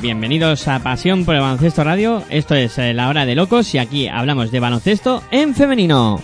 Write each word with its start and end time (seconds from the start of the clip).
bienvenidos 0.00 0.68
a 0.68 0.78
Pasión 0.80 1.24
por 1.24 1.34
el 1.34 1.40
Baloncesto 1.40 1.84
Radio. 1.84 2.22
Esto 2.30 2.54
es 2.54 2.78
eh, 2.78 2.94
la 2.94 3.08
hora 3.08 3.26
de 3.26 3.34
locos 3.34 3.74
y 3.74 3.78
aquí 3.78 4.08
hablamos 4.08 4.50
de 4.50 4.60
baloncesto 4.60 5.22
en 5.30 5.54
femenino. 5.54 6.22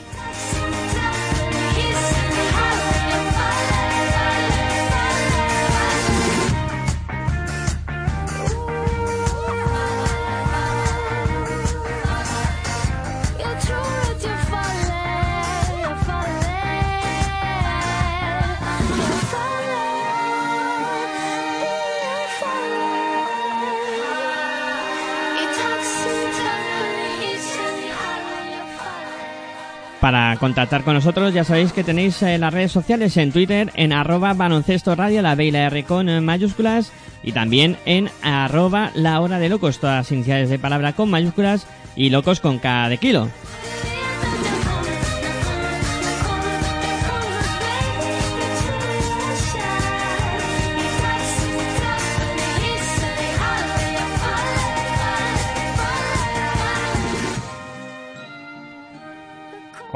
Contactar 30.44 30.84
con 30.84 30.92
nosotros 30.92 31.32
ya 31.32 31.42
sabéis 31.42 31.72
que 31.72 31.82
tenéis 31.82 32.20
eh, 32.20 32.36
las 32.36 32.52
redes 32.52 32.70
sociales 32.70 33.16
en 33.16 33.32
Twitter 33.32 33.72
en 33.76 33.94
arroba 33.94 34.34
baloncesto 34.34 34.94
radio, 34.94 35.22
la 35.22 35.34
B 35.36 35.46
y 35.46 35.50
la 35.50 35.64
R 35.68 35.84
con 35.84 36.10
eh, 36.10 36.20
mayúsculas 36.20 36.92
y 37.22 37.32
también 37.32 37.78
en 37.86 38.10
arroba 38.20 38.90
la 38.94 39.22
hora 39.22 39.38
de 39.38 39.48
locos, 39.48 39.78
todas 39.78 40.12
iniciales 40.12 40.50
de 40.50 40.58
palabra 40.58 40.92
con 40.92 41.08
mayúsculas 41.08 41.66
y 41.96 42.10
locos 42.10 42.40
con 42.40 42.58
K 42.58 42.90
de 42.90 42.98
kilo. 42.98 43.30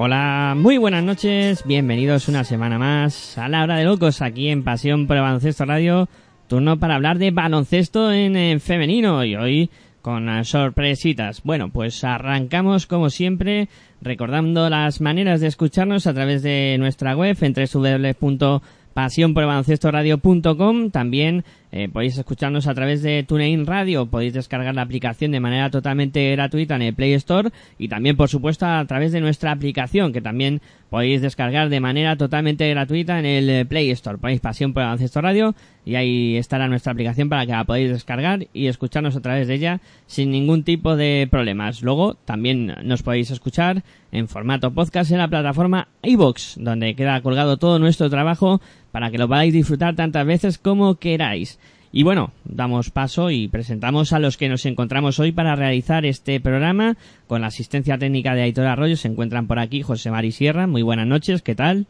Hola, 0.00 0.54
muy 0.56 0.78
buenas 0.78 1.02
noches, 1.02 1.64
bienvenidos 1.64 2.28
una 2.28 2.44
semana 2.44 2.78
más 2.78 3.36
a 3.36 3.48
la 3.48 3.64
hora 3.64 3.78
de 3.78 3.84
locos 3.84 4.22
aquí 4.22 4.46
en 4.46 4.62
Pasión 4.62 5.08
por 5.08 5.16
el 5.16 5.22
Baloncesto 5.22 5.64
Radio, 5.64 6.08
turno 6.46 6.78
para 6.78 6.94
hablar 6.94 7.18
de 7.18 7.32
baloncesto 7.32 8.12
en, 8.12 8.36
eh, 8.36 8.60
femenino 8.60 9.24
y 9.24 9.34
hoy 9.34 9.70
con 10.00 10.28
eh, 10.28 10.44
sorpresitas. 10.44 11.42
Bueno, 11.42 11.70
pues 11.70 12.04
arrancamos 12.04 12.86
como 12.86 13.10
siempre 13.10 13.68
recordando 14.00 14.70
las 14.70 15.00
maneras 15.00 15.40
de 15.40 15.48
escucharnos 15.48 16.06
a 16.06 16.14
través 16.14 16.44
de 16.44 16.76
nuestra 16.78 17.16
web 17.16 17.36
en 17.40 17.54
www.pasionporelbaloncestoradio.com 18.98 20.90
también 20.90 21.44
eh, 21.70 21.88
podéis 21.92 22.16
escucharnos 22.16 22.66
a 22.66 22.74
través 22.74 23.02
de 23.02 23.22
TuneIn 23.22 23.66
Radio, 23.66 24.06
podéis 24.06 24.32
descargar 24.32 24.74
la 24.74 24.82
aplicación 24.82 25.32
de 25.32 25.40
manera 25.40 25.70
totalmente 25.70 26.30
gratuita 26.32 26.76
en 26.76 26.82
el 26.82 26.94
Play 26.94 27.12
Store 27.12 27.50
y 27.78 27.88
también, 27.88 28.16
por 28.16 28.28
supuesto, 28.28 28.64
a 28.64 28.84
través 28.86 29.12
de 29.12 29.20
nuestra 29.20 29.52
aplicación 29.52 30.12
que 30.12 30.22
también 30.22 30.62
podéis 30.88 31.20
descargar 31.20 31.68
de 31.68 31.80
manera 31.80 32.16
totalmente 32.16 32.68
gratuita 32.70 33.18
en 33.18 33.26
el 33.26 33.66
Play 33.66 33.90
Store. 33.90 34.16
Ponéis 34.16 34.40
Pasión 34.40 34.72
por 34.72 34.82
el 34.82 34.86
Baloncesto 34.86 35.20
Radio 35.20 35.54
y 35.84 35.96
ahí 35.96 36.36
estará 36.36 36.68
nuestra 36.68 36.92
aplicación 36.92 37.28
para 37.28 37.44
que 37.44 37.52
la 37.52 37.64
podáis 37.64 37.90
descargar 37.90 38.46
y 38.54 38.66
escucharnos 38.66 39.14
a 39.16 39.20
través 39.20 39.46
de 39.46 39.54
ella 39.54 39.80
sin 40.06 40.30
ningún 40.30 40.62
tipo 40.64 40.96
de 40.96 41.28
problemas. 41.30 41.82
Luego 41.82 42.14
también 42.14 42.74
nos 42.82 43.02
podéis 43.02 43.30
escuchar 43.30 43.82
en 44.10 44.28
formato 44.28 44.72
podcast 44.72 45.10
en 45.10 45.18
la 45.18 45.28
plataforma 45.28 45.88
iVoox, 46.02 46.56
donde 46.56 46.94
queda 46.94 47.20
colgado 47.20 47.58
todo 47.58 47.78
nuestro 47.78 48.08
trabajo 48.08 48.62
para 48.92 49.10
que 49.10 49.18
lo 49.18 49.28
podáis 49.28 49.52
disfrutar 49.52 49.94
tantas 49.96 50.26
veces 50.26 50.58
como 50.58 50.96
queráis. 50.96 51.58
Y 51.90 52.02
bueno, 52.02 52.32
damos 52.44 52.90
paso 52.90 53.30
y 53.30 53.48
presentamos 53.48 54.12
a 54.12 54.18
los 54.18 54.36
que 54.36 54.48
nos 54.48 54.66
encontramos 54.66 55.18
hoy 55.18 55.32
para 55.32 55.56
realizar 55.56 56.04
este 56.04 56.38
programa. 56.40 56.96
Con 57.26 57.40
la 57.40 57.46
asistencia 57.46 57.96
técnica 57.96 58.34
de 58.34 58.42
Aitor 58.42 58.66
Arroyo 58.66 58.96
se 58.96 59.08
encuentran 59.08 59.46
por 59.46 59.58
aquí 59.58 59.82
José 59.82 60.10
Mari 60.10 60.32
Sierra. 60.32 60.66
Muy 60.66 60.82
buenas 60.82 61.06
noches, 61.06 61.40
¿qué 61.42 61.54
tal? 61.54 61.86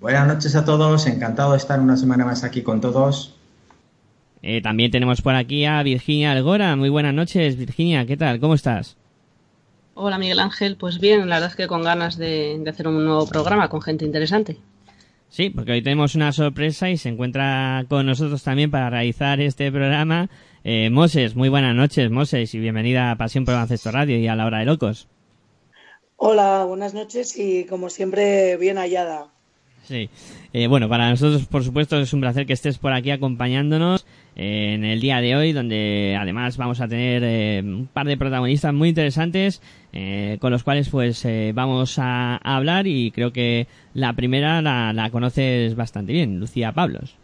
Buenas 0.00 0.26
noches 0.26 0.54
a 0.56 0.64
todos, 0.64 1.06
encantado 1.06 1.52
de 1.52 1.58
estar 1.58 1.80
una 1.80 1.96
semana 1.96 2.24
más 2.24 2.44
aquí 2.44 2.62
con 2.62 2.80
todos. 2.80 3.34
Eh, 4.42 4.62
también 4.62 4.90
tenemos 4.90 5.22
por 5.22 5.34
aquí 5.34 5.64
a 5.64 5.82
Virginia 5.82 6.32
Algora. 6.32 6.76
Muy 6.76 6.88
buenas 6.88 7.14
noches, 7.14 7.56
Virginia, 7.56 8.06
¿qué 8.06 8.16
tal? 8.16 8.40
¿Cómo 8.40 8.54
estás? 8.54 8.96
Hola 9.94 10.18
Miguel 10.18 10.40
Ángel, 10.40 10.76
pues 10.76 11.00
bien, 11.00 11.28
la 11.28 11.36
verdad 11.36 11.50
es 11.50 11.56
que 11.56 11.66
con 11.66 11.82
ganas 11.82 12.18
de, 12.18 12.58
de 12.62 12.70
hacer 12.70 12.86
un 12.86 13.02
nuevo 13.02 13.26
programa 13.26 13.70
con 13.70 13.80
gente 13.80 14.04
interesante. 14.04 14.58
Sí, 15.28 15.50
porque 15.50 15.72
hoy 15.72 15.82
tenemos 15.82 16.14
una 16.14 16.32
sorpresa 16.32 16.88
y 16.90 16.96
se 16.96 17.08
encuentra 17.08 17.84
con 17.88 18.06
nosotros 18.06 18.42
también 18.42 18.70
para 18.70 18.90
realizar 18.90 19.40
este 19.40 19.70
programa 19.70 20.30
eh, 20.64 20.90
Moses. 20.90 21.36
Muy 21.36 21.48
buenas 21.48 21.74
noches, 21.74 22.10
Moses, 22.10 22.54
y 22.54 22.58
bienvenida 22.58 23.10
a 23.10 23.16
Pasión 23.16 23.44
por 23.44 23.54
el 23.54 23.92
Radio 23.92 24.18
y 24.18 24.26
a 24.28 24.34
la 24.34 24.46
Hora 24.46 24.60
de 24.60 24.64
Locos. 24.64 25.08
Hola, 26.16 26.64
buenas 26.64 26.94
noches 26.94 27.38
y 27.38 27.66
como 27.66 27.90
siempre 27.90 28.56
bien 28.56 28.78
hallada. 28.78 29.28
Sí. 29.84 30.10
Eh, 30.52 30.66
bueno, 30.66 30.88
para 30.88 31.10
nosotros, 31.10 31.46
por 31.46 31.62
supuesto, 31.62 32.00
es 32.00 32.12
un 32.12 32.20
placer 32.20 32.46
que 32.46 32.54
estés 32.54 32.78
por 32.78 32.92
aquí 32.92 33.10
acompañándonos. 33.10 34.06
En 34.36 34.84
el 34.84 35.00
día 35.00 35.20
de 35.22 35.34
hoy, 35.34 35.52
donde 35.52 36.16
además 36.20 36.58
vamos 36.58 36.80
a 36.80 36.88
tener 36.88 37.22
eh, 37.24 37.62
un 37.64 37.88
par 37.92 38.06
de 38.06 38.18
protagonistas 38.18 38.74
muy 38.74 38.90
interesantes 38.90 39.62
eh, 39.94 40.36
con 40.40 40.52
los 40.52 40.62
cuales 40.62 40.90
pues 40.90 41.24
eh, 41.24 41.52
vamos 41.54 41.98
a, 41.98 42.36
a 42.36 42.56
hablar 42.56 42.86
y 42.86 43.10
creo 43.12 43.32
que 43.32 43.66
la 43.94 44.12
primera 44.12 44.60
la, 44.60 44.92
la 44.92 45.10
conoces 45.10 45.74
bastante 45.74 46.12
bien, 46.12 46.38
Lucía 46.38 46.72
Pablos. 46.72 47.16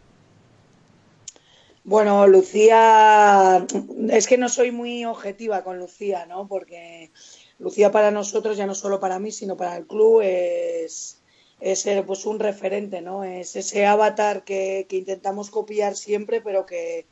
Bueno, 1.83 2.27
Lucía, 2.27 3.65
es 4.09 4.25
que 4.25 4.37
no 4.37 4.49
soy 4.49 4.71
muy 4.71 5.05
objetiva 5.05 5.63
con 5.63 5.77
Lucía, 5.77 6.25
¿no? 6.25 6.47
Porque 6.47 7.11
Lucía 7.59 7.91
para 7.91 8.09
nosotros, 8.09 8.57
ya 8.57 8.65
no 8.65 8.73
solo 8.73 8.99
para 8.99 9.19
mí, 9.19 9.31
sino 9.31 9.57
para 9.57 9.77
el 9.77 9.85
club, 9.85 10.21
es, 10.23 11.21
es 11.63 11.85
eh, 11.85 12.03
pues 12.05 12.25
un 12.25 12.39
referente, 12.39 13.01
¿no? 13.01 13.23
Es 13.23 13.55
ese 13.55 13.85
avatar 13.85 14.43
que, 14.43 14.85
que 14.89 14.97
intentamos 14.97 15.49
copiar 15.49 15.95
siempre, 15.95 16.41
pero 16.41 16.65
que, 16.65 17.05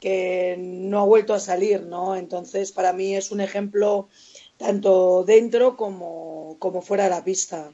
que 0.00 0.56
no 0.58 1.00
ha 1.00 1.04
vuelto 1.04 1.34
a 1.34 1.38
salir, 1.38 1.82
¿no? 1.82 2.16
Entonces, 2.16 2.72
para 2.72 2.94
mí 2.94 3.14
es 3.14 3.30
un 3.30 3.42
ejemplo 3.42 4.08
tanto 4.56 5.24
dentro 5.24 5.76
como, 5.76 6.56
como 6.58 6.80
fuera 6.80 7.04
de 7.04 7.10
la 7.10 7.22
pista. 7.22 7.70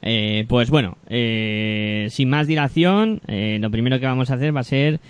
Eh, 0.00 0.46
pues 0.48 0.70
bueno, 0.70 0.96
eh, 1.08 2.08
sin 2.10 2.30
más 2.30 2.46
dilación, 2.46 3.20
lo 3.26 3.70
primero 3.70 4.00
que 4.00 4.06
vamos 4.06 4.30
a 4.30 4.34
hacer 4.34 4.56
va 4.56 4.60
a 4.60 4.64
ser 4.64 5.00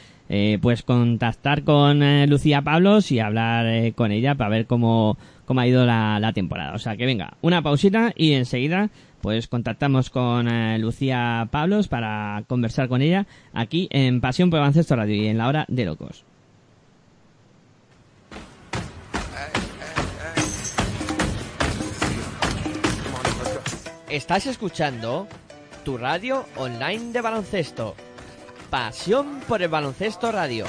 pues 0.61 0.83
contactar 0.83 1.63
con 1.65 2.01
Lucía 2.29 2.63
Pablos 2.63 3.13
y 3.13 3.19
hablar 3.19 3.93
con 3.95 4.11
ella 4.11 4.35
para 4.37 4.51
ver 4.51 4.67
cómo, 4.67 5.19
cómo 5.45 5.61
ha 5.61 5.67
ido 5.67 5.85
la, 5.85 6.19
la 6.21 6.33
temporada. 6.33 6.75
O 6.75 6.79
sea 6.79 6.97
que 6.97 7.07
venga, 7.07 7.37
una 7.43 7.63
pausita 7.63 8.13
y 8.17 8.33
enseguida 8.33 8.91
pues 9.25 9.49
contactamos 9.49 10.11
con 10.11 10.49
eh, 10.49 10.79
Lucía 10.79 11.49
Pablos 11.51 11.89
para 11.89 12.45
conversar 12.47 12.89
con 12.89 13.01
ella 13.01 13.27
aquí 13.55 13.89
en 13.91 14.21
Pasión 14.21 14.51
por 14.51 14.59
Baloncesto 14.59 14.97
Radio 14.97 15.15
y 15.15 15.29
en 15.29 15.39
la 15.39 15.49
hora 15.49 15.65
de 15.67 15.87
locos. 15.87 16.27
Estás 24.11 24.45
escuchando 24.45 25.27
tu 25.87 25.97
radio 25.97 26.45
online 26.57 27.11
de 27.13 27.23
baloncesto. 27.23 27.95
Pasión 28.69 29.41
por 29.49 29.63
el 29.63 29.69
baloncesto 29.69 30.33
radio. 30.33 30.67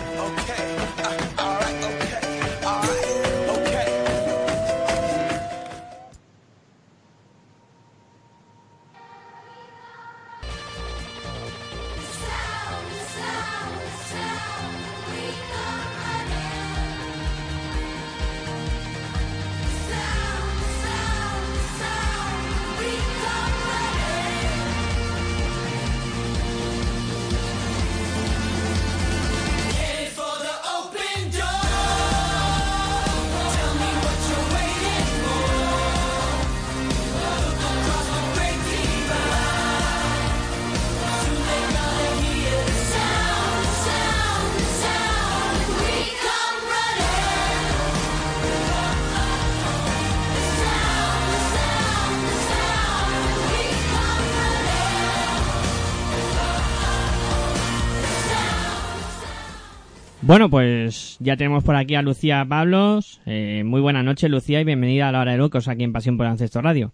Bueno, 60.28 60.50
pues 60.50 61.20
ya 61.20 61.38
tenemos 61.38 61.64
por 61.64 61.76
aquí 61.76 61.94
a 61.94 62.02
Lucía 62.02 62.44
Pablos. 62.50 63.22
Eh, 63.28 63.62
muy 63.64 63.80
buenas 63.80 64.04
noches, 64.04 64.28
Lucía, 64.28 64.60
y 64.60 64.64
bienvenida 64.64 65.08
a 65.08 65.12
la 65.12 65.22
hora 65.22 65.34
de 65.34 65.38
locos 65.38 65.68
aquí 65.68 65.84
en 65.84 65.94
Pasión 65.94 66.18
por 66.18 66.26
Baloncesto 66.26 66.64
Radio. 66.64 66.94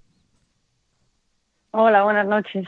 Hola, 1.72 2.04
buenas 2.04 2.28
noches. 2.28 2.68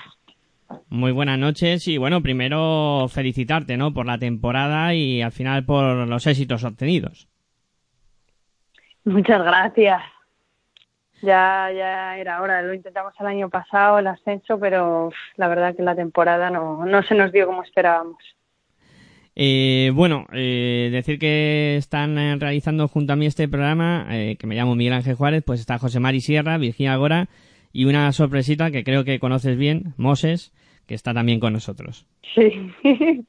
Muy 0.88 1.12
buenas 1.12 1.38
noches 1.38 1.86
y 1.90 1.98
bueno, 1.98 2.22
primero 2.22 3.08
felicitarte, 3.10 3.76
¿no? 3.76 3.94
Por 3.94 4.06
la 4.06 4.18
temporada 4.18 4.94
y 4.94 5.22
al 5.22 5.34
final 5.34 5.66
por 5.66 6.08
los 6.08 6.28
éxitos 6.28 6.64
obtenidos. 6.64 7.28
Muchas 9.04 9.44
gracias. 9.44 10.02
Ya, 11.22 11.70
ya 11.76 12.18
era 12.18 12.42
hora. 12.42 12.62
Lo 12.62 12.74
intentamos 12.74 13.14
el 13.20 13.28
año 13.28 13.50
pasado, 13.50 14.00
el 14.00 14.08
ascenso, 14.08 14.58
pero 14.58 15.12
la 15.36 15.50
verdad 15.50 15.76
que 15.76 15.84
la 15.84 15.94
temporada 15.94 16.50
no, 16.50 16.86
no 16.86 17.04
se 17.04 17.16
nos 17.16 17.34
dio 17.34 17.48
como 17.48 17.64
esperábamos. 17.64 18.16
Eh, 19.36 19.92
bueno, 19.96 20.28
eh, 20.32 20.90
decir 20.92 21.18
que 21.18 21.76
están 21.78 22.18
eh, 22.18 22.36
realizando 22.38 22.88
junto 22.88 23.14
a 23.14 23.16
mí 23.16 23.26
este 23.26 23.48
programa, 23.48 24.08
eh, 24.12 24.36
que 24.38 24.46
me 24.46 24.56
llamo 24.56 24.76
Miguel 24.76 24.94
Ángel 24.94 25.16
Juárez, 25.16 25.44
pues 25.46 25.60
está 25.60 25.80
José 25.80 26.00
Mari 26.00 26.22
Sierra, 26.22 26.58
Virginia 26.58 26.96
Gora 26.96 27.30
y 27.72 27.86
una 27.86 28.12
sorpresita 28.12 28.70
que 28.70 28.84
creo 28.84 29.04
que 29.04 29.20
conoces 29.20 29.58
bien, 29.58 29.94
Moses, 29.98 30.54
que 30.86 30.94
está 30.94 31.14
también 31.14 31.40
con 31.40 31.54
nosotros. 31.54 32.06
Sí, 32.36 32.52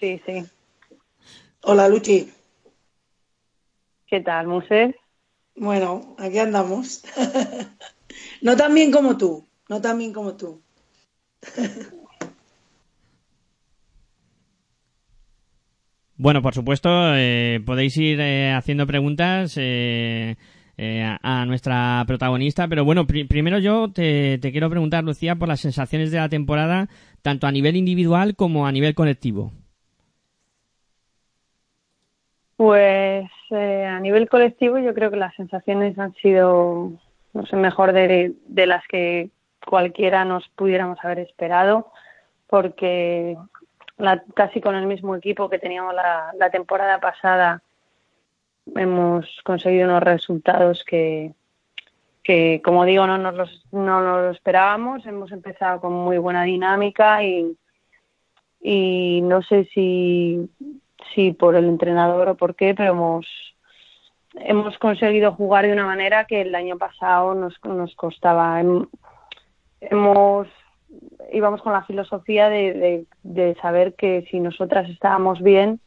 sí, 0.00 0.20
sí. 0.24 0.44
Hola, 1.62 1.88
Luchi. 1.88 2.30
¿Qué 4.06 4.20
tal, 4.20 4.46
Muse? 4.46 4.94
Bueno, 5.54 6.16
aquí 6.18 6.38
andamos. 6.38 7.04
no 8.40 8.56
tan 8.56 8.74
bien 8.74 8.90
como 8.90 9.18
tú, 9.18 9.46
no 9.68 9.82
tan 9.82 9.98
bien 9.98 10.14
como 10.14 10.34
tú. 10.36 10.62
Bueno, 16.20 16.42
por 16.42 16.52
supuesto, 16.52 16.88
eh, 17.14 17.60
podéis 17.64 17.96
ir 17.96 18.20
eh, 18.20 18.52
haciendo 18.52 18.88
preguntas 18.88 19.54
eh, 19.56 20.34
eh, 20.76 21.16
a, 21.22 21.46
nuestra 21.46 22.02
protagonista, 22.08 22.66
pero 22.66 22.84
bueno, 22.84 23.06
pri- 23.06 23.24
primero 23.24 23.60
yo 23.60 23.92
te, 23.92 24.38
te 24.38 24.50
quiero 24.50 24.68
preguntar, 24.68 25.04
Lucía, 25.04 25.36
por 25.36 25.46
las 25.46 25.60
sensaciones 25.60 26.10
de 26.10 26.18
la 26.18 26.28
temporada, 26.28 26.88
tanto 27.22 27.46
a 27.46 27.52
nivel 27.52 27.76
individual 27.76 28.34
como 28.34 28.66
a 28.66 28.72
nivel 28.72 28.96
colectivo. 28.96 29.52
Pues 32.56 33.30
eh, 33.50 33.86
a 33.86 34.00
nivel 34.00 34.28
colectivo 34.28 34.78
yo 34.78 34.92
creo 34.94 35.12
que 35.12 35.16
las 35.16 35.34
sensaciones 35.36 35.96
han 36.00 36.14
sido, 36.14 36.90
no 37.32 37.46
sé, 37.46 37.54
mejor 37.54 37.92
de, 37.92 38.32
de 38.48 38.66
las 38.66 38.84
que 38.88 39.30
cualquiera 39.64 40.24
nos 40.24 40.48
pudiéramos 40.56 40.98
haber 41.04 41.20
esperado, 41.20 41.92
porque 42.48 43.36
la- 43.98 44.22
casi 44.34 44.60
con 44.60 44.74
el 44.74 44.86
mismo 44.86 45.14
equipo 45.16 45.48
que 45.50 45.58
teníamos 45.58 45.94
la, 45.94 46.32
la 46.38 46.50
temporada 46.50 46.98
pasada 47.00 47.62
hemos 48.74 49.26
conseguido 49.44 49.88
unos 49.88 50.02
resultados 50.02 50.84
que, 50.84 51.32
que 52.22 52.60
como 52.64 52.84
digo, 52.84 53.06
no 53.06 53.16
nos 53.18 53.34
los, 53.34 53.66
no 53.72 54.00
nos 54.02 54.36
esperábamos. 54.36 55.06
Hemos 55.06 55.32
empezado 55.32 55.80
con 55.80 55.92
muy 55.92 56.18
buena 56.18 56.42
dinámica 56.44 57.22
y, 57.24 57.56
y 58.60 59.20
no 59.22 59.42
sé 59.42 59.64
si, 59.72 60.50
si 61.14 61.32
por 61.32 61.54
el 61.56 61.64
entrenador 61.64 62.28
o 62.28 62.36
por 62.36 62.54
qué, 62.54 62.74
pero 62.74 62.92
hemos, 62.92 63.26
hemos 64.34 64.76
conseguido 64.78 65.32
jugar 65.32 65.66
de 65.66 65.72
una 65.72 65.86
manera 65.86 66.26
que 66.26 66.42
el 66.42 66.54
año 66.54 66.76
pasado 66.76 67.34
nos, 67.34 67.58
nos 67.64 67.94
costaba. 67.96 68.60
Hem- 68.60 68.88
Hemos, 69.80 70.48
íbamos 71.32 71.62
con 71.62 71.72
la 71.72 71.84
filosofía 71.84 72.48
de, 72.48 73.06
de, 73.22 73.54
saber 73.60 73.94
que 73.94 74.26
si 74.30 74.40
nosotras 74.40 74.88
estábamos 74.88 75.42
bien 75.42 75.80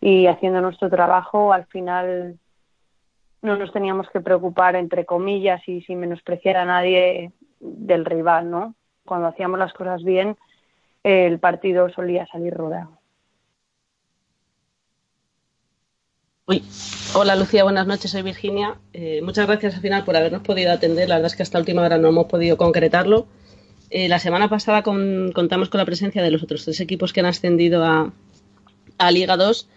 y 0.00 0.26
haciendo 0.26 0.60
nuestro 0.60 0.90
trabajo, 0.90 1.52
al 1.52 1.66
final 1.66 2.38
no 3.40 3.56
nos 3.56 3.72
teníamos 3.72 4.08
que 4.10 4.20
preocupar, 4.20 4.76
entre 4.76 5.04
comillas, 5.04 5.66
y 5.66 5.82
sin 5.82 6.00
menospreciar 6.00 6.56
a 6.56 6.64
nadie 6.64 7.32
del 7.60 8.04
rival, 8.04 8.50
¿no? 8.50 8.74
Cuando 9.04 9.28
hacíamos 9.28 9.58
las 9.58 9.72
cosas 9.72 10.02
bien, 10.04 10.36
el 11.02 11.38
partido 11.38 11.88
solía 11.90 12.26
salir 12.26 12.54
rodado. 12.54 12.98
Uy. 16.46 16.62
Hola 17.14 17.36
Lucía, 17.36 17.62
buenas 17.62 17.86
noches, 17.86 18.10
soy 18.10 18.22
Virginia. 18.22 18.78
Eh, 18.94 19.20
muchas 19.22 19.46
gracias 19.46 19.74
al 19.74 19.82
final 19.82 20.02
por 20.02 20.16
habernos 20.16 20.40
podido 20.40 20.72
atender. 20.72 21.08
La 21.08 21.16
verdad 21.16 21.26
es 21.30 21.36
que 21.36 21.42
hasta 21.42 21.58
última 21.58 21.82
hora 21.82 21.98
no 21.98 22.08
hemos 22.08 22.24
podido 22.24 22.56
concretarlo. 22.56 23.26
Eh, 23.94 24.08
la 24.08 24.18
semana 24.18 24.48
pasada 24.48 24.82
con- 24.82 25.32
contamos 25.32 25.68
con 25.68 25.76
la 25.78 25.84
presencia 25.84 26.22
de 26.22 26.30
los 26.30 26.42
otros 26.42 26.64
tres 26.64 26.80
equipos 26.80 27.12
que 27.12 27.20
han 27.20 27.26
ascendido 27.26 27.84
a, 27.84 28.10
Liga 29.10 29.36
2 29.36 29.68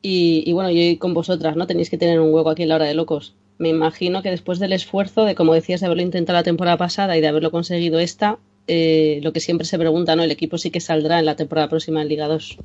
y, 0.00 0.52
bueno, 0.52 0.70
yo 0.70 0.98
con 1.00 1.12
vosotras, 1.12 1.56
¿no? 1.56 1.66
Tenéis 1.66 1.90
que 1.90 1.98
tener 1.98 2.20
un 2.20 2.32
hueco 2.32 2.50
aquí 2.50 2.62
en 2.62 2.68
la 2.68 2.76
hora 2.76 2.84
de 2.84 2.94
locos. 2.94 3.34
Me 3.58 3.70
imagino 3.70 4.22
que 4.22 4.30
después 4.30 4.58
del 4.60 4.72
esfuerzo 4.72 5.24
de, 5.24 5.34
como 5.34 5.54
decías, 5.54 5.80
de 5.80 5.86
haberlo 5.86 6.02
intentado 6.04 6.38
la 6.38 6.42
temporada 6.44 6.76
pasada 6.76 7.16
y 7.16 7.20
de 7.20 7.28
haberlo 7.28 7.50
conseguido 7.50 7.98
esta, 7.98 8.38
eh, 8.68 9.18
lo 9.24 9.32
que 9.32 9.40
siempre 9.40 9.66
se 9.66 9.78
pregunta, 9.78 10.14
¿no? 10.14 10.22
El 10.22 10.30
equipo 10.30 10.56
sí 10.58 10.70
que 10.70 10.80
saldrá 10.80 11.18
en 11.18 11.24
la 11.26 11.34
temporada 11.34 11.68
próxima 11.68 12.00
en 12.02 12.08
Liga 12.08 12.28
2. 12.28 12.58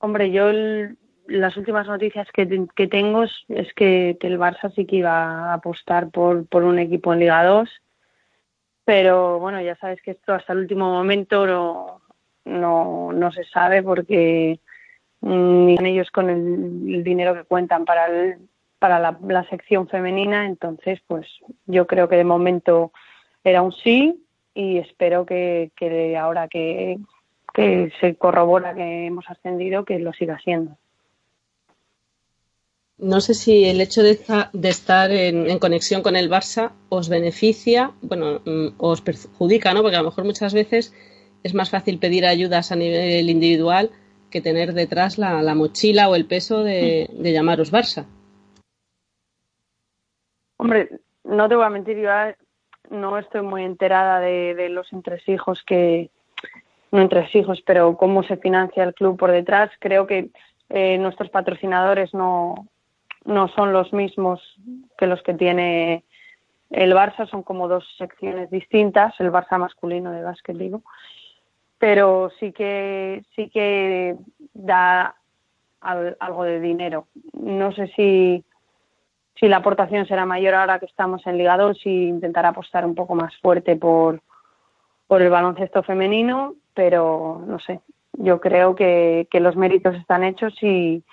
Hombre, 0.00 0.32
yo 0.32 0.48
el- 0.48 0.96
las 1.28 1.56
últimas 1.56 1.86
noticias 1.86 2.28
que, 2.32 2.46
te- 2.46 2.66
que 2.74 2.86
tengo 2.88 3.24
es, 3.24 3.74
que, 3.74 4.16
el 4.20 4.38
Barça 4.38 4.72
sí 4.74 4.86
que 4.86 4.96
iba 4.96 5.50
a 5.50 5.54
apostar 5.54 6.10
por, 6.10 6.46
por 6.46 6.62
un 6.64 6.78
equipo 6.78 7.12
en 7.12 7.20
Liga 7.20 7.44
2, 7.44 7.68
pero 8.84 9.38
bueno, 9.40 9.60
ya 9.60 9.76
sabes 9.76 10.00
que 10.02 10.12
esto 10.12 10.32
hasta 10.34 10.52
el 10.52 10.60
último 10.60 10.90
momento 10.90 11.46
no, 11.46 12.00
no, 12.44 13.12
no 13.12 13.32
se 13.32 13.44
sabe 13.44 13.82
porque 13.82 14.60
mm, 15.20 15.66
ni 15.66 15.90
ellos 15.90 16.10
con 16.10 16.30
el, 16.30 17.02
dinero 17.02 17.34
que 17.34 17.44
cuentan 17.44 17.84
para, 17.84 18.06
el- 18.06 18.38
para 18.78 18.98
la, 18.98 19.18
la 19.26 19.44
sección 19.48 19.88
femenina, 19.88 20.46
entonces 20.46 21.00
pues 21.06 21.26
yo 21.66 21.86
creo 21.86 22.08
que 22.08 22.16
de 22.16 22.24
momento 22.24 22.92
era 23.42 23.62
un 23.62 23.72
sí 23.72 24.22
y 24.54 24.78
espero 24.78 25.26
que, 25.26 25.70
que 25.76 26.16
ahora 26.16 26.48
que, 26.48 26.98
que 27.52 27.90
se 28.00 28.16
corrobora 28.16 28.74
que 28.74 29.06
hemos 29.06 29.28
ascendido, 29.28 29.84
que 29.84 29.98
lo 29.98 30.12
siga 30.12 30.38
siendo. 30.38 30.76
No 32.98 33.20
sé 33.20 33.34
si 33.34 33.64
el 33.66 33.80
hecho 33.80 34.02
de, 34.02 34.12
esta- 34.12 34.50
de 34.54 34.68
estar 34.70 35.10
en, 35.10 35.58
conexión 35.58 36.02
con 36.02 36.16
el 36.16 36.30
Barça 36.30 36.72
os 36.88 37.08
beneficia, 37.08 37.92
bueno, 38.00 38.40
mm, 38.44 38.68
os 38.78 39.02
perjudica, 39.02 39.74
¿no? 39.74 39.82
Porque 39.82 39.96
a 39.96 40.00
lo 40.02 40.08
mejor 40.08 40.24
muchas 40.24 40.54
veces 40.54 40.94
es 41.42 41.54
más 41.54 41.70
fácil 41.70 41.98
pedir 41.98 42.24
ayudas 42.24 42.72
a 42.72 42.76
nivel 42.76 43.28
individual 43.28 43.90
que 44.30 44.40
tener 44.40 44.72
detrás 44.72 45.18
la, 45.18 45.42
la 45.42 45.54
mochila 45.54 46.08
o 46.08 46.14
el 46.14 46.24
peso 46.24 46.64
de, 46.64 47.08
llamaros 47.22 47.72
Barça. 47.72 48.06
Hombre, 50.56 50.88
no 51.24 51.48
te 51.48 51.54
voy 51.54 51.66
a 51.66 51.70
mentir, 51.70 51.98
yo 51.98 52.10
ahora 52.10 52.36
no 52.90 53.18
estoy 53.18 53.42
muy 53.42 53.62
enterada 53.62 54.20
de, 54.20 54.54
de 54.54 54.70
los 54.70 54.90
entresijos 54.92 55.62
que, 55.64 56.10
no 56.92 57.02
entresijos, 57.02 57.62
pero 57.62 57.96
cómo 57.96 58.22
se 58.22 58.36
financia 58.36 58.84
el 58.84 58.94
club 58.94 59.18
por 59.18 59.30
detrás. 59.30 59.70
Creo 59.78 60.06
que 60.06 60.30
eh, 60.70 60.98
nuestros 60.98 61.30
patrocinadores 61.30 62.14
no, 62.14 62.66
no 63.26 63.48
son 63.48 63.72
los 63.72 63.92
mismos 63.92 64.40
que 64.98 65.06
los 65.06 65.22
que 65.22 65.34
tiene 65.34 66.04
el 66.70 66.92
Barça, 66.94 67.28
son 67.28 67.42
como 67.42 67.68
dos 67.68 67.84
secciones 67.98 68.50
distintas, 68.50 69.14
el 69.20 69.30
Barça 69.30 69.58
masculino 69.58 70.10
de 70.10 70.22
básquet, 70.22 70.56
digo, 70.56 70.82
pero 71.78 72.30
sí 72.40 72.52
que, 72.52 73.22
sí 73.34 73.48
que 73.50 74.16
da 74.54 75.14
al- 75.80 76.16
algo 76.20 76.44
de 76.44 76.60
dinero. 76.60 77.06
No 77.34 77.70
sé 77.72 77.88
si, 77.94 78.44
si 79.38 79.46
la 79.48 79.58
aportación 79.58 80.06
será 80.06 80.24
mayor 80.24 80.54
ahora 80.54 80.78
que 80.78 80.86
estamos 80.86 81.26
en 81.26 81.38
Liga 81.38 81.56
2 81.56 81.84
y 81.86 82.08
intentar 82.08 82.46
apostar 82.46 82.84
un 82.86 82.94
poco 82.94 83.14
más 83.14 83.36
fuerte 83.36 83.76
por, 83.76 84.20
por 85.06 85.22
el 85.22 85.30
baloncesto 85.30 85.82
femenino, 85.82 86.54
pero 86.74 87.42
no 87.46 87.58
sé, 87.60 87.80
yo 88.14 88.40
creo 88.40 88.74
que, 88.74 89.28
que 89.30 89.40
los 89.40 89.54
méritos 89.56 89.94
están 89.94 90.24
hechos 90.24 90.54
y, 90.62 91.04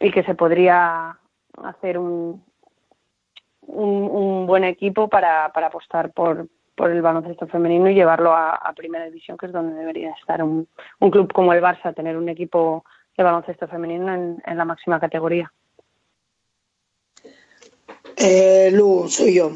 y 0.00 0.10
que 0.10 0.22
se 0.22 0.34
podría 0.34 1.18
hacer 1.62 1.98
un, 1.98 2.44
un, 3.62 3.88
un 3.88 4.46
buen 4.46 4.64
equipo 4.64 5.08
para, 5.08 5.52
para 5.52 5.68
apostar 5.68 6.12
por, 6.12 6.48
por 6.74 6.90
el 6.90 7.02
baloncesto 7.02 7.46
femenino 7.46 7.90
y 7.90 7.94
llevarlo 7.94 8.32
a, 8.32 8.54
a 8.54 8.72
primera 8.72 9.04
división, 9.06 9.36
que 9.36 9.46
es 9.46 9.52
donde 9.52 9.74
debería 9.78 10.12
estar 10.12 10.42
un, 10.42 10.68
un 11.00 11.10
club 11.10 11.32
como 11.32 11.52
el 11.52 11.62
Barça, 11.62 11.94
tener 11.94 12.16
un 12.16 12.28
equipo 12.28 12.84
de 13.16 13.24
baloncesto 13.24 13.66
femenino 13.66 14.14
en, 14.14 14.42
en 14.46 14.56
la 14.56 14.64
máxima 14.64 15.00
categoría. 15.00 15.52
Eh, 18.16 18.70
Lu, 18.72 19.08
soy 19.08 19.34
yo. 19.34 19.52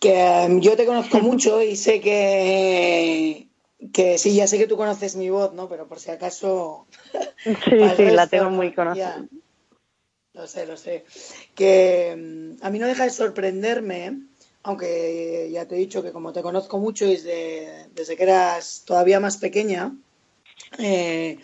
Que 0.00 0.44
em, 0.44 0.60
yo 0.60 0.76
te 0.76 0.86
conozco 0.86 1.18
mucho 1.22 1.62
y 1.62 1.76
sé 1.76 2.00
que, 2.00 3.48
que 3.92 4.18
sí, 4.18 4.34
ya 4.34 4.46
sé 4.46 4.58
que 4.58 4.66
tú 4.66 4.76
conoces 4.76 5.16
mi 5.16 5.30
voz, 5.30 5.52
¿no? 5.52 5.68
Pero 5.68 5.86
por 5.86 5.98
si 5.98 6.10
acaso. 6.10 6.86
Sí, 7.44 7.88
sí, 7.96 8.10
la 8.10 8.26
tengo 8.26 8.50
muy 8.50 8.72
conocida. 8.72 9.22
Lo 10.40 10.46
sé, 10.46 10.64
lo 10.64 10.78
sé. 10.78 11.04
Que 11.54 12.16
mm, 12.16 12.64
a 12.64 12.70
mí 12.70 12.78
no 12.78 12.86
deja 12.86 13.04
de 13.04 13.10
sorprenderme, 13.10 14.22
aunque 14.62 15.50
ya 15.52 15.68
te 15.68 15.74
he 15.74 15.78
dicho 15.78 16.02
que 16.02 16.12
como 16.12 16.32
te 16.32 16.40
conozco 16.40 16.78
mucho 16.78 17.06
desde, 17.06 17.88
desde 17.94 18.16
que 18.16 18.22
eras 18.22 18.84
todavía 18.86 19.20
más 19.20 19.36
pequeña, 19.36 19.94
eh, 20.78 21.36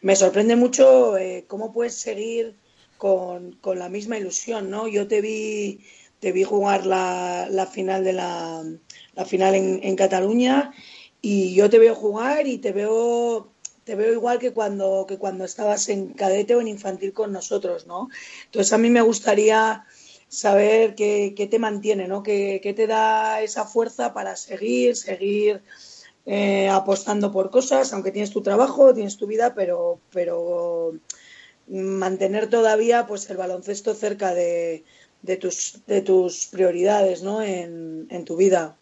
me 0.00 0.16
sorprende 0.16 0.56
mucho 0.56 1.18
eh, 1.18 1.44
cómo 1.46 1.74
puedes 1.74 1.96
seguir 1.96 2.56
con, 2.96 3.52
con 3.60 3.78
la 3.78 3.90
misma 3.90 4.16
ilusión, 4.16 4.70
¿no? 4.70 4.88
Yo 4.88 5.06
te 5.06 5.20
vi, 5.20 5.84
te 6.18 6.32
vi 6.32 6.42
jugar 6.42 6.86
la, 6.86 7.48
la 7.50 7.66
final 7.66 8.02
de 8.02 8.14
la, 8.14 8.64
la 9.14 9.24
final 9.26 9.56
en, 9.56 9.80
en 9.82 9.94
Cataluña 9.94 10.72
y 11.20 11.54
yo 11.54 11.68
te 11.68 11.78
veo 11.78 11.94
jugar 11.94 12.46
y 12.46 12.56
te 12.56 12.72
veo 12.72 13.52
te 13.88 13.94
veo 13.94 14.12
igual 14.12 14.38
que 14.38 14.52
cuando, 14.52 15.06
que 15.08 15.16
cuando 15.16 15.46
estabas 15.46 15.88
en 15.88 16.12
cadete 16.12 16.54
o 16.54 16.60
en 16.60 16.68
infantil 16.68 17.14
con 17.14 17.32
nosotros, 17.32 17.86
¿no? 17.86 18.10
Entonces 18.44 18.70
a 18.74 18.76
mí 18.76 18.90
me 18.90 19.00
gustaría 19.00 19.86
saber 20.28 20.94
qué, 20.94 21.32
qué 21.34 21.46
te 21.46 21.58
mantiene, 21.58 22.06
¿no? 22.06 22.22
¿Qué, 22.22 22.60
qué 22.62 22.74
te 22.74 22.86
da 22.86 23.40
esa 23.40 23.64
fuerza 23.64 24.12
para 24.12 24.36
seguir, 24.36 24.94
seguir 24.94 25.62
eh, 26.26 26.68
apostando 26.68 27.32
por 27.32 27.48
cosas, 27.48 27.94
aunque 27.94 28.10
tienes 28.10 28.30
tu 28.30 28.42
trabajo, 28.42 28.92
tienes 28.92 29.16
tu 29.16 29.26
vida, 29.26 29.54
pero, 29.54 30.00
pero 30.12 30.92
mantener 31.66 32.50
todavía 32.50 33.06
pues 33.06 33.30
el 33.30 33.38
baloncesto 33.38 33.94
cerca 33.94 34.34
de, 34.34 34.84
de 35.22 35.36
tus, 35.38 35.80
de 35.86 36.02
tus 36.02 36.48
prioridades, 36.48 37.22
¿no? 37.22 37.40
En, 37.40 38.06
en 38.10 38.26
tu 38.26 38.36
vida. 38.36 38.76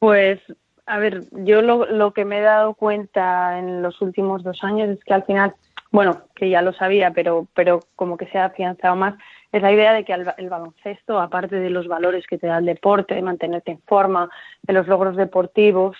Pues, 0.00 0.40
a 0.88 0.98
ver, 0.98 1.24
yo 1.32 1.60
lo, 1.60 1.86
lo 1.86 2.12
que 2.12 2.24
me 2.24 2.38
he 2.38 2.42
dado 2.42 2.74
cuenta 2.74 3.58
en 3.58 3.82
los 3.82 4.00
últimos 4.00 4.42
dos 4.42 4.64
años 4.64 4.88
es 4.88 5.04
que 5.04 5.12
al 5.12 5.24
final, 5.24 5.54
bueno, 5.90 6.22
que 6.34 6.48
ya 6.48 6.62
lo 6.62 6.72
sabía, 6.72 7.12
pero, 7.12 7.46
pero 7.54 7.80
como 7.94 8.16
que 8.16 8.26
se 8.26 8.38
ha 8.38 8.46
afianzado 8.46 8.96
más, 8.96 9.14
es 9.52 9.62
la 9.62 9.70
idea 9.70 9.92
de 9.92 10.04
que 10.04 10.14
el, 10.14 10.48
baloncesto, 10.48 11.20
aparte 11.20 11.56
de 11.56 11.68
los 11.68 11.88
valores 11.88 12.26
que 12.26 12.38
te 12.38 12.46
da 12.46 12.58
el 12.58 12.64
deporte, 12.64 13.14
de 13.14 13.22
mantenerte 13.22 13.72
en 13.72 13.82
forma, 13.82 14.30
de 14.62 14.72
los 14.72 14.88
logros 14.88 15.16
deportivos, 15.16 15.96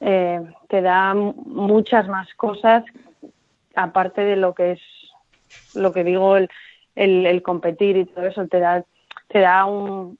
eh, 0.00 0.40
te 0.68 0.82
da 0.82 1.14
muchas 1.14 2.06
más 2.08 2.32
cosas 2.34 2.84
aparte 3.74 4.22
de 4.22 4.36
lo 4.36 4.54
que 4.54 4.72
es 4.72 4.80
lo 5.74 5.92
que 5.92 6.04
digo 6.04 6.36
el, 6.36 6.48
el, 6.94 7.26
el 7.26 7.42
competir 7.42 7.96
y 7.96 8.06
todo 8.06 8.26
eso 8.26 8.46
te 8.46 8.60
da 8.60 8.84
te 9.28 9.40
da 9.40 9.64
un, 9.66 10.18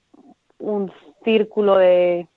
un 0.59 0.93
círculo 1.25 1.77
de, 1.77 2.29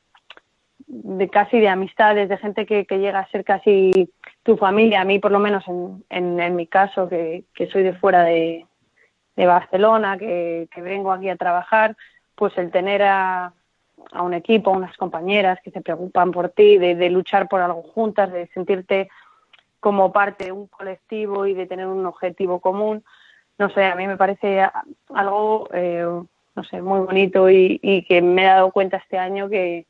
de 0.88 1.30
casi 1.30 1.60
de 1.60 1.70
amistades 1.70 2.30
de 2.30 2.38
gente 2.38 2.66
que, 2.66 2.86
que 2.86 3.00
llega 3.00 3.20
a 3.20 3.30
ser 3.30 3.44
casi 3.44 4.10
tu 4.44 4.58
familia 4.58 5.02
a 5.02 5.06
mí 5.06 5.20
por 5.20 5.32
lo 5.32 5.40
menos 5.40 5.64
en, 5.68 6.40
en, 6.40 6.56
mi 6.56 6.68
caso 6.68 7.08
que, 7.08 7.46
que 7.54 7.68
soy 7.68 7.84
de 7.84 7.94
fuera 7.94 8.24
de, 8.24 8.66
de 9.36 9.46
Barcelona 9.46 10.18
que, 10.18 10.68
que 10.74 10.82
vengo 10.82 11.12
aquí 11.12 11.30
a 11.30 11.36
trabajar 11.36 11.96
pues 12.36 12.58
el 12.58 12.72
tener 12.72 13.04
a, 13.04 13.54
a 14.12 14.22
un 14.22 14.34
equipo, 14.34 14.72
a 14.72 14.78
unas 14.78 14.96
compañeras 14.98 15.60
que 15.64 15.72
se 15.72 15.82
preocupan 15.82 16.32
por 16.32 16.50
ti, 16.50 16.78
de, 16.78 16.96
de 16.96 17.10
luchar 17.10 17.48
por 17.48 17.62
algo 17.62 17.84
juntas, 17.84 18.32
de 18.32 18.48
sentirte 18.48 19.10
como 19.80 20.12
parte 20.12 20.46
de 20.46 20.52
un 20.52 20.68
colectivo 20.68 21.46
y 21.46 21.54
de 21.54 21.68
tener 21.68 21.88
un 21.88 22.06
objetivo 22.06 22.60
común. 22.60 23.04
No 23.58 23.70
sé, 23.70 23.86
a 23.86 23.96
mí 23.96 24.08
me 24.08 24.18
parece 24.18 24.66
algo, 25.14 25.70
eh, 25.74 26.06
no 26.56 26.64
sé, 26.64 26.82
muy 26.82 27.02
bonito 27.02 27.50
y, 27.50 27.80
y 27.82 28.04
que 28.04 28.22
me 28.22 28.44
he 28.44 28.48
dado 28.48 28.72
cuenta 28.72 28.98
este 28.98 29.18
año 29.18 29.50
que, 29.50 29.86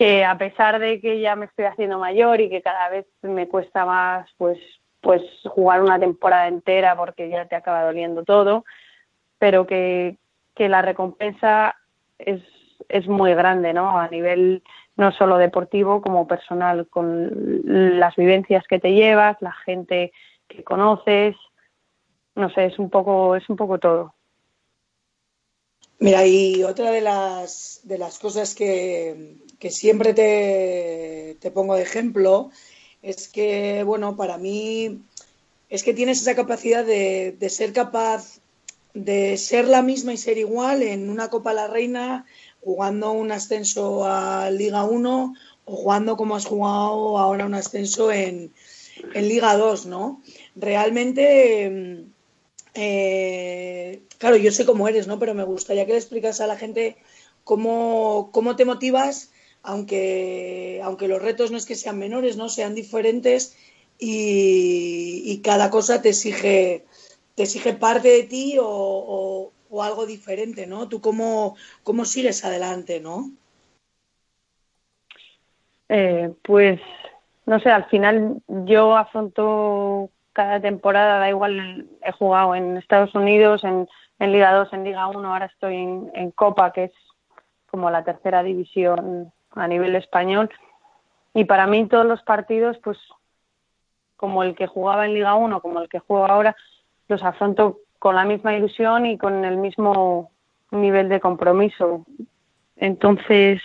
que 0.00 0.24
a 0.24 0.38
pesar 0.38 0.78
de 0.78 0.98
que 0.98 1.20
ya 1.20 1.36
me 1.36 1.44
estoy 1.44 1.66
haciendo 1.66 1.98
mayor 1.98 2.40
y 2.40 2.48
que 2.48 2.62
cada 2.62 2.88
vez 2.88 3.04
me 3.20 3.48
cuesta 3.48 3.84
más, 3.84 4.26
pues, 4.38 4.58
pues 5.02 5.20
jugar 5.44 5.82
una 5.82 6.00
temporada 6.00 6.48
entera 6.48 6.96
porque 6.96 7.28
ya 7.28 7.44
te 7.44 7.54
acaba 7.54 7.84
doliendo 7.84 8.24
todo, 8.24 8.64
pero 9.38 9.66
que, 9.66 10.16
que 10.54 10.70
la 10.70 10.80
recompensa 10.80 11.76
es, 12.18 12.40
es 12.88 13.08
muy 13.08 13.34
grande, 13.34 13.74
¿no? 13.74 13.98
A 13.98 14.08
nivel 14.08 14.62
no 14.96 15.12
solo 15.12 15.36
deportivo 15.36 16.00
como 16.00 16.26
personal, 16.26 16.88
con 16.88 17.60
las 18.00 18.16
vivencias 18.16 18.66
que 18.66 18.78
te 18.78 18.94
llevas, 18.94 19.36
la 19.42 19.52
gente 19.52 20.12
que 20.48 20.64
conoces, 20.64 21.36
no 22.36 22.48
sé, 22.54 22.64
es 22.64 22.78
un 22.78 22.88
poco, 22.88 23.36
es 23.36 23.46
un 23.50 23.56
poco 23.56 23.78
todo. 23.78 24.14
Mira, 25.98 26.26
y 26.26 26.64
otra 26.64 26.90
de 26.90 27.02
las, 27.02 27.80
de 27.84 27.98
las 27.98 28.18
cosas 28.18 28.54
que, 28.54 29.36
que 29.60 29.70
siempre 29.70 30.14
te, 30.14 31.36
te 31.38 31.50
pongo 31.52 31.76
de 31.76 31.82
ejemplo 31.82 32.50
es 33.02 33.28
que, 33.28 33.84
bueno, 33.84 34.16
para 34.16 34.38
mí 34.38 35.02
es 35.68 35.84
que 35.84 35.94
tienes 35.94 36.22
esa 36.22 36.34
capacidad 36.34 36.84
de, 36.84 37.36
de 37.38 37.50
ser 37.50 37.72
capaz 37.72 38.40
de 38.94 39.36
ser 39.36 39.68
la 39.68 39.82
misma 39.82 40.12
y 40.12 40.16
ser 40.16 40.38
igual 40.38 40.82
en 40.82 41.08
una 41.08 41.28
Copa 41.28 41.52
la 41.52 41.68
Reina, 41.68 42.26
jugando 42.62 43.12
un 43.12 43.30
ascenso 43.30 44.04
a 44.04 44.50
Liga 44.50 44.82
1 44.84 45.34
o 45.66 45.76
jugando 45.76 46.16
como 46.16 46.36
has 46.36 46.46
jugado 46.46 47.18
ahora 47.18 47.46
un 47.46 47.54
ascenso 47.54 48.10
en, 48.10 48.52
en 49.14 49.28
Liga 49.28 49.56
2, 49.56 49.86
¿no? 49.86 50.22
Realmente, 50.56 52.06
eh, 52.74 54.02
claro, 54.18 54.36
yo 54.36 54.50
sé 54.50 54.64
cómo 54.64 54.88
eres, 54.88 55.06
¿no? 55.06 55.18
Pero 55.18 55.34
me 55.34 55.44
gustaría 55.44 55.86
que 55.86 55.92
le 55.92 55.98
explicas 55.98 56.40
a 56.40 56.46
la 56.46 56.56
gente 56.56 56.96
cómo, 57.44 58.30
cómo 58.32 58.56
te 58.56 58.64
motivas 58.64 59.30
aunque, 59.62 60.80
aunque 60.82 61.08
los 61.08 61.22
retos 61.22 61.50
no 61.50 61.56
es 61.58 61.66
que 61.66 61.74
sean 61.74 61.98
menores, 61.98 62.36
no 62.36 62.48
sean 62.48 62.74
diferentes 62.74 63.56
y, 63.98 65.40
cada 65.44 65.70
cosa 65.70 66.00
te 66.00 66.10
exige, 66.10 66.84
te 67.34 67.42
exige 67.42 67.74
parte 67.74 68.08
de 68.08 68.22
ti 68.24 68.56
o, 68.58 68.66
o- 68.66 69.82
algo 69.82 70.04
diferente, 70.04 70.66
¿no? 70.66 70.88
Tú 70.88 71.00
cómo, 71.00 71.56
cómo 71.84 72.04
sigues 72.04 72.44
adelante, 72.44 73.00
¿no? 73.00 73.30
Eh, 75.88 76.32
pues 76.42 76.80
no 77.46 77.60
sé, 77.60 77.70
al 77.70 77.84
final 77.86 78.42
yo 78.48 78.96
afronto 78.96 80.10
cada 80.32 80.60
temporada, 80.60 81.18
da 81.18 81.28
igual, 81.28 81.86
he 82.02 82.12
jugado 82.12 82.54
en 82.54 82.76
Estados 82.76 83.14
Unidos, 83.14 83.62
en, 83.64 83.88
en 84.18 84.32
Liga 84.32 84.52
2, 84.52 84.72
en 84.72 84.84
Liga 84.84 85.06
1, 85.08 85.32
ahora 85.32 85.46
estoy 85.46 85.76
en 85.76 86.30
Copa, 86.32 86.72
que 86.72 86.84
es 86.84 86.92
como 87.70 87.90
la 87.90 88.04
tercera 88.04 88.42
división 88.42 89.32
a 89.52 89.66
nivel 89.66 89.96
español. 89.96 90.50
Y 91.34 91.44
para 91.44 91.66
mí 91.66 91.86
todos 91.86 92.06
los 92.06 92.22
partidos, 92.22 92.78
pues 92.78 92.98
como 94.16 94.42
el 94.42 94.54
que 94.54 94.66
jugaba 94.66 95.06
en 95.06 95.14
Liga 95.14 95.34
1, 95.34 95.60
como 95.60 95.80
el 95.80 95.88
que 95.88 95.98
juego 95.98 96.26
ahora, 96.26 96.54
los 97.08 97.22
afronto 97.22 97.78
con 97.98 98.14
la 98.14 98.24
misma 98.24 98.54
ilusión 98.54 99.06
y 99.06 99.16
con 99.16 99.44
el 99.44 99.56
mismo 99.56 100.30
nivel 100.70 101.08
de 101.08 101.20
compromiso. 101.20 102.04
Entonces, 102.76 103.60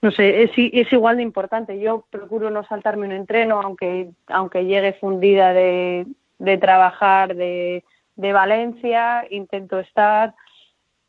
no 0.00 0.10
sé, 0.10 0.42
es, 0.42 0.50
es 0.56 0.92
igual 0.92 1.16
de 1.16 1.22
importante. 1.22 1.78
Yo 1.80 2.04
procuro 2.10 2.50
no 2.50 2.64
saltarme 2.64 3.06
un 3.06 3.12
entreno, 3.12 3.60
aunque, 3.60 4.10
aunque 4.28 4.64
llegue 4.64 4.92
fundida 4.94 5.52
de, 5.52 6.06
de 6.38 6.58
trabajar 6.58 7.34
de, 7.34 7.84
de 8.16 8.32
Valencia, 8.32 9.26
intento 9.30 9.78
estar 9.78 10.34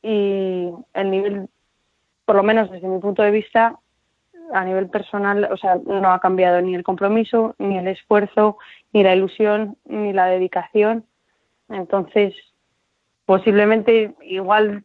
y 0.02 0.70
el 0.94 1.12
nivel, 1.12 1.50
por 2.30 2.36
lo 2.36 2.44
menos 2.44 2.70
desde 2.70 2.88
mi 2.88 3.00
punto 3.00 3.24
de 3.24 3.32
vista, 3.32 3.80
a 4.54 4.64
nivel 4.64 4.88
personal, 4.88 5.50
o 5.52 5.58
sea, 5.58 5.80
no 5.84 6.14
ha 6.14 6.20
cambiado 6.20 6.62
ni 6.62 6.76
el 6.76 6.84
compromiso, 6.84 7.56
ni 7.58 7.76
el 7.76 7.88
esfuerzo, 7.88 8.60
ni 8.94 9.02
la 9.02 9.16
ilusión, 9.16 9.78
ni 9.86 10.14
la 10.14 10.28
dedicación. 10.28 11.08
Entonces, 11.70 12.36
posiblemente 13.26 14.14
igual 14.22 14.84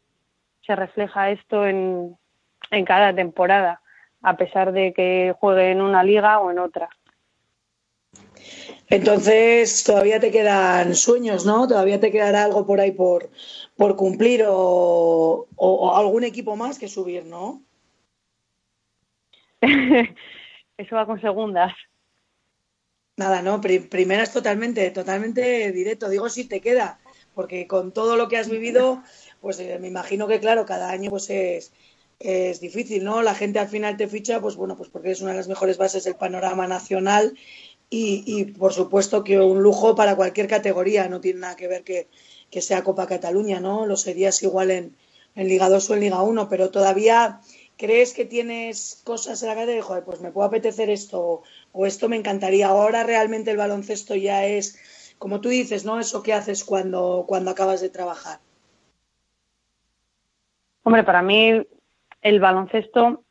se 0.63 0.75
refleja 0.75 1.33
esto 1.33 1.67
en, 1.67 2.17
en 2.71 2.85
cada 2.87 3.15
temporada, 3.15 3.83
a 4.23 4.39
pesar 4.39 4.73
de 4.73 4.95
que 4.95 5.35
juegue 5.39 5.71
en 5.71 5.83
una 5.83 6.03
liga 6.03 6.39
o 6.39 6.51
en 6.51 6.59
otra. 6.59 6.89
Entonces, 8.99 9.83
todavía 9.85 10.21
te 10.21 10.31
quedan 10.31 10.95
sueños, 10.95 11.45
¿no? 11.45 11.67
Todavía 11.69 12.01
te 12.01 12.11
quedará 12.13 12.45
algo 12.45 12.65
por 12.67 12.81
ahí 12.81 12.93
por, 12.93 13.31
por 13.77 13.97
cumplir 13.97 14.45
o, 14.47 14.55
o- 15.57 15.75
o 15.85 15.97
algún 15.97 16.25
equipo 16.25 16.57
más 16.57 16.79
que 16.79 16.89
subir, 16.89 17.25
¿no? 17.27 17.63
Eso 20.79 20.97
va 20.97 21.07
con 21.07 21.21
segundas. 21.21 21.73
Nada, 23.17 23.43
no, 23.43 23.61
pri- 23.61 23.79
primera 23.97 24.23
es 24.25 24.33
totalmente, 24.33 24.91
totalmente 24.91 25.71
directo. 25.73 26.09
Digo 26.09 26.29
si 26.29 26.45
te 26.49 26.61
queda, 26.61 26.89
porque 27.35 27.67
con 27.67 27.93
todo 27.93 28.17
lo 28.17 28.29
que 28.29 28.37
has 28.39 28.49
vivido, 28.51 29.03
pues 29.41 29.59
eh, 29.61 29.79
me 29.81 29.89
imagino 29.89 30.27
que 30.29 30.41
claro, 30.41 30.67
cada 30.67 30.91
año 30.91 31.11
pues 31.11 31.31
es, 31.31 31.73
es 32.19 32.61
difícil, 32.61 33.05
¿no? 33.05 33.23
La 33.23 33.35
gente 33.35 33.59
al 33.61 33.69
final 33.69 33.97
te 33.97 34.09
ficha, 34.09 34.41
pues 34.41 34.57
bueno, 34.57 34.77
pues 34.77 34.89
porque 34.91 35.13
es 35.13 35.21
una 35.21 35.31
de 35.33 35.37
las 35.39 35.49
mejores 35.49 35.79
bases 35.79 36.05
del 36.05 36.17
panorama 36.17 36.67
nacional 36.67 37.37
y, 37.91 38.25
y 38.27 38.45
por 38.47 38.73
supuesto 38.73 39.25
que 39.25 39.39
un 39.39 39.63
lujo 39.63 39.95
para 39.95 40.17
cualquier 40.17 40.49
categoría, 40.49 41.09
no 41.09 41.21
tiene 41.21 41.41
nada 41.41 41.57
que 41.57 41.69
ver 41.69 41.85
que, 41.85 42.09
que 42.51 42.61
sea 42.61 42.85
Copa 42.85 43.07
Cataluña, 43.07 43.61
¿no? 43.61 43.87
Lo 43.87 43.97
serías 43.97 44.43
igual 44.43 44.71
en, 44.71 44.97
en 45.35 45.49
Liga 45.49 45.69
2 45.69 45.91
o 45.91 45.95
en 45.95 46.01
Liga 46.01 46.23
1, 46.23 46.49
pero 46.49 46.71
todavía 46.71 47.41
crees 47.77 48.15
que 48.15 48.25
tienes 48.25 49.03
cosas 49.05 49.43
en 49.43 49.49
la 49.49 49.55
cabeza 49.55 49.73
de, 49.73 49.83
joder, 49.83 50.05
pues 50.05 50.21
me 50.21 50.31
puede 50.31 50.49
apetecer 50.49 50.91
esto 50.91 51.43
o, 51.73 51.87
esto 51.87 52.09
me 52.09 52.17
encantaría. 52.17 52.69
Ahora 52.69 53.03
realmente 53.03 53.51
el 53.51 53.57
baloncesto 53.57 54.15
ya 54.15 54.47
es, 54.47 54.79
como 55.19 55.41
tú 55.41 55.49
dices, 55.49 55.85
¿no? 55.85 55.99
Eso 55.99 56.23
que 56.23 56.33
haces 56.33 56.65
cuando, 56.65 57.25
cuando 57.27 57.51
acabas 57.51 57.81
de 57.81 57.91
trabajar. 57.91 58.39
Hombre, 60.85 61.03
para 61.03 61.23
mí 61.23 61.67
el 62.23 62.41
baloncesto 62.41 63.24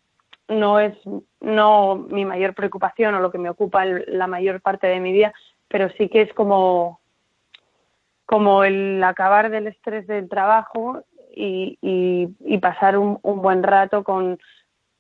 no 0.48 0.80
es 0.80 0.94
no 1.42 1.96
mi 1.96 2.26
mayor 2.26 2.54
preocupación 2.54 3.16
o 3.16 3.20
lo 3.20 3.32
que 3.32 3.38
me 3.38 3.50
ocupa 3.50 3.84
el- 3.84 4.06
la 4.08 4.28
mayor 4.28 4.62
parte 4.62 4.88
de 4.88 5.00
mi 5.00 5.14
día, 5.14 5.34
pero 5.68 5.90
sí 5.98 6.10
que 6.10 6.22
es 6.22 6.34
como 6.34 7.00
como 8.26 8.64
el 8.64 9.04
acabar 9.04 9.50
del 9.50 9.68
estrés 9.68 10.08
del 10.08 10.30
trabajo 10.30 11.04
y, 11.36 11.78
y, 11.82 12.30
y 12.40 12.58
pasar 12.60 12.98
un, 12.98 13.20
buen 13.22 13.64
rato 13.64 14.04
con, 14.04 14.40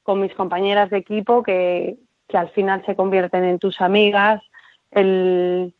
con 0.03 0.19
mis 0.19 0.33
compañeras 0.35 0.89
de 0.89 0.97
equipo 0.97 1.41
que, 1.41 1.97
que 2.27 2.37
al 2.37 2.49
final 2.49 2.85
se 2.85 2.95
convierten 2.95 3.43
en 3.45 3.59
tus 3.59 3.79
amigas, 3.81 4.41
el, 4.91 5.73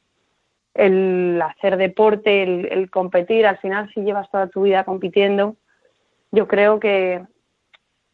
el 0.73 1.41
hacer 1.41 1.77
deporte, 1.77 2.43
el, 2.43 2.65
el 2.71 2.89
competir, 2.89 3.45
al 3.45 3.57
final 3.57 3.91
si 3.93 4.01
llevas 4.01 4.31
toda 4.31 4.47
tu 4.47 4.61
vida 4.63 4.83
compitiendo, 4.85 5.55
yo 6.31 6.47
creo 6.47 6.79
que, 6.79 7.23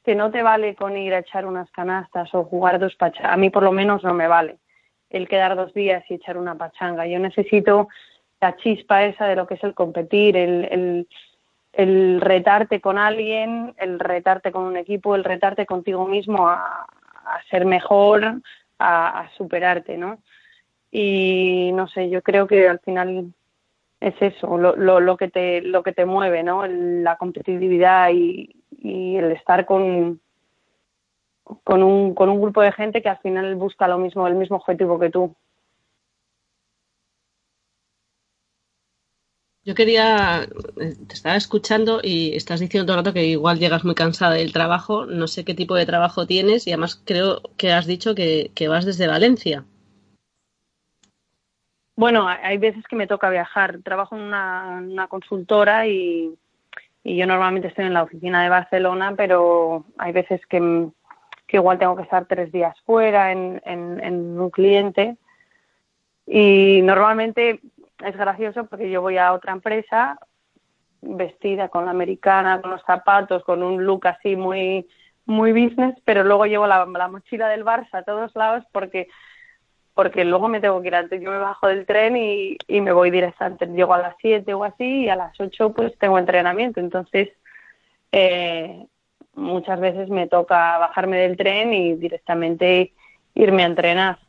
que 0.03 0.15
no 0.15 0.31
te 0.31 0.43
vale 0.43 0.75
con 0.75 0.97
ir 0.97 1.13
a 1.13 1.19
echar 1.19 1.45
unas 1.45 1.69
canastas 1.71 2.33
o 2.33 2.43
jugar 2.43 2.79
dos 2.79 2.95
pachangas. 2.95 3.33
A 3.33 3.37
mí 3.37 3.49
por 3.49 3.63
lo 3.63 3.71
menos 3.71 4.03
no 4.03 4.13
me 4.13 4.27
vale 4.27 4.57
el 5.09 5.27
quedar 5.27 5.55
dos 5.55 5.73
días 5.73 6.03
y 6.09 6.15
echar 6.15 6.37
una 6.37 6.55
pachanga. 6.55 7.05
Yo 7.07 7.19
necesito 7.19 7.89
la 8.39 8.55
chispa 8.57 9.03
esa 9.03 9.25
de 9.25 9.35
lo 9.35 9.47
que 9.47 9.55
es 9.55 9.63
el 9.63 9.73
competir, 9.73 10.37
el, 10.37 10.65
el, 10.71 11.07
el 11.73 12.21
retarte 12.21 12.79
con 12.79 12.97
alguien, 12.97 13.73
el 13.77 13.99
retarte 13.99 14.51
con 14.51 14.63
un 14.63 14.77
equipo, 14.77 15.15
el 15.15 15.23
retarte 15.23 15.65
contigo 15.65 16.07
mismo 16.07 16.47
a, 16.47 16.85
a 17.25 17.43
ser 17.49 17.65
mejor, 17.65 18.41
a, 18.77 19.19
a 19.19 19.29
superarte, 19.31 19.97
¿no? 19.97 20.19
Y 20.91 21.71
no 21.73 21.87
sé, 21.87 22.09
yo 22.09 22.21
creo 22.21 22.47
que 22.47 22.67
al 22.67 22.79
final 22.79 23.33
es 24.01 24.15
eso, 24.21 24.57
lo, 24.57 24.75
lo, 24.75 24.99
lo 24.99 25.17
que 25.17 25.29
te 25.29 25.61
lo 25.61 25.83
que 25.83 25.93
te 25.93 26.05
mueve, 26.05 26.43
¿no? 26.43 26.65
La 26.65 27.17
competitividad 27.17 28.09
y, 28.11 28.49
y 28.71 29.17
el 29.17 29.31
estar 29.31 29.65
con 29.65 30.21
con 31.63 31.83
un, 31.83 32.13
con 32.13 32.29
un 32.29 32.41
grupo 32.41 32.61
de 32.61 32.71
gente 32.71 33.01
que 33.01 33.09
al 33.09 33.19
final 33.19 33.55
busca 33.55 33.87
lo 33.87 33.97
mismo, 33.97 34.27
el 34.27 34.35
mismo 34.35 34.57
objetivo 34.57 34.99
que 34.99 35.09
tú. 35.09 35.35
Yo 39.65 39.75
quería, 39.75 40.43
eh, 40.43 40.95
te 41.07 41.13
estaba 41.13 41.35
escuchando 41.35 41.99
y 42.01 42.35
estás 42.35 42.59
diciendo 42.59 42.85
todo 42.87 42.97
el 42.97 43.05
rato 43.05 43.13
que 43.13 43.25
igual 43.25 43.59
llegas 43.59 43.83
muy 43.83 43.93
cansada 43.93 44.33
del 44.35 44.53
trabajo. 44.53 45.05
No 45.05 45.27
sé 45.27 45.43
qué 45.43 45.53
tipo 45.53 45.75
de 45.75 45.85
trabajo 45.85 46.25
tienes 46.25 46.65
y 46.65 46.71
además 46.71 47.01
creo 47.05 47.41
que 47.57 47.71
has 47.71 47.85
dicho 47.85 48.15
que, 48.15 48.51
que 48.55 48.67
vas 48.67 48.85
desde 48.85 49.07
Valencia. 49.07 49.65
Bueno, 51.99 52.29
hay 52.29 52.57
veces 52.57 52.87
que 52.87 52.95
me 52.95 53.07
toca 53.07 53.29
viajar. 53.29 53.79
Trabajo 53.83 54.15
en 54.15 54.21
una, 54.21 55.07
consultora 55.09 55.85
y, 55.85 56.33
y 57.03 57.17
yo 57.17 57.27
normalmente 57.27 57.67
estoy 57.67 57.87
en 57.87 57.93
la 57.93 58.03
oficina 58.03 58.41
de 58.41 58.47
Barcelona, 58.47 59.15
pero 59.17 59.83
hay 59.97 60.13
veces 60.13 60.39
que, 60.45 60.87
que 61.45 61.57
igual 61.57 61.77
tengo 61.77 61.97
que 61.97 62.03
estar 62.03 62.25
tres 62.25 62.53
días 62.53 62.73
fuera 62.85 63.33
en 63.33 64.39
un 64.39 64.49
cliente. 64.49 65.17
Y 66.25 66.81
normalmente 66.83 67.59
es 68.05 68.15
gracioso 68.15 68.63
porque 68.67 68.89
yo 68.89 69.01
voy 69.01 69.17
a 69.17 69.33
otra 69.33 69.51
empresa 69.51 70.17
vestida 71.01 71.67
con 71.67 71.83
la 71.83 71.91
americana, 71.91 72.61
con 72.61 72.71
los 72.71 72.83
zapatos, 72.83 73.43
con 73.43 73.61
un 73.61 73.83
look 73.83 74.07
así 74.07 74.37
muy 74.37 74.87
muy 75.29 75.51
business, 75.51 75.95
pero 76.05 76.23
luego 76.23 76.45
llevo 76.45 76.65
la, 76.65 76.85
la 76.85 77.07
mochila 77.07 77.49
del 77.49 77.63
Barça 77.63 77.99
a 77.99 78.03
todos 78.03 78.35
lados 78.35 78.63
porque 78.71 79.07
porque 79.93 80.25
luego 80.25 80.47
me 80.47 80.61
tengo 80.61 80.81
que 80.81 80.87
ir 80.87 80.95
antes. 80.95 81.21
Yo 81.21 81.31
me 81.31 81.37
bajo 81.39 81.67
del 81.67 81.85
tren 81.85 82.15
y, 82.17 82.57
y 82.67 82.81
me 82.81 82.91
voy 82.91 83.11
directamente. 83.11 83.67
Llego 83.67 83.93
a 83.93 84.01
las 84.01 84.15
7 84.21 84.53
o 84.53 84.63
así 84.63 85.03
y 85.03 85.09
a 85.09 85.15
las 85.15 85.39
8 85.39 85.73
pues 85.73 85.97
tengo 85.97 86.17
entrenamiento. 86.17 86.79
Entonces, 86.79 87.29
eh, 88.11 88.85
muchas 89.35 89.79
veces 89.79 90.09
me 90.09 90.27
toca 90.27 90.77
bajarme 90.77 91.17
del 91.17 91.37
tren 91.37 91.73
y 91.73 91.95
directamente 91.95 92.93
irme 93.35 93.63
a 93.63 93.67
entrenar. 93.67 94.19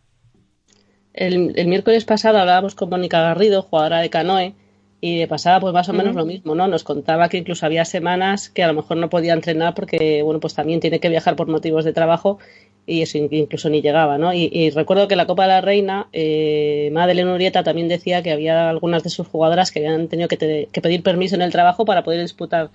El, 1.13 1.53
el 1.57 1.67
miércoles 1.67 2.05
pasado 2.05 2.39
hablábamos 2.39 2.75
con 2.75 2.89
Mónica 2.89 3.21
Garrido, 3.21 3.63
jugadora 3.63 3.99
de 3.99 4.11
canoe, 4.11 4.55
y 5.01 5.19
de 5.19 5.29
pasada 5.29 5.61
pues 5.61 5.73
más 5.73 5.89
o 5.89 5.93
menos 5.93 6.15
lo 6.15 6.27
mismo, 6.27 6.55
¿no? 6.55 6.69
Nos 6.69 6.85
contaba 6.85 7.29
que 7.29 7.39
incluso 7.39 7.65
había 7.65 7.85
semanas 7.85 8.51
que 8.51 8.63
a 8.63 8.67
lo 8.67 8.75
mejor 8.75 8.99
no 8.99 9.09
podía 9.09 9.33
entrenar 9.33 9.75
porque, 9.75 10.23
bueno, 10.23 10.41
pues 10.41 10.55
también 10.55 10.81
tiene 10.81 11.01
que 11.01 11.09
viajar 11.09 11.37
por 11.37 11.49
motivos 11.49 11.85
de 11.85 11.95
trabajo 11.95 12.39
y 12.87 13.03
eso 13.03 13.19
in- 13.19 13.29
incluso 13.31 13.69
ni 13.71 13.83
llegaba, 13.83 14.19
¿no? 14.19 14.33
Y, 14.35 14.51
y 14.53 14.71
recuerdo 14.71 15.07
que 15.09 15.17
la 15.17 15.27
Copa 15.27 15.43
de 15.45 15.49
la 15.49 15.61
Reina, 15.61 16.09
eh, 16.13 16.91
Madeleine 16.93 17.33
Urieta 17.33 17.63
también 17.63 17.89
decía 17.89 18.23
que 18.23 18.33
había 18.33 18.69
algunas 18.69 19.03
de 19.05 19.11
sus 19.11 19.27
jugadoras 19.29 19.71
que 19.71 19.79
habían 19.81 20.09
tenido 20.09 20.29
que, 20.29 20.37
te- 20.37 20.69
que 20.73 20.81
pedir 20.81 21.03
permiso 21.03 21.35
en 21.37 21.43
el 21.43 21.53
trabajo 21.53 21.85
para 21.85 22.03
poder 22.05 22.21
disputar 22.23 22.71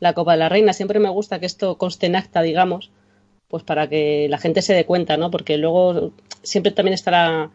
la 0.00 0.12
Copa 0.12 0.32
de 0.32 0.38
la 0.38 0.48
Reina. 0.48 0.72
Siempre 0.72 1.00
me 1.00 1.08
gusta 1.08 1.40
que 1.40 1.46
esto 1.46 1.76
conste 1.76 2.06
en 2.06 2.16
acta, 2.16 2.42
digamos, 2.42 2.90
pues 3.48 3.62
para 3.64 3.88
que 3.88 4.28
la 4.30 4.38
gente 4.38 4.62
se 4.62 4.74
dé 4.74 4.84
cuenta, 4.84 5.16
¿no? 5.16 5.30
Porque 5.30 5.56
luego 5.56 6.12
siempre 6.42 6.70
también 6.72 6.94
estará 6.94 7.50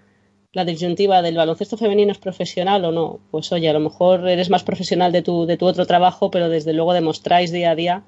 la 0.51 0.65
disyuntiva 0.65 1.21
del 1.21 1.37
baloncesto 1.37 1.77
femenino 1.77 2.11
es 2.11 2.17
profesional 2.17 2.83
o 2.85 2.91
no. 2.91 3.19
Pues 3.31 3.51
oye, 3.51 3.69
a 3.69 3.73
lo 3.73 3.79
mejor 3.79 4.27
eres 4.27 4.49
más 4.49 4.63
profesional 4.63 5.11
de 5.11 5.21
tu, 5.21 5.45
de 5.45 5.57
tu 5.57 5.65
otro 5.65 5.85
trabajo, 5.87 6.29
pero 6.31 6.49
desde 6.49 6.73
luego 6.73 6.93
demostráis 6.93 7.51
día 7.51 7.71
a 7.71 7.75
día 7.75 8.03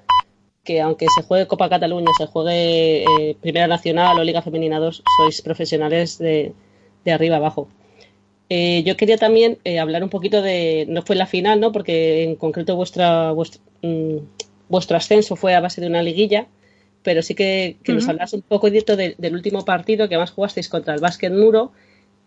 que 0.66 0.80
aunque 0.82 1.06
se 1.14 1.22
juegue 1.22 1.46
Copa 1.46 1.68
Cataluña, 1.70 2.10
se 2.18 2.26
juegue 2.26 3.04
eh, 3.04 3.36
Primera 3.40 3.66
Nacional 3.68 4.18
o 4.18 4.24
Liga 4.24 4.42
Femenina 4.42 4.78
2, 4.78 5.02
sois 5.16 5.40
profesionales 5.40 6.18
de, 6.18 6.52
de 7.04 7.12
arriba 7.12 7.36
abajo. 7.36 7.68
Eh, 8.48 8.82
yo 8.84 8.96
quería 8.96 9.16
también 9.16 9.58
eh, 9.64 9.78
hablar 9.80 10.02
un 10.04 10.10
poquito 10.10 10.42
de, 10.42 10.84
no 10.88 11.02
fue 11.02 11.16
la 11.16 11.26
final, 11.26 11.58
¿no? 11.60 11.72
Porque 11.72 12.22
en 12.24 12.36
concreto 12.36 12.76
vuestra, 12.76 13.32
vuestro, 13.32 13.60
mm, 13.82 14.16
vuestro 14.68 14.96
ascenso 14.96 15.34
fue 15.36 15.54
a 15.54 15.60
base 15.60 15.80
de 15.80 15.86
una 15.88 16.02
liguilla, 16.02 16.46
pero 17.02 17.22
sí 17.22 17.34
que, 17.34 17.76
que 17.82 17.92
nos 17.92 18.04
Ujú. 18.04 18.12
hablas 18.12 18.32
un 18.34 18.42
poco 18.42 18.70
Dieto, 18.70 18.96
de- 18.96 19.14
del 19.18 19.34
último 19.34 19.64
partido 19.64 20.08
que 20.08 20.14
además 20.14 20.30
jugasteis 20.32 20.68
contra 20.68 20.94
el 20.94 21.00
Básquet 21.00 21.32
Muro, 21.32 21.72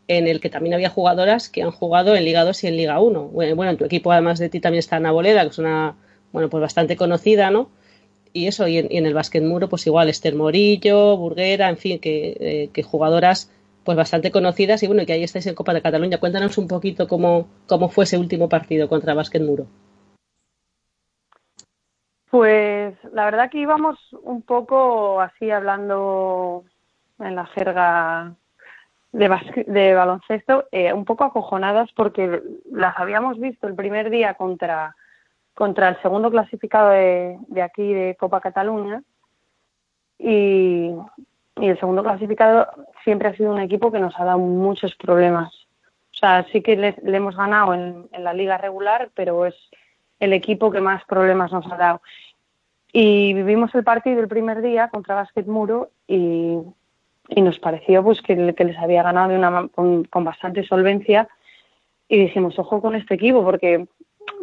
en 0.07 0.27
el 0.27 0.39
que 0.39 0.49
también 0.49 0.73
había 0.73 0.89
jugadoras 0.89 1.49
que 1.49 1.61
han 1.61 1.71
jugado 1.71 2.15
en 2.15 2.25
Liga 2.25 2.43
2 2.43 2.63
y 2.63 2.67
en 2.67 2.77
Liga 2.77 2.99
1. 2.99 3.25
Bueno, 3.25 3.55
bueno, 3.55 3.71
en 3.71 3.77
tu 3.77 3.85
equipo 3.85 4.11
además 4.11 4.39
de 4.39 4.49
ti 4.49 4.59
también 4.59 4.79
está 4.79 4.95
Ana 4.95 5.11
Boleda, 5.11 5.43
que 5.43 5.49
es 5.49 5.57
una, 5.59 5.95
bueno, 6.33 6.49
pues 6.49 6.61
bastante 6.61 6.95
conocida, 6.97 7.51
¿no? 7.51 7.69
Y 8.33 8.47
eso, 8.47 8.67
y 8.67 8.77
en, 8.77 9.05
el 9.05 9.13
Básquet 9.13 9.43
Muro, 9.43 9.69
pues 9.69 9.87
igual 9.87 10.09
Esther 10.09 10.35
Morillo, 10.35 11.17
Burguera, 11.17 11.69
en 11.69 11.77
fin, 11.77 11.99
que, 11.99 12.37
eh, 12.39 12.69
que 12.73 12.83
jugadoras 12.83 13.51
pues 13.83 13.97
bastante 13.97 14.29
conocidas 14.31 14.83
y 14.83 14.87
bueno, 14.87 15.05
que 15.05 15.13
ahí 15.13 15.23
estáis 15.23 15.47
en 15.47 15.55
Copa 15.55 15.73
de 15.73 15.81
Cataluña. 15.81 16.19
Cuéntanos 16.19 16.57
un 16.57 16.67
poquito 16.67 17.07
cómo, 17.07 17.47
cómo 17.67 17.89
fue 17.89 18.03
ese 18.03 18.17
último 18.17 18.47
partido 18.47 18.87
contra 18.87 19.15
Básquet 19.15 19.41
Muro. 19.41 19.65
Pues 22.29 22.95
la 23.11 23.25
verdad 23.25 23.49
que 23.49 23.57
íbamos 23.57 23.97
un 24.21 24.43
poco 24.43 25.19
así 25.19 25.49
hablando 25.49 26.63
en 27.17 27.35
la 27.35 27.47
jerga 27.47 28.35
de, 29.11 29.63
de 29.65 29.93
baloncesto, 29.95 30.65
eh, 30.71 30.93
un 30.93 31.05
poco 31.05 31.23
acojonadas 31.23 31.89
porque 31.95 32.41
las 32.71 32.97
habíamos 32.99 33.39
visto 33.39 33.67
el 33.67 33.73
primer 33.73 34.11
día 34.11 34.35
contra, 34.35 34.95
contra 35.53 35.89
el 35.89 36.01
segundo 36.01 36.31
clasificado 36.31 36.89
de, 36.91 37.37
aquí 37.61 37.93
de 37.93 38.15
Copa 38.19 38.41
Cataluña 38.41 39.03
y, 40.17 40.91
el 41.55 41.77
segundo 41.77 42.03
clasificado 42.03 42.67
siempre 43.03 43.27
ha 43.27 43.35
sido 43.35 43.51
un 43.51 43.59
equipo 43.59 43.91
que 43.91 43.99
nos 43.99 44.17
ha 44.17 44.23
dado 44.23 44.39
muchos 44.39 44.95
problemas. 44.95 45.53
O 46.13 46.17
sea, 46.17 46.45
sí 46.53 46.61
que 46.61 46.77
le, 46.77 46.95
hemos 47.03 47.35
ganado 47.35 47.73
en, 47.73 48.07
la 48.17 48.33
liga 48.33 48.57
regular, 48.57 49.09
pero 49.13 49.45
es 49.45 49.55
el 50.21 50.31
equipo 50.31 50.71
que 50.71 50.79
más 50.79 51.03
problemas 51.03 51.51
nos 51.51 51.69
ha 51.69 51.75
dado. 51.75 52.01
Y 52.93 53.33
vivimos 53.33 53.75
el 53.75 53.83
partido 53.83 54.21
el 54.21 54.29
primer 54.29 54.61
día 54.61 54.87
contra 54.87 55.15
Básquet 55.15 55.47
Muro 55.47 55.89
y, 56.07 56.59
nos 57.35 57.59
pareció 57.59 58.03
pues 58.03 58.21
que, 58.21 58.37
le- 58.37 58.55
que 58.55 58.63
les 58.63 58.77
había 58.77 59.03
ganado 59.03 59.29
de 59.29 59.37
una, 59.37 59.67
con, 59.67 60.05
con 60.05 60.23
bastante 60.23 60.63
solvencia 60.63 61.27
y 62.07 62.17
dijimos, 62.17 62.57
ojo 62.57 62.81
con 62.81 62.95
este 62.95 63.15
equipo, 63.15 63.43
porque 63.43 63.87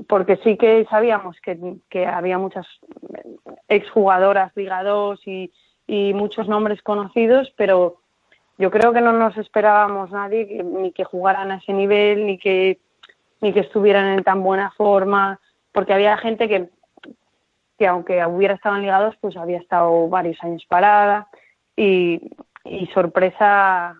porque 0.09 0.37
sí 0.39 0.57
que 0.57 0.87
sabíamos 0.91 1.41
que, 1.41 1.59
que 1.89 2.07
había 2.07 2.39
muchas 2.39 2.67
exjugadoras 3.69 4.53
Liga 4.57 4.83
2 4.83 5.21
y, 5.27 5.53
y 5.87 6.13
muchos 6.15 6.49
nombres 6.49 6.83
conocidos, 6.83 7.53
pero 7.57 7.97
yo 8.59 8.71
creo 8.71 8.93
que 8.93 9.01
no 9.01 9.13
nos 9.13 9.37
esperábamos 9.37 10.11
nadie 10.11 10.47
que- 10.49 10.63
ni 10.63 10.93
que 10.93 11.05
jugaran 11.05 11.51
a 11.51 11.57
ese 11.57 11.73
nivel, 11.73 12.27
ni 12.27 12.39
que, 12.39 12.79
ni 13.41 13.53
que 13.53 13.61
estuvieran 13.61 14.07
en 14.19 14.25
tan 14.25 14.43
buena 14.43 14.71
forma, 14.73 15.41
porque 15.73 15.93
había 15.93 16.17
gente 16.17 16.49
que, 16.49 16.71
que 17.79 17.87
aunque 17.87 18.25
hubiera 18.27 18.55
estado 18.55 18.77
en 18.77 18.83
Liga 18.83 19.01
2, 19.01 19.17
pues 19.21 19.37
había 19.37 19.59
estado 19.59 20.09
varios 20.09 20.43
años 20.43 20.65
parada 20.69 21.29
y, 21.77 22.21
y 22.65 22.87
sorpresa 22.89 23.97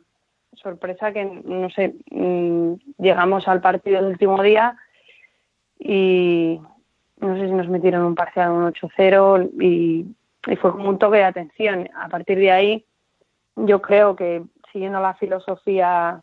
sorpresa 0.55 1.13
que 1.13 1.23
no 1.45 1.69
sé 1.69 1.95
mm, 2.11 2.73
llegamos 2.99 3.47
al 3.47 3.61
partido 3.61 3.97
del 4.01 4.13
último 4.13 4.43
día 4.43 4.75
y 5.89 6.61
no 7.21 7.37
sé 7.37 7.47
si 7.47 7.53
nos 7.53 7.69
metieron 7.69 8.03
un 8.03 8.17
parcial 8.17 8.51
un 8.51 8.73
8-0 8.73 9.51
y, 9.63 10.07
fue 10.61 10.73
como 10.73 10.89
un 10.89 10.99
toque 10.99 11.19
de 11.19 11.25
atención 11.25 11.89
a 11.97 12.09
partir 12.09 12.39
de 12.39 12.51
ahí 12.51 12.85
yo 13.57 13.81
creo 13.81 14.17
que 14.17 14.43
siguiendo 14.73 15.01
la 15.01 15.15
filosofía 15.15 16.21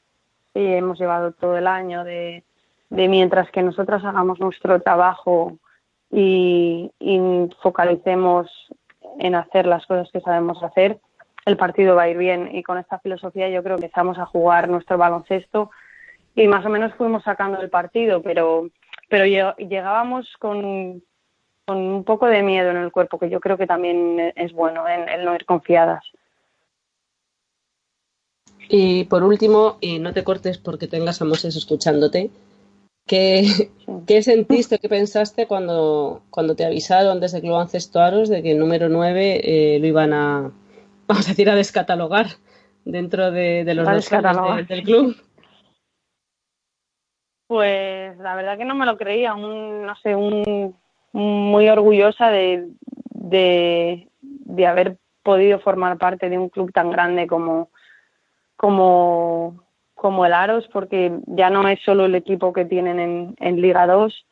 que 0.53 0.77
hemos 0.77 0.99
llevado 0.99 1.31
todo 1.31 1.57
el 1.57 1.67
año 1.67 2.03
de, 2.03 2.43
de 2.89 3.07
mientras 3.07 3.49
que 3.51 3.63
nosotros 3.63 4.03
hagamos 4.03 4.39
nuestro 4.39 4.81
trabajo 4.81 5.57
y, 6.11 6.91
y 6.99 7.49
focalicemos 7.61 8.49
en 9.19 9.35
hacer 9.35 9.65
las 9.65 9.85
cosas 9.85 10.09
que 10.11 10.21
sabemos 10.21 10.61
hacer, 10.61 10.99
el 11.45 11.57
partido 11.57 11.95
va 11.95 12.03
a 12.03 12.09
ir 12.09 12.17
bien. 12.17 12.55
Y 12.55 12.63
con 12.63 12.77
esta 12.77 12.99
filosofía 12.99 13.49
yo 13.49 13.63
creo 13.63 13.77
que 13.77 13.85
empezamos 13.85 14.17
a 14.19 14.25
jugar 14.25 14.69
nuestro 14.69 14.97
baloncesto 14.97 15.71
y 16.35 16.47
más 16.47 16.65
o 16.65 16.69
menos 16.69 16.93
fuimos 16.95 17.23
sacando 17.23 17.59
el 17.61 17.69
partido, 17.69 18.21
pero, 18.21 18.67
pero 19.09 19.25
lleg- 19.25 19.55
llegábamos 19.57 20.27
con, 20.39 21.03
con 21.65 21.77
un 21.77 22.03
poco 22.03 22.27
de 22.27 22.43
miedo 22.43 22.69
en 22.71 22.77
el 22.77 22.91
cuerpo, 22.91 23.19
que 23.19 23.29
yo 23.29 23.39
creo 23.39 23.57
que 23.57 23.67
también 23.67 24.33
es 24.35 24.51
bueno 24.53 24.87
en 24.87 25.07
el 25.09 25.25
no 25.25 25.35
ir 25.35 25.45
confiadas. 25.45 26.03
Y 28.69 29.05
por 29.05 29.23
último, 29.23 29.77
y 29.81 29.99
no 29.99 30.13
te 30.13 30.23
cortes 30.23 30.57
porque 30.57 30.87
tengas 30.87 31.21
a 31.21 31.25
Moses 31.25 31.55
escuchándote, 31.55 32.29
¿qué, 33.05 33.69
qué 34.07 34.23
sentiste, 34.23 34.79
qué 34.79 34.89
pensaste 34.89 35.47
cuando, 35.47 36.21
cuando 36.29 36.55
te 36.55 36.65
avisaron 36.65 37.19
desde 37.19 37.41
Club 37.41 37.55
Ancesto 37.55 37.99
Aros 37.99 38.29
de 38.29 38.41
que 38.41 38.51
el 38.51 38.59
número 38.59 38.89
9 38.89 39.41
eh, 39.43 39.79
lo 39.79 39.87
iban 39.87 40.13
a, 40.13 40.51
vamos 41.07 41.25
a 41.27 41.29
decir, 41.29 41.49
a 41.49 41.55
descatalogar 41.55 42.27
dentro 42.85 43.31
de, 43.31 43.63
de 43.63 43.73
los 43.75 43.87
A 43.87 43.95
de- 44.57 44.63
del 44.63 44.83
club? 44.83 45.15
Pues 47.53 48.17
la 48.17 48.33
verdad 48.33 48.57
que 48.57 48.65
no 48.65 48.73
me 48.73 48.87
lo 48.87 48.97
creía, 48.97 49.35
un, 49.35 49.85
no 49.85 49.95
sé, 49.97 50.15
un, 50.15 50.75
muy 51.11 51.69
orgullosa 51.69 52.29
de, 52.29 52.67
de, 53.11 54.09
de 54.21 54.65
haber 54.65 54.97
podido 55.21 55.59
formar 55.59 55.99
parte 55.99 56.31
de 56.31 56.39
un 56.39 56.49
club 56.49 56.71
tan 56.73 56.89
grande 56.89 57.27
como, 57.27 57.69
como, 58.55 59.63
como 59.93 60.25
el 60.25 60.33
Aros, 60.33 60.67
porque 60.73 61.15
ya 61.27 61.51
no 61.51 61.67
es 61.67 61.79
solo 61.83 62.05
el 62.05 62.15
equipo 62.15 62.53
que 62.53 62.65
tienen 62.65 62.99
en, 62.99 63.35
en 63.37 63.61
Liga 63.61 63.85
2, 63.85 64.25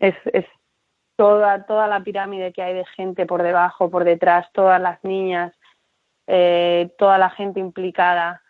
es, 0.00 0.16
es 0.32 0.46
toda, 1.14 1.66
toda 1.66 1.86
la 1.86 2.02
pirámide 2.02 2.52
que 2.52 2.62
hay 2.62 2.74
de 2.74 2.86
gente 2.96 3.24
por 3.24 3.44
debajo, 3.44 3.88
por 3.88 4.02
detrás, 4.02 4.50
todas 4.52 4.82
las 4.82 4.98
niñas, 5.04 5.54
eh, 6.26 6.90
toda 6.98 7.18
la 7.18 7.30
gente 7.30 7.60
implicada. 7.60 8.42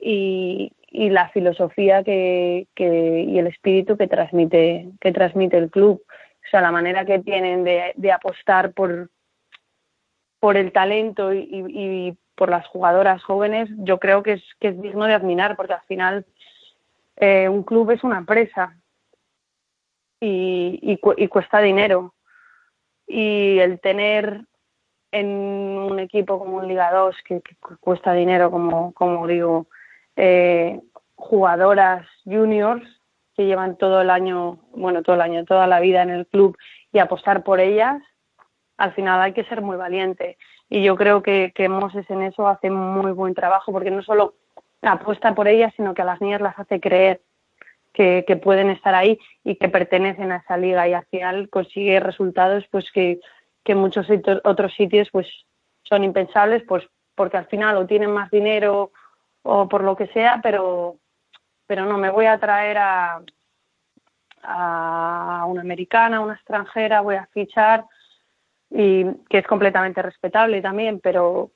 Y, 0.00 0.72
y 0.88 1.10
la 1.10 1.28
filosofía 1.30 2.02
que, 2.04 2.68
que, 2.74 3.22
y 3.28 3.38
el 3.38 3.46
espíritu 3.48 3.96
que 3.96 4.06
transmite, 4.08 4.88
que 5.00 5.12
transmite 5.12 5.58
el 5.58 5.70
club. 5.70 6.02
O 6.08 6.48
sea, 6.50 6.60
la 6.60 6.70
manera 6.72 7.04
que 7.04 7.18
tienen 7.18 7.64
de, 7.64 7.92
de 7.96 8.12
apostar 8.12 8.72
por, 8.72 9.10
por 10.40 10.56
el 10.56 10.72
talento 10.72 11.32
y, 11.32 11.48
y- 11.50 12.16
por 12.36 12.50
las 12.50 12.66
jugadoras 12.66 13.22
jóvenes, 13.24 13.70
yo 13.78 13.98
creo 13.98 14.22
que 14.22 14.34
es, 14.34 14.42
que 14.60 14.68
es 14.68 14.82
digno 14.82 15.06
de 15.06 15.14
admirar, 15.14 15.56
porque 15.56 15.72
al 15.72 15.80
final 15.88 16.26
eh, 17.16 17.48
un 17.48 17.62
club 17.62 17.90
es 17.92 18.04
una 18.04 18.18
empresa 18.18 18.76
y, 20.20 20.78
y, 20.82 20.98
cu- 20.98 21.14
y 21.16 21.28
cuesta 21.28 21.60
dinero. 21.60 22.14
Y 23.06 23.58
el 23.58 23.80
tener 23.80 24.42
en 25.12 25.28
un 25.28 25.98
equipo 25.98 26.38
como 26.38 26.58
un 26.58 26.68
Liga 26.68 26.92
2 26.92 27.16
que, 27.24 27.40
que 27.40 27.56
cu- 27.56 27.78
cuesta 27.80 28.12
dinero, 28.12 28.50
como, 28.50 28.92
como 28.92 29.26
digo, 29.26 29.66
eh, 30.16 30.80
jugadoras 31.14 32.06
juniors 32.24 32.84
que 33.36 33.46
llevan 33.46 33.76
todo 33.76 34.00
el 34.00 34.10
año, 34.10 34.58
bueno, 34.72 35.02
todo 35.02 35.16
el 35.16 35.22
año, 35.22 35.44
toda 35.44 35.66
la 35.66 35.80
vida 35.80 36.02
en 36.02 36.10
el 36.10 36.26
club 36.26 36.56
y 36.92 36.98
apostar 36.98 37.42
por 37.42 37.60
ellas, 37.60 38.02
al 38.78 38.92
final 38.94 39.20
hay 39.20 39.32
que 39.32 39.44
ser 39.44 39.60
muy 39.60 39.76
valiente. 39.76 40.38
Y 40.68 40.82
yo 40.82 40.96
creo 40.96 41.22
que, 41.22 41.52
que 41.54 41.68
Moses 41.68 42.08
en 42.10 42.22
eso 42.22 42.48
hace 42.48 42.70
muy 42.70 43.12
buen 43.12 43.34
trabajo, 43.34 43.72
porque 43.72 43.90
no 43.90 44.02
solo 44.02 44.34
apuesta 44.82 45.34
por 45.34 45.48
ellas, 45.48 45.72
sino 45.76 45.94
que 45.94 46.02
a 46.02 46.06
las 46.06 46.20
niñas 46.20 46.40
las 46.40 46.58
hace 46.58 46.80
creer 46.80 47.20
que, 47.92 48.24
que 48.26 48.36
pueden 48.36 48.70
estar 48.70 48.94
ahí 48.94 49.18
y 49.42 49.56
que 49.56 49.68
pertenecen 49.68 50.32
a 50.32 50.36
esa 50.36 50.56
liga 50.56 50.86
y 50.86 50.92
al 50.92 51.06
final 51.06 51.48
consigue 51.48 51.98
resultados 51.98 52.64
pues 52.70 52.90
que, 52.92 53.20
que 53.64 53.74
muchos 53.74 54.06
sitios- 54.06 54.40
otros 54.44 54.74
sitios 54.74 55.08
pues 55.10 55.26
son 55.82 56.04
impensables 56.04 56.62
pues 56.68 56.84
porque 57.14 57.38
al 57.38 57.46
final 57.46 57.76
o 57.78 57.86
tienen 57.86 58.10
más 58.10 58.30
dinero 58.30 58.92
o 59.46 59.68
por 59.68 59.82
lo 59.82 59.96
que 59.96 60.08
sea 60.08 60.40
pero 60.42 60.96
pero 61.66 61.84
no 61.84 61.98
me 61.98 62.10
voy 62.10 62.26
a 62.26 62.38
traer 62.38 62.78
a 62.78 63.20
a 64.48 65.44
una 65.48 65.62
americana, 65.62 66.18
a 66.18 66.20
una 66.20 66.34
extranjera, 66.34 67.00
voy 67.00 67.16
a 67.16 67.26
fichar 67.26 67.84
y 68.70 69.04
que 69.28 69.38
es 69.38 69.46
completamente 69.46 70.02
respetable 70.02 70.62
también, 70.62 71.00
pero 71.00 71.50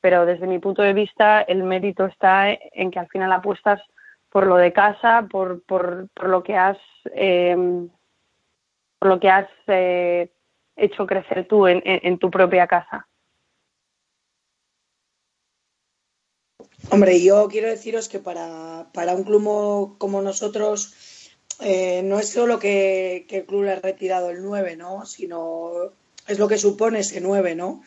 pero 0.00 0.26
desde 0.26 0.46
mi 0.48 0.58
punto 0.58 0.82
de 0.82 0.92
vista 0.92 1.42
el 1.42 1.62
mérito 1.62 2.06
está 2.06 2.50
en 2.50 2.90
que 2.90 2.98
al 2.98 3.08
final 3.08 3.32
apuestas 3.32 3.80
por 4.30 4.46
lo 4.46 4.56
de 4.56 4.72
casa, 4.72 5.26
por, 5.30 5.62
por, 5.64 6.08
por 6.14 6.28
lo 6.28 6.42
que 6.42 6.56
has 6.56 6.78
eh, 7.14 7.86
por 8.98 9.08
lo 9.08 9.20
que 9.20 9.30
has 9.30 9.48
eh, 9.66 10.30
hecho 10.76 11.06
crecer 11.06 11.46
tú 11.46 11.66
en, 11.66 11.82
en, 11.84 12.00
en 12.02 12.18
tu 12.18 12.30
propia 12.30 12.66
casa. 12.66 13.06
Hombre, 16.90 17.20
yo 17.22 17.48
quiero 17.48 17.68
deciros 17.68 18.08
que 18.08 18.18
para, 18.18 18.90
para 18.92 19.14
un 19.14 19.24
club 19.24 19.40
mo- 19.42 19.96
como 19.98 20.20
nosotros 20.22 20.94
eh, 21.60 22.02
no 22.04 22.18
es 22.20 22.28
solo 22.28 22.58
que, 22.58 23.24
que 23.28 23.38
el 23.38 23.46
club 23.46 23.64
le 23.64 23.72
ha 23.72 23.80
retirado 23.80 24.30
el 24.30 24.42
9, 24.42 24.76
¿no? 24.76 25.06
Sino 25.06 25.92
es 26.28 26.38
lo 26.38 26.48
que 26.48 26.58
supone 26.58 27.00
ese 27.00 27.20
9, 27.20 27.54
¿no? 27.54 27.82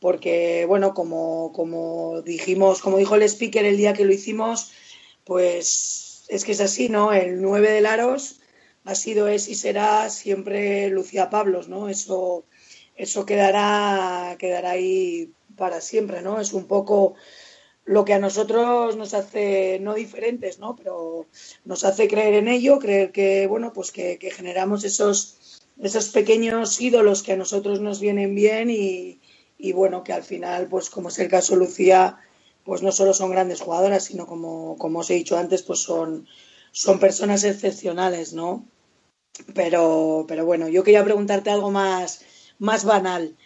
Porque, 0.00 0.64
bueno, 0.66 0.94
como, 0.94 1.52
como 1.52 2.22
dijimos, 2.22 2.80
como 2.82 2.98
dijo 2.98 3.16
el 3.16 3.22
speaker 3.24 3.64
el 3.66 3.76
día 3.78 3.94
que 3.94 4.04
lo 4.04 4.12
hicimos, 4.12 4.72
pues 5.24 6.24
es 6.28 6.44
que 6.44 6.52
es 6.52 6.60
así, 6.60 6.88
¿no? 6.88 7.12
El 7.12 7.40
9 7.42 7.70
de 7.70 7.80
Laros 7.80 8.40
ha 8.84 8.94
sido, 8.94 9.28
es 9.28 9.48
y 9.48 9.54
será 9.54 10.10
siempre 10.10 10.88
Lucía 10.88 11.30
Pablos, 11.30 11.68
¿no? 11.68 11.88
Eso, 11.88 12.44
eso 12.96 13.26
quedará, 13.26 14.36
quedará 14.38 14.72
ahí 14.72 15.32
para 15.56 15.80
siempre, 15.80 16.22
¿no? 16.22 16.40
Es 16.40 16.52
un 16.52 16.66
poco 16.66 17.14
lo 17.84 18.04
que 18.04 18.14
a 18.14 18.18
nosotros 18.18 18.96
nos 18.96 19.14
hace 19.14 19.78
no 19.80 19.94
diferentes, 19.94 20.58
¿no? 20.58 20.76
Pero 20.76 21.26
nos 21.64 21.84
hace 21.84 22.08
creer 22.08 22.34
en 22.34 22.48
ello, 22.48 22.78
creer 22.78 23.12
que, 23.12 23.46
bueno, 23.46 23.72
pues 23.72 23.90
que, 23.90 24.18
generamos 24.34 24.84
esos, 24.84 25.62
esos 25.80 26.10
pequeños 26.10 26.80
ídolos 26.80 27.22
que 27.22 27.32
a 27.32 27.36
nosotros 27.36 27.80
nos 27.80 28.00
vienen 28.00 28.34
bien 28.34 28.70
y, 28.70 29.20
y, 29.58 29.72
bueno, 29.72 30.04
que 30.04 30.12
al 30.12 30.22
final, 30.22 30.68
pues 30.68 30.90
como 30.90 31.08
es 31.08 31.18
el 31.18 31.28
caso 31.28 31.56
Lucía, 31.56 32.18
pues 32.64 32.82
no 32.82 32.92
solo 32.92 33.14
son 33.14 33.30
grandes 33.30 33.60
jugadoras, 33.60 34.04
sino 34.04 34.26
como, 34.26 34.76
como 34.78 35.00
os 35.00 35.10
he 35.10 35.14
dicho 35.14 35.36
antes, 35.36 35.62
pues 35.62 35.80
son, 35.80 36.28
son 36.70 37.00
personas 37.00 37.42
excepcionales, 37.44 38.32
¿no? 38.32 38.64
Pero, 39.54 40.24
pero 40.28 40.44
bueno, 40.44 40.68
yo 40.68 40.84
quería 40.84 41.04
preguntarte 41.04 41.50
algo 41.50 41.70
más, 41.70 42.24
más 42.58 42.84
banal. 42.84 43.36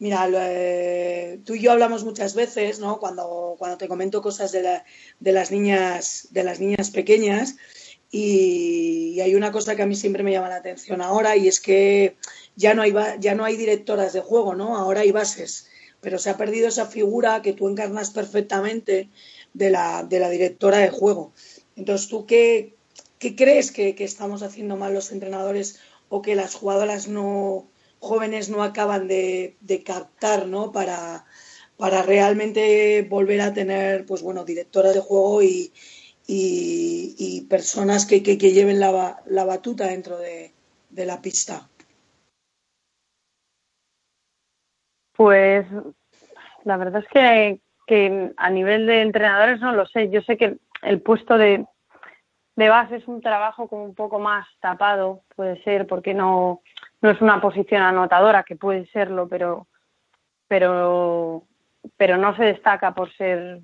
Mira, 0.00 0.28
eh, 0.32 1.40
tú 1.44 1.54
y 1.54 1.60
yo 1.60 1.72
hablamos 1.72 2.04
muchas 2.04 2.34
veces, 2.34 2.78
¿no? 2.78 3.00
Cuando, 3.00 3.56
cuando 3.58 3.78
te 3.78 3.88
comento 3.88 4.22
cosas 4.22 4.52
de, 4.52 4.82
de, 5.18 5.32
las 5.32 5.50
niñas, 5.50 6.28
de 6.30 6.44
las 6.44 6.60
niñas 6.60 6.90
pequeñas, 6.90 7.56
y, 8.10 9.14
y, 9.16 9.20
hay 9.20 9.34
una 9.34 9.50
cosa 9.50 9.74
que 9.74 9.82
a 9.82 9.86
mí 9.86 9.96
siempre 9.96 10.22
me 10.22 10.30
llama 10.30 10.48
la 10.48 10.56
atención 10.56 11.02
ahora, 11.02 11.36
y 11.36 11.48
es 11.48 11.60
que 11.60 12.16
ya 12.54 12.74
no 12.74 12.82
hay, 12.82 12.94
ya 13.18 13.34
no 13.34 13.44
hay 13.44 13.56
directoras 13.56 14.12
de 14.12 14.20
juego, 14.20 14.54
¿no? 14.54 14.76
Ahora 14.76 15.00
hay 15.00 15.10
bases, 15.10 15.68
pero 16.00 16.18
se 16.18 16.30
ha 16.30 16.36
perdido 16.36 16.68
esa 16.68 16.86
figura 16.86 17.42
que 17.42 17.52
tú 17.52 17.68
encarnas 17.68 18.10
perfectamente 18.10 19.08
de 19.52 19.70
la, 19.70 20.04
de 20.04 20.20
la 20.20 20.30
directora 20.30 20.78
de 20.78 20.90
juego. 20.90 21.32
Entonces, 21.74 22.08
¿tú 22.08 22.24
qué, 22.24 22.76
qué 23.18 23.34
crees 23.34 23.72
que, 23.72 23.96
que 23.96 24.04
estamos 24.04 24.42
haciendo 24.42 24.76
mal 24.76 24.94
los 24.94 25.10
entrenadores 25.10 25.80
o 26.08 26.22
que 26.22 26.36
las 26.36 26.54
jugadoras 26.54 27.08
no 27.08 27.68
jóvenes 28.00 28.48
no 28.48 28.62
acaban 28.62 29.08
de, 29.08 29.56
de 29.60 29.82
captar, 29.82 30.46
¿no? 30.46 30.72
Para, 30.72 31.24
para 31.76 32.02
realmente 32.02 33.06
volver 33.08 33.40
a 33.40 33.52
tener, 33.52 34.04
pues 34.06 34.22
bueno, 34.22 34.44
directoras 34.44 34.94
de 34.94 35.00
juego 35.00 35.42
y, 35.42 35.72
y, 36.26 37.46
personas 37.48 38.04
que, 38.04 38.22
que, 38.22 38.36
que, 38.36 38.52
lleven 38.52 38.80
la, 38.80 39.22
la 39.26 39.44
batuta 39.44 39.86
dentro 39.86 40.18
de, 40.18 40.52
de, 40.90 41.06
la 41.06 41.22
pista. 41.22 41.68
Pues 45.16 45.66
la 46.64 46.76
verdad 46.76 47.02
es 47.02 47.08
que, 47.10 47.60
que, 47.86 48.32
a 48.36 48.50
nivel 48.50 48.86
de 48.86 49.00
entrenadores 49.00 49.60
no 49.60 49.72
lo 49.72 49.86
sé. 49.86 50.10
Yo 50.10 50.20
sé 50.22 50.36
que 50.36 50.58
el 50.82 51.00
puesto 51.00 51.38
de, 51.38 51.64
de 52.56 52.68
base 52.68 52.96
es 52.96 53.08
un 53.08 53.20
trabajo 53.20 53.68
como 53.68 53.84
un 53.84 53.94
poco 53.94 54.18
más 54.18 54.46
tapado, 54.60 55.22
puede 55.34 55.62
ser, 55.62 55.86
porque 55.86 56.12
no, 56.12 56.62
no 57.00 57.10
es 57.10 57.20
una 57.20 57.40
posición 57.40 57.82
anotadora, 57.82 58.42
que 58.42 58.56
puede 58.56 58.86
serlo, 58.86 59.28
pero, 59.28 59.66
pero, 60.48 61.44
pero 61.96 62.16
no 62.16 62.36
se 62.36 62.44
destaca 62.44 62.94
por 62.94 63.12
ser, 63.14 63.60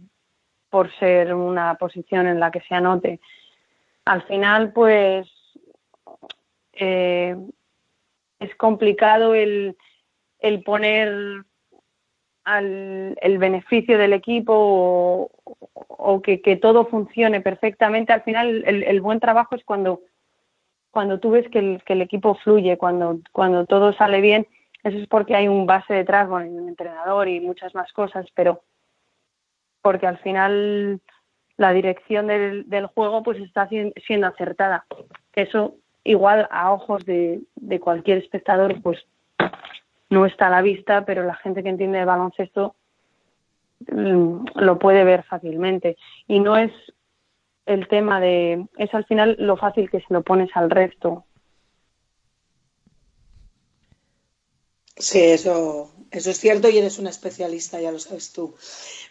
por 0.70 0.92
ser 0.98 1.34
una 1.34 1.74
posición 1.74 2.26
en 2.26 2.38
la 2.38 2.50
que 2.50 2.60
se 2.60 2.74
anote. 2.74 3.20
Al 4.04 4.22
final, 4.22 4.72
pues, 4.72 5.28
eh, 6.74 7.36
es 8.38 8.54
complicado 8.56 9.34
el, 9.34 9.76
el 10.38 10.62
poner 10.62 11.44
al, 12.44 13.16
el 13.20 13.38
beneficio 13.38 13.98
del 13.98 14.12
equipo 14.12 15.30
o, 15.74 16.22
que, 16.22 16.40
que, 16.42 16.56
todo 16.56 16.86
funcione 16.86 17.40
perfectamente. 17.40 18.12
Al 18.12 18.22
final, 18.22 18.62
el 18.66 19.00
buen 19.00 19.18
trabajo 19.18 19.54
es 19.56 19.64
cuando 19.64 20.02
cuando 20.94 21.18
tú 21.18 21.32
ves 21.32 21.46
que 21.50 21.58
el, 21.58 21.82
que 21.84 21.94
el 21.94 22.02
equipo 22.02 22.36
fluye, 22.36 22.78
cuando, 22.78 23.18
cuando 23.32 23.66
todo 23.66 23.92
sale 23.92 24.20
bien, 24.20 24.46
eso 24.84 24.96
es 24.96 25.08
porque 25.08 25.34
hay 25.34 25.48
un 25.48 25.66
base 25.66 25.92
detrás, 25.92 26.28
bueno, 26.28 26.48
un 26.50 26.68
entrenador 26.68 27.26
y 27.26 27.40
muchas 27.40 27.74
más 27.74 27.92
cosas, 27.92 28.26
pero 28.32 28.62
porque 29.82 30.06
al 30.06 30.18
final 30.18 31.00
la 31.56 31.72
dirección 31.72 32.28
del, 32.28 32.86
juego 32.94 33.24
pues 33.24 33.40
está 33.40 33.68
siendo 33.68 34.26
acertada. 34.28 34.86
Eso 35.34 35.74
igual 36.04 36.46
a 36.52 36.72
ojos 36.72 37.04
de, 37.04 37.40
de 37.56 37.80
cualquier 37.80 38.18
espectador 38.18 38.80
pues 38.80 39.04
no 40.10 40.26
está 40.26 40.46
a 40.46 40.50
la 40.50 40.62
vista, 40.62 41.04
pero 41.04 41.24
la 41.24 41.34
gente 41.34 41.64
que 41.64 41.70
entiende 41.70 41.98
de 41.98 42.04
baloncesto 42.04 42.76
mm, 43.90 44.44
lo 44.54 44.78
puede 44.78 45.02
ver 45.02 45.24
fácilmente. 45.24 45.96
Y 46.28 46.38
no 46.38 46.56
es 46.56 46.70
el 47.66 47.88
tema 47.88 48.20
de 48.20 48.66
es 48.78 48.92
al 48.94 49.04
final 49.06 49.36
lo 49.38 49.56
fácil 49.56 49.90
que 49.90 50.00
se 50.00 50.12
lo 50.12 50.22
pones 50.22 50.50
al 50.54 50.70
resto. 50.70 51.24
Sí, 54.96 55.20
eso, 55.20 55.92
eso 56.12 56.30
es 56.30 56.38
cierto 56.38 56.68
y 56.68 56.78
eres 56.78 56.98
una 57.00 57.10
especialista, 57.10 57.80
ya 57.80 57.90
lo 57.90 57.98
sabes 57.98 58.32
tú. 58.32 58.54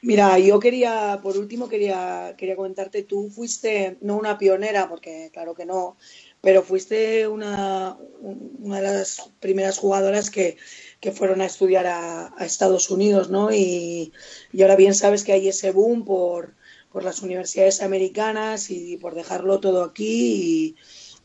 Mira, 0.01 0.39
yo 0.39 0.59
quería, 0.59 1.19
por 1.21 1.37
último, 1.37 1.67
quería, 1.67 2.35
quería 2.37 2.55
comentarte, 2.55 3.03
tú 3.03 3.29
fuiste, 3.29 3.97
no 4.01 4.15
una 4.15 4.37
pionera, 4.37 4.87
porque 4.87 5.29
claro 5.33 5.53
que 5.55 5.65
no, 5.65 5.97
pero 6.39 6.63
fuiste 6.63 7.27
una, 7.27 7.97
una 8.21 8.77
de 8.77 8.81
las 8.81 9.31
primeras 9.41 9.77
jugadoras 9.77 10.29
que, 10.29 10.55
que 11.01 11.11
fueron 11.11 11.41
a 11.41 11.45
estudiar 11.45 11.85
a, 11.87 12.33
Estados 12.39 12.89
Unidos, 12.89 13.29
¿no? 13.29 13.51
Y, 13.51 14.13
y 14.53 14.61
ahora 14.61 14.77
bien 14.77 14.95
sabes 14.95 15.25
que 15.25 15.33
hay 15.33 15.49
ese 15.49 15.71
boom 15.71 16.05
por, 16.05 16.55
por 16.93 17.03
las 17.03 17.23
universidades 17.23 17.82
americanas 17.82 18.69
y 18.69 18.97
por 18.97 19.15
dejarlo 19.15 19.60
todo 19.60 19.84
aquí 19.84 20.75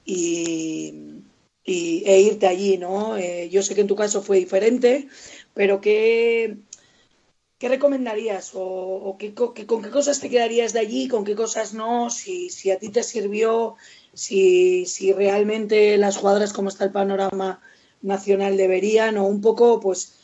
y, 0.04 1.22
e 1.64 2.20
irte 2.22 2.46
allí, 2.46 2.78
¿no? 2.78 3.18
Eh, 3.18 3.50
yo 3.50 3.62
sé 3.62 3.74
que 3.74 3.83
en 3.83 3.87
tu 3.87 3.94
caso 3.94 4.22
fue 4.22 4.38
diferente, 4.38 5.09
pero 5.52 5.83
¿qué, 5.83 6.57
qué 7.59 7.68
recomendarías 7.68 8.52
o, 8.54 9.16
qué, 9.18 9.35
con 9.35 9.52
qué 9.52 9.90
cosas 9.90 10.20
te 10.20 10.31
quedarías 10.31 10.72
de 10.72 10.81
allí, 10.81 11.09
con 11.09 11.24
qué 11.24 11.35
cosas 11.37 11.74
no? 11.74 12.09
Si, 12.09 12.48
si 12.48 12.70
a 12.70 12.78
ti 12.78 12.88
te 12.88 13.02
sirvió, 13.02 13.76
si, 14.14 14.87
si 14.87 15.12
realmente 15.12 15.98
las 15.98 16.16
jugadoras, 16.16 16.54
como 16.54 16.70
está 16.70 16.85
el 16.85 16.92
panorama 16.92 17.61
nacional, 18.00 18.57
deberían, 18.57 19.18
o 19.18 19.26
un 19.26 19.42
poco, 19.42 19.81
pues, 19.81 20.14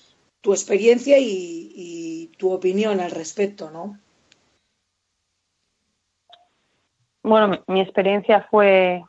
tu 0.41 0.55
experiencia 0.55 1.19
y 1.19 2.31
tu 2.39 2.51
opinión 2.51 3.01
al 3.01 3.11
respecto, 3.11 3.71
¿no? 3.71 3.99
Bueno, 7.25 7.59
mi, 7.67 7.81
experiencia 7.81 8.47
fue, 8.51 9.03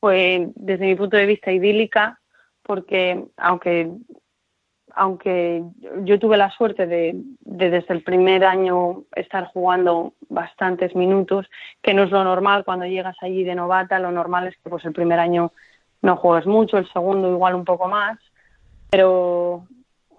fue 0.00 0.48
desde 0.56 0.86
mi 0.86 0.96
punto 0.96 1.16
de 1.16 1.26
vista 1.26 1.52
idílica, 1.52 2.20
porque 2.62 3.24
aunque, 3.36 3.90
aunque 4.92 5.62
yo 6.02 6.18
tuve 6.18 6.36
la 6.36 6.50
suerte 6.50 6.86
de, 6.86 7.12
de, 7.40 7.70
desde 7.70 7.94
el 7.94 8.02
primer 8.02 8.44
año 8.44 9.04
estar 9.14 9.46
jugando 9.46 10.12
bastantes 10.28 10.94
minutos, 10.96 11.48
que 11.80 11.94
no 11.94 12.02
es 12.02 12.10
lo 12.10 12.24
normal 12.24 12.64
cuando 12.64 12.84
llegas 12.84 13.16
allí 13.20 13.44
de 13.44 13.54
novata, 13.54 14.00
lo 14.00 14.10
normal 14.10 14.48
es 14.48 14.56
que 14.58 14.68
pues 14.68 14.84
el 14.84 14.92
primer 14.92 15.20
año 15.20 15.52
no 16.02 16.16
juegues 16.16 16.46
mucho, 16.46 16.78
el 16.78 16.92
segundo 16.92 17.30
igual 17.30 17.54
un 17.54 17.64
poco 17.64 17.86
más, 17.86 18.18
pero 18.90 19.66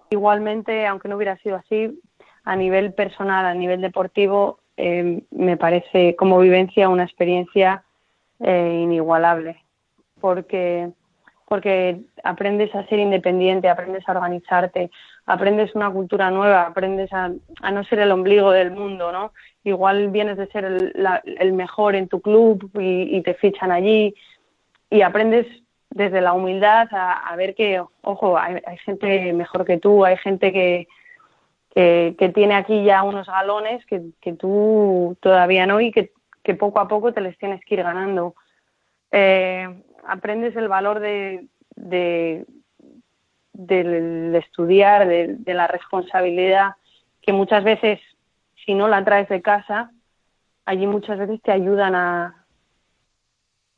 igualmente, 0.10 0.88
aunque 0.88 1.10
no 1.10 1.18
hubiera 1.18 1.38
sido 1.38 1.58
así, 1.58 2.00
a 2.46 2.56
nivel 2.56 2.94
personal, 2.94 3.46
a 3.46 3.54
nivel 3.54 3.82
deportivo, 3.82 4.61
eh, 4.84 5.22
me 5.30 5.58
parece 5.58 6.16
como 6.16 6.40
vivencia 6.40 6.90
una 6.90 7.04
experiencia 7.04 7.84
eh, 8.40 8.80
inigualable, 8.82 9.62
porque, 10.20 10.90
porque 11.48 12.02
aprendes 12.24 12.74
a 12.74 12.88
ser 12.88 12.98
independiente, 12.98 13.70
aprendes 13.70 14.10
a 14.10 14.14
organizarte, 14.14 14.90
aprendes 15.28 15.76
una 15.76 15.92
cultura 15.92 16.32
nueva, 16.32 16.64
aprendes 16.64 17.14
a, 17.14 17.30
no 17.72 17.84
ser 17.84 18.00
el 18.00 18.12
ombligo 18.12 18.50
del 18.50 18.72
mundo, 18.72 19.12
¿no? 19.12 19.34
Igual 19.64 20.10
vienes 20.10 20.38
de 20.38 20.48
ser 20.48 20.66
el, 20.66 20.92
la, 20.96 21.22
el 21.24 21.54
mejor 21.54 21.94
en 21.94 22.08
tu 22.08 22.20
club 22.20 22.72
y, 22.80 23.22
te 23.22 23.36
fichan 23.36 23.72
allí 23.72 24.16
y 24.90 25.04
aprendes 25.04 25.46
desde 25.92 26.22
la 26.22 26.34
humildad 26.34 26.88
a, 26.90 27.30
a 27.30 27.36
ver 27.36 27.54
que, 27.54 27.84
ojo, 28.02 28.36
hay, 28.36 28.56
hay 28.66 28.78
gente 28.80 29.32
mejor 29.34 29.64
que 29.64 29.78
tú, 29.78 30.04
hay 30.04 30.18
gente 30.18 30.52
que, 30.52 30.88
que, 31.74 32.32
tiene 32.34 32.56
aquí 32.56 32.84
ya 32.84 33.04
unos 33.04 33.28
galones 33.28 33.86
que, 33.86 34.02
que 34.20 34.34
tú 34.34 35.18
todavía 35.22 35.66
no 35.66 35.80
y 35.80 35.92
que, 35.92 36.12
poco 36.56 36.80
a 36.80 36.88
poco 36.88 37.14
te 37.14 37.22
les 37.22 37.38
tienes 37.38 37.64
que 37.66 37.76
ir 37.76 37.84
ganando. 37.84 38.36
Eh, 39.12 39.84
aprendes 40.06 40.56
el 40.56 40.68
valor 40.68 41.00
de, 41.00 41.48
de, 41.76 42.46
de 43.54 44.38
estudiar, 44.38 45.08
de, 45.08 45.36
de, 45.38 45.54
la 45.54 45.68
responsabilidad, 45.68 46.72
que 47.22 47.32
muchas 47.32 47.64
veces, 47.64 48.00
si 48.66 48.74
no 48.74 48.88
la 48.88 49.04
traes 49.06 49.30
de 49.30 49.42
casa, 49.42 49.92
allí 50.66 50.88
muchas 50.88 51.20
veces 51.20 51.42
te 51.42 51.52
ayudan 51.52 51.96
a, 51.96 52.46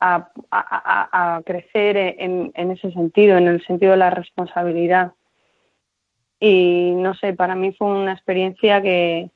a, 0.00 0.30
a, 0.50 1.36
a 1.36 1.42
crecer 1.42 1.96
en, 1.96 2.50
en 2.54 2.70
ese 2.72 2.90
sentido, 2.92 3.36
en 3.36 3.46
el 3.46 3.64
sentido 3.64 3.92
de 3.92 3.98
la 3.98 4.10
responsabilidad. 4.10 5.12
Y 6.46 6.90
no 6.96 7.14
sé, 7.14 7.32
para 7.32 7.54
mí 7.54 7.72
fue 7.72 7.86
una 7.86 8.12
experiencia 8.12 8.82
que, 8.82 9.30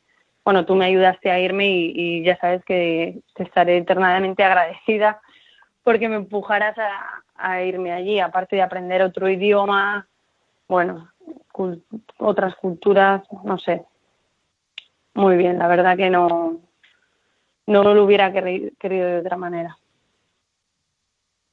bueno, 0.44 0.66
tú 0.66 0.74
me 0.74 0.84
ayudaste 0.84 1.30
a 1.30 1.40
irme 1.40 1.66
y, 1.70 2.22
ya 2.22 2.36
sabes 2.38 2.62
que 2.66 3.20
te 3.34 3.44
estaré 3.44 3.78
eternamente 3.78 4.44
agradecida 4.44 5.18
porque 5.82 6.10
me 6.10 6.16
empujaras 6.16 6.76
a, 6.76 7.22
a 7.36 7.62
irme 7.62 7.92
allí, 7.92 8.20
aparte 8.20 8.56
de 8.56 8.62
aprender 8.62 9.00
otro 9.00 9.26
idioma, 9.30 10.06
bueno, 10.68 11.08
cul- 11.50 11.82
otras 12.18 12.54
culturas, 12.56 13.22
no 13.42 13.58
sé. 13.58 13.82
Muy 15.14 15.38
bien, 15.38 15.58
la 15.58 15.66
verdad 15.66 15.96
que 15.96 16.10
no, 16.10 16.60
no 17.66 17.94
lo 17.94 18.04
hubiera 18.04 18.30
querido 18.34 19.06
de 19.08 19.18
otra 19.20 19.38
manera. 19.38 19.78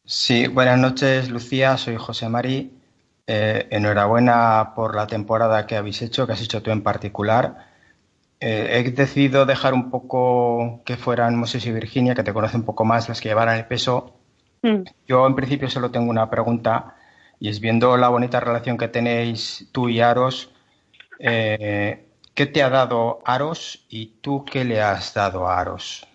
Sí, 0.03 0.47
buenas 0.47 0.77
noches, 0.79 1.29
Lucía. 1.29 1.77
Soy 1.77 1.95
José 1.95 2.27
Mari. 2.27 2.71
Eh, 3.27 3.67
enhorabuena 3.71 4.73
por 4.75 4.95
la 4.95 5.07
temporada 5.07 5.65
que 5.65 5.75
habéis 5.75 6.03
hecho, 6.03 6.27
que 6.27 6.33
has 6.33 6.41
hecho 6.41 6.61
tú 6.61 6.69
en 6.69 6.83
particular. 6.83 7.71
Eh, 8.39 8.83
he 8.85 8.91
decidido 8.91 9.47
dejar 9.47 9.73
un 9.73 9.89
poco 9.89 10.81
que 10.85 10.95
fueran 10.95 11.35
Moses 11.35 11.65
y 11.65 11.71
Virginia, 11.71 12.13
que 12.13 12.23
te 12.23 12.33
conocen 12.33 12.59
un 12.61 12.65
poco 12.67 12.85
más, 12.85 13.09
las 13.09 13.21
que 13.21 13.29
llevaran 13.29 13.57
el 13.57 13.65
peso. 13.65 14.13
Mm. 14.61 14.83
Yo, 15.07 15.25
en 15.25 15.35
principio, 15.35 15.69
solo 15.69 15.89
tengo 15.89 16.11
una 16.11 16.29
pregunta, 16.29 16.95
y 17.39 17.49
es 17.49 17.59
viendo 17.59 17.97
la 17.97 18.09
bonita 18.09 18.39
relación 18.39 18.77
que 18.77 18.89
tenéis 18.89 19.69
tú 19.71 19.89
y 19.89 20.01
Aros, 20.01 20.53
eh, 21.17 22.05
¿qué 22.35 22.45
te 22.45 22.61
ha 22.61 22.69
dado 22.69 23.21
Aros 23.25 23.85
y 23.89 24.17
tú 24.21 24.45
qué 24.45 24.63
le 24.65 24.81
has 24.81 25.15
dado 25.15 25.47
a 25.47 25.59
Aros? 25.59 26.07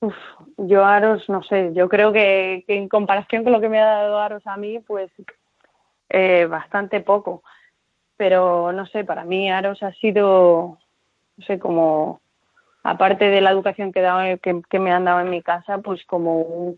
Uf, 0.00 0.14
yo 0.68 0.84
Aros, 0.84 1.28
no 1.28 1.42
sé, 1.42 1.72
yo 1.74 1.88
creo 1.88 2.12
que, 2.12 2.64
en 2.68 2.88
comparación 2.88 3.44
con 3.44 3.52
lo 3.52 3.60
que 3.60 3.68
me 3.68 3.80
ha 3.80 3.84
dado 3.86 4.18
Aros 4.18 4.46
a 4.46 4.56
mí, 4.56 4.78
pues 4.80 5.10
eh, 6.08 6.46
bastante 6.46 7.00
poco. 7.00 7.42
Pero 8.16 8.72
no 8.72 8.86
sé, 8.86 9.04
para 9.04 9.24
mí 9.24 9.50
Aros 9.50 9.82
ha 9.82 9.92
sido, 9.94 10.78
no 11.36 11.44
sé, 11.46 11.58
como, 11.58 12.20
aparte 12.82 13.26
de 13.26 13.40
la 13.40 13.50
educación 13.50 13.92
que, 13.92 14.00
dado, 14.02 14.38
que, 14.40 14.62
que 14.70 14.78
me 14.78 14.92
han 14.92 15.04
dado 15.06 15.20
en 15.20 15.30
mi 15.30 15.42
casa, 15.42 15.78
pues 15.78 16.04
como 16.06 16.40
un- 16.42 16.76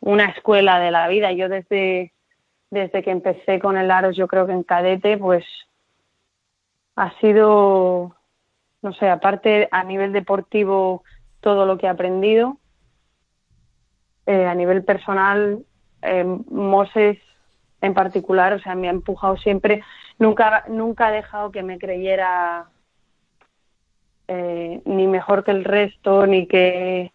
una 0.00 0.26
escuela 0.26 0.80
de 0.80 0.90
la 0.92 1.08
vida. 1.08 1.32
Yo 1.32 1.48
desde, 1.48 2.12
desde 2.70 3.02
que 3.02 3.10
empecé 3.10 3.60
con 3.60 3.76
el 3.78 3.90
Aros, 3.90 4.16
yo 4.16 4.28
creo 4.28 4.46
que 4.46 4.52
en 4.52 4.64
cadete, 4.64 5.18
pues 5.18 5.44
ha 6.96 7.18
sido, 7.20 8.14
no 8.82 8.92
sé, 8.94 9.08
aparte 9.08 9.68
a 9.70 9.84
nivel 9.84 10.12
deportivo, 10.12 11.04
todo 11.40 11.66
lo 11.66 11.78
que 11.78 11.86
he 11.86 11.88
aprendido. 11.88 12.58
Eh, 14.30 14.44
a 14.44 14.54
nivel 14.54 14.84
personal, 14.84 15.64
eh, 16.02 16.22
Moses 16.22 17.16
en 17.80 17.94
particular, 17.94 18.52
o 18.52 18.58
sea, 18.58 18.74
me 18.74 18.88
ha 18.88 18.90
empujado 18.90 19.38
siempre, 19.38 19.82
nunca, 20.18 20.64
nunca 20.68 21.06
ha 21.06 21.12
dejado 21.12 21.50
que 21.50 21.62
me 21.62 21.78
creyera 21.78 22.66
eh, 24.26 24.82
ni 24.84 25.06
mejor 25.06 25.44
que 25.44 25.52
el 25.52 25.64
resto, 25.64 26.26
ni 26.26 26.46
que 26.46 27.10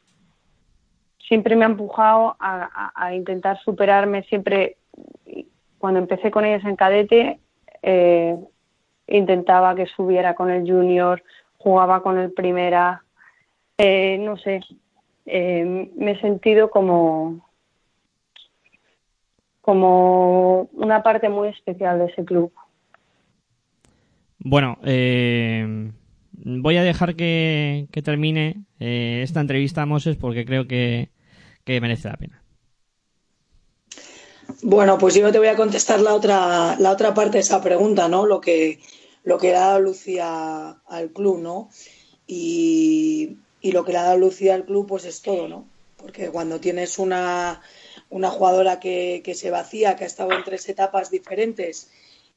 siempre 1.20 1.56
me 1.56 1.66
ha 1.66 1.68
empujado 1.68 2.36
a, 2.40 3.14
intentar 3.14 3.60
superarme, 3.60 4.24
siempre, 4.24 4.78
cuando 5.78 6.00
empecé 6.00 6.32
con 6.32 6.46
ellos 6.46 6.66
en 6.66 6.76
cadete, 6.76 7.40
intentaba 9.06 9.76
que 9.76 9.86
subiera 9.86 10.34
con 10.34 10.50
el 10.50 10.68
junior, 10.68 11.22
jugaba 11.60 12.02
con 12.02 12.18
el 12.18 12.32
primera, 12.32 13.04
eh, 13.78 14.18
no 14.20 14.36
sé, 14.38 14.62
eh, 15.26 15.92
me 15.96 16.12
he 16.12 16.22
sentido 16.22 16.70
como 16.70 17.46
como 19.62 20.64
una 20.74 21.02
parte 21.04 21.30
muy 21.30 21.48
especial 21.48 21.98
de 22.00 22.06
ese 22.08 22.26
club. 22.26 22.52
Bueno, 24.40 24.78
eh, 24.84 25.90
voy 26.34 26.76
a 26.76 26.84
dejar 26.84 27.16
que, 27.16 27.88
que 27.92 28.02
termine 28.02 28.66
eh, 28.82 29.22
esta 29.24 29.40
entrevista 29.40 29.82
a 29.82 29.86
Moses 29.86 30.18
porque 30.18 30.44
creo 30.44 30.68
que, 30.68 31.12
que 31.64 31.80
merece 31.80 32.10
la 32.10 32.18
pena. 32.18 32.44
Bueno, 34.62 34.98
pues 34.98 35.16
yo 35.16 35.32
te 35.32 35.40
voy 35.40 35.48
a 35.48 35.56
contestar 35.56 36.02
la 36.02 36.14
otra, 36.14 36.76
la 36.78 36.92
otra 36.92 37.14
parte 37.14 37.38
de 37.38 37.44
esa 37.44 37.62
pregunta, 37.62 38.10
¿no? 38.10 38.26
Lo 38.26 38.42
que, 38.42 38.80
lo 39.24 39.38
que 39.38 39.52
dado 39.52 39.80
Lucía 39.80 40.72
al 40.88 41.12
club, 41.12 41.40
¿no? 41.40 41.70
Y, 42.28 43.38
y 43.64 43.72
lo 43.72 43.84
que 43.84 43.94
le 43.94 43.98
ha 43.98 44.04
dado 44.04 44.18
Lucía 44.18 44.54
al 44.54 44.66
club, 44.66 44.86
pues 44.88 45.06
es 45.06 45.22
todo, 45.22 45.48
¿no? 45.48 45.66
Porque 45.98 46.30
cuando 46.30 46.60
tienes 46.60 47.00
una, 47.00 47.62
una 48.10 48.30
jugadora 48.30 48.80
que, 48.80 49.22
que 49.24 49.34
se 49.34 49.50
vacía, 49.50 49.96
que 49.96 50.04
ha 50.04 50.08
estado 50.08 50.34
en 50.34 50.44
tres 50.44 50.68
etapas 50.68 51.10
diferentes, 51.10 51.88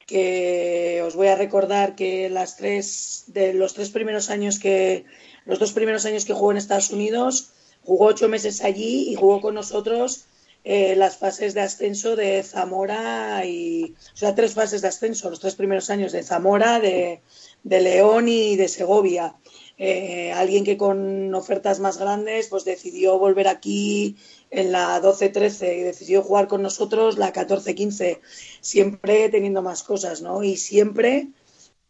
que 0.06 1.02
os 1.04 1.16
voy 1.16 1.26
a 1.26 1.34
recordar 1.34 1.96
que 1.96 2.30
las 2.30 2.56
tres, 2.56 3.24
de 3.26 3.52
los 3.52 3.74
tres 3.74 3.90
primeros 3.90 4.30
años 4.30 4.60
que, 4.60 5.04
los 5.46 5.58
dos 5.58 5.72
primeros 5.72 6.06
años 6.06 6.24
que 6.24 6.32
jugó 6.32 6.52
en 6.52 6.58
Estados 6.58 6.90
Unidos, 6.90 7.50
jugó 7.82 8.06
ocho 8.06 8.28
meses 8.28 8.62
allí 8.62 9.10
y 9.10 9.16
jugó 9.16 9.40
con 9.40 9.54
nosotros 9.54 10.26
eh, 10.62 10.94
las 10.94 11.16
fases 11.16 11.54
de 11.54 11.60
ascenso 11.60 12.14
de 12.14 12.42
Zamora 12.44 13.44
y, 13.44 13.94
o 14.14 14.16
sea, 14.16 14.36
tres 14.36 14.54
fases 14.54 14.80
de 14.82 14.88
ascenso, 14.88 15.28
los 15.28 15.40
tres 15.40 15.56
primeros 15.56 15.90
años 15.90 16.12
de 16.12 16.22
Zamora, 16.22 16.78
de, 16.78 17.20
de 17.64 17.80
León 17.80 18.28
y 18.28 18.54
de 18.54 18.68
Segovia. 18.68 19.34
Eh, 19.78 20.32
alguien 20.32 20.64
que 20.64 20.78
con 20.78 21.34
ofertas 21.34 21.80
más 21.80 21.98
grandes 21.98 22.48
pues 22.48 22.64
decidió 22.64 23.18
volver 23.18 23.46
aquí 23.46 24.16
en 24.50 24.72
la 24.72 25.02
12-13 25.02 25.78
y 25.78 25.82
decidió 25.82 26.22
jugar 26.22 26.48
con 26.48 26.62
nosotros 26.62 27.18
la 27.18 27.32
14-15, 27.32 28.20
siempre 28.60 29.28
teniendo 29.28 29.60
más 29.60 29.82
cosas, 29.82 30.22
¿no? 30.22 30.42
Y 30.42 30.56
siempre 30.56 31.28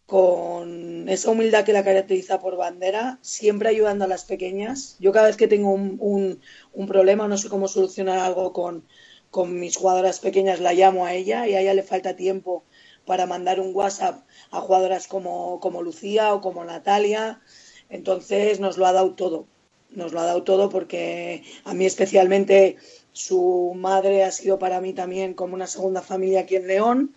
con 0.06 1.08
esa 1.08 1.30
humildad 1.30 1.64
que 1.64 1.72
la 1.72 1.84
caracteriza 1.84 2.40
por 2.40 2.56
bandera, 2.56 3.18
siempre 3.22 3.68
ayudando 3.68 4.04
a 4.04 4.08
las 4.08 4.24
pequeñas. 4.24 4.96
Yo 5.00 5.12
cada 5.12 5.26
vez 5.26 5.36
que 5.36 5.48
tengo 5.48 5.72
un, 5.72 6.40
un, 6.72 6.86
problema, 6.86 7.26
no 7.28 7.36
sé 7.38 7.48
cómo 7.48 7.66
solucionar 7.68 8.18
algo 8.20 8.52
con, 8.52 8.84
con 9.30 9.58
mis 9.58 9.76
jugadoras 9.76 10.20
pequeñas, 10.20 10.60
la 10.60 10.74
llamo 10.74 11.06
a 11.06 11.14
ella 11.14 11.46
y 11.48 11.54
a 11.54 11.60
ella 11.60 11.74
le 11.74 11.82
falta 11.82 12.16
tiempo 12.16 12.64
para 13.04 13.26
mandar 13.26 13.60
un 13.60 13.74
WhatsApp 13.74 14.24
a 14.50 14.60
jugadoras 14.60 15.08
como, 15.08 15.60
como 15.60 15.82
Lucía 15.82 16.34
o 16.34 16.40
como 16.40 16.64
Natalia. 16.64 17.40
Entonces 17.88 18.60
nos 18.60 18.78
lo 18.78 18.86
ha 18.86 18.92
dado 18.92 19.14
todo, 19.14 19.46
nos 19.90 20.12
lo 20.12 20.20
ha 20.20 20.26
dado 20.26 20.42
todo 20.42 20.68
porque 20.68 21.42
a 21.64 21.74
mí 21.74 21.86
especialmente 21.86 22.76
su 23.12 23.72
madre 23.76 24.24
ha 24.24 24.30
sido 24.30 24.58
para 24.58 24.80
mí 24.80 24.92
también 24.92 25.34
como 25.34 25.54
una 25.54 25.66
segunda 25.66 26.02
familia 26.02 26.40
aquí 26.40 26.56
en 26.56 26.66
León 26.66 27.14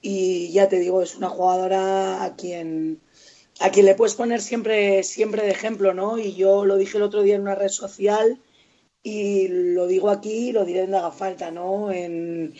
y 0.00 0.52
ya 0.52 0.68
te 0.68 0.78
digo, 0.78 1.02
es 1.02 1.16
una 1.16 1.28
jugadora 1.28 2.22
a 2.22 2.36
quien 2.36 3.00
a 3.60 3.70
quien 3.70 3.86
le 3.86 3.94
puedes 3.94 4.14
poner 4.14 4.40
siempre 4.40 5.02
siempre 5.02 5.42
de 5.42 5.50
ejemplo, 5.50 5.94
¿no? 5.94 6.18
Y 6.18 6.34
yo 6.34 6.64
lo 6.64 6.76
dije 6.76 6.96
el 6.96 7.04
otro 7.04 7.22
día 7.22 7.36
en 7.36 7.42
una 7.42 7.54
red 7.54 7.68
social 7.68 8.40
y 9.02 9.48
lo 9.48 9.86
digo 9.86 10.10
aquí 10.10 10.48
y 10.48 10.52
lo 10.52 10.64
diré 10.64 10.82
donde 10.82 10.98
haga 10.98 11.12
falta, 11.12 11.50
¿no? 11.50 11.92
En, 11.92 12.54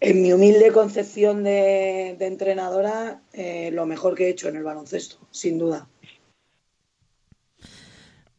en 0.00 0.22
mi 0.22 0.32
humilde 0.32 0.70
concepción 0.70 1.44
de, 1.44 2.10
entrenadora, 2.20 3.22
eh, 3.32 3.70
lo 3.72 3.86
mejor 3.86 4.14
que 4.14 4.26
he 4.26 4.28
hecho 4.28 4.48
en 4.48 4.56
el 4.56 4.62
baloncesto, 4.62 5.18
sin 5.30 5.58
duda. 5.58 5.88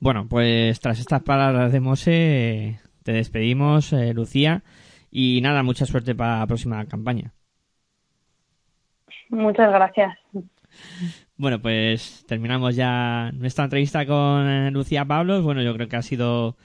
Bueno, 0.05 0.27
pues 0.29 0.79
tras 0.81 0.99
estas 0.99 1.23
palabras 1.23 1.71
de 1.71 1.79
Mose, 1.79 2.79
te 3.01 3.11
despedimos, 3.11 3.91
eh, 3.91 4.13
Lucía, 4.13 4.61
y 5.09 5.41
nada, 5.41 5.63
mucha 5.63 5.87
suerte 5.87 6.13
para 6.13 6.37
la 6.37 6.45
próxima 6.45 6.85
campaña. 6.85 7.33
Muchas 9.29 9.71
gracias. 9.71 10.15
Bueno, 11.37 11.59
pues 11.59 12.23
terminamos 12.27 12.75
ya 12.75 13.31
nuestra 13.33 13.63
entrevista 13.63 14.05
con 14.05 14.47
eh, 14.47 14.69
Lucía 14.69 15.05
Pablos. 15.05 15.41
Bueno, 15.41 15.63
yo 15.63 15.73
creo 15.73 15.87
que 15.87 15.95
ha 15.95 16.03
sido 16.03 16.55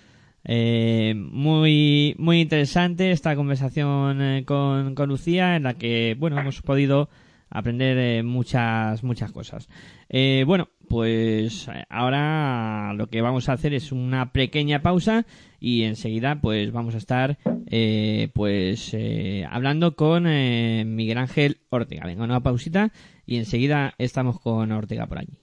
eh, 0.44 1.14
muy 1.16 2.14
muy 2.18 2.42
interesante 2.42 3.10
esta 3.10 3.34
conversación 3.36 4.20
eh, 4.20 4.44
con, 4.44 4.94
con 4.94 5.08
Lucía, 5.08 5.56
en 5.56 5.62
la 5.62 5.72
que 5.78 6.14
bueno 6.18 6.38
hemos 6.38 6.60
podido 6.60 7.08
aprender 7.50 7.98
eh, 7.98 8.22
muchas 8.22 9.02
muchas 9.02 9.32
cosas. 9.32 9.68
Eh, 10.08 10.44
bueno, 10.46 10.68
pues 10.88 11.68
eh, 11.68 11.84
ahora 11.88 12.92
lo 12.94 13.06
que 13.08 13.22
vamos 13.22 13.48
a 13.48 13.52
hacer 13.52 13.74
es 13.74 13.92
una 13.92 14.32
pequeña 14.32 14.82
pausa 14.82 15.24
y 15.60 15.84
enseguida 15.84 16.40
pues 16.40 16.72
vamos 16.72 16.96
a 16.96 16.98
estar 16.98 17.38
eh, 17.66 18.28
pues 18.34 18.90
eh, 18.92 19.46
hablando 19.48 19.94
con 19.94 20.24
Miguel 20.24 21.18
Ángel 21.18 21.58
Ortega. 21.68 22.06
Venga, 22.06 22.24
una 22.24 22.42
pausita 22.42 22.92
y 23.24 23.36
enseguida 23.36 23.94
estamos 23.98 24.40
con 24.40 24.72
Ortega 24.72 25.06
por 25.06 25.18
allí. 25.18 25.39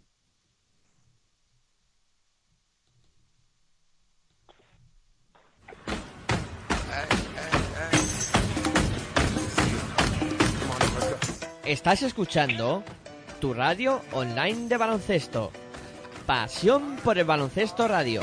Estás 11.68 12.02
escuchando 12.02 12.84
tu 13.42 13.54
radio 13.54 14.02
online 14.14 14.70
de 14.70 14.78
baloncesto. 14.78 15.52
Pasión 16.26 16.96
por 17.04 17.18
el 17.18 17.26
baloncesto 17.26 17.90
radio. 17.90 18.22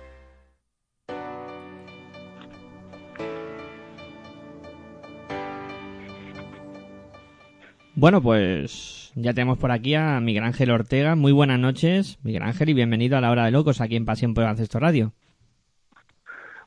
Bueno, 8.01 8.19
pues 8.19 9.11
ya 9.15 9.31
tenemos 9.31 9.59
por 9.59 9.69
aquí 9.69 9.93
a 9.93 10.19
Miguel 10.19 10.43
Ángel 10.43 10.71
Ortega. 10.71 11.15
Muy 11.15 11.31
buenas 11.31 11.59
noches, 11.59 12.17
Miguel 12.23 12.41
Ángel, 12.41 12.69
y 12.69 12.73
bienvenido 12.73 13.15
a 13.15 13.21
la 13.21 13.29
Hora 13.29 13.45
de 13.45 13.51
Locos 13.51 13.79
aquí 13.79 13.95
en 13.95 14.05
Pasión 14.05 14.33
por 14.33 14.43
el 14.43 14.49
Ancesto 14.49 14.79
Radio. 14.79 15.11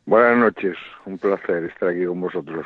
Buenas 0.07 0.39
noches, 0.39 0.77
un 1.07 1.19
placer 1.19 1.65
estar 1.65 1.89
aquí 1.89 2.05
con 2.07 2.21
vosotros. 2.21 2.65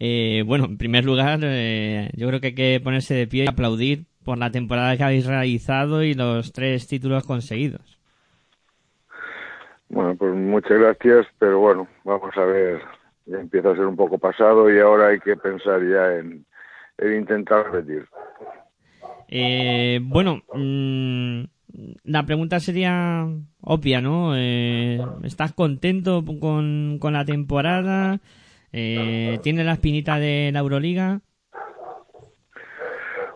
Eh, 0.00 0.44
bueno, 0.46 0.64
en 0.64 0.78
primer 0.78 1.04
lugar, 1.04 1.40
eh, 1.42 2.08
yo 2.16 2.26
creo 2.28 2.40
que 2.40 2.46
hay 2.46 2.54
que 2.54 2.80
ponerse 2.82 3.12
de 3.12 3.26
pie 3.26 3.44
y 3.44 3.48
aplaudir 3.48 4.06
por 4.24 4.38
la 4.38 4.50
temporada 4.50 4.96
que 4.96 5.04
habéis 5.04 5.26
realizado 5.26 6.02
y 6.02 6.14
los 6.14 6.52
tres 6.52 6.88
títulos 6.88 7.26
conseguidos. 7.26 8.00
Bueno, 9.90 10.16
pues 10.16 10.34
muchas 10.34 10.78
gracias, 10.78 11.26
pero 11.38 11.58
bueno, 11.58 11.86
vamos 12.02 12.34
a 12.34 12.44
ver, 12.46 12.80
ya 13.26 13.40
empieza 13.40 13.72
a 13.72 13.76
ser 13.76 13.84
un 13.84 13.96
poco 13.96 14.16
pasado 14.16 14.74
y 14.74 14.80
ahora 14.80 15.08
hay 15.08 15.20
que 15.20 15.36
pensar 15.36 15.82
ya 15.86 16.16
en, 16.16 16.46
en 16.98 17.20
intentar 17.20 17.70
repetir. 17.70 18.06
Eh, 19.28 20.00
bueno, 20.02 20.42
mm, 20.52 21.44
la 22.04 22.24
pregunta 22.24 22.60
sería 22.60 23.26
obvia, 23.60 24.00
¿no? 24.00 24.32
Eh, 24.36 25.00
¿Estás 25.24 25.52
contento 25.52 26.24
con, 26.40 26.98
con 27.00 27.12
la 27.12 27.24
temporada? 27.24 28.20
Eh, 28.72 29.38
¿Tienes 29.42 29.66
la 29.66 29.74
espinita 29.74 30.18
de 30.18 30.50
la 30.52 30.60
Euroliga? 30.60 31.20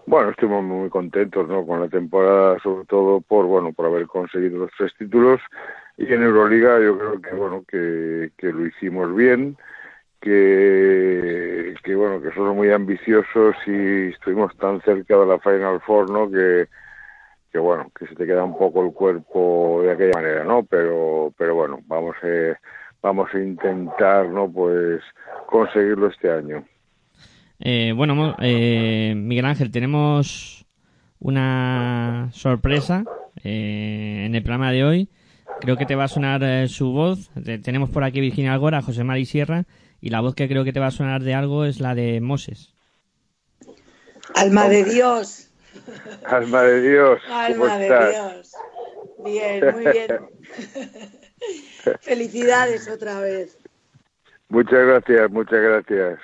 Bueno, 0.07 0.31
estuvimos 0.31 0.65
muy 0.65 0.89
contentos 0.89 1.47
¿no? 1.49 1.67
con 1.67 1.81
la 1.81 1.89
temporada, 1.89 2.59
sobre 2.61 2.87
todo 2.87 3.21
por 3.21 3.45
bueno 3.45 3.75
por 3.75 3.87
haber 3.87 4.07
conseguido 4.07 4.59
los 4.59 4.71
tres 4.79 4.93
títulos 4.99 5.39
y 5.99 6.11
en 6.11 6.23
Euroliga 6.23 6.81
yo 6.81 6.97
creo 6.99 7.21
que 7.21 7.35
bueno 7.35 7.63
que, 7.69 8.31
que 8.39 8.51
lo 8.51 8.67
hicimos 8.67 9.15
bien, 9.15 9.59
que, 10.21 11.75
que 11.83 11.95
bueno 11.95 12.21
que 12.21 12.33
somos 12.35 12.55
muy 12.55 12.71
ambiciosos 12.71 13.57
y 13.67 14.09
estuvimos 14.09 14.57
tan 14.57 14.81
cerca 14.83 15.17
de 15.17 15.27
la 15.27 15.39
Final 15.39 15.81
Four, 15.87 16.11
¿no? 16.11 16.31
Que, 16.31 16.67
que 17.53 17.59
bueno 17.59 17.91
que 17.99 18.07
se 18.07 18.15
te 18.15 18.27
queda 18.27 18.45
un 18.45 18.57
poco 18.59 18.85
el 18.85 18.93
cuerpo 18.93 19.81
de 19.83 19.93
aquella 19.93 20.15
manera, 20.15 20.45
¿no? 20.45 20.65
Pero 20.65 21.33
pero 21.37 21.55
bueno 21.55 21.81
vamos 21.87 22.17
a 22.23 22.59
vamos 23.01 23.29
a 23.33 23.39
intentar, 23.39 24.29
¿no? 24.29 24.51
Pues 24.51 25.01
conseguirlo 25.47 26.09
este 26.09 26.31
año. 26.31 26.65
Eh, 27.61 27.93
bueno, 27.97 28.37
eh, 28.41 29.15
Miguel 29.17 29.45
Ángel, 29.47 29.71
tenemos 29.71 30.65
una 31.21 32.29
sorpresa 32.33 33.05
eh, 33.43 34.25
en 34.27 34.35
el 34.35 34.43
programa 34.43 34.71
de 34.73 34.85
hoy. 34.85 35.09
Creo 35.61 35.77
que 35.77 35.87
te 35.87 35.97
va 35.97 36.05
a 36.05 36.09
sonar 36.09 36.41
eh, 36.45 36.69
su 36.69 36.93
voz. 36.93 37.31
Te- 37.45 37.59
tenemos 37.59 37.91
por 37.91 38.05
aquí 38.05 38.21
Virginia 38.21 38.53
Algora, 38.53 38.81
José 38.81 39.03
Mari 39.03 39.25
Sierra, 39.25 39.65
y 40.01 40.11
la 40.11 40.21
voz 40.21 40.35
que 40.35 40.49
creo 40.49 40.65
que 40.65 40.73
te 40.73 40.81
va 40.81 40.87
a 40.87 40.93
sonar 40.93 41.23
de 41.23 41.35
algo 41.35 41.65
es 41.65 41.81
la 41.81 41.95
de 41.95 42.21
Moses. 42.21 42.75
Alma 44.35 44.69
de 44.69 44.85
Dios. 44.85 45.51
Alma 46.27 46.63
de 46.63 46.83
Dios, 46.83 47.21
¿cómo 47.23 47.39
Alma 47.39 47.79
de 47.79 47.85
estás? 47.85 48.11
Dios. 48.11 48.53
Bien, 49.25 49.73
muy 49.73 49.87
bien. 49.87 50.29
Felicidades 52.01 52.89
otra 52.89 53.21
vez. 53.21 53.59
Muchas 54.49 54.87
gracias, 54.87 55.31
muchas 55.31 55.61
gracias. 55.61 56.21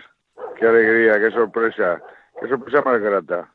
Qué 0.59 0.67
alegría, 0.67 1.19
qué 1.21 1.31
sorpresa, 1.31 2.03
qué 2.41 2.49
sorpresa 2.49 2.83
más 2.83 3.01
grata. 3.01 3.51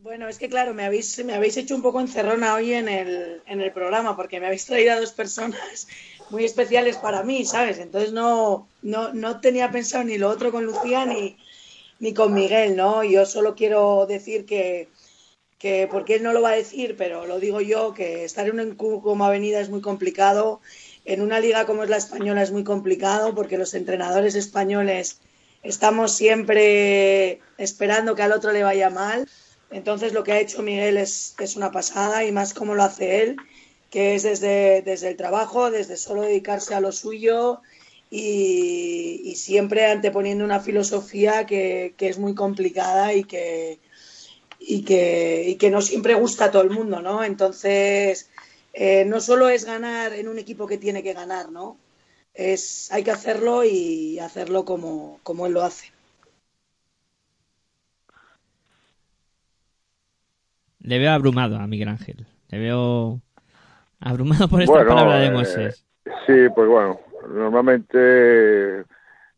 Bueno, 0.00 0.28
es 0.28 0.38
que 0.38 0.48
claro, 0.48 0.72
me 0.72 0.84
habéis, 0.84 1.24
me 1.24 1.34
habéis 1.34 1.56
hecho 1.56 1.74
un 1.74 1.82
poco 1.82 2.00
encerrona 2.00 2.54
hoy 2.54 2.74
en 2.74 2.88
el, 2.88 3.42
en 3.46 3.60
el 3.60 3.72
programa 3.72 4.14
porque 4.14 4.38
me 4.38 4.46
habéis 4.46 4.66
traído 4.66 4.92
a 4.92 5.00
dos 5.00 5.12
personas 5.12 5.88
muy 6.30 6.44
especiales 6.44 6.96
para 6.96 7.22
mí, 7.22 7.44
¿sabes? 7.44 7.78
Entonces 7.78 8.12
no, 8.12 8.68
no, 8.82 9.12
no 9.12 9.40
tenía 9.40 9.70
pensado 9.70 10.04
ni 10.04 10.18
lo 10.18 10.28
otro 10.28 10.50
con 10.50 10.64
Lucía 10.64 11.06
ni, 11.06 11.36
ni 11.98 12.14
con 12.14 12.34
Miguel, 12.34 12.76
¿no? 12.76 13.04
Yo 13.04 13.26
solo 13.26 13.54
quiero 13.54 14.06
decir 14.06 14.44
que, 14.46 14.88
que, 15.58 15.88
porque 15.90 16.16
él 16.16 16.22
no 16.22 16.32
lo 16.32 16.42
va 16.42 16.50
a 16.50 16.56
decir, 16.56 16.96
pero 16.96 17.26
lo 17.26 17.38
digo 17.40 17.60
yo, 17.60 17.94
que 17.94 18.24
estar 18.24 18.48
en 18.48 18.60
un 18.60 18.74
club 18.74 19.02
como 19.02 19.24
Avenida 19.24 19.60
es 19.60 19.68
muy 19.68 19.80
complicado, 19.80 20.60
en 21.04 21.20
una 21.20 21.40
liga 21.40 21.66
como 21.66 21.84
es 21.84 21.90
la 21.90 21.96
española 21.96 22.42
es 22.42 22.50
muy 22.50 22.64
complicado 22.64 23.34
porque 23.34 23.58
los 23.58 23.74
entrenadores 23.74 24.34
españoles 24.34 25.20
estamos 25.62 26.12
siempre 26.12 27.40
esperando 27.58 28.14
que 28.14 28.22
al 28.22 28.32
otro 28.32 28.52
le 28.52 28.64
vaya 28.64 28.90
mal. 28.90 29.28
Entonces 29.70 30.12
lo 30.12 30.22
que 30.24 30.32
ha 30.32 30.40
hecho 30.40 30.62
Miguel 30.62 30.96
es, 30.96 31.34
es 31.38 31.56
una 31.56 31.72
pasada 31.72 32.24
y 32.24 32.32
más 32.32 32.54
como 32.54 32.74
lo 32.74 32.82
hace 32.82 33.22
él, 33.22 33.36
que 33.96 34.14
es 34.14 34.24
desde, 34.24 34.82
desde 34.82 35.08
el 35.08 35.16
trabajo, 35.16 35.70
desde 35.70 35.96
solo 35.96 36.20
dedicarse 36.20 36.74
a 36.74 36.80
lo 36.80 36.92
suyo 36.92 37.62
y, 38.10 39.32
siempre 39.36 39.86
anteponiendo 39.86 40.44
una 40.44 40.60
filosofía 40.60 41.46
que, 41.46 41.94
que 41.96 42.10
es 42.10 42.18
muy 42.18 42.34
complicada 42.34 43.14
y 43.14 43.24
que, 43.24 43.80
y, 44.60 44.82
que, 44.82 45.44
y 45.48 45.54
que 45.54 45.70
no 45.70 45.80
siempre 45.80 46.12
gusta 46.12 46.44
a 46.44 46.50
todo 46.50 46.60
el 46.60 46.68
mundo, 46.68 47.00
¿no? 47.00 47.24
Entonces, 47.24 48.28
eh, 48.74 49.06
no 49.06 49.18
solo 49.22 49.48
es 49.48 49.64
ganar 49.64 50.12
en 50.12 50.28
un 50.28 50.38
equipo 50.38 50.66
que 50.66 50.76
tiene 50.76 51.02
que 51.02 51.14
ganar, 51.14 51.50
¿no? 51.50 51.78
Es, 52.34 52.92
hay 52.92 53.02
que 53.02 53.12
hacerlo 53.12 53.64
y 53.64 54.18
hacerlo 54.18 54.66
como, 54.66 55.20
como 55.22 55.46
él 55.46 55.54
lo 55.54 55.62
hace. 55.62 55.90
Le 60.80 60.98
veo 60.98 61.12
abrumado 61.12 61.56
a 61.56 61.66
Miguel 61.66 61.88
Ángel. 61.88 62.26
Le 62.50 62.58
veo 62.58 63.22
abrumado 64.00 64.48
por 64.48 64.60
esta 64.60 64.72
Bueno, 64.72 64.88
palabra 64.90 65.16
de 65.18 65.26
eh, 65.26 65.30
Moses. 65.30 65.86
Sí, 66.26 66.48
pues 66.54 66.68
bueno, 66.68 67.00
normalmente 67.28 68.84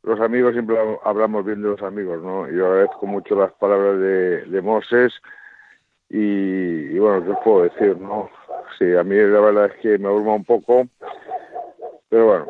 los 0.02 0.20
amigos 0.20 0.52
siempre 0.52 0.76
hablamos 1.04 1.44
bien 1.44 1.62
de 1.62 1.68
los 1.68 1.82
amigos, 1.82 2.22
¿no? 2.22 2.48
Yo 2.50 2.66
agradezco 2.66 3.06
mucho 3.06 3.34
las 3.34 3.52
palabras 3.54 3.98
de, 3.98 4.44
de 4.46 4.62
Moses 4.62 5.12
y, 6.08 6.18
y 6.18 6.98
bueno, 6.98 7.24
¿qué 7.24 7.30
os 7.32 7.38
puedo 7.44 7.62
decir, 7.64 7.98
no? 7.98 8.30
Sí, 8.78 8.94
a 8.94 9.02
mí 9.02 9.16
la 9.16 9.40
verdad 9.40 9.66
es 9.66 9.80
que 9.80 9.98
me 9.98 10.08
abruma 10.08 10.34
un 10.34 10.44
poco, 10.44 10.86
pero 12.08 12.26
bueno, 12.26 12.46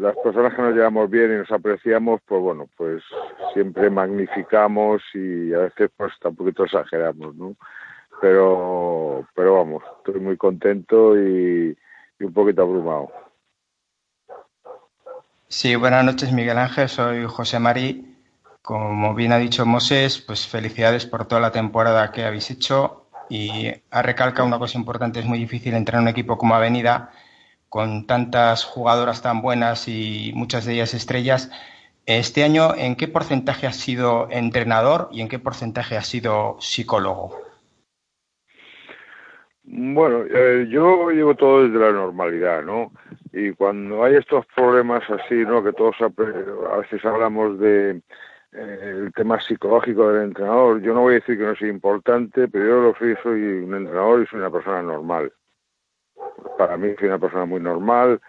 las 0.00 0.16
personas 0.18 0.54
que 0.54 0.62
nos 0.62 0.74
llevamos 0.74 1.08
bien 1.08 1.32
y 1.32 1.36
nos 1.38 1.50
apreciamos, 1.52 2.20
pues 2.26 2.40
bueno, 2.40 2.66
pues 2.76 3.02
siempre 3.54 3.88
magnificamos 3.88 5.02
y 5.14 5.52
a 5.54 5.58
veces 5.58 5.90
pues 5.96 6.12
un 6.24 6.36
poquito 6.36 6.64
exageramos, 6.64 7.34
¿no? 7.36 7.56
Pero, 8.20 9.26
pero 9.34 9.54
vamos, 9.54 9.82
estoy 9.98 10.20
muy 10.20 10.36
contento 10.36 11.16
y, 11.18 11.76
un 12.20 12.32
poquito 12.32 12.62
abrumado. 12.62 13.10
Sí, 15.48 15.74
buenas 15.74 16.04
noches 16.04 16.32
Miguel 16.32 16.58
Ángel, 16.58 16.88
soy 16.88 17.24
José 17.26 17.58
Mari. 17.58 18.06
Como 18.62 19.14
bien 19.14 19.32
ha 19.32 19.38
dicho 19.38 19.64
Moses, 19.64 20.18
pues 20.20 20.46
felicidades 20.46 21.06
por 21.06 21.26
toda 21.26 21.40
la 21.40 21.50
temporada 21.50 22.12
que 22.12 22.24
habéis 22.24 22.50
hecho 22.50 23.06
y 23.30 23.72
ha 23.90 24.02
recalcado 24.02 24.46
una 24.46 24.58
cosa 24.58 24.78
importante, 24.78 25.20
es 25.20 25.26
muy 25.26 25.38
difícil 25.38 25.74
entrar 25.74 25.98
en 25.98 26.02
un 26.02 26.08
equipo 26.08 26.36
como 26.36 26.54
Avenida 26.54 27.10
con 27.70 28.06
tantas 28.06 28.64
jugadoras 28.64 29.22
tan 29.22 29.40
buenas 29.40 29.88
y 29.88 30.32
muchas 30.34 30.66
de 30.66 30.74
ellas 30.74 30.92
estrellas. 30.92 31.50
Este 32.04 32.44
año, 32.44 32.74
¿en 32.74 32.96
qué 32.96 33.08
porcentaje 33.08 33.66
has 33.66 33.76
sido 33.76 34.28
entrenador 34.30 35.08
y 35.12 35.22
en 35.22 35.28
qué 35.28 35.38
porcentaje 35.38 35.96
has 35.96 36.06
sido 36.06 36.56
psicólogo? 36.60 37.49
Bueno, 39.64 40.24
eh, 40.28 40.66
yo 40.68 41.10
llevo 41.10 41.34
todo 41.34 41.64
desde 41.64 41.78
la 41.78 41.92
normalidad, 41.92 42.62
¿no? 42.62 42.92
Y 43.32 43.52
cuando 43.52 44.02
hay 44.04 44.16
estos 44.16 44.46
problemas 44.56 45.08
así, 45.10 45.34
¿no? 45.36 45.62
Que 45.62 45.72
todos 45.72 45.96
a 46.00 46.76
veces 46.78 47.04
hablamos 47.04 47.58
de 47.60 48.00
eh, 48.52 48.94
el 49.04 49.12
tema 49.12 49.40
psicológico 49.40 50.10
del 50.10 50.24
entrenador, 50.24 50.80
yo 50.80 50.92
no 50.94 51.02
voy 51.02 51.12
a 51.12 51.20
decir 51.20 51.38
que 51.38 51.44
no 51.44 51.54
sea 51.54 51.68
importante, 51.68 52.48
pero 52.48 52.64
yo 52.66 52.82
lo 52.82 52.94
soy, 52.96 53.16
soy 53.22 53.40
un 53.40 53.74
entrenador 53.74 54.22
y 54.22 54.26
soy 54.26 54.40
una 54.40 54.50
persona 54.50 54.82
normal. 54.82 55.32
Para 56.58 56.76
mí 56.76 56.94
soy 56.98 57.08
una 57.08 57.18
persona 57.18 57.44
muy 57.44 57.60
normal 57.60 58.20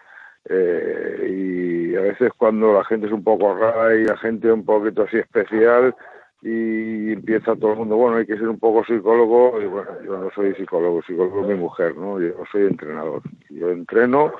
eh, 0.48 1.26
y 1.28 1.96
a 1.96 2.02
veces 2.02 2.30
cuando 2.36 2.72
la 2.72 2.84
gente 2.84 3.06
es 3.06 3.12
un 3.12 3.24
poco 3.24 3.54
rara 3.54 3.94
y 3.96 4.04
la 4.04 4.16
gente 4.16 4.50
un 4.52 4.64
poquito 4.64 5.02
así 5.02 5.18
especial, 5.18 5.94
y 6.42 7.12
empieza 7.12 7.54
todo 7.54 7.72
el 7.72 7.78
mundo, 7.78 7.96
bueno, 7.96 8.16
hay 8.16 8.26
que 8.26 8.36
ser 8.36 8.48
un 8.48 8.58
poco 8.58 8.84
psicólogo, 8.84 9.60
y 9.62 9.66
bueno, 9.66 9.90
yo 10.04 10.18
no 10.18 10.30
soy 10.34 10.54
psicólogo, 10.54 11.00
psicólogo 11.02 11.42
es 11.42 11.48
mi 11.48 11.54
mujer, 11.54 11.96
¿no? 11.96 12.20
Yo 12.20 12.34
soy 12.50 12.62
entrenador. 12.62 13.22
Yo 13.48 13.70
entreno 13.70 14.32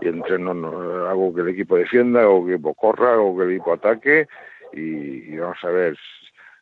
y 0.00 0.08
entreno, 0.08 0.54
no, 0.54 1.06
hago 1.06 1.34
que 1.34 1.42
el 1.42 1.48
equipo 1.48 1.76
defienda, 1.76 2.22
hago 2.22 2.46
que 2.46 2.52
el 2.52 2.54
equipo 2.54 2.74
corra, 2.74 3.12
hago 3.12 3.36
que 3.36 3.44
el 3.44 3.50
equipo 3.50 3.74
ataque 3.74 4.26
y, 4.72 5.34
y 5.34 5.36
vamos 5.36 5.58
a 5.62 5.68
ver, 5.68 5.98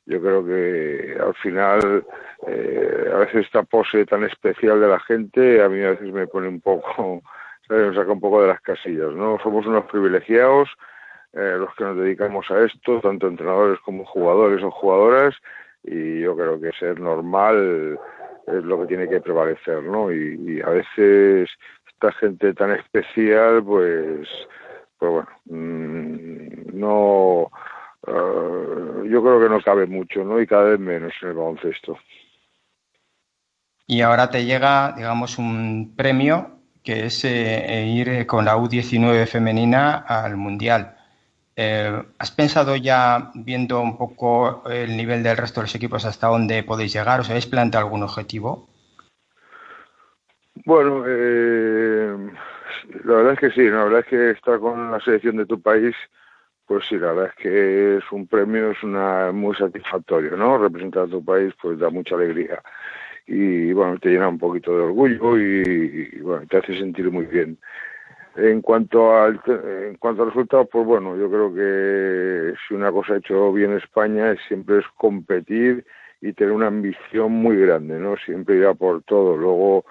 yo 0.08 0.22
creo 0.22 0.44
que 0.44 1.16
al 1.20 1.34
final 1.34 2.04
eh, 2.46 3.10
a 3.12 3.18
veces 3.18 3.44
esta 3.44 3.62
pose 3.62 4.06
tan 4.06 4.24
especial 4.24 4.80
de 4.80 4.88
la 4.88 4.98
gente 5.00 5.62
a 5.62 5.68
mí 5.68 5.82
a 5.82 5.90
veces 5.90 6.12
me 6.12 6.26
pone 6.26 6.48
un 6.48 6.60
poco, 6.60 7.22
¿sabes? 7.68 7.88
me 7.88 7.94
saca 7.94 8.12
un 8.12 8.20
poco 8.20 8.40
de 8.42 8.48
las 8.48 8.60
casillas, 8.62 9.12
¿no? 9.12 9.38
Somos 9.42 9.66
unos 9.66 9.84
privilegiados, 9.84 10.70
eh, 11.32 11.56
los 11.58 11.74
que 11.74 11.84
nos 11.84 11.96
dedicamos 11.96 12.50
a 12.50 12.64
esto, 12.64 13.00
tanto 13.00 13.28
entrenadores 13.28 13.78
como 13.80 14.04
jugadores 14.04 14.62
o 14.62 14.70
jugadoras, 14.70 15.34
y 15.84 16.20
yo 16.20 16.36
creo 16.36 16.60
que 16.60 16.72
ser 16.72 17.00
normal 17.00 17.98
es 18.46 18.64
lo 18.64 18.80
que 18.80 18.86
tiene 18.86 19.08
que 19.08 19.20
prevalecer, 19.20 19.82
¿no? 19.82 20.12
Y, 20.12 20.60
a 20.60 20.70
veces 20.70 21.50
esta 21.86 22.12
gente 22.12 22.54
tan 22.54 22.72
especial, 22.72 23.62
pues, 23.62 24.28
pues 24.98 25.12
bueno, 25.12 25.28
mmm, 25.46 26.78
no, 26.78 27.50
uh, 28.06 29.04
yo 29.04 29.22
creo 29.22 29.40
que 29.40 29.48
no 29.48 29.60
cabe 29.60 29.86
mucho, 29.86 30.24
¿no? 30.24 30.40
Y 30.40 30.46
cada 30.46 30.64
vez 30.64 30.80
menos 30.80 31.12
en 31.22 31.28
el 31.28 31.34
baloncesto. 31.34 31.98
Y 33.86 34.02
ahora 34.02 34.30
te 34.30 34.44
llega, 34.44 34.92
digamos, 34.96 35.38
un 35.38 35.94
premio 35.96 36.58
que 36.84 37.06
es 37.06 37.24
eh, 37.24 37.86
ir 37.86 38.26
con 38.26 38.44
la 38.44 38.56
U19 38.56 39.26
femenina 39.26 39.98
al 40.06 40.36
Mundial. 40.36 40.97
Eh, 41.60 41.90
¿Has 42.20 42.30
pensado 42.30 42.76
ya, 42.76 43.32
viendo 43.34 43.80
un 43.80 43.98
poco 43.98 44.62
el 44.70 44.96
nivel 44.96 45.24
del 45.24 45.36
resto 45.36 45.58
de 45.58 45.64
los 45.64 45.74
equipos, 45.74 46.04
hasta 46.04 46.28
dónde 46.28 46.62
podéis 46.62 46.92
llegar? 46.92 47.18
¿Os 47.18 47.30
habéis 47.30 47.46
planteado 47.46 47.84
algún 47.84 48.04
objetivo? 48.04 48.68
Bueno, 50.64 51.02
eh, 51.04 52.16
la 53.02 53.12
verdad 53.12 53.32
es 53.32 53.40
que 53.40 53.50
sí, 53.50 53.68
la 53.68 53.82
verdad 53.82 54.00
es 54.00 54.06
que 54.06 54.30
estar 54.30 54.60
con 54.60 54.92
la 54.92 55.00
selección 55.00 55.36
de 55.36 55.46
tu 55.46 55.60
país, 55.60 55.96
pues 56.64 56.86
sí, 56.88 56.96
la 56.96 57.08
verdad 57.08 57.32
es 57.36 57.42
que 57.42 57.96
es 57.96 58.04
un 58.12 58.28
premio, 58.28 58.70
es 58.70 58.80
una 58.84 59.32
muy 59.32 59.56
satisfactorio, 59.56 60.36
¿no? 60.36 60.58
Representar 60.58 61.06
a 61.06 61.08
tu 61.08 61.24
país, 61.24 61.52
pues 61.60 61.76
da 61.80 61.90
mucha 61.90 62.14
alegría. 62.14 62.62
Y 63.26 63.72
bueno, 63.72 63.98
te 63.98 64.10
llena 64.10 64.28
un 64.28 64.38
poquito 64.38 64.76
de 64.76 64.82
orgullo 64.84 65.36
y, 65.36 66.08
y 66.12 66.20
bueno, 66.20 66.46
te 66.48 66.58
hace 66.58 66.78
sentir 66.78 67.10
muy 67.10 67.26
bien. 67.26 67.58
En 68.38 68.62
cuanto 68.62 69.16
al 69.16 69.40
en 69.46 69.96
cuanto 69.96 70.22
a 70.22 70.26
resultados, 70.26 70.68
pues 70.70 70.86
bueno, 70.86 71.16
yo 71.16 71.28
creo 71.28 71.52
que 71.52 72.54
si 72.68 72.74
una 72.74 72.92
cosa 72.92 73.14
ha 73.14 73.16
hecho 73.16 73.52
bien 73.52 73.72
España 73.72 74.30
es 74.30 74.38
siempre 74.46 74.78
es 74.78 74.84
competir 74.96 75.84
y 76.20 76.32
tener 76.34 76.52
una 76.52 76.68
ambición 76.68 77.32
muy 77.32 77.56
grande, 77.56 77.98
¿no? 77.98 78.16
Siempre 78.16 78.56
ir 78.56 78.66
a 78.66 78.74
por 78.74 79.02
todo. 79.02 79.36
Luego 79.36 79.84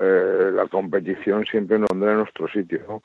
eh, 0.00 0.50
la 0.54 0.66
competición 0.68 1.44
siempre 1.44 1.78
nos 1.78 1.90
da 1.90 2.12
en 2.12 2.18
nuestro 2.20 2.48
sitio, 2.48 2.80
¿no? 2.88 3.02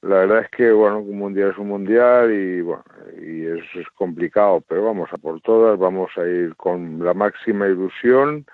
La 0.00 0.20
verdad 0.20 0.40
es 0.44 0.50
que 0.50 0.72
bueno, 0.72 1.00
un 1.00 1.18
mundial 1.18 1.50
es 1.50 1.58
un 1.58 1.68
mundial 1.68 2.32
y 2.32 2.62
bueno, 2.62 2.84
y 3.20 3.44
es, 3.44 3.64
es 3.74 3.88
complicado, 3.90 4.62
pero 4.66 4.84
vamos 4.84 5.12
a 5.12 5.18
por 5.18 5.42
todas, 5.42 5.78
vamos 5.78 6.10
a 6.16 6.26
ir 6.26 6.56
con 6.56 7.04
la 7.04 7.12
máxima 7.12 7.68
ilusión, 7.68 8.46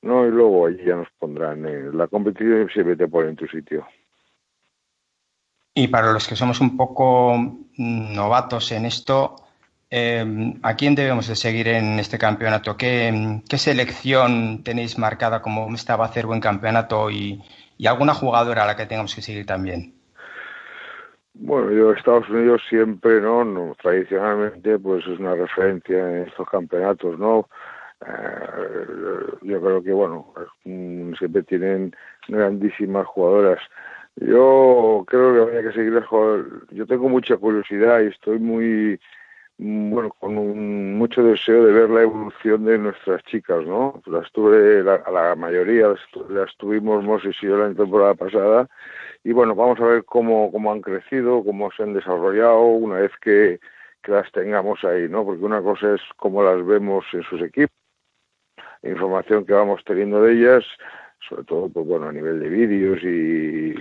¿no? 0.00 0.26
Y 0.26 0.30
luego 0.30 0.66
allí 0.66 0.82
ya 0.82 0.96
nos 0.96 1.10
pondrán 1.18 1.66
en 1.66 1.96
la 1.96 2.06
competición 2.08 2.70
siempre 2.70 2.96
te 2.96 3.06
pone 3.06 3.28
en 3.30 3.36
tu 3.36 3.46
sitio. 3.48 3.86
Y 5.78 5.88
para 5.88 6.10
los 6.10 6.26
que 6.26 6.36
somos 6.36 6.62
un 6.62 6.74
poco 6.74 7.36
novatos 7.76 8.72
en 8.72 8.86
esto, 8.86 9.36
eh, 9.90 10.24
¿a 10.62 10.74
quién 10.74 10.94
debemos 10.94 11.28
de 11.28 11.36
seguir 11.36 11.68
en 11.68 11.98
este 11.98 12.16
campeonato? 12.16 12.78
¿Qué, 12.78 13.42
qué 13.46 13.58
selección 13.58 14.64
tenéis 14.64 14.96
marcada 14.96 15.42
como 15.42 15.68
esta 15.74 15.96
va 15.96 16.06
a 16.06 16.08
hacer 16.08 16.24
buen 16.24 16.40
campeonato 16.40 17.10
y, 17.10 17.42
alguna 17.86 18.14
jugadora 18.14 18.64
a 18.64 18.66
la 18.68 18.74
que 18.74 18.86
tengamos 18.86 19.14
que 19.14 19.20
seguir 19.20 19.44
también? 19.44 19.92
Bueno, 21.34 21.70
yo 21.70 21.92
Estados 21.92 22.26
Unidos 22.30 22.62
siempre, 22.70 23.20
¿no? 23.20 23.44
no 23.44 23.76
tradicionalmente, 23.82 24.78
pues 24.78 25.06
es 25.06 25.18
una 25.18 25.34
referencia 25.34 25.98
en 25.98 26.26
estos 26.26 26.48
campeonatos, 26.48 27.18
¿no? 27.18 27.50
Eh, 28.00 29.26
yo 29.42 29.60
creo 29.60 29.82
que, 29.82 29.92
bueno, 29.92 30.32
siempre 31.18 31.42
tienen 31.42 31.94
grandísimas 32.28 33.06
jugadoras. 33.08 33.60
Yo 34.16 35.04
creo 35.06 35.34
que 35.34 35.40
habría 35.40 35.62
que 35.62 35.72
seguir 35.72 36.02
Yo 36.70 36.86
tengo 36.86 37.08
mucha 37.08 37.36
curiosidad 37.36 38.00
y 38.00 38.06
estoy 38.06 38.38
muy, 38.38 38.98
bueno, 39.58 40.10
con 40.18 40.38
un, 40.38 40.96
mucho 40.98 41.22
deseo 41.22 41.64
de 41.64 41.72
ver 41.72 41.90
la 41.90 42.02
evolución 42.02 42.64
de 42.64 42.78
nuestras 42.78 43.22
chicas, 43.24 43.64
¿no? 43.66 44.02
Las 44.06 44.30
tuve, 44.32 44.82
la, 44.82 45.02
la 45.10 45.34
mayoría 45.36 45.88
las, 45.88 46.00
las 46.30 46.56
tuvimos 46.56 47.04
Moses 47.04 47.36
y 47.42 47.46
yo 47.46 47.58
la 47.58 47.74
temporada 47.74 48.14
pasada 48.14 48.68
y 49.26 49.32
bueno, 49.32 49.56
vamos 49.56 49.80
a 49.80 49.84
ver 49.86 50.04
cómo, 50.04 50.52
cómo 50.52 50.72
han 50.72 50.80
crecido, 50.80 51.42
cómo 51.44 51.70
se 51.72 51.82
han 51.82 51.94
desarrollado 51.94 52.60
una 52.60 52.98
vez 53.00 53.10
que, 53.20 53.58
que 54.00 54.12
las 54.12 54.30
tengamos 54.30 54.84
ahí, 54.84 55.08
¿no? 55.08 55.24
Porque 55.24 55.44
una 55.44 55.60
cosa 55.60 55.94
es 55.94 56.00
cómo 56.16 56.44
las 56.44 56.64
vemos 56.64 57.04
en 57.12 57.24
sus 57.24 57.42
equipos, 57.42 57.74
información 58.84 59.44
que 59.44 59.52
vamos 59.52 59.82
teniendo 59.84 60.22
de 60.22 60.32
ellas, 60.34 60.64
sobre 61.28 61.44
todo 61.44 61.68
pues 61.68 61.86
bueno 61.86 62.08
a 62.08 62.12
nivel 62.12 62.40
de 62.40 62.48
vídeos 62.48 63.02
y, 63.02 63.74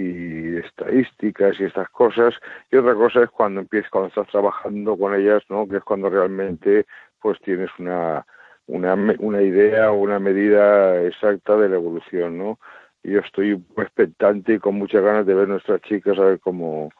y, 0.00 0.56
estadísticas 0.58 1.58
y 1.60 1.64
estas 1.64 1.88
cosas. 1.90 2.34
Y 2.70 2.76
otra 2.76 2.94
cosa 2.94 3.22
es 3.22 3.30
cuando 3.30 3.60
empiezas 3.60 3.90
cuando 3.90 4.08
estás 4.08 4.28
trabajando 4.28 4.96
con 4.96 5.14
ellas 5.14 5.42
no 5.48 5.68
que 5.68 5.78
es 5.78 5.84
cuando 5.84 6.10
realmente 6.10 6.86
pues 7.20 7.38
tienes 7.40 7.70
una 7.78 8.26
una, 8.66 8.94
una 9.18 9.42
idea 9.42 9.90
o 9.90 9.96
una 9.96 10.18
medida 10.18 11.02
exacta 11.02 11.56
de 11.56 11.68
la 11.68 11.76
evolución 11.76 12.38
no 12.38 12.58
y 13.02 13.12
yo 13.12 13.20
estoy 13.20 13.52
expectante 13.76 14.54
y 14.54 14.58
con 14.58 14.74
muchas 14.76 15.02
ganas 15.02 15.26
de 15.26 15.34
ver 15.34 15.48
nuestras 15.48 15.80
chicas 15.82 16.18
a 16.18 16.24
ver 16.24 16.40
cómo 16.40 16.90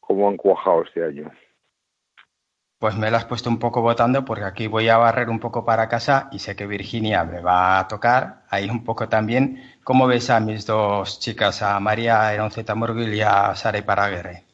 cómo 0.00 0.28
han 0.28 0.36
cuajado 0.36 0.82
este 0.82 1.04
año 1.04 1.30
pues 2.80 2.96
me 2.96 3.10
la 3.10 3.18
has 3.18 3.26
puesto 3.26 3.50
un 3.50 3.58
poco 3.58 3.82
votando 3.82 4.24
porque 4.24 4.44
aquí 4.44 4.66
voy 4.66 4.88
a 4.88 4.96
barrer 4.96 5.28
un 5.28 5.38
poco 5.38 5.66
para 5.66 5.86
casa 5.86 6.30
y 6.32 6.38
sé 6.38 6.56
que 6.56 6.66
Virginia 6.66 7.24
me 7.24 7.42
va 7.42 7.78
a 7.78 7.86
tocar 7.86 8.44
ahí 8.48 8.70
un 8.70 8.84
poco 8.84 9.06
también. 9.06 9.62
¿Cómo 9.84 10.06
ves 10.06 10.30
a 10.30 10.40
mis 10.40 10.64
dos 10.64 11.20
chicas, 11.20 11.60
a 11.60 11.78
María 11.78 12.32
Eronceta 12.32 12.74
Morgul 12.74 13.12
y 13.12 13.20
a 13.20 13.54
Sara 13.54 13.76
Iparaguerre? 13.76 14.44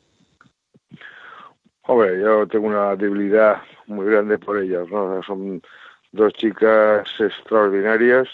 Hombre, 1.82 2.20
yo 2.20 2.48
tengo 2.48 2.66
una 2.66 2.96
debilidad 2.96 3.62
muy 3.86 4.06
grande 4.06 4.38
por 4.40 4.58
ellas, 4.58 4.88
¿no? 4.90 5.22
Son 5.22 5.62
dos 6.10 6.32
chicas 6.32 7.08
extraordinarias. 7.20 8.26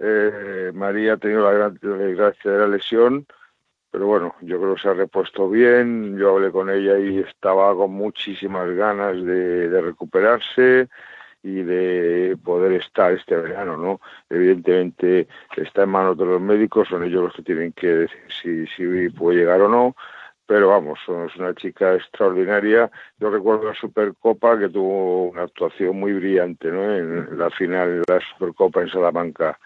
Eh, 0.00 0.70
María 0.74 1.14
ha 1.14 1.16
tenido 1.16 1.50
la 1.50 1.52
gran 1.52 1.78
desgracia 1.80 2.50
de 2.50 2.58
la 2.58 2.66
lesión, 2.66 3.26
pero 3.94 4.08
bueno, 4.08 4.34
yo 4.40 4.60
creo 4.60 4.74
que 4.74 4.82
se 4.82 4.88
ha 4.88 4.94
repuesto 4.94 5.48
bien, 5.48 6.18
yo 6.18 6.30
hablé 6.30 6.50
con 6.50 6.68
ella 6.68 6.98
y 6.98 7.20
estaba 7.20 7.72
con 7.76 7.92
muchísimas 7.92 8.68
ganas 8.70 9.14
de, 9.24 9.68
de, 9.68 9.80
recuperarse 9.80 10.88
y 11.44 11.62
de 11.62 12.36
poder 12.42 12.72
estar 12.72 13.12
este 13.12 13.36
verano, 13.36 13.76
¿no? 13.76 14.00
Evidentemente 14.28 15.28
está 15.56 15.84
en 15.84 15.90
manos 15.90 16.18
de 16.18 16.26
los 16.26 16.40
médicos, 16.40 16.88
son 16.88 17.04
ellos 17.04 17.22
los 17.22 17.34
que 17.34 17.42
tienen 17.42 17.72
que 17.72 17.86
decir 17.86 18.18
si, 18.42 18.66
si 18.66 19.08
puede 19.10 19.38
llegar 19.38 19.60
o 19.60 19.68
no, 19.68 19.94
pero 20.44 20.70
vamos, 20.70 20.98
es 21.06 21.36
una 21.36 21.54
chica 21.54 21.94
extraordinaria. 21.94 22.90
Yo 23.20 23.30
recuerdo 23.30 23.68
la 23.68 23.74
Supercopa 23.74 24.58
que 24.58 24.70
tuvo 24.70 25.28
una 25.28 25.42
actuación 25.44 26.00
muy 26.00 26.14
brillante, 26.14 26.66
¿no? 26.72 26.92
En 26.92 27.38
la 27.38 27.48
final 27.50 28.02
de 28.02 28.12
la 28.12 28.20
Supercopa 28.20 28.82
en 28.82 28.88
Salamanca. 28.88 29.56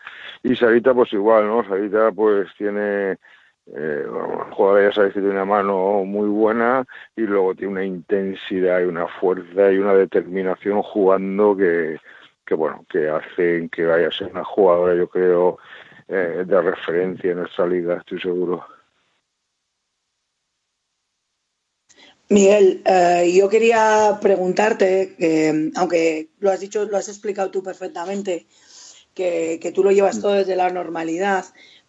Y 0.43 0.55
Sarita, 0.55 0.93
pues 0.93 1.15
igual, 1.15 1.47
¿no? 1.47 1.67
Sarita, 1.67 2.13
pues 2.13 2.49
tiene 2.59 3.17
eh, 3.75 4.07
bueno, 4.09 4.47
el 4.47 4.55
jugador 4.55 4.83
ya 4.89 4.95
sabes 4.95 5.13
que 5.13 5.21
tiene 5.21 5.35
una 5.35 5.45
mano 5.45 6.05
muy 6.05 6.29
buena 6.29 6.87
y 7.17 7.23
luego 7.23 7.55
tiene 7.55 7.73
una 7.73 7.85
intensidad 7.85 8.81
y 8.81 8.85
una 8.85 9.07
fuerza 9.07 9.71
y 9.71 9.79
una 9.79 9.95
determinación 9.95 10.83
jugando 10.83 11.57
que, 11.57 11.99
que 12.47 12.55
bueno, 12.55 12.85
que 12.91 13.09
hacen 13.09 13.69
que 13.69 13.85
vaya 13.85 14.09
a 14.09 14.13
ser 14.13 14.29
una 14.29 14.45
jugadora, 14.45 14.95
yo 14.95 15.09
creo, 15.09 15.59
eh, 16.09 16.45
de 16.47 16.63
referencia 16.63 17.33
en 17.33 17.39
nuestra 17.39 17.67
liga, 17.67 17.99
estoy 17.99 18.21
seguro. 18.21 18.65
Miguel, 22.31 22.83
eh, 22.85 23.33
yo 23.35 23.49
quería 23.49 24.19
preguntarte, 24.21 25.15
eh, 25.19 25.71
aunque 25.77 26.29
lo 26.41 26.51
has 26.51 26.61
dicho, 26.61 26.85
lo 26.85 26.97
has 26.97 27.09
explicado 27.09 27.51
tú 27.51 27.63
perfectamente, 27.63 28.47
que, 29.15 29.59
que 29.61 29.73
tú 29.73 29.83
lo 29.83 29.91
llevas 29.91 30.21
todo 30.21 30.33
desde 30.33 30.57
la 30.57 30.71
normalidad, 30.71 31.45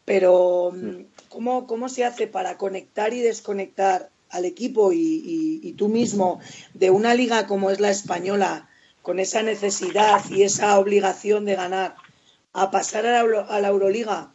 pero 0.09 0.71
mm, 0.73 1.01
¿cómo, 1.29 1.67
¿cómo 1.67 1.87
se 1.87 2.03
hace 2.03 2.25
para 2.25 2.57
conectar 2.57 3.13
y 3.13 3.21
desconectar 3.21 4.09
al 4.31 4.45
equipo 4.45 4.91
y, 4.91 4.97
y- 4.97 5.59
y 5.61 5.73
tú 5.73 5.87
mismo 5.87 6.39
de 6.73 6.89
una 6.89 7.13
liga 7.13 7.45
como 7.45 7.69
es 7.69 7.79
la 7.79 7.91
española, 7.91 8.67
con 9.03 9.19
esa 9.19 9.43
necesidad 9.43 10.19
y 10.31 10.41
esa 10.41 10.79
obligación 10.79 11.45
de 11.45 11.53
ganar, 11.55 11.93
a 12.53 12.71
pasar 12.71 13.05
a 13.05 13.11
la, 13.11 13.19
Euro- 13.19 13.45
a 13.51 13.59
la 13.61 13.67
Euroliga, 13.67 14.31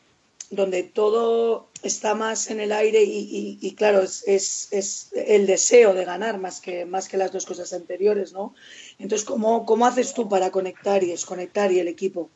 donde 0.51 0.85
todo 0.85 1.67
está 1.83 2.15
más 2.15 2.51
en 2.53 2.61
el 2.61 2.71
aire 2.71 3.03
y, 3.03 3.19
y- 3.41 3.59
y, 3.61 3.75
claro, 3.75 4.01
es, 4.03 4.23
es- 4.29 4.69
es 4.71 5.11
el 5.27 5.47
deseo 5.47 5.93
de 5.93 6.05
ganar 6.05 6.39
más 6.39 6.61
que, 6.61 6.85
más 6.85 7.09
que 7.09 7.17
las 7.17 7.33
dos 7.33 7.47
cosas 7.47 7.73
anteriores, 7.73 8.33
¿no? 8.33 8.55
Entonces, 9.01 9.27
¿cómo, 9.27 9.67
¿cómo 9.67 9.87
haces 9.87 10.15
tú 10.15 10.29
para 10.29 10.53
conectar 10.53 11.03
y 11.03 11.09
desconectar 11.09 11.73
y 11.73 11.81
el 11.81 11.89
equipo? 11.89 12.31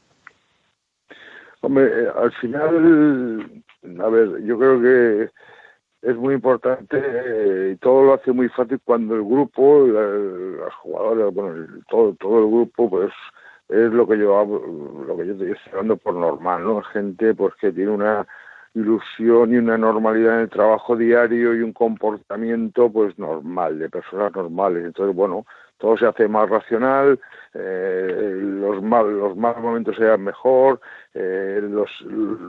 Hombre, 1.61 1.85
eh, 2.05 2.09
al 2.15 2.33
final, 2.35 3.63
a 4.01 4.09
ver, 4.09 4.43
yo 4.45 4.59
creo 4.59 4.81
que 4.81 5.31
es 6.03 6.17
muy 6.17 6.35
importante 6.35 6.99
eh, 7.03 7.73
y 7.75 7.77
todo 7.79 8.05
lo 8.05 8.15
hace 8.15 8.33
muy 8.33 8.49
fácil 8.51 8.81
cuando 8.85 9.15
el 9.17 9.23
grupo, 9.25 9.87
la- 9.89 10.65
las 10.67 10.75
jugadoras, 10.77 11.35
bueno, 11.35 11.67
todo, 11.89 12.15
todo 12.15 12.39
el 12.41 12.47
grupo, 12.47 12.89
pues 12.91 13.13
es 13.69 13.93
lo 13.93 14.07
que 14.07 14.19
yo 14.19 14.45
lo 15.07 15.17
que 15.17 15.27
yo 15.27 15.33
estoy 15.35 15.55
hablando 15.73 15.97
por 15.97 16.15
normal, 16.15 16.65
¿no? 16.65 16.83
Gente 16.83 17.35
pues 17.35 17.55
que 17.57 17.73
tiene 17.73 17.91
una 17.91 18.27
ilusión 18.75 19.53
y 19.53 19.57
una 19.59 19.77
normalidad 19.79 20.37
en 20.37 20.41
el 20.43 20.51
trabajo 20.51 20.97
diario 20.97 21.55
y 21.55 21.63
un 21.63 21.73
comportamiento 21.73 22.91
pues 22.93 23.19
normal, 23.19 23.79
de 23.79 23.91
personas 23.91 24.33
normales. 24.35 24.85
Entonces, 24.87 25.15
bueno, 25.17 25.45
todo 25.79 25.97
se 25.97 26.07
hace 26.07 26.29
más 26.29 26.49
racional, 26.49 27.19
eh, 27.55 28.39
los 28.41 28.83
mal, 28.83 29.19
los 29.19 29.37
malos 29.37 29.63
momentos 29.63 29.97
se 29.97 30.05
dan 30.05 30.23
mejor, 30.23 30.81
eh, 31.15 31.61
los, 31.63 31.91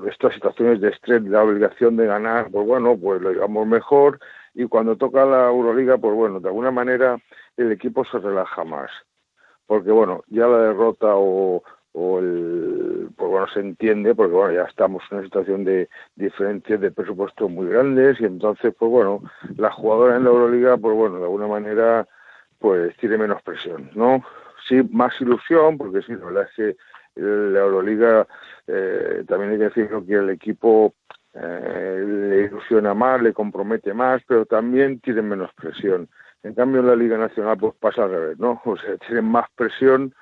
estas 0.07 0.34
situaciones 0.34 0.82
de 0.82 0.89
estrés, 0.89 1.23
la 1.23 1.43
obligación 1.43 1.95
de 1.95 2.07
ganar, 2.07 2.49
pues 2.51 2.67
bueno, 2.67 2.97
pues 2.97 3.21
lo 3.21 3.32
llevamos 3.32 3.67
mejor 3.67 4.19
y 4.53 4.65
cuando 4.65 4.97
toca 4.97 5.25
la 5.25 5.47
Euroliga, 5.47 5.97
pues 5.97 6.13
bueno, 6.13 6.39
de 6.39 6.49
alguna 6.49 6.71
manera 6.71 7.17
el 7.55 7.71
equipo 7.71 8.03
se 8.05 8.19
relaja 8.19 8.63
más, 8.63 8.89
porque 9.67 9.91
bueno, 9.91 10.23
ya 10.27 10.47
la 10.47 10.57
derrota 10.59 11.07
o, 11.15 11.63
o 11.93 12.19
el, 12.19 13.09
pues 13.15 13.30
bueno, 13.30 13.47
se 13.53 13.59
entiende, 13.59 14.15
porque 14.15 14.34
bueno, 14.34 14.53
ya 14.53 14.63
estamos 14.63 15.03
en 15.09 15.17
una 15.17 15.25
situación 15.25 15.63
de 15.65 15.89
diferencias 16.15 16.80
de 16.82 16.91
presupuesto 16.91 17.49
muy 17.49 17.67
grandes 17.67 18.19
y 18.19 18.25
entonces, 18.25 18.73
pues 18.77 18.91
bueno, 18.91 19.21
la 19.57 19.71
jugadora 19.71 20.15
en 20.15 20.23
la 20.23 20.30
Euroliga, 20.30 20.77
pues 20.77 20.95
bueno, 20.95 21.17
de 21.17 21.23
alguna 21.23 21.47
manera, 21.47 22.07
pues 22.60 22.95
tiene 22.97 23.18
menos 23.18 23.41
presión, 23.41 23.89
¿no? 23.95 24.24
Sí, 24.68 24.82
más 24.91 25.20
ilusión, 25.22 25.78
porque 25.78 26.01
sí, 26.01 26.14
la 26.14 26.26
verdad 26.26 26.43
es 26.49 26.55
que 26.55 26.78
la 27.16 27.60
Euroliga, 27.62 28.28
eh, 28.68 29.24
también 29.28 29.51
hay 29.51 29.57
que 29.57 29.64
decirlo 29.66 30.05
que 30.05 30.14
el 30.14 30.30
equipo 30.30 30.93
eh, 31.34 32.03
le 32.07 32.41
ilusiona 32.45 32.93
más, 32.93 33.22
le 33.22 33.34
compromete 33.34 33.93
más, 33.93 34.22
pero 34.28 34.45
también 34.45 34.99
tiene 34.99 35.22
menos 35.22 35.51
presión. 35.53 36.07
En 36.43 36.53
cambio, 36.53 36.82
en 36.82 36.88
la 36.88 36.95
Liga 36.95 37.18
Nacional, 37.18 37.57
pues 37.57 37.74
pasa 37.80 38.03
al 38.03 38.12
revés, 38.12 38.39
¿no? 38.39 38.62
O 38.66 38.78
sea, 38.78 38.97
tienen 38.97 39.26
más 39.26 39.47
presión 39.55 40.14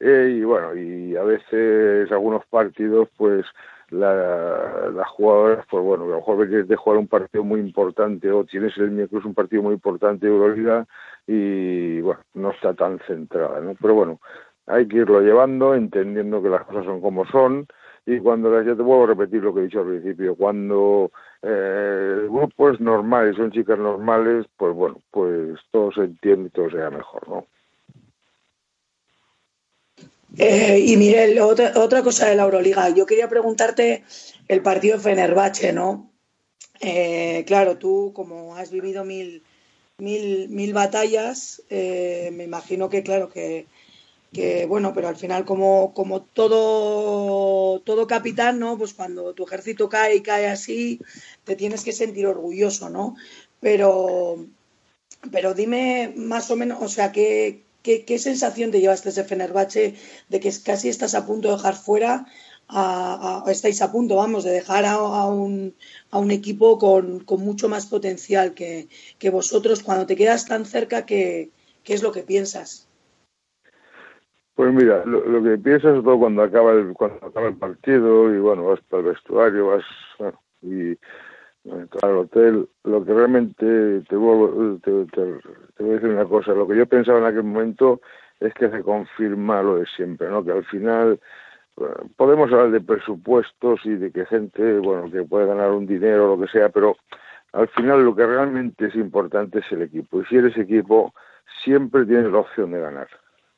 eh, 0.00 0.36
y 0.38 0.44
bueno, 0.44 0.74
y 0.74 1.16
a 1.16 1.22
veces 1.22 2.10
algunos 2.12 2.44
partidos, 2.46 3.08
pues 3.16 3.44
la- 3.90 4.90
las 4.92 5.08
jugadoras, 5.08 5.64
pues 5.70 5.82
bueno, 5.84 6.04
a 6.04 6.08
lo 6.08 6.16
mejor 6.16 6.48
de 6.48 6.76
jugar 6.76 6.98
un 6.98 7.08
partido 7.08 7.44
muy 7.44 7.60
importante 7.60 8.30
o 8.30 8.44
tienes 8.44 8.76
el 8.78 8.90
miércoles 8.90 9.24
un 9.24 9.34
partido 9.34 9.62
muy 9.62 9.74
importante 9.74 10.26
de 10.26 10.32
Euroliga 10.32 10.86
y 11.26 12.00
bueno, 12.00 12.20
no 12.34 12.50
está 12.50 12.74
tan 12.74 12.98
centrada, 13.06 13.60
¿no? 13.60 13.74
Pero 13.80 13.94
bueno, 13.94 14.20
hay 14.66 14.86
que 14.88 14.98
irlo 14.98 15.20
llevando, 15.20 15.74
entendiendo 15.74 16.42
que 16.42 16.48
las 16.48 16.64
cosas 16.64 16.84
son 16.84 17.00
como 17.00 17.26
son 17.26 17.66
y 18.06 18.18
cuando 18.18 18.50
las, 18.50 18.66
ya 18.66 18.76
te 18.76 18.82
vuelvo 18.82 19.04
a 19.04 19.08
repetir 19.08 19.42
lo 19.42 19.54
que 19.54 19.60
he 19.60 19.64
dicho 19.64 19.80
al 19.80 19.86
principio, 19.86 20.34
cuando 20.36 21.10
eh, 21.42 22.18
el 22.22 22.28
grupo 22.28 22.70
es 22.70 22.80
normal 22.80 23.32
y 23.32 23.36
son 23.36 23.50
chicas 23.50 23.78
normales, 23.78 24.46
pues 24.56 24.74
bueno, 24.74 25.00
pues 25.10 25.58
todo 25.70 25.90
se 25.92 26.02
entiende 26.02 26.48
y 26.48 26.50
todo 26.50 26.70
sea 26.70 26.90
mejor, 26.90 27.28
¿no? 27.28 27.46
Eh, 30.36 30.80
y 30.84 30.96
Miguel, 30.96 31.38
otra, 31.38 31.72
otra 31.76 32.02
cosa 32.02 32.28
de 32.28 32.34
la 32.34 32.42
Euroliga. 32.42 32.88
Yo 32.90 33.06
quería 33.06 33.28
preguntarte 33.28 34.02
el 34.48 34.62
partido 34.62 34.96
de 34.96 35.02
Fenerbahce, 35.02 35.72
¿no? 35.72 36.10
Eh, 36.80 37.44
claro, 37.46 37.78
tú 37.78 38.12
como 38.14 38.56
has 38.56 38.70
vivido 38.70 39.04
mil, 39.04 39.44
mil, 39.98 40.48
mil 40.48 40.72
batallas, 40.72 41.62
eh, 41.70 42.30
me 42.32 42.44
imagino 42.44 42.88
que, 42.88 43.02
claro, 43.02 43.28
que, 43.28 43.66
que, 44.32 44.66
bueno, 44.66 44.92
pero 44.94 45.08
al 45.08 45.16
final 45.16 45.44
como, 45.44 45.94
como 45.94 46.22
todo, 46.22 47.80
todo 47.80 48.06
capitán, 48.06 48.58
¿no? 48.58 48.76
Pues 48.78 48.94
cuando 48.94 49.34
tu 49.34 49.44
ejército 49.44 49.88
cae 49.88 50.16
y 50.16 50.22
cae 50.22 50.48
así, 50.48 51.00
te 51.44 51.56
tienes 51.56 51.84
que 51.84 51.92
sentir 51.92 52.26
orgulloso, 52.26 52.90
¿no? 52.90 53.16
Pero, 53.60 54.46
pero 55.30 55.54
dime 55.54 56.12
más 56.16 56.50
o 56.50 56.56
menos, 56.56 56.82
o 56.82 56.88
sea, 56.88 57.12
¿qué, 57.12 57.62
qué, 57.82 58.18
sensación 58.18 58.70
te 58.70 58.80
llevaste 58.80 59.10
ese 59.10 59.24
Fenerbahce 59.24 59.94
de 60.28 60.40
que 60.40 60.52
casi 60.64 60.88
estás 60.88 61.14
a 61.14 61.26
punto 61.26 61.48
de 61.48 61.56
dejar 61.56 61.76
fuera, 61.76 62.26
a, 62.68 63.44
estáis 63.48 63.82
a 63.82 63.92
punto, 63.92 64.16
vamos, 64.16 64.44
de 64.44 64.52
dejar 64.52 64.84
a, 64.84 64.94
a 64.94 65.28
un, 65.28 65.74
equipo 66.30 66.78
con, 66.78 67.24
mucho 67.38 67.68
más 67.68 67.86
potencial 67.86 68.54
que, 68.54 68.88
que 69.18 69.30
vosotros 69.30 69.82
cuando 69.82 70.06
te 70.06 70.16
quedas 70.16 70.46
tan 70.46 70.64
cerca, 70.64 71.04
¿qué, 71.04 71.50
es 71.84 72.02
lo 72.02 72.12
que 72.12 72.22
piensas? 72.22 72.88
Pues 74.54 74.72
mira, 74.72 75.04
lo, 75.04 75.42
que 75.42 75.58
piensas 75.58 76.02
todo 76.04 76.18
cuando 76.18 76.42
acaba 76.42 76.72
el 76.72 76.94
cuando 76.94 77.26
acaba 77.26 77.48
el 77.48 77.56
partido 77.56 78.32
y 78.32 78.38
bueno, 78.38 78.66
vas 78.66 78.80
para 78.88 79.02
el 79.02 79.08
vestuario, 79.08 79.66
vas 79.66 79.84
y 80.62 80.92
eh, 80.92 81.86
al 82.02 82.16
hotel, 82.18 82.68
lo 82.84 83.04
que 83.04 83.12
realmente 83.12 84.00
te, 84.08 84.16
vuelvo- 84.16 84.80
te, 84.80 85.04
te- 85.06 85.40
te 85.76 85.82
voy 85.82 85.92
a 85.92 85.94
decir 85.94 86.08
una 86.10 86.24
cosa, 86.24 86.52
lo 86.52 86.68
que 86.68 86.76
yo 86.76 86.86
pensaba 86.86 87.18
en 87.18 87.24
aquel 87.24 87.42
momento 87.42 88.00
es 88.38 88.52
que 88.54 88.70
se 88.70 88.82
confirma 88.82 89.62
lo 89.62 89.76
de 89.76 89.86
siempre, 89.96 90.28
¿no? 90.28 90.44
Que 90.44 90.52
al 90.52 90.64
final 90.66 91.20
podemos 92.16 92.52
hablar 92.52 92.70
de 92.70 92.80
presupuestos 92.80 93.80
y 93.84 93.94
de 93.94 94.12
que 94.12 94.26
gente, 94.26 94.78
bueno, 94.78 95.10
que 95.10 95.22
puede 95.24 95.46
ganar 95.46 95.70
un 95.72 95.86
dinero 95.86 96.24
o 96.32 96.36
lo 96.36 96.42
que 96.44 96.50
sea, 96.50 96.68
pero 96.68 96.96
al 97.52 97.68
final 97.68 98.04
lo 98.04 98.14
que 98.14 98.26
realmente 98.26 98.86
es 98.86 98.94
importante 98.94 99.60
es 99.60 99.72
el 99.72 99.82
equipo. 99.82 100.20
Y 100.20 100.24
si 100.26 100.36
eres 100.36 100.56
equipo, 100.56 101.12
siempre 101.62 102.04
tienes 102.06 102.30
la 102.30 102.38
opción 102.38 102.72
de 102.72 102.80
ganar. 102.80 103.08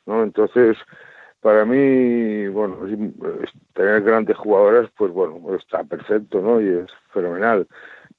¿no? 0.07 0.23
Entonces, 0.23 0.77
para 1.41 1.65
mí, 1.65 2.49
bueno, 2.49 2.79
tener 3.75 4.03
grandes 4.03 4.37
jugadoras, 4.37 4.91
pues 4.97 5.13
bueno, 5.13 5.55
está 5.55 5.85
perfecto, 5.85 6.41
¿no? 6.41 6.61
Y 6.61 6.69
es 6.69 6.91
fenomenal. 7.13 7.67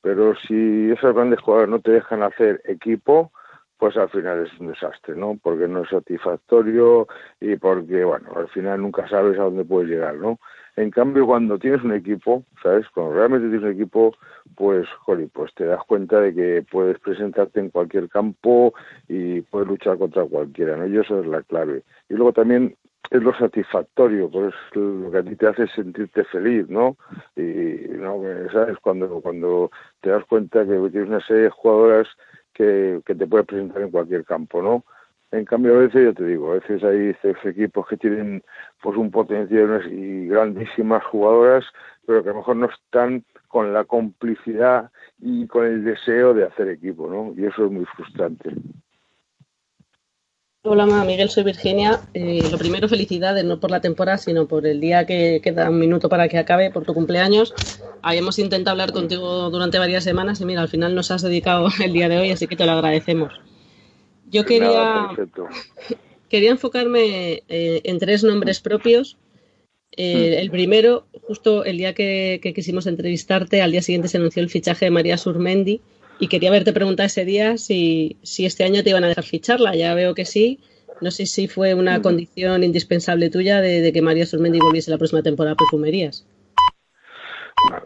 Pero 0.02 0.36
si 0.36 0.92
esas 0.92 1.14
grandes 1.14 1.42
jugadoras 1.42 1.70
no 1.70 1.80
te 1.80 1.92
dejan 1.92 2.24
hacer 2.24 2.62
equipo, 2.66 3.32
pues 3.78 3.96
al 3.98 4.10
final 4.10 4.46
es 4.46 4.60
un 4.60 4.68
desastre, 4.68 5.16
¿no? 5.16 5.38
Porque 5.42 5.68
no 5.68 5.84
es 5.84 5.90
satisfactorio 5.90 7.08
y 7.40 7.56
porque, 7.56 8.04
bueno, 8.04 8.30
al 8.36 8.48
final 8.50 8.82
nunca 8.82 9.08
sabes 9.08 9.38
a 9.40 9.44
dónde 9.44 9.66
puedes 9.66 9.90
llegar, 9.90 10.16
¿no? 10.16 10.40
En 10.76 10.92
cambio, 10.92 11.26
cuando 11.26 11.58
tienes 11.58 11.84
un 11.84 11.94
equipo, 11.94 12.44
¿sabes? 12.62 12.88
Cuando 12.90 13.14
realmente 13.14 13.48
tienes 13.48 13.64
un 13.64 13.72
equipo, 13.72 14.16
pues, 14.56 14.88
joder, 15.00 15.28
pues 15.34 15.54
te 15.56 15.66
das 15.66 15.84
cuenta 15.88 16.22
de 16.22 16.34
que 16.36 16.66
puedes 16.70 17.00
presentarte 17.00 17.60
en 17.60 17.70
cualquier 17.70 18.10
campo 18.10 18.74
y 19.08 19.42
puedes 19.42 19.68
luchar 19.68 19.98
contra 19.98 20.24
cualquiera, 20.26 20.78
¿no? 20.78 20.86
Y 20.88 20.98
eso 20.98 21.20
es 21.20 21.28
la 21.28 21.42
clave. 21.42 21.84
Y 22.10 22.14
luego 22.14 22.32
también 22.32 22.76
es 23.10 23.24
lo 23.24 23.34
satisfactorio, 23.38 24.30
pues 24.30 24.54
lo 24.74 25.10
que 25.12 25.18
a 25.18 25.24
ti 25.24 25.36
te 25.36 25.48
hace 25.48 25.68
sentirte 25.70 26.24
feliz, 26.26 26.70
¿no? 26.70 26.98
Y, 27.36 27.88
¿no? 27.98 28.22
¿sabes? 28.52 28.78
Cuando, 28.80 29.22
cuando 29.22 29.72
te 30.02 30.10
das 30.10 30.26
cuenta 30.26 30.66
que 30.66 30.78
tienes 30.92 31.10
una 31.10 31.22
serie 31.22 31.44
de 31.44 31.50
jugadoras 31.50 32.08
que, 32.58 33.02
que 33.06 33.16
te 33.16 33.28
puedes 33.28 33.46
presentar 33.46 33.82
en 33.82 33.92
cualquier 33.92 34.26
campo, 34.26 34.62
¿no? 34.62 34.84
En 35.32 35.44
cambio, 35.44 35.76
a 35.76 35.80
veces, 35.80 36.06
ya 36.06 36.14
te 36.14 36.24
digo, 36.24 36.52
a 36.52 36.56
veces 36.56 36.84
hay 36.84 37.14
equipos 37.44 37.86
que 37.88 37.98
tienen 37.98 38.44
pues 38.82 38.98
un 38.98 39.12
potencial 39.12 39.84
y 39.92 40.28
grandísimas 40.28 41.04
jugadoras, 41.06 41.66
pero 42.06 42.24
que 42.24 42.30
a 42.30 42.32
lo 42.32 42.40
mejor 42.40 42.56
no 42.56 42.68
están 42.68 43.26
con 43.50 43.74
la 43.74 43.84
complicidad 43.84 44.90
y 45.20 45.46
con 45.48 45.66
el 45.66 45.84
deseo 45.84 46.34
de 46.34 46.46
hacer 46.46 46.70
equipo, 46.70 47.10
¿no? 47.10 47.34
Y 47.36 47.46
eso 47.46 47.66
es 47.66 47.72
muy 47.72 47.86
frustrante. 47.86 48.52
Hola, 50.70 50.86
Miguel, 51.06 51.30
soy 51.30 51.44
Virginia. 51.44 52.02
Eh, 52.14 52.44
lo 52.52 52.58
primero, 52.58 52.90
felicidades, 52.90 53.46
no 53.46 53.58
por 53.58 53.72
la 53.72 53.80
temporada, 53.80 54.18
sino 54.18 54.50
por 54.50 54.68
el 54.68 54.82
día 54.82 55.06
que 55.06 55.40
queda 55.42 55.70
un 55.70 55.80
minuto 55.80 56.10
para 56.10 56.28
que 56.28 56.38
acabe, 56.38 56.72
por 56.72 56.84
tu 56.84 56.94
cumpleaños. 56.94 57.54
Habíamos 58.02 58.38
intentado 58.38 58.74
hablar 58.74 58.92
contigo 58.92 59.50
durante 59.50 59.80
varias 59.80 60.04
semanas 60.04 60.42
y 60.42 60.46
mira, 60.46 60.60
al 60.62 60.68
final 60.68 60.94
nos 60.94 61.10
has 61.10 61.22
dedicado 61.22 61.70
el 61.84 61.94
día 61.94 62.10
de 62.10 62.18
hoy, 62.18 62.32
así 62.32 62.48
que 62.48 62.58
te 62.58 62.66
lo 62.66 62.74
agradecemos. 62.74 63.32
Yo 64.30 64.44
quería, 64.44 64.68
Nada, 64.68 65.16
quería 66.30 66.52
enfocarme 66.52 67.44
eh, 67.48 67.82
en 67.86 67.98
tres 67.98 68.26
nombres 68.26 68.60
propios. 68.60 69.16
Eh, 69.96 70.38
El 70.42 70.52
primero, 70.52 71.08
justo 71.28 71.64
el 71.64 71.78
día 71.78 71.94
que, 71.94 72.42
que 72.44 72.54
quisimos 72.54 72.88
entrevistarte, 72.88 73.62
al 73.62 73.72
día 73.72 73.82
siguiente 73.82 74.10
se 74.10 74.18
anunció 74.18 74.44
el 74.44 74.50
fichaje 74.50 74.84
de 74.84 74.92
María 74.92 75.18
Surmendi 75.18 75.80
y 76.20 76.28
quería 76.28 76.50
haberte 76.50 76.74
preguntado 76.74 77.08
ese 77.08 77.26
día 77.26 77.58
si, 77.58 78.18
si 78.24 78.46
este 78.46 78.64
año 78.64 78.84
te 78.84 78.90
iban 78.90 79.04
a 79.04 79.08
dejar 79.10 79.24
ficharla. 79.24 79.76
Ya 79.76 79.94
veo 79.94 80.14
que 80.14 80.26
sí. 80.26 80.60
No 81.00 81.12
sé 81.12 81.28
si 81.28 81.48
fue 81.48 81.76
una 81.76 82.02
condición 82.02 82.64
indispensable 82.64 83.30
tuya 83.30 83.62
de, 83.62 83.82
de 83.82 83.94
que 83.94 84.02
María 84.02 84.26
Surmendi 84.26 84.60
volviese 84.60 84.90
la 84.90 84.98
próxima 84.98 85.22
temporada 85.22 85.54
a 85.54 85.58
Perfumerías. 85.58 86.26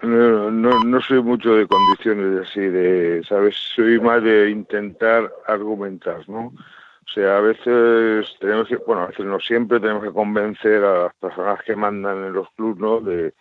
No, 0.02 0.52
no, 0.52 0.84
no 0.84 1.02
soy 1.02 1.22
mucho 1.22 1.56
de 1.56 1.68
condiciones 1.68 2.48
así, 2.48 2.60
de, 2.62 3.24
¿sabes? 3.28 3.56
Soy 3.76 4.00
más 4.00 4.24
de 4.24 4.50
intentar 4.50 5.32
argumentar, 5.48 6.28
¿no? 6.30 6.48
O 6.48 7.14
sea, 7.14 7.38
a 7.38 7.42
veces 7.42 8.28
tenemos 8.40 8.68
que, 8.68 8.78
bueno, 8.78 9.04
a 9.04 9.08
veces 9.08 9.26
no 9.26 9.40
siempre 9.40 9.80
tenemos 9.80 10.04
que 10.04 10.12
convencer 10.12 10.84
a 10.84 11.04
las 11.04 11.16
personas 11.16 11.62
que 11.64 11.76
mandan 11.76 12.26
en 12.26 12.34
los 12.34 12.50
clubes, 12.52 12.80
¿no? 12.80 13.02
De, 13.02 13.34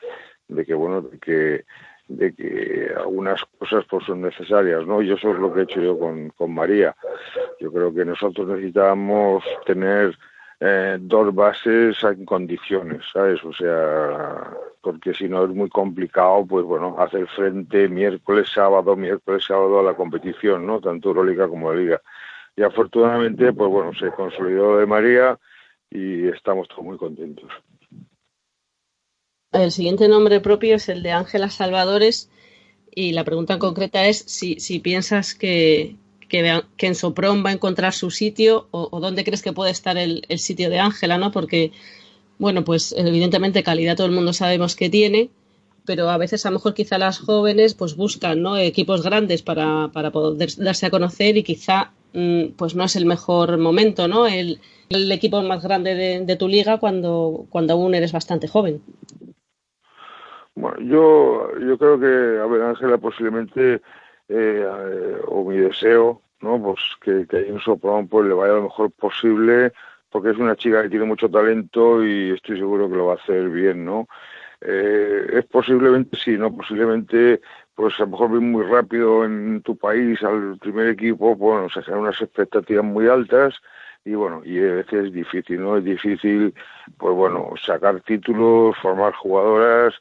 de 0.48 0.64
que, 0.64 0.74
bueno, 0.74 1.02
de 1.02 1.18
que, 1.18 1.64
de 2.10 2.34
que 2.34 2.90
algunas 2.96 3.44
cosas 3.58 3.84
pues 3.88 4.04
son 4.04 4.22
necesarias, 4.22 4.86
¿no? 4.86 5.00
Y 5.00 5.12
eso 5.12 5.30
es 5.30 5.38
lo 5.38 5.52
que 5.52 5.60
he 5.60 5.62
hecho 5.62 5.80
yo 5.80 5.98
con, 5.98 6.30
con 6.30 6.52
María. 6.52 6.94
Yo 7.60 7.72
creo 7.72 7.94
que 7.94 8.04
nosotros 8.04 8.48
necesitamos 8.48 9.44
tener 9.64 10.18
eh, 10.58 10.98
dos 11.00 11.32
bases 11.34 12.02
en 12.02 12.24
condiciones, 12.24 13.02
¿sabes? 13.12 13.42
O 13.44 13.52
sea, 13.52 14.50
porque 14.80 15.14
si 15.14 15.28
no 15.28 15.44
es 15.44 15.50
muy 15.50 15.68
complicado, 15.68 16.44
pues 16.46 16.64
bueno, 16.64 16.96
hacer 16.98 17.26
frente 17.28 17.88
miércoles, 17.88 18.50
sábado, 18.52 18.96
miércoles, 18.96 19.44
sábado 19.46 19.78
a 19.78 19.82
la 19.84 19.94
competición, 19.94 20.66
¿no? 20.66 20.80
Tanto 20.80 21.10
Euroliga 21.10 21.48
como 21.48 21.72
la 21.72 21.80
Liga. 21.80 22.02
Y 22.56 22.62
afortunadamente, 22.62 23.52
pues 23.52 23.70
bueno, 23.70 23.94
se 23.94 24.10
consolidó 24.10 24.78
de 24.78 24.86
María 24.86 25.38
y 25.90 26.28
estamos 26.28 26.66
todos 26.68 26.84
muy 26.84 26.98
contentos. 26.98 27.50
El 29.52 29.72
siguiente 29.72 30.06
nombre 30.06 30.38
propio 30.38 30.76
es 30.76 30.88
el 30.88 31.02
de 31.02 31.10
Ángela 31.10 31.50
Salvadores 31.50 32.30
y 32.94 33.12
la 33.12 33.24
pregunta 33.24 33.54
en 33.54 33.58
concreta 33.58 34.06
es 34.06 34.18
si, 34.18 34.60
si 34.60 34.78
piensas 34.78 35.34
que, 35.34 35.96
que, 36.28 36.62
en 36.78 36.94
Sopron 36.94 37.44
va 37.44 37.50
a 37.50 37.54
encontrar 37.54 37.92
su 37.92 38.12
sitio 38.12 38.68
o, 38.70 38.88
o 38.92 39.00
dónde 39.00 39.24
crees 39.24 39.42
que 39.42 39.52
puede 39.52 39.72
estar 39.72 39.98
el, 39.98 40.22
el 40.28 40.38
sitio 40.38 40.70
de 40.70 40.78
Ángela, 40.78 41.18
¿no? 41.18 41.32
Porque, 41.32 41.72
bueno, 42.38 42.64
pues 42.64 42.94
evidentemente 42.96 43.64
calidad 43.64 43.96
todo 43.96 44.06
el 44.06 44.12
mundo 44.12 44.32
sabemos 44.32 44.76
que 44.76 44.88
tiene, 44.88 45.30
pero 45.84 46.10
a 46.10 46.16
veces 46.16 46.46
a 46.46 46.50
lo 46.50 46.58
mejor 46.58 46.74
quizá 46.74 46.96
las 46.98 47.18
jóvenes 47.18 47.74
pues 47.74 47.96
buscan, 47.96 48.42
¿no? 48.42 48.56
Equipos 48.56 49.02
grandes 49.02 49.42
para, 49.42 49.90
para 49.92 50.12
poder 50.12 50.54
darse 50.58 50.86
a 50.86 50.90
conocer 50.90 51.36
y 51.36 51.42
quizá 51.42 51.92
mm, 52.12 52.50
pues 52.56 52.76
no 52.76 52.84
es 52.84 52.94
el 52.94 53.04
mejor 53.04 53.58
momento, 53.58 54.06
¿no? 54.06 54.28
El, 54.28 54.60
el 54.90 55.10
equipo 55.10 55.42
más 55.42 55.60
grande 55.60 55.96
de, 55.96 56.20
de 56.24 56.36
tu 56.36 56.46
liga 56.46 56.78
cuando, 56.78 57.46
cuando 57.50 57.72
aún 57.72 57.96
eres 57.96 58.12
bastante 58.12 58.46
joven. 58.46 58.80
Bueno, 60.60 60.78
yo, 60.80 61.58
yo 61.58 61.78
creo 61.78 61.98
que, 61.98 62.38
a 62.40 62.46
ver, 62.46 62.62
Ángela, 62.62 62.98
posiblemente, 62.98 63.74
eh, 63.74 63.80
eh, 64.28 65.16
o 65.26 65.48
mi 65.48 65.56
deseo, 65.56 66.20
¿no? 66.40 66.60
Pues 66.62 66.80
que, 67.00 67.26
que 67.26 67.38
ahí 67.38 67.48
en 67.48 67.60
Sopron 67.60 68.08
pues, 68.08 68.26
le 68.26 68.34
vaya 68.34 68.54
lo 68.54 68.64
mejor 68.64 68.90
posible, 68.92 69.72
porque 70.10 70.30
es 70.30 70.36
una 70.36 70.56
chica 70.56 70.82
que 70.82 70.90
tiene 70.90 71.06
mucho 71.06 71.30
talento 71.30 72.04
y 72.04 72.32
estoy 72.32 72.58
seguro 72.58 72.90
que 72.90 72.96
lo 72.96 73.06
va 73.06 73.14
a 73.14 73.16
hacer 73.16 73.48
bien, 73.48 73.86
¿no? 73.86 74.06
Eh, 74.60 75.26
es 75.32 75.46
posiblemente, 75.46 76.16
sí, 76.18 76.36
¿no? 76.36 76.54
Posiblemente, 76.54 77.40
pues 77.74 77.94
a 77.98 78.02
lo 78.02 78.08
mejor 78.08 78.32
ven 78.32 78.52
muy 78.52 78.64
rápido 78.64 79.24
en 79.24 79.62
tu 79.62 79.78
país 79.78 80.22
al 80.22 80.58
primer 80.58 80.88
equipo, 80.88 81.34
bueno, 81.36 81.70
se 81.70 81.82
generan 81.82 82.02
unas 82.02 82.20
expectativas 82.20 82.84
muy 82.84 83.08
altas 83.08 83.54
y 84.04 84.14
bueno, 84.14 84.42
y 84.44 84.58
a 84.58 84.74
veces 84.74 85.06
es 85.06 85.12
difícil, 85.12 85.62
¿no? 85.62 85.78
Es 85.78 85.84
difícil, 85.84 86.54
pues 86.98 87.14
bueno, 87.14 87.50
sacar 87.64 88.00
títulos, 88.02 88.76
formar 88.82 89.14
jugadoras, 89.14 89.94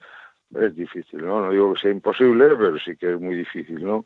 es 0.56 0.76
difícil, 0.76 1.26
¿no? 1.26 1.42
No 1.42 1.52
digo 1.52 1.74
que 1.74 1.82
sea 1.82 1.92
imposible, 1.92 2.48
pero 2.56 2.78
sí 2.80 2.96
que 2.96 3.14
es 3.14 3.20
muy 3.20 3.36
difícil, 3.36 3.84
¿no? 3.84 4.06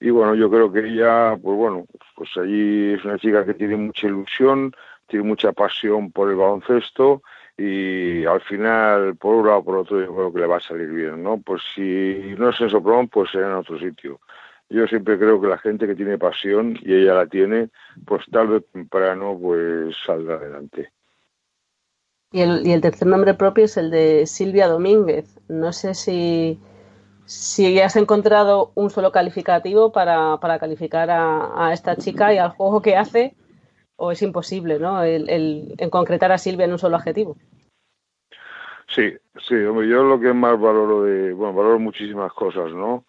Y 0.00 0.10
bueno, 0.10 0.34
yo 0.34 0.50
creo 0.50 0.72
que 0.72 0.80
ella, 0.80 1.36
pues 1.40 1.56
bueno, 1.56 1.86
pues 2.14 2.30
allí 2.36 2.92
es 2.92 3.04
una 3.04 3.18
chica 3.18 3.44
que 3.44 3.54
tiene 3.54 3.76
mucha 3.76 4.06
ilusión, 4.06 4.72
tiene 5.06 5.24
mucha 5.26 5.52
pasión 5.52 6.10
por 6.12 6.30
el 6.30 6.36
baloncesto 6.36 7.22
y 7.56 8.24
al 8.24 8.40
final, 8.40 9.16
por 9.16 9.36
un 9.36 9.46
lado 9.46 9.60
o 9.60 9.64
por 9.64 9.76
otro, 9.78 10.00
yo 10.00 10.14
creo 10.14 10.32
que 10.32 10.40
le 10.40 10.46
va 10.46 10.56
a 10.56 10.60
salir 10.60 10.88
bien, 10.88 11.22
¿no? 11.22 11.40
Pues 11.40 11.62
si 11.74 12.34
no 12.36 12.50
es 12.50 12.60
en 12.60 12.70
Sopron, 12.70 13.08
pues 13.08 13.30
será 13.30 13.46
en 13.48 13.54
otro 13.54 13.78
sitio. 13.78 14.20
Yo 14.68 14.86
siempre 14.86 15.18
creo 15.18 15.40
que 15.40 15.48
la 15.48 15.58
gente 15.58 15.86
que 15.86 15.94
tiene 15.94 16.18
pasión, 16.18 16.76
y 16.82 16.94
ella 16.94 17.14
la 17.14 17.26
tiene, 17.26 17.68
pues 18.04 18.24
tarde 18.30 18.56
o 18.56 18.60
temprano, 18.60 19.38
pues 19.40 19.96
saldrá 20.04 20.36
adelante. 20.36 20.90
Y 22.34 22.40
el, 22.40 22.66
y 22.66 22.72
el 22.72 22.80
tercer 22.80 23.06
nombre 23.06 23.32
propio 23.34 23.66
es 23.66 23.76
el 23.76 23.92
de 23.92 24.26
Silvia 24.26 24.66
Domínguez. 24.66 25.38
No 25.46 25.72
sé 25.72 25.94
si, 25.94 26.58
si 27.26 27.80
has 27.80 27.94
encontrado 27.94 28.72
un 28.74 28.90
solo 28.90 29.12
calificativo 29.12 29.92
para, 29.92 30.38
para 30.38 30.58
calificar 30.58 31.10
a, 31.10 31.68
a 31.68 31.72
esta 31.72 31.94
chica 31.94 32.34
y 32.34 32.38
al 32.38 32.50
juego 32.50 32.82
que 32.82 32.96
hace, 32.96 33.36
o 33.94 34.10
es 34.10 34.20
imposible, 34.20 34.80
¿no? 34.80 35.04
El, 35.04 35.76
en 35.78 35.90
concretar 35.90 36.32
a 36.32 36.38
Silvia 36.38 36.64
en 36.64 36.72
un 36.72 36.80
solo 36.80 36.96
adjetivo. 36.96 37.36
Sí, 38.88 39.14
sí, 39.38 39.54
hombre, 39.54 39.86
yo 39.86 40.02
lo 40.02 40.18
que 40.18 40.32
más 40.32 40.60
valoro 40.60 41.04
de, 41.04 41.32
bueno, 41.34 41.54
valoro 41.54 41.78
muchísimas 41.78 42.32
cosas, 42.32 42.72
¿no? 42.72 43.04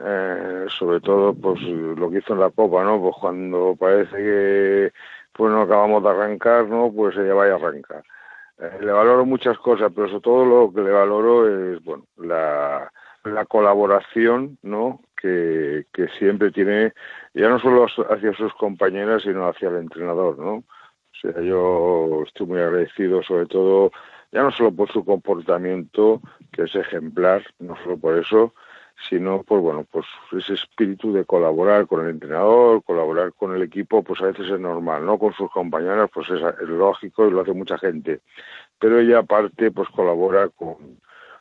Eh, 0.00 0.66
sobre 0.76 1.00
todo, 1.00 1.32
pues, 1.32 1.62
lo 1.62 2.10
que 2.10 2.18
hizo 2.18 2.32
en 2.32 2.40
la 2.40 2.50
Copa, 2.50 2.82
¿no? 2.82 3.00
Pues 3.00 3.14
cuando 3.20 3.76
parece 3.78 4.16
que, 4.16 4.92
pues, 5.32 5.52
no 5.52 5.62
acabamos 5.62 6.02
de 6.02 6.08
arrancar, 6.08 6.66
¿no? 6.66 6.92
Pues 6.92 7.16
ella 7.16 7.34
vaya 7.34 7.52
a 7.52 7.56
arrancar. 7.56 8.02
Eh, 8.58 8.78
le 8.80 8.92
valoro 8.92 9.24
muchas 9.24 9.58
cosas, 9.58 9.92
pero 9.94 10.08
sobre 10.08 10.20
todo 10.20 10.44
lo 10.44 10.72
que 10.72 10.80
le 10.80 10.90
valoro 10.90 11.48
es, 11.48 11.82
bueno, 11.82 12.06
la, 12.16 12.92
la 13.24 13.44
colaboración, 13.46 14.58
¿no? 14.62 15.00
Que, 15.16 15.86
que 15.92 16.08
siempre 16.18 16.50
tiene, 16.50 16.92
ya 17.32 17.48
no 17.48 17.58
solo 17.58 17.86
hacia 17.86 18.32
sus 18.34 18.52
compañeras, 18.54 19.22
sino 19.22 19.48
hacia 19.48 19.70
el 19.70 19.76
entrenador, 19.76 20.38
¿no? 20.38 20.56
O 20.56 20.64
sea, 21.20 21.40
yo 21.40 22.22
estoy 22.26 22.46
muy 22.46 22.60
agradecido, 22.60 23.22
sobre 23.22 23.46
todo, 23.46 23.90
ya 24.30 24.42
no 24.42 24.50
solo 24.50 24.72
por 24.72 24.90
su 24.92 25.04
comportamiento, 25.04 26.20
que 26.52 26.62
es 26.64 26.74
ejemplar, 26.74 27.42
no 27.58 27.76
solo 27.82 27.96
por 27.96 28.18
eso, 28.18 28.54
sino 29.08 29.42
por, 29.42 29.60
bueno, 29.60 29.86
pues 29.90 30.06
ese 30.32 30.54
espíritu 30.54 31.12
de 31.12 31.24
colaborar 31.24 31.86
con 31.86 32.04
el 32.04 32.10
entrenador, 32.10 32.82
colaborar 32.84 33.32
con 33.32 33.54
el 33.54 33.62
equipo, 33.62 34.02
pues 34.02 34.20
a 34.22 34.26
veces 34.26 34.50
es 34.50 34.60
normal, 34.60 35.04
¿no? 35.04 35.18
Con 35.18 35.32
sus 35.34 35.50
compañeras, 35.50 36.10
pues 36.12 36.28
es, 36.30 36.40
lógico 36.68 37.26
y 37.26 37.30
lo 37.30 37.42
hace 37.42 37.52
mucha 37.52 37.76
gente. 37.78 38.20
Pero 38.78 38.98
ella 38.98 39.18
aparte, 39.18 39.70
pues 39.70 39.88
colabora 39.90 40.48
con, 40.48 40.98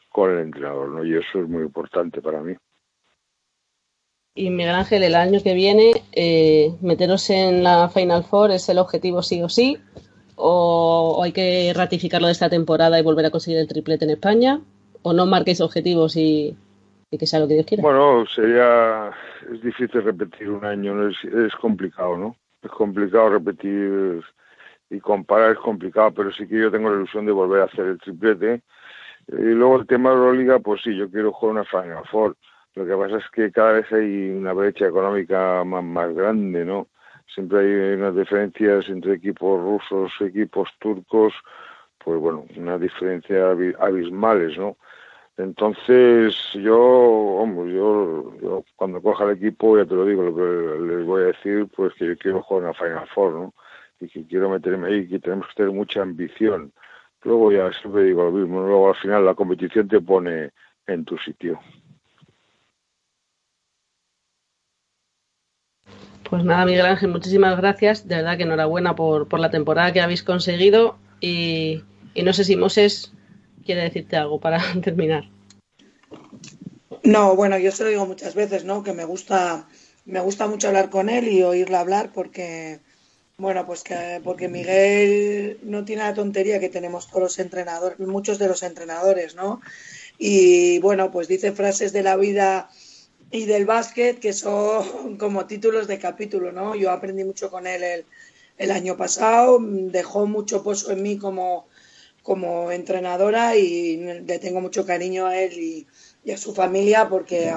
con 0.10 0.32
el 0.32 0.40
entrenador, 0.40 0.90
¿no? 0.90 1.06
Y 1.06 1.16
eso 1.16 1.40
es 1.40 1.48
muy 1.48 1.64
importante 1.64 2.22
para 2.22 2.42
mí. 2.42 2.56
Y 4.36 4.50
Miguel 4.50 4.74
Ángel, 4.76 5.04
el 5.04 5.16
año 5.16 5.42
que 5.44 5.54
viene, 5.54 5.94
eh, 6.12 6.74
meteros 6.82 7.30
en 7.30 7.64
la 7.64 7.90
Final 7.90 8.24
Four 8.24 8.52
es 8.52 8.68
el 8.68 8.80
objetivo 8.80 9.22
sí 9.22 9.44
o 9.44 9.48
sí, 9.48 9.78
o 10.36 11.22
hay 11.24 11.32
que 11.32 11.72
ratificarlo 11.76 12.28
de 12.28 12.34
esta 12.34 12.50
temporada 12.50 13.00
y 13.00 13.04
volver 13.04 13.28
a 13.28 13.30
conseguir 13.30 13.60
el 13.60 13.68
triplete 13.68 14.06
en 14.06 14.12
España, 14.12 14.60
o 15.04 15.14
no 15.14 15.28
marquéis 15.28 15.62
objetivos 15.62 16.16
y, 16.16 16.58
que 17.18 17.28
sea 17.28 17.40
lo 17.40 17.48
que 17.48 17.56
Dios 17.56 17.66
quiera. 17.66 17.82
Bueno, 17.84 18.26
sería, 18.28 19.12
es 19.52 19.62
difícil 19.62 20.04
repetir 20.04 20.50
un 20.50 20.66
año, 20.66 20.94
¿no? 20.96 21.10
es, 21.10 21.56
complicado, 21.56 22.18
¿no? 22.18 22.36
Es 22.62 22.72
complicado 22.72 23.30
repetir 23.30 24.24
y 24.90 25.00
comparar 25.00 25.52
es 25.52 25.60
complicado, 25.60 26.12
pero 26.14 26.32
sí 26.32 26.48
que 26.48 26.60
yo 26.60 26.72
tengo 26.72 26.90
la 26.90 26.98
ilusión 26.98 27.26
de 27.26 27.32
volver 27.32 27.62
a 27.62 27.66
hacer 27.66 27.86
el 27.86 28.00
triplete. 28.00 28.62
Y 29.28 29.36
luego 29.36 29.80
el 29.80 29.88
tema 29.88 30.10
de 30.10 30.16
Euroliga, 30.18 30.60
pues 30.60 30.82
sí, 30.82 30.96
yo 30.96 31.10
quiero 31.10 31.32
jugar 31.32 31.56
una 31.56 31.66
Final 31.66 32.06
Four. 32.12 32.36
Lo 32.76 32.86
que 32.86 32.96
pasa 32.96 33.18
es 33.18 33.30
que 33.32 33.52
cada 33.52 33.74
vez 33.74 33.92
hay 33.92 34.30
una 34.32 34.54
brecha 34.54 34.88
económica 34.88 35.64
más, 35.64 35.84
más 35.84 36.14
grande, 36.14 36.66
¿no? 36.66 36.88
Siempre 37.34 37.60
hay 37.60 37.94
unas 37.96 38.16
diferencias 38.16 38.90
entre 38.90 39.14
equipos 39.14 39.62
rusos, 39.62 40.12
equipos 40.22 40.70
turcos, 40.80 41.34
pues 42.04 42.20
bueno, 42.20 42.46
unas 42.58 42.82
diferencias 42.82 43.40
abi- 43.40 43.76
abismales, 43.80 44.58
¿no? 44.58 44.78
Entonces, 45.38 46.36
yo, 46.54 46.80
hombre, 46.80 47.74
yo, 47.74 48.64
cuando 48.76 49.02
coja 49.02 49.24
el 49.26 49.32
equipo, 49.32 49.78
ya 49.78 49.86
te 49.86 49.96
lo 49.96 50.06
digo, 50.06 50.24
lo 50.24 50.36
que 50.36 50.96
les 50.96 51.06
voy 51.06 51.24
a 51.24 51.26
decir, 51.28 51.68
pues 51.76 51.94
que 51.96 52.06
yo 52.06 52.18
quiero 52.18 52.44
jugar 52.44 52.66
una 52.66 52.74
Final 52.74 53.08
Four, 53.16 53.34
¿no? 53.34 53.54
Y 54.00 54.08
que 54.10 54.28
quiero 54.28 54.50
meterme 54.50 54.90
ahí, 54.90 55.08
que 55.08 55.20
tenemos 55.20 55.48
que 55.48 55.56
tener 55.56 55.72
mucha 55.72 56.04
ambición. 56.04 56.72
Luego 57.24 57.52
ya 57.52 57.72
siempre 57.74 58.04
digo 58.04 58.26
lo 58.26 58.32
mismo, 58.32 58.62
luego 58.62 58.90
al 58.90 58.96
final 58.96 59.26
la 59.26 59.34
competición 59.34 59.88
te 59.88 60.02
pone 60.02 60.52
en 60.86 61.06
tu 61.06 61.18
sitio. 61.18 61.60
Pues 66.30 66.44
nada, 66.44 66.66
Miguel 66.66 66.86
Ángel, 66.86 67.10
muchísimas 67.10 67.58
gracias. 67.58 68.08
De 68.08 68.16
verdad 68.16 68.38
que 68.38 68.44
enhorabuena 68.44 68.96
por, 68.96 69.40
la 69.40 69.50
temporada 69.50 69.94
que 69.94 70.02
habéis 70.02 70.22
conseguido. 70.22 70.98
Y 71.20 71.82
no 72.24 72.34
sé 72.34 72.44
si 72.44 72.56
Moses 72.56 73.14
quiere 73.64 73.84
decirte 73.84 74.16
algo 74.16 74.40
para 74.40 74.60
terminar. 74.84 75.30
No, 77.04 77.36
bueno, 77.36 77.58
yo 77.58 77.72
se 77.72 77.84
lo 77.84 77.90
digo 77.90 78.06
muchas 78.06 78.34
veces, 78.34 78.64
¿no? 78.64 78.84
Que 78.84 78.94
me 78.94 79.04
gusta, 79.06 79.68
me 80.06 80.22
gusta 80.22 80.48
mucho 80.48 80.68
hablar 80.68 80.90
con 80.90 81.10
él 81.10 81.28
y 81.28 81.44
oírlo 81.44 81.78
hablar 81.78 82.12
porque, 82.14 82.80
bueno, 83.38 83.66
pues 83.66 83.84
que 83.84 84.22
porque 84.24 84.48
Miguel 84.48 85.60
no 85.64 85.84
tiene 85.84 86.04
la 86.04 86.14
tontería 86.14 86.60
que 86.60 86.70
tenemos 86.70 87.08
todos 87.08 87.24
los 87.24 87.40
entrenadores, 87.40 88.00
muchos 88.00 88.40
de 88.40 88.48
los 88.48 88.64
entrenadores, 88.64 89.36
¿no? 89.36 89.60
Y 90.18 90.80
bueno, 90.80 91.12
pues 91.12 91.28
dice 91.28 91.52
frases 91.52 91.92
de 91.92 92.04
la 92.04 92.16
vida 92.16 92.70
y 93.32 93.46
del 93.46 93.66
básquet 93.66 94.20
que 94.20 94.32
son 94.32 95.18
como 95.18 95.46
títulos 95.46 95.88
de 95.88 96.00
capítulo, 96.00 96.52
¿no? 96.52 96.76
Yo 96.76 96.92
aprendí 96.92 97.26
mucho 97.26 97.50
con 97.50 97.68
él 97.68 97.84
el, 97.84 98.06
el 98.58 98.72
año 98.72 98.96
pasado, 98.96 99.60
dejó 99.62 100.26
mucho 100.28 100.64
pozo 100.64 100.92
en 100.92 101.02
mí 101.02 101.18
como, 101.18 101.68
como 102.24 102.72
entrenadora 102.72 103.56
y 103.58 103.98
le 103.98 104.40
tengo 104.40 104.62
mucho 104.62 104.86
cariño 104.86 105.28
a 105.28 105.38
él 105.38 105.54
y, 105.60 106.32
a 106.32 106.38
su 106.38 106.54
familia, 106.54 107.10
porque 107.10 107.52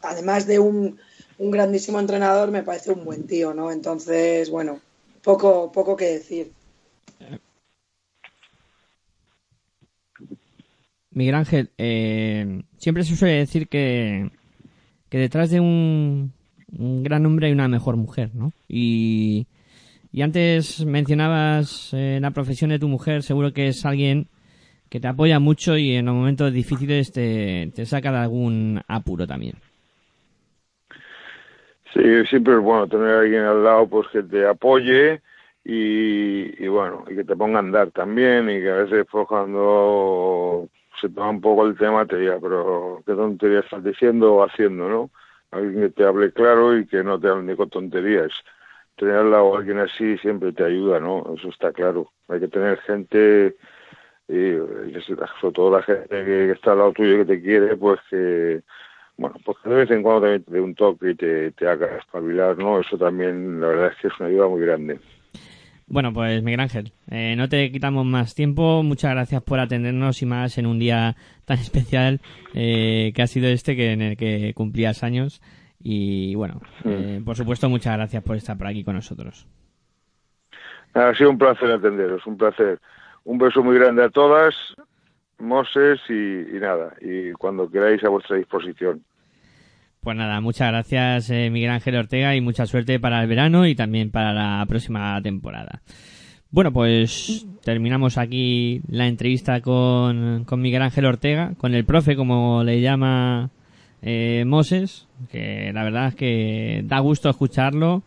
además 0.00 0.46
de 0.46 0.58
un, 0.58 0.98
un 1.38 1.50
grandísimo 1.50 2.00
entrenador, 2.00 2.50
me 2.50 2.62
parece 2.62 2.92
un 2.92 3.04
buen 3.04 3.26
tío, 3.26 3.52
¿no? 3.52 3.70
Entonces, 3.70 4.48
bueno, 4.50 4.80
poco, 5.22 5.70
poco 5.70 5.96
que 5.96 6.06
decir. 6.06 6.50
Miguel 11.10 11.34
Ángel, 11.34 11.70
eh, 11.76 12.62
siempre 12.78 13.04
se 13.04 13.16
suele 13.16 13.34
decir 13.34 13.68
que, 13.68 14.30
que 15.10 15.18
detrás 15.18 15.50
de 15.50 15.60
un, 15.60 16.32
un 16.72 17.02
gran 17.02 17.24
hombre 17.26 17.48
hay 17.48 17.52
una 17.52 17.68
mejor 17.68 17.96
mujer, 17.96 18.34
¿no? 18.34 18.52
Y, 18.66 19.46
y 20.16 20.22
antes 20.22 20.82
mencionabas 20.86 21.92
eh, 21.92 22.18
la 22.22 22.30
profesión 22.30 22.70
de 22.70 22.78
tu 22.78 22.88
mujer, 22.88 23.22
seguro 23.22 23.52
que 23.52 23.68
es 23.68 23.84
alguien 23.84 24.28
que 24.88 24.98
te 24.98 25.08
apoya 25.08 25.38
mucho 25.40 25.76
y 25.76 25.94
en 25.94 26.06
los 26.06 26.14
momentos 26.14 26.54
difíciles 26.54 27.12
te, 27.12 27.70
saca 27.84 28.10
de 28.12 28.18
algún 28.20 28.80
apuro 28.88 29.26
también. 29.26 29.56
Sí, 31.92 32.00
siempre 32.30 32.54
es 32.54 32.60
bueno 32.60 32.88
tener 32.88 33.10
a 33.10 33.20
alguien 33.20 33.42
al 33.42 33.62
lado 33.62 33.86
pues 33.90 34.08
que 34.08 34.22
te 34.22 34.46
apoye 34.46 35.20
y, 35.62 36.64
y 36.64 36.66
bueno, 36.66 37.04
y 37.10 37.14
que 37.14 37.24
te 37.24 37.36
ponga 37.36 37.58
a 37.58 37.60
andar 37.60 37.90
también 37.90 38.48
y 38.48 38.62
que 38.62 38.70
a 38.70 38.76
veces 38.76 39.06
pues 39.12 39.28
cuando 39.28 40.66
se 40.98 41.10
toma 41.10 41.28
un 41.28 41.42
poco 41.42 41.66
el 41.66 41.76
tema 41.76 42.06
te 42.06 42.16
diga, 42.16 42.38
pero 42.40 43.02
qué 43.04 43.12
tontería 43.12 43.58
estás 43.60 43.84
diciendo 43.84 44.36
o 44.36 44.44
haciendo, 44.44 44.88
¿no? 44.88 45.10
Alguien 45.50 45.82
que 45.82 45.90
te 45.90 46.04
hable 46.04 46.32
claro 46.32 46.74
y 46.78 46.86
que 46.86 47.04
no 47.04 47.20
te 47.20 47.28
hable 47.28 47.42
ni 47.42 47.54
con 47.54 47.68
tonterías. 47.68 48.32
Tener 48.96 49.16
al 49.16 49.30
lado 49.30 49.54
a 49.54 49.58
alguien 49.58 49.78
así 49.78 50.16
siempre 50.18 50.52
te 50.52 50.64
ayuda, 50.64 51.00
¿no? 51.00 51.34
Eso 51.36 51.48
está 51.48 51.72
claro. 51.72 52.10
Hay 52.28 52.40
que 52.40 52.48
tener 52.48 52.78
gente, 52.80 53.56
y 54.28 54.56
sobre 55.06 55.52
todo 55.54 55.70
la 55.70 55.82
gente 55.82 56.08
que, 56.08 56.24
que 56.24 56.52
está 56.52 56.72
al 56.72 56.78
lado 56.78 56.92
tuyo 56.92 57.18
que 57.18 57.36
te 57.36 57.42
quiere, 57.42 57.76
pues 57.76 58.00
que, 58.10 58.62
bueno, 59.16 59.36
pues 59.44 59.58
que 59.62 59.70
de 59.70 59.76
vez 59.76 59.90
en 59.90 60.02
cuando 60.02 60.22
también 60.22 60.44
te 60.44 60.52
dé 60.52 60.60
un 60.60 60.74
toque 60.74 61.10
y 61.10 61.14
te, 61.14 61.52
te 61.52 61.68
haga 61.68 61.96
espabilar, 61.98 62.56
¿no? 62.58 62.80
Eso 62.80 62.96
también, 62.96 63.60
la 63.60 63.68
verdad 63.68 63.92
es 63.92 63.96
que 64.00 64.08
es 64.08 64.14
una 64.18 64.28
ayuda 64.28 64.48
muy 64.48 64.62
grande. 64.62 64.98
Bueno, 65.88 66.12
pues 66.12 66.42
Miguel 66.42 66.60
Ángel, 66.60 66.92
eh, 67.10 67.34
no 67.36 67.48
te 67.48 67.70
quitamos 67.70 68.04
más 68.04 68.34
tiempo. 68.34 68.82
Muchas 68.82 69.12
gracias 69.12 69.40
por 69.42 69.60
atendernos 69.60 70.20
y 70.20 70.26
más 70.26 70.58
en 70.58 70.66
un 70.66 70.80
día 70.80 71.16
tan 71.44 71.58
especial 71.60 72.20
eh, 72.54 73.12
que 73.14 73.22
ha 73.22 73.26
sido 73.26 73.48
este, 73.48 73.76
que 73.76 73.92
en 73.92 74.02
el 74.02 74.16
que 74.16 74.52
cumplías 74.54 75.04
años. 75.04 75.40
Y 75.88 76.34
bueno, 76.34 76.60
eh, 76.84 77.22
por 77.24 77.36
supuesto, 77.36 77.68
muchas 77.68 77.96
gracias 77.96 78.20
por 78.24 78.34
estar 78.34 78.58
por 78.58 78.66
aquí 78.66 78.82
con 78.82 78.96
nosotros. 78.96 79.46
Ha 80.94 81.14
sido 81.14 81.30
un 81.30 81.38
placer 81.38 81.70
atenderos, 81.70 82.26
un 82.26 82.36
placer. 82.36 82.80
Un 83.22 83.38
beso 83.38 83.62
muy 83.62 83.78
grande 83.78 84.02
a 84.02 84.08
todas, 84.08 84.52
Moses, 85.38 86.00
y, 86.08 86.56
y 86.56 86.58
nada, 86.58 86.92
y 87.00 87.30
cuando 87.34 87.70
queráis 87.70 88.02
a 88.02 88.08
vuestra 88.08 88.36
disposición. 88.36 89.04
Pues 90.00 90.16
nada, 90.16 90.40
muchas 90.40 90.72
gracias 90.72 91.30
eh, 91.30 91.50
Miguel 91.50 91.70
Ángel 91.70 91.94
Ortega 91.94 92.34
y 92.34 92.40
mucha 92.40 92.66
suerte 92.66 92.98
para 92.98 93.22
el 93.22 93.28
verano 93.28 93.64
y 93.64 93.76
también 93.76 94.10
para 94.10 94.32
la 94.32 94.66
próxima 94.68 95.22
temporada. 95.22 95.82
Bueno, 96.50 96.72
pues 96.72 97.46
terminamos 97.62 98.18
aquí 98.18 98.80
la 98.88 99.06
entrevista 99.06 99.60
con, 99.60 100.42
con 100.46 100.60
Miguel 100.60 100.82
Ángel 100.82 101.06
Ortega, 101.06 101.52
con 101.58 101.74
el 101.74 101.84
profe, 101.84 102.16
como 102.16 102.64
le 102.64 102.80
llama 102.80 103.50
eh, 104.08 104.44
Moses, 104.46 105.08
que 105.32 105.72
la 105.74 105.82
verdad 105.82 106.06
es 106.08 106.14
que 106.14 106.82
da 106.86 107.00
gusto 107.00 107.28
escucharlo 107.28 108.04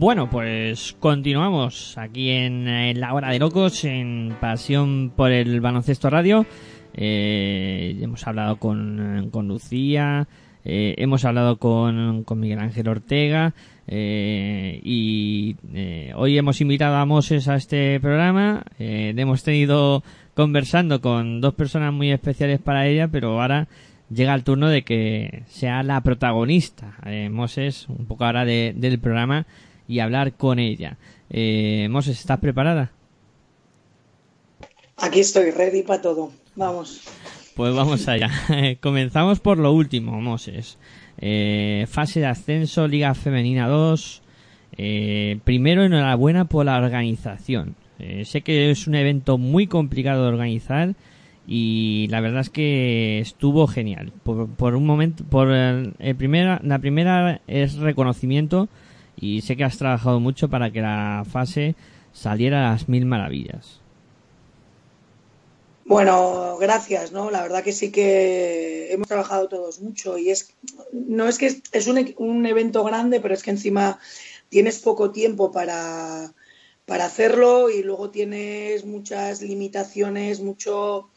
Bueno, 0.00 0.30
pues 0.30 0.94
continuamos 1.00 1.98
aquí 1.98 2.30
en, 2.30 2.68
eh, 2.68 2.94
la 2.94 3.14
hora 3.14 3.30
de 3.30 3.40
locos, 3.40 3.82
en 3.84 4.32
Pasión 4.40 5.10
por 5.16 5.32
el 5.32 5.60
Baloncesto 5.60 6.08
Radio. 6.08 6.46
Eh, 6.94 7.98
hemos 8.00 8.24
hablado 8.28 8.58
con, 8.60 9.24
eh, 9.24 9.28
con 9.32 9.48
Lucía, 9.48 10.28
eh, 10.64 10.94
hemos 10.98 11.24
hablado 11.24 11.56
con, 11.58 12.22
con 12.22 12.38
Miguel 12.38 12.60
Ángel 12.60 12.86
Ortega 12.86 13.54
eh, 13.88 14.80
y 14.84 15.56
hoy 16.14 16.38
hemos 16.38 16.60
invitado 16.60 16.94
a 16.94 17.04
Moses 17.04 17.48
a 17.48 17.56
este 17.56 17.98
programa. 17.98 18.62
Hemos 18.78 19.42
tenido 19.42 20.04
conversando 20.34 21.00
con 21.00 21.40
dos 21.40 21.54
personas 21.54 21.92
muy 21.92 22.12
especiales 22.12 22.60
para 22.60 22.86
ella, 22.86 23.08
pero 23.08 23.40
ahora 23.40 23.66
llega 24.14 24.32
el 24.36 24.44
turno 24.44 24.68
de 24.68 24.82
que 24.82 25.42
sea 25.48 25.82
la 25.82 26.00
protagonista, 26.02 26.94
Moses, 27.32 27.88
un 27.88 28.06
poco 28.06 28.26
ahora 28.26 28.44
de- 28.44 28.74
del 28.76 29.00
programa 29.00 29.44
y 29.88 30.00
hablar 30.00 30.34
con 30.34 30.58
ella. 30.58 30.98
Eh, 31.30 31.88
Moses, 31.90 32.20
¿estás 32.20 32.38
preparada? 32.38 32.92
Aquí 34.98 35.20
estoy, 35.20 35.50
ready 35.50 35.82
para 35.82 36.02
todo. 36.02 36.30
Vamos. 36.54 37.02
Pues 37.54 37.74
vamos 37.74 38.06
allá. 38.06 38.30
Comenzamos 38.80 39.40
por 39.40 39.58
lo 39.58 39.72
último, 39.72 40.20
Moses. 40.20 40.78
Eh, 41.18 41.86
fase 41.88 42.20
de 42.20 42.26
ascenso, 42.26 42.86
Liga 42.86 43.14
Femenina 43.14 43.66
2. 43.66 44.22
Eh, 44.76 45.38
primero, 45.44 45.84
enhorabuena 45.84 46.44
por 46.44 46.66
la 46.66 46.76
organización. 46.76 47.74
Eh, 47.98 48.24
sé 48.24 48.42
que 48.42 48.70
es 48.70 48.86
un 48.86 48.94
evento 48.94 49.38
muy 49.38 49.66
complicado 49.66 50.22
de 50.22 50.28
organizar 50.28 50.94
y 51.48 52.06
la 52.10 52.20
verdad 52.20 52.42
es 52.42 52.50
que 52.50 53.18
estuvo 53.18 53.66
genial. 53.66 54.12
Por, 54.22 54.48
por 54.48 54.76
un 54.76 54.86
momento, 54.86 55.24
por 55.24 55.50
el, 55.50 55.94
el 55.98 56.14
primera, 56.14 56.60
la 56.62 56.78
primera 56.78 57.40
es 57.48 57.74
reconocimiento 57.76 58.68
y 59.20 59.40
sé 59.42 59.56
que 59.56 59.64
has 59.64 59.78
trabajado 59.78 60.20
mucho 60.20 60.48
para 60.48 60.70
que 60.70 60.80
la 60.80 61.24
fase 61.30 61.74
saliera 62.12 62.68
a 62.68 62.72
las 62.72 62.88
mil 62.88 63.06
maravillas. 63.06 63.80
Bueno, 65.84 66.58
gracias, 66.58 67.12
¿no? 67.12 67.30
La 67.30 67.42
verdad 67.42 67.64
que 67.64 67.72
sí 67.72 67.90
que 67.90 68.92
hemos 68.92 69.08
trabajado 69.08 69.48
todos 69.48 69.80
mucho 69.80 70.18
y 70.18 70.30
es, 70.30 70.54
no 70.92 71.26
es 71.28 71.38
que 71.38 71.46
es, 71.46 71.86
e- 71.88 72.14
un 72.18 72.44
evento 72.44 72.84
grande, 72.84 73.20
pero 73.20 73.32
es 73.34 73.42
que 73.42 73.50
encima 73.50 73.98
tienes 74.50 74.80
poco 74.80 75.12
tiempo 75.12 75.50
para, 75.50 76.34
para 76.84 77.06
hacerlo 77.06 77.70
y 77.70 77.82
luego 77.82 78.10
tienes 78.10 78.84
muchas 78.84 79.40
limitaciones, 79.40 80.40
mucho, 80.40 81.10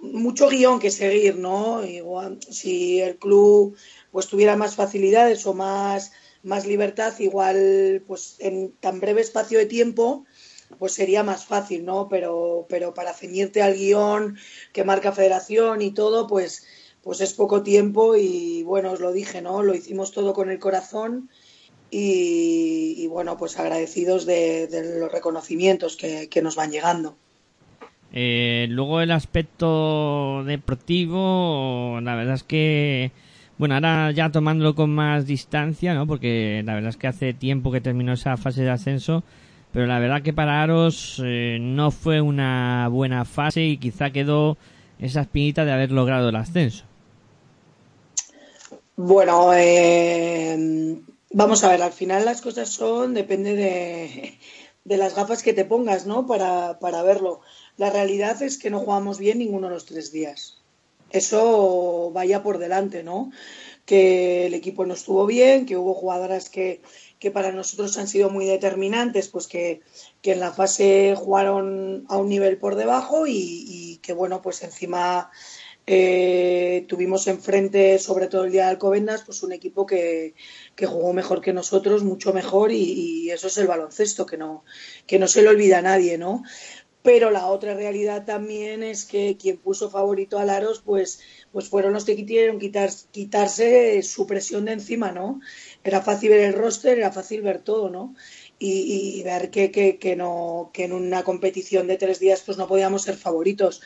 mucho 0.00 0.48
guion 0.48 0.80
que 0.80 0.90
seguir, 0.90 1.36
¿no? 1.38 1.84
Igual, 1.84 2.40
si 2.50 3.00
el 3.00 3.18
club 3.18 3.76
pues 4.10 4.26
tuviera 4.28 4.56
más 4.56 4.74
facilidades 4.76 5.46
o 5.46 5.54
más, 5.54 6.12
más 6.42 6.66
libertad, 6.66 7.18
igual 7.18 8.02
pues 8.06 8.36
en 8.38 8.72
tan 8.80 9.00
breve 9.00 9.20
espacio 9.20 9.58
de 9.58 9.66
tiempo 9.66 10.24
pues 10.78 10.92
sería 10.92 11.22
más 11.22 11.46
fácil, 11.46 11.84
¿no? 11.84 12.08
Pero, 12.08 12.66
pero 12.68 12.94
para 12.94 13.14
ceñirte 13.14 13.62
al 13.62 13.74
guion 13.74 14.36
que 14.72 14.84
marca 14.84 15.12
Federación 15.12 15.82
y 15.82 15.92
todo, 15.92 16.26
pues, 16.26 16.66
pues 17.02 17.20
es 17.20 17.32
poco 17.32 17.62
tiempo 17.62 18.16
y 18.16 18.62
bueno, 18.64 18.92
os 18.92 19.00
lo 19.00 19.12
dije, 19.12 19.40
¿no? 19.40 19.62
Lo 19.62 19.74
hicimos 19.74 20.12
todo 20.12 20.34
con 20.34 20.50
el 20.50 20.58
corazón 20.58 21.30
y, 21.90 22.94
y 22.98 23.06
bueno, 23.06 23.36
pues 23.38 23.58
agradecidos 23.58 24.26
de, 24.26 24.68
los 25.00 25.10
reconocimientos 25.10 25.96
que, 25.96 26.28
que 26.28 26.42
nos 26.42 26.56
van 26.56 26.70
llegando. 26.70 27.16
Eh, 28.12 28.66
luego 28.70 29.00
el 29.00 29.10
aspecto 29.10 30.42
deportivo, 30.44 31.98
la 32.02 32.14
verdad 32.14 32.34
es 32.34 32.42
que, 32.42 33.12
bueno, 33.58 33.74
ahora 33.74 34.10
ya 34.12 34.30
tomándolo 34.30 34.74
con 34.74 34.90
más 34.90 35.26
distancia, 35.26 35.94
¿no? 35.94 36.06
Porque 36.06 36.62
la 36.64 36.74
verdad 36.74 36.90
es 36.90 36.96
que 36.96 37.08
hace 37.08 37.34
tiempo 37.34 37.72
que 37.72 37.80
terminó 37.80 38.12
esa 38.12 38.36
fase 38.36 38.62
de 38.62 38.70
ascenso, 38.70 39.24
pero 39.72 39.86
la 39.86 39.98
verdad 39.98 40.22
que 40.22 40.32
para 40.32 40.62
Aros 40.62 41.20
eh, 41.24 41.58
no 41.60 41.90
fue 41.90 42.20
una 42.20 42.88
buena 42.88 43.24
fase 43.24 43.64
y 43.64 43.76
quizá 43.76 44.10
quedó 44.10 44.56
esa 44.98 45.22
espinita 45.22 45.64
de 45.64 45.72
haber 45.72 45.90
logrado 45.90 46.28
el 46.28 46.36
ascenso. 46.36 46.84
Bueno, 48.96 49.52
eh, 49.54 50.96
vamos 51.32 51.62
a 51.62 51.70
ver, 51.70 51.82
al 51.82 51.92
final 51.92 52.24
las 52.24 52.40
cosas 52.40 52.68
son, 52.68 53.14
depende 53.14 53.54
de, 53.54 54.38
de 54.84 54.96
las 54.96 55.14
gafas 55.14 55.42
que 55.42 55.52
te 55.52 55.64
pongas, 55.64 56.06
¿no? 56.06 56.26
Para, 56.26 56.78
para 56.78 57.02
verlo. 57.02 57.40
La 57.76 57.90
realidad 57.90 58.42
es 58.42 58.58
que 58.58 58.70
no 58.70 58.80
jugamos 58.80 59.18
bien 59.18 59.38
ninguno 59.38 59.68
de 59.68 59.74
los 59.74 59.84
tres 59.84 60.10
días. 60.10 60.57
Eso 61.10 62.10
vaya 62.12 62.42
por 62.42 62.58
delante, 62.58 63.02
¿no? 63.02 63.30
Que 63.86 64.46
el 64.46 64.54
equipo 64.54 64.84
no 64.84 64.94
estuvo 64.94 65.26
bien, 65.26 65.64
que 65.64 65.76
hubo 65.76 65.94
jugadoras 65.94 66.50
que, 66.50 66.82
que 67.18 67.30
para 67.30 67.52
nosotros 67.52 67.96
han 67.98 68.08
sido 68.08 68.30
muy 68.30 68.46
determinantes, 68.46 69.28
pues 69.28 69.46
que, 69.46 69.80
que 70.22 70.32
en 70.32 70.40
la 70.40 70.52
fase 70.52 71.14
jugaron 71.16 72.04
a 72.08 72.16
un 72.16 72.28
nivel 72.28 72.58
por 72.58 72.76
debajo 72.76 73.26
y, 73.26 73.98
que, 74.02 74.12
bueno, 74.12 74.40
pues 74.42 74.62
encima 74.62 75.30
eh, 75.86 76.84
tuvimos 76.88 77.26
enfrente, 77.26 77.98
sobre 77.98 78.28
todo 78.28 78.44
el 78.44 78.52
día 78.52 78.64
de 78.64 78.70
Alcobendas, 78.70 79.22
pues 79.24 79.42
un 79.42 79.52
equipo 79.52 79.86
que, 79.86 80.34
que 80.76 80.86
jugó 80.86 81.12
mejor 81.12 81.40
que 81.40 81.52
nosotros, 81.52 82.04
mucho 82.04 82.32
mejor, 82.32 82.70
y, 82.70 83.24
y 83.24 83.30
eso 83.30 83.48
es 83.48 83.56
el 83.58 83.66
baloncesto, 83.66 84.26
que 84.26 84.36
no, 84.36 84.64
que 85.06 85.18
no 85.18 85.26
se 85.26 85.42
le 85.42 85.48
olvida 85.48 85.78
a 85.78 85.82
nadie, 85.82 86.18
¿no? 86.18 86.42
Pero 87.08 87.30
la 87.30 87.46
otra 87.46 87.72
realidad 87.72 88.26
también 88.26 88.82
es 88.82 89.06
que 89.06 89.38
quien 89.38 89.56
puso 89.56 89.88
favorito 89.88 90.38
a 90.38 90.44
Laros, 90.44 90.82
pues, 90.84 91.20
pues 91.52 91.66
fueron 91.70 91.94
los 91.94 92.04
que 92.04 92.14
quisieron 92.14 92.58
quitar, 92.58 92.90
quitarse 93.10 94.02
su 94.02 94.26
presión 94.26 94.66
de 94.66 94.72
encima, 94.72 95.10
¿no? 95.10 95.40
Era 95.82 96.02
fácil 96.02 96.28
ver 96.28 96.40
el 96.40 96.52
roster, 96.52 96.98
era 96.98 97.10
fácil 97.10 97.40
ver 97.40 97.60
todo, 97.60 97.88
¿no? 97.88 98.14
Y, 98.58 99.22
ver 99.22 99.48
que, 99.48 99.70
que, 99.70 100.16
no, 100.16 100.68
que 100.74 100.84
en 100.84 100.92
una 100.92 101.22
competición 101.24 101.86
de 101.86 101.96
tres 101.96 102.20
días 102.20 102.42
pues 102.44 102.58
no 102.58 102.68
podíamos 102.68 103.04
ser 103.04 103.16
favoritos. 103.16 103.80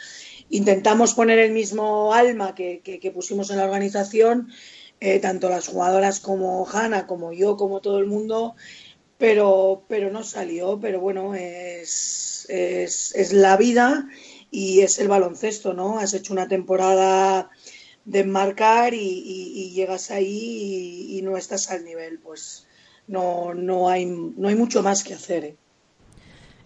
Intentamos 0.51 1.15
poner 1.15 1.39
el 1.39 1.53
mismo 1.53 2.13
alma 2.15 2.57
que 2.57 3.13
pusimos 3.15 3.51
en 3.51 3.59
la 3.59 3.67
organización, 3.67 4.49
eh, 4.99 5.21
tanto 5.21 5.49
las 5.49 5.69
jugadoras 5.69 6.19
como 6.19 6.67
Hanna, 6.69 7.07
como 7.07 7.33
yo, 7.33 7.57
como 7.57 7.81
todo 7.81 8.01
el 8.01 8.07
mundo, 8.07 8.57
pero, 9.17 9.85
pero 9.87 10.11
no 10.11 10.25
salió. 10.25 10.81
Pero 10.81 11.01
bueno, 11.01 11.37
es, 11.37 12.32
es, 12.49 13.15
es 13.15 13.33
la 13.33 13.57
vida 13.57 14.09
y 14.51 14.81
es 14.81 14.99
el 14.99 15.09
baloncesto, 15.09 15.73
¿no? 15.73 15.99
Has 15.99 16.15
hecho 16.15 16.33
una 16.33 16.47
temporada 16.47 17.51
de 18.05 18.21
enmarcar 18.21 18.95
y, 18.95 19.73
llegas 19.75 20.11
ahí 20.11 21.07
y, 21.11 21.23
no 21.23 21.37
estás 21.37 21.71
al 21.71 21.85
nivel, 21.85 22.19
pues 22.19 22.67
no, 23.09 23.55
no, 23.55 23.89
hay, 23.89 24.07
no 24.07 24.49
hay 24.49 24.55
mucho 24.55 24.83
más 24.83 25.05
que 25.05 25.15
hacer. 25.15 25.45
¿eh? 25.45 25.57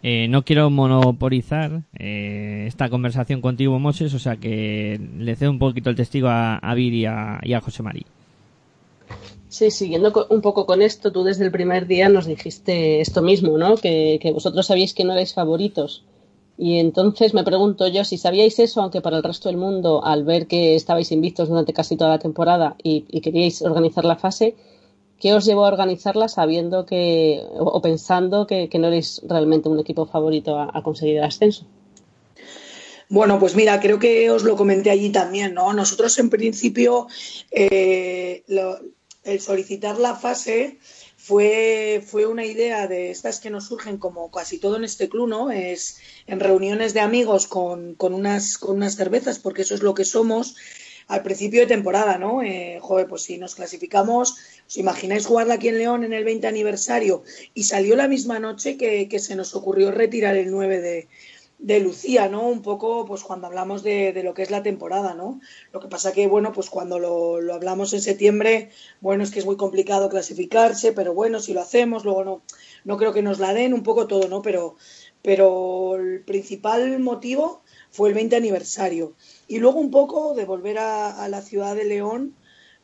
Eh, 0.03 0.27
no 0.29 0.45
quiero 0.45 0.71
monopolizar 0.71 1.83
eh, 1.99 2.65
esta 2.67 2.89
conversación 2.89 3.41
contigo, 3.41 3.79
Moses, 3.79 4.15
o 4.15 4.19
sea 4.19 4.37
que 4.37 5.01
le 5.19 5.37
cedo 5.37 5.51
un 5.51 5.59
poquito 5.59 5.91
el 5.91 5.97
testigo 5.97 6.29
a, 6.29 6.59
a 6.63 6.79
y 6.79 7.05
a, 7.07 7.41
y 7.43 7.53
a 7.53 7.61
José 7.61 7.83
María. 7.83 8.07
Sí, 9.49 9.71
siguiendo 9.71 10.27
un 10.29 10.41
poco 10.41 10.67
con 10.67 10.83
esto, 10.83 11.13
tú 11.13 11.23
desde 11.23 11.45
el 11.45 11.53
primer 11.53 11.87
día 11.87 12.09
nos 12.09 12.27
dijiste 12.27 13.01
esto 13.01 13.23
mismo, 13.23 13.57
¿no? 13.59 13.77
Que, 13.77 14.19
que 14.21 14.33
vosotros 14.33 14.67
sabíais 14.67 14.93
que 14.93 15.05
no 15.05 15.13
erais 15.13 15.35
favoritos. 15.35 16.05
Y 16.59 16.79
entonces 16.79 17.35
me 17.35 17.45
pregunto 17.45 17.87
yo 17.87 18.05
si 18.05 18.17
sabíais 18.19 18.59
eso, 18.59 18.81
aunque 18.81 19.03
para 19.03 19.19
el 19.19 19.23
resto 19.23 19.49
del 19.49 19.59
mundo, 19.59 20.05
al 20.05 20.25
ver 20.25 20.47
que 20.47 20.75
estabais 20.75 21.13
invictos 21.13 21.49
durante 21.49 21.73
casi 21.73 21.97
toda 21.97 22.11
la 22.11 22.19
temporada 22.19 22.77
y, 22.83 23.03
queríais 23.21 23.63
organizar 23.63 24.05
la 24.05 24.17
fase, 24.17 24.57
¿qué 25.21 25.35
os 25.35 25.45
llevó 25.45 25.65
a 25.65 25.69
organizarla 25.69 26.29
sabiendo 26.29 26.87
que, 26.87 27.43
o, 27.59 27.81
pensando 27.83 28.47
que, 28.47 28.69
que 28.69 28.79
no 28.79 28.89
erais 28.89 29.23
realmente 29.29 29.69
un 29.69 29.79
equipo 29.79 30.07
favorito 30.07 30.59
a, 30.59 30.71
a 30.73 30.83
conseguir 30.83 31.19
el 31.19 31.25
ascenso? 31.25 31.67
Bueno, 33.09 33.39
pues 33.39 33.55
mira, 33.55 33.79
creo 33.81 33.99
que 33.99 34.31
os 34.31 34.43
lo 34.43 34.57
comenté 34.57 34.91
allí 34.91 35.11
también, 35.11 35.55
¿no? 35.55 35.73
Nosotros 35.73 36.19
en 36.19 36.29
principio 36.29 37.07
eh, 37.53 38.43
lo, 38.49 38.81
el 39.27 39.41
solicitar 39.41 39.99
la 39.99 40.15
fase 40.15 40.79
fue, 41.17 42.03
fue 42.07 42.27
una 42.27 42.45
idea 42.45 42.87
de 42.87 43.11
estas 43.11 43.41
que 43.41 43.51
nos 43.51 43.67
surgen 43.67 43.99
como 43.99 44.31
casi 44.31 44.59
todo 44.59 44.77
en 44.77 44.85
este 44.85 45.09
club, 45.09 45.29
¿no? 45.29 45.51
Es 45.51 45.99
en 46.27 46.41
reuniones 46.41 46.95
de 46.95 47.01
amigos 47.01 47.47
con, 47.47 47.95
con, 47.95 48.15
unas, 48.15 48.59
con 48.59 48.77
unas 48.77 48.95
cervezas, 48.95 49.39
porque 49.39 49.63
eso 49.63 49.75
es 49.75 49.83
lo 49.83 49.95
que 49.95 50.05
somos 50.05 50.57
al 51.09 51.23
principio 51.23 51.61
de 51.61 51.67
temporada, 51.67 52.19
¿no? 52.19 52.43
Eh, 52.43 52.79
joder, 52.81 53.07
pues 53.07 53.23
si 53.23 53.39
nos 53.39 53.55
clasificamos, 53.55 54.37
¿os 54.67 54.77
imagináis 54.77 55.27
jugarla 55.27 55.55
aquí 55.55 55.69
en 55.69 55.79
León 55.79 56.05
en 56.05 56.13
el 56.13 56.25
20 56.25 56.47
aniversario? 56.47 57.23
Y 57.55 57.65
salió 57.65 57.97
la 57.97 58.09
misma 58.09 58.39
noche 58.39 58.77
que, 58.77 59.09
que 59.09 59.19
se 59.19 59.37
nos 59.37 59.55
ocurrió 59.55 59.91
retirar 59.93 60.37
el 60.37 60.51
9 60.51 60.81
de, 60.81 61.09
de 61.59 61.81
Lucía, 61.81 62.29
¿no? 62.29 62.49
Un 62.49 62.63
poco, 62.63 63.07
pues 63.07 63.23
cuando 63.23 63.47
hablamos 63.47 63.83
de, 63.83 64.13
de, 64.13 64.23
lo 64.23 64.35
que 64.35 64.43
es 64.43 64.51
la 64.51 64.63
temporada, 64.63 65.15
¿no? 65.15 65.41
Lo 65.73 65.81
que 65.81 65.89
pasa 65.89 66.13
que, 66.13 66.27
bueno, 66.27 66.53
pues 66.53 66.71
cuando 66.71 66.99
lo, 66.99 67.41
lo, 67.41 67.55
hablamos 67.55 67.93
en 67.95 68.03
septiembre, 68.03 68.71
bueno, 69.01 69.25
es 69.25 69.31
que 69.31 69.39
es 69.39 69.47
muy 69.47 69.57
complicado 69.57 70.09
clasificarse, 70.09 70.93
pero 70.93 71.15
bueno, 71.15 71.41
si 71.41 71.55
lo 71.55 71.61
hacemos, 71.61 72.05
luego 72.05 72.25
no, 72.25 72.43
no 72.85 72.97
creo 72.99 73.13
que 73.13 73.23
nos 73.23 73.39
la 73.39 73.55
den, 73.55 73.75
un 73.75 73.83
poco 73.83 74.07
todo, 74.07 74.29
¿no? 74.29 74.43
Pero, 74.43 74.77
pero 75.23 75.97
el 75.97 76.23
principal 76.23 76.99
motivo 77.01 77.63
fue 77.91 78.11
el 78.11 78.15
20 78.15 78.37
aniversario. 78.37 79.15
Y 79.49 79.59
luego 79.59 79.81
un 79.81 79.91
poco 79.91 80.35
de 80.35 80.45
volver 80.45 80.79
a, 80.79 81.23
a 81.25 81.29
la 81.29 81.41
ciudad 81.41 81.75
de 81.75 81.85
León, 81.85 82.35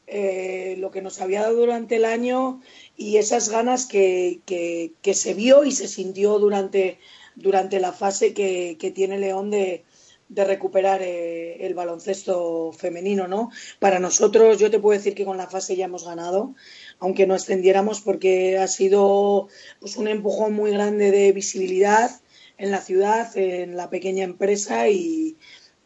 eh, 0.07 0.77
lo 0.79 0.91
que 0.91 1.01
nos 1.01 1.20
había 1.20 1.43
dado 1.43 1.57
durante 1.57 1.97
el 1.97 2.05
año 2.05 2.61
y 2.97 3.16
esas 3.16 3.49
ganas 3.49 3.87
que, 3.87 4.41
que, 4.45 4.93
que 5.01 5.14
se 5.14 5.33
vio 5.33 5.64
y 5.64 5.73
se 5.73 5.89
sintió 5.89 6.39
durante 6.39 6.99
durante 7.35 7.80
la 7.80 7.93
fase 7.93 8.35
que, 8.35 8.93
tiene 8.95 9.18
León 9.18 9.51
de, 9.51 9.85
recuperar 10.28 11.03
eh, 11.03 11.66
el 11.66 11.74
baloncesto 11.74 12.72
femenino, 12.72 13.28
¿no? 13.28 13.51
Para 13.78 13.99
nosotros, 13.99 14.59
yo 14.59 14.70
te 14.70 14.78
puedo 14.78 14.99
decir 14.99 15.14
que 15.14 15.26
con 15.26 15.37
la 15.37 15.47
fase 15.47 15.76
ya 15.76 15.85
hemos 15.85 16.05
ganado, 16.05 16.55
aunque 16.99 17.26
no 17.26 17.35
ascendiéramos, 17.35 18.01
porque 18.01 18.57
ha 18.57 18.66
sido 18.66 19.49
pues, 19.80 19.97
un 19.97 20.09
empujón 20.09 20.55
muy 20.55 20.70
grande 20.70 21.11
de 21.11 21.33
visibilidad 21.33 22.11
en 22.57 22.70
la 22.70 22.80
ciudad, 22.80 23.37
en 23.37 23.76
la 23.76 23.91
pequeña 23.91 24.24
empresa 24.24 24.89
y, 24.89 25.37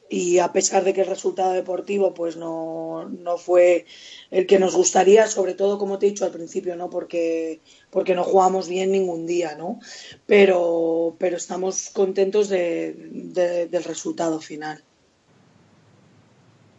y 0.09 0.39
a 0.39 0.53
pesar 0.53 0.85
de 0.85 0.93
que 0.93 1.03
el 1.03 1.07
resultado 1.07 1.53
deportivo 1.53 2.15
pues 2.15 2.37
no, 2.37 3.09
no 3.09 3.37
fue 3.39 3.87
el 4.31 4.47
que 4.47 4.59
nos 4.59 4.75
gustaría, 4.77 5.27
sobre 5.27 5.55
todo 5.55 5.79
como 5.79 5.99
te 5.99 6.07
he 6.07 6.11
dicho 6.11 6.25
al 6.25 6.31
principio, 6.31 6.77
¿no? 6.77 6.91
Porque, 6.91 7.61
porque 7.91 8.15
no 8.15 8.25
jugamos 8.25 8.69
bien 8.69 8.93
ningún 8.93 9.27
día, 9.27 9.57
¿no? 9.57 9.81
Pero, 10.27 11.17
pero 11.19 11.37
estamos 11.37 11.91
contentos 11.91 12.49
de, 12.49 12.95
de, 13.11 13.67
del 13.67 13.85
resultado 13.85 14.41
final. 14.41 14.83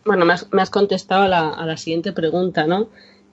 Bueno, 0.05 0.25
me 0.25 0.33
has, 0.33 0.51
me 0.53 0.61
has 0.61 0.69
contestado 0.69 1.23
a 1.23 1.27
la, 1.27 1.49
a 1.49 1.65
la 1.65 1.75
siguiente 1.75 2.13
pregunta, 2.13 2.65
¿no? 2.65 2.89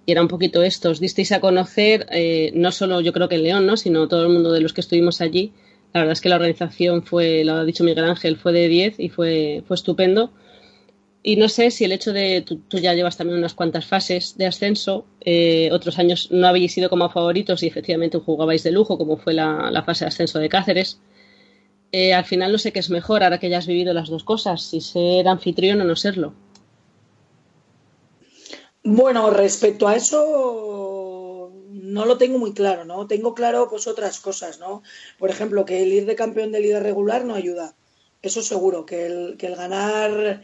Y 0.07 0.13
era 0.13 0.21
un 0.21 0.29
poquito 0.29 0.63
esto, 0.63 0.91
os 0.91 1.01
disteis 1.01 1.33
a 1.33 1.41
conocer, 1.41 2.07
eh, 2.11 2.53
no 2.55 2.73
solo 2.73 3.01
yo 3.01 3.13
creo 3.13 3.29
que 3.29 3.37
en 3.37 3.45
León, 3.45 3.67
¿no? 3.67 3.77
sino 3.77 4.07
todo 4.07 4.25
el 4.25 4.33
mundo 4.33 4.53
de 4.53 4.61
los 4.61 4.73
que 4.73 4.83
estuvimos 4.83 5.21
allí. 5.21 5.53
La 5.95 6.01
verdad 6.01 6.13
es 6.15 6.21
que 6.21 6.29
la 6.29 6.37
organización 6.37 7.05
fue, 7.05 7.45
lo 7.45 7.55
ha 7.55 7.65
dicho 7.65 7.85
Miguel 7.85 8.05
Ángel, 8.05 8.37
fue 8.37 8.53
de 8.53 8.67
10 8.67 8.99
y 8.99 9.11
fue, 9.11 9.63
fue 9.67 9.77
estupendo. 9.77 10.33
Y 11.23 11.37
no 11.37 11.49
sé 11.49 11.71
si 11.71 11.85
el 11.85 11.93
hecho 11.93 12.13
de, 12.13 12.43
tú, 12.43 12.59
tú 12.69 12.79
ya 12.79 12.95
llevas 12.95 13.17
también 13.17 13.39
unas 13.39 13.55
cuantas 13.55 13.87
fases 13.87 14.37
de 14.37 14.47
ascenso, 14.47 15.07
eh, 15.21 15.71
otros 15.73 16.01
años 16.01 16.29
no 16.33 16.49
habéis 16.49 16.75
sido 16.75 16.91
como 16.91 17.09
favoritos 17.09 17.63
y 17.63 17.69
efectivamente 17.69 18.19
jugabais 18.19 18.65
de 18.65 18.73
lujo, 18.73 18.99
como 18.99 19.17
fue 19.17 19.35
la, 19.35 19.83
fase 19.87 20.05
de 20.05 20.09
ascenso 20.09 20.41
de 20.41 20.49
Cáceres. 20.49 21.01
Eh, 21.93 22.13
al 22.13 22.25
final 22.25 22.51
no 22.51 22.59
sé 22.59 22.73
qué 22.73 22.81
es 22.81 22.91
mejor 22.91 23.23
ahora 23.23 23.39
que 23.39 23.49
ya 23.49 23.59
has 23.59 23.69
vivido 23.69 23.95
las 23.95 24.09
dos 24.09 24.25
cosas, 24.25 24.63
si 24.63 24.81
ser 24.81 25.29
anfitrión 25.29 25.81
o 25.81 25.85
no 25.85 25.95
serlo. 25.95 26.35
Bueno, 28.83 29.31
respecto 29.31 29.87
a 29.87 29.95
eso 29.95 31.04
no 31.95 32.05
lo 32.07 32.19
tengo 32.19 32.39
muy 32.39 32.53
claro, 32.53 32.85
¿no? 32.85 33.07
Tengo 33.07 33.35
claro 33.35 33.69
pues 33.71 33.87
otras 33.87 34.19
cosas, 34.21 34.59
¿no? 34.59 34.83
Por 35.19 35.31
ejemplo, 35.31 35.65
que 35.65 35.83
el 35.83 35.93
ir 35.93 36.07
de 36.07 36.17
campeón 36.17 36.51
de 36.53 36.61
líder 36.61 36.83
regular 36.83 37.25
no 37.25 37.35
ayuda. 37.35 37.77
Eso 38.21 38.43
seguro, 38.43 38.85
que 38.85 39.07
el, 39.07 39.37
que 39.39 39.47
el 39.47 39.55
ganar 39.55 40.43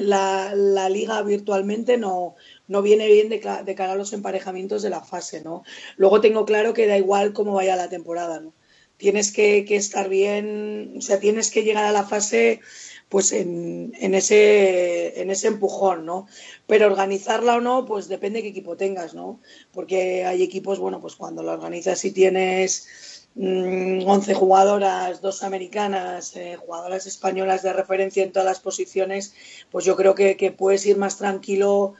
la, 0.00 0.54
la 0.54 0.88
liga 0.88 1.20
virtualmente 1.22 1.98
no, 1.98 2.36
no 2.68 2.80
viene 2.80 3.06
bien 3.08 3.28
de, 3.28 3.38
de 3.64 3.74
cara 3.74 3.92
a 3.92 3.96
los 3.96 4.12
emparejamientos 4.12 4.82
de 4.82 4.90
la 4.90 5.02
fase, 5.02 5.42
¿no? 5.42 5.62
Luego 5.96 6.20
tengo 6.20 6.46
claro 6.46 6.72
que 6.72 6.86
da 6.86 6.96
igual 6.96 7.32
cómo 7.34 7.54
vaya 7.54 7.76
la 7.76 7.90
temporada, 7.90 8.40
¿no? 8.40 8.54
Tienes 8.96 9.30
que, 9.30 9.64
que 9.66 9.76
estar 9.76 10.08
bien, 10.08 10.94
o 10.98 11.00
sea, 11.02 11.20
tienes 11.20 11.50
que 11.50 11.64
llegar 11.64 11.84
a 11.84 11.92
la 11.92 12.04
fase 12.04 12.60
pues 13.08 13.32
en, 13.32 13.92
en 13.98 14.14
ese, 14.14 15.20
en 15.20 15.30
ese 15.30 15.48
empujón, 15.48 16.04
¿no? 16.04 16.26
Pero 16.66 16.86
organizarla 16.86 17.56
o 17.56 17.60
no, 17.60 17.86
pues 17.86 18.08
depende 18.08 18.38
de 18.38 18.42
qué 18.44 18.48
equipo 18.50 18.76
tengas, 18.76 19.14
¿no? 19.14 19.40
Porque 19.72 20.24
hay 20.24 20.42
equipos, 20.42 20.78
bueno, 20.78 21.00
pues 21.00 21.16
cuando 21.16 21.42
la 21.42 21.52
organizas 21.52 22.04
y 22.04 22.12
tienes 22.12 23.28
mm, 23.34 24.06
11 24.06 24.34
jugadoras, 24.34 25.20
dos 25.22 25.42
americanas, 25.42 26.36
eh, 26.36 26.56
jugadoras 26.56 27.06
españolas 27.06 27.62
de 27.62 27.72
referencia 27.72 28.22
en 28.22 28.32
todas 28.32 28.46
las 28.46 28.60
posiciones, 28.60 29.34
pues 29.70 29.84
yo 29.84 29.96
creo 29.96 30.14
que, 30.14 30.36
que 30.36 30.52
puedes 30.52 30.84
ir 30.86 30.98
más 30.98 31.16
tranquilo 31.18 31.94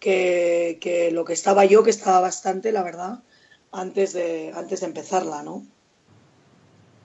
que, 0.00 0.78
que 0.80 1.10
lo 1.10 1.24
que 1.24 1.34
estaba 1.34 1.64
yo, 1.66 1.82
que 1.82 1.90
estaba 1.90 2.20
bastante, 2.20 2.72
la 2.72 2.82
verdad, 2.82 3.22
antes 3.72 4.12
de, 4.14 4.52
antes 4.54 4.80
de 4.80 4.86
empezarla, 4.86 5.42
¿no? 5.42 5.66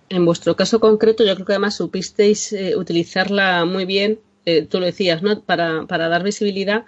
En 0.09 0.25
vuestro 0.25 0.55
caso 0.55 0.79
concreto, 0.79 1.23
yo 1.23 1.35
creo 1.35 1.45
que 1.45 1.53
además 1.53 1.75
supisteis 1.75 2.51
eh, 2.53 2.75
utilizarla 2.75 3.65
muy 3.65 3.85
bien, 3.85 4.19
eh, 4.45 4.65
tú 4.65 4.79
lo 4.79 4.87
decías, 4.87 5.21
¿no? 5.21 5.41
Para, 5.41 5.85
para 5.85 6.09
dar 6.09 6.23
visibilidad, 6.23 6.85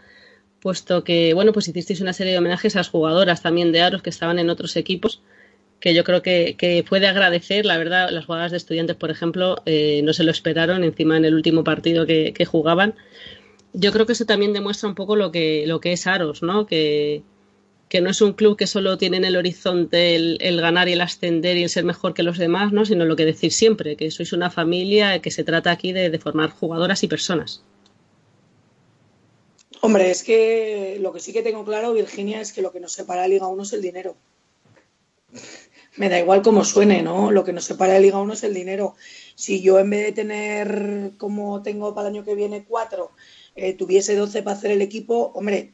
puesto 0.60 1.04
que, 1.04 1.34
bueno, 1.36 1.54
pues 1.54 1.68
hicisteis 1.68 2.02
una 2.02 2.14
serie 2.14 2.34
de 2.34 2.40
homenajes 2.40 2.76
a 2.76 2.80
las 2.80 2.90
jugadoras 2.90 3.44
también 3.44 3.72
de 3.72 3.82
Aros 3.82 4.02
que 4.02 4.10
estaban 4.10 4.40
en 4.40 4.50
otros 4.50 4.76
equipos, 4.76 5.22
que 5.80 5.94
yo 5.94 6.04
creo 6.04 6.22
que, 6.24 6.56
que 6.58 6.84
agradecer, 7.08 7.66
la 7.66 7.78
verdad, 7.78 8.10
las 8.10 8.26
jugadoras 8.26 8.52
de 8.52 8.58
estudiantes, 8.58 8.96
por 8.96 9.12
ejemplo, 9.12 9.62
eh, 9.66 10.02
no 10.04 10.14
se 10.14 10.24
lo 10.24 10.32
esperaron 10.32 10.84
encima 10.84 11.18
en 11.18 11.26
el 11.26 11.36
último 11.36 11.64
partido 11.64 12.08
que, 12.08 12.34
que 12.34 12.46
jugaban. 12.46 12.96
Yo 13.74 13.92
creo 13.92 14.06
que 14.06 14.14
eso 14.14 14.26
también 14.26 14.54
demuestra 14.54 14.90
un 14.90 14.96
poco 14.96 15.16
lo 15.16 15.32
que, 15.32 15.66
lo 15.68 15.80
que 15.80 15.94
es 15.94 16.08
Aros, 16.08 16.42
¿no? 16.44 16.66
Que 17.92 18.00
no 18.00 18.10
es 18.10 18.22
un 18.22 18.32
club 18.32 18.56
que 18.56 18.68
solo 18.68 18.98
tiene 18.98 19.18
en 19.18 19.26
el 19.26 19.36
horizonte 19.36 20.16
el, 20.16 20.62
ganar 20.62 20.88
y 20.88 20.94
el 20.94 21.02
ascender 21.02 21.58
y 21.58 21.64
el 21.64 21.70
ser 21.70 21.84
mejor 21.84 22.14
que 22.14 22.24
los 22.24 22.38
demás, 22.38 22.72
¿no? 22.72 22.86
sino 22.86 23.04
lo 23.04 23.18
que 23.18 23.26
decir 23.26 23.52
siempre, 23.52 23.98
que 23.98 24.10
sois 24.12 24.32
una 24.32 24.50
familia, 24.50 25.22
que 25.22 25.30
se 25.30 25.44
trata 25.44 25.72
aquí 25.72 25.92
de, 25.92 26.10
de 26.10 26.18
formar 26.18 26.52
jugadoras 26.52 27.04
y 27.04 27.10
personas. 27.10 27.66
Hombre, 29.82 30.10
es 30.10 30.24
que 30.24 31.00
lo 31.02 31.12
que 31.12 31.20
sí 31.20 31.34
que 31.34 31.42
tengo 31.42 31.66
claro, 31.66 31.92
Virginia, 31.92 32.40
es 32.40 32.54
que 32.54 32.62
lo 32.62 32.72
que 32.72 32.80
nos 32.80 32.94
separa 32.94 33.24
de 33.24 33.28
Liga 33.28 33.48
1 33.48 33.62
es 33.62 33.74
el 33.74 33.82
dinero. 33.82 34.16
Me 35.98 36.08
da 36.08 36.18
igual 36.18 36.44
cómo 36.44 36.64
suene, 36.64 37.02
¿no? 37.02 37.30
Lo 37.30 37.44
que 37.44 37.52
nos 37.52 37.66
separa 37.66 37.96
de 37.96 38.00
Liga 38.00 38.20
1 38.20 38.32
es 38.32 38.44
el 38.46 38.54
dinero. 38.54 38.96
Si 39.36 39.62
yo 39.62 39.80
en 39.80 39.90
vez 39.90 40.06
de 40.06 40.12
tener, 40.14 41.12
como 41.18 41.62
tengo 41.62 41.94
para 41.94 42.08
el 42.08 42.16
año 42.16 42.24
que 42.24 42.36
viene, 42.36 42.64
cuatro, 42.64 43.12
eh, 43.54 43.74
tuviese 43.74 44.16
12 44.16 44.44
para 44.44 44.56
hacer 44.56 44.72
el 44.72 44.82
equipo, 44.82 45.34
hombre, 45.36 45.74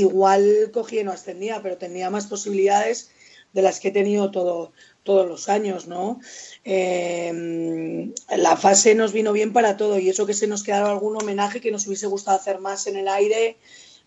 igual 0.00 0.70
cogía 0.72 1.00
y 1.02 1.04
no 1.04 1.12
ascendía, 1.12 1.60
pero 1.62 1.76
tenía 1.76 2.10
más 2.10 2.26
posibilidades 2.26 3.10
de 3.54 3.62
las 3.62 3.80
que 3.80 3.88
he 3.88 3.92
tenido 3.92 4.30
todo, 4.30 4.72
todos 5.04 5.28
los 5.28 5.48
años, 5.48 5.86
¿no? 5.86 6.20
Eh, 6.64 8.12
la 8.36 8.56
fase 8.56 8.94
nos 8.94 9.12
vino 9.12 9.32
bien 9.32 9.52
para 9.52 9.76
todo 9.76 9.98
y 9.98 10.08
eso 10.08 10.26
que 10.26 10.34
se 10.34 10.48
nos 10.48 10.64
quedaba 10.64 10.90
algún 10.90 11.16
homenaje 11.16 11.60
que 11.60 11.70
nos 11.70 11.86
hubiese 11.86 12.08
gustado 12.08 12.36
hacer 12.36 12.58
más 12.58 12.86
en 12.88 12.96
el 12.96 13.06
aire, 13.06 13.56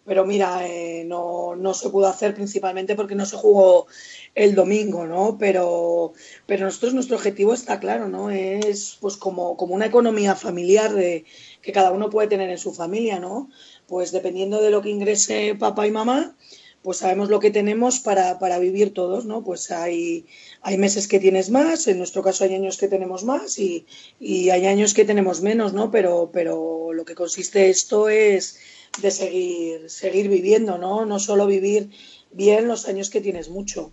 pero 0.06 0.26
mira, 0.26 0.66
eh, 0.68 1.04
no, 1.06 1.56
no, 1.56 1.74
se 1.74 1.90
pudo 1.90 2.08
hacer 2.08 2.34
principalmente 2.34 2.96
porque 2.96 3.16
no 3.16 3.26
se 3.26 3.36
jugó 3.36 3.88
el 4.36 4.56
domingo, 4.56 5.06
¿no? 5.06 5.38
Pero, 5.38 6.14
pero 6.46 6.66
nosotros 6.66 6.94
nuestro 6.94 7.18
objetivo 7.18 7.54
está 7.54 7.80
claro, 7.80 8.08
¿no? 8.08 8.30
Es 8.30 8.98
pues 9.02 9.18
como, 9.18 9.58
como 9.58 9.76
una 9.76 9.86
economía 9.86 10.36
familiar 10.36 10.94
que 10.96 11.72
cada 11.74 11.92
uno 11.92 12.10
puede 12.10 12.30
tener 12.30 12.50
en 12.50 12.58
su 12.58 12.74
familia, 12.74 13.20
¿no? 13.20 13.50
Pues 13.88 14.12
dependiendo 14.12 14.62
de 14.62 14.70
lo 14.70 14.82
que 14.82 14.90
ingrese 14.90 15.56
papá 15.56 15.88
y 15.88 15.92
mamá, 15.92 16.36
pues 16.84 16.98
sabemos 16.98 17.30
lo 17.30 17.40
que 17.40 17.52
tenemos 17.52 18.00
para, 18.00 18.40
para 18.40 18.60
vivir 18.60 18.94
todos, 18.94 19.26
¿no? 19.26 19.44
Pues 19.44 19.72
hay, 19.72 20.26
hay 20.62 20.78
meses 20.78 21.08
que 21.08 21.20
tienes 21.20 21.50
más, 21.50 21.88
en 21.88 21.98
nuestro 21.98 22.22
caso 22.22 22.44
hay 22.44 22.56
años 22.56 22.78
que 22.78 22.88
tenemos 22.88 23.24
más 23.24 23.60
y, 23.60 23.86
y 24.20 24.52
hay 24.52 24.68
años 24.68 24.94
que 24.94 25.04
tenemos 25.04 25.42
menos, 25.42 25.74
¿no? 25.74 25.92
Pero, 25.92 26.30
pero 26.32 26.94
lo 26.94 27.04
que 27.04 27.16
consiste 27.16 27.70
esto 27.70 28.10
es 28.10 28.60
de 29.02 29.12
seguir, 29.12 29.90
seguir 29.90 30.30
viviendo, 30.30 30.78
¿no? 30.78 31.06
No 31.06 31.20
solo 31.20 31.46
vivir 31.46 31.90
bien 32.32 32.68
los 32.68 32.88
años 32.88 33.10
que 33.10 33.22
tienes 33.22 33.50
mucho. 33.50 33.92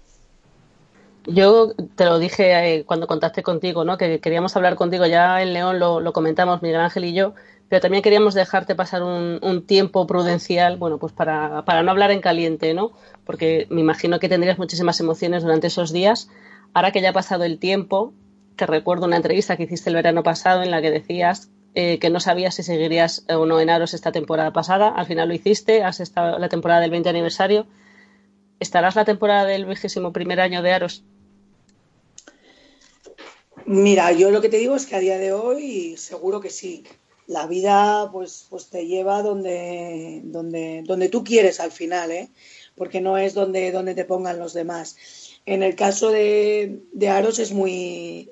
Yo 1.26 1.72
te 1.96 2.04
lo 2.04 2.18
dije 2.18 2.52
eh, 2.52 2.84
cuando 2.84 3.06
contacté 3.06 3.42
contigo, 3.42 3.84
¿no? 3.84 3.96
Que 3.96 4.20
queríamos 4.20 4.54
hablar 4.56 4.76
contigo. 4.76 5.06
Ya 5.06 5.40
en 5.40 5.54
León 5.54 5.78
lo, 5.78 6.00
lo 6.00 6.12
comentamos 6.12 6.62
Miguel 6.62 6.80
Ángel 6.80 7.06
y 7.06 7.14
yo, 7.14 7.34
pero 7.68 7.80
también 7.80 8.02
queríamos 8.02 8.34
dejarte 8.34 8.74
pasar 8.74 9.02
un, 9.02 9.38
un 9.42 9.66
tiempo 9.66 10.06
prudencial, 10.06 10.76
bueno, 10.76 10.98
pues 10.98 11.12
para, 11.12 11.64
para, 11.64 11.82
no 11.82 11.90
hablar 11.90 12.10
en 12.10 12.20
caliente, 12.20 12.74
¿no? 12.74 12.92
Porque 13.24 13.66
me 13.70 13.80
imagino 13.80 14.18
que 14.20 14.28
tendrías 14.28 14.58
muchísimas 14.58 15.00
emociones 15.00 15.42
durante 15.42 15.68
esos 15.68 15.92
días. 15.92 16.28
Ahora 16.74 16.92
que 16.92 17.00
ya 17.00 17.10
ha 17.10 17.12
pasado 17.14 17.44
el 17.44 17.58
tiempo, 17.58 18.12
te 18.56 18.66
recuerdo 18.66 19.06
una 19.06 19.16
entrevista 19.16 19.56
que 19.56 19.64
hiciste 19.64 19.90
el 19.90 19.96
verano 19.96 20.22
pasado 20.22 20.62
en 20.62 20.70
la 20.70 20.82
que 20.82 20.90
decías 20.90 21.50
eh, 21.74 21.98
que 21.98 22.08
no 22.08 22.20
sabías 22.20 22.54
si 22.54 22.62
seguirías 22.62 23.24
o 23.28 23.46
no 23.46 23.58
en 23.58 23.68
Aros 23.68 23.94
esta 23.94 24.12
temporada 24.12 24.52
pasada. 24.52 24.88
Al 24.88 25.06
final 25.06 25.28
lo 25.28 25.34
hiciste, 25.34 25.82
has 25.82 25.98
estado 25.98 26.38
la 26.38 26.48
temporada 26.48 26.80
del 26.80 26.90
20 26.90 27.08
aniversario. 27.08 27.66
¿Estarás 28.60 28.94
la 28.94 29.04
temporada 29.04 29.44
del 29.44 29.64
vigésimo 29.66 30.12
primer 30.12 30.40
año 30.40 30.62
de 30.62 30.72
Aros? 30.72 31.02
Mira, 33.66 34.12
yo 34.12 34.30
lo 34.30 34.40
que 34.40 34.48
te 34.48 34.58
digo 34.58 34.76
es 34.76 34.86
que 34.86 34.94
a 34.94 35.00
día 35.00 35.18
de 35.18 35.32
hoy 35.32 35.96
seguro 35.96 36.40
que 36.40 36.50
sí. 36.50 36.84
La 37.26 37.46
vida 37.46 38.10
pues, 38.12 38.46
pues 38.50 38.66
te 38.66 38.86
lleva 38.86 39.22
donde, 39.22 40.20
donde, 40.24 40.82
donde 40.84 41.08
tú 41.08 41.24
quieres 41.24 41.60
al 41.60 41.72
final, 41.72 42.10
¿eh? 42.10 42.28
porque 42.76 43.00
no 43.00 43.16
es 43.18 43.34
donde, 43.34 43.72
donde 43.72 43.94
te 43.94 44.04
pongan 44.04 44.38
los 44.38 44.52
demás. 44.52 44.96
En 45.46 45.62
el 45.62 45.76
caso 45.76 46.10
de, 46.10 46.80
de 46.92 47.08
Aros 47.08 47.38
es 47.38 47.52
muy... 47.52 48.30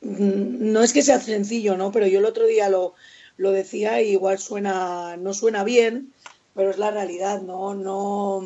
No 0.00 0.82
es 0.82 0.92
que 0.92 1.02
sea 1.02 1.20
sencillo, 1.20 1.76
¿no? 1.76 1.90
Pero 1.90 2.06
yo 2.06 2.18
el 2.20 2.26
otro 2.26 2.46
día 2.46 2.68
lo, 2.68 2.94
lo 3.36 3.50
decía 3.50 4.00
y 4.02 4.12
igual 4.12 4.38
suena, 4.38 5.16
no 5.16 5.34
suena 5.34 5.64
bien, 5.64 6.12
pero 6.54 6.70
es 6.70 6.78
la 6.78 6.90
realidad, 6.90 7.42
¿no? 7.42 7.74
No, 7.74 8.42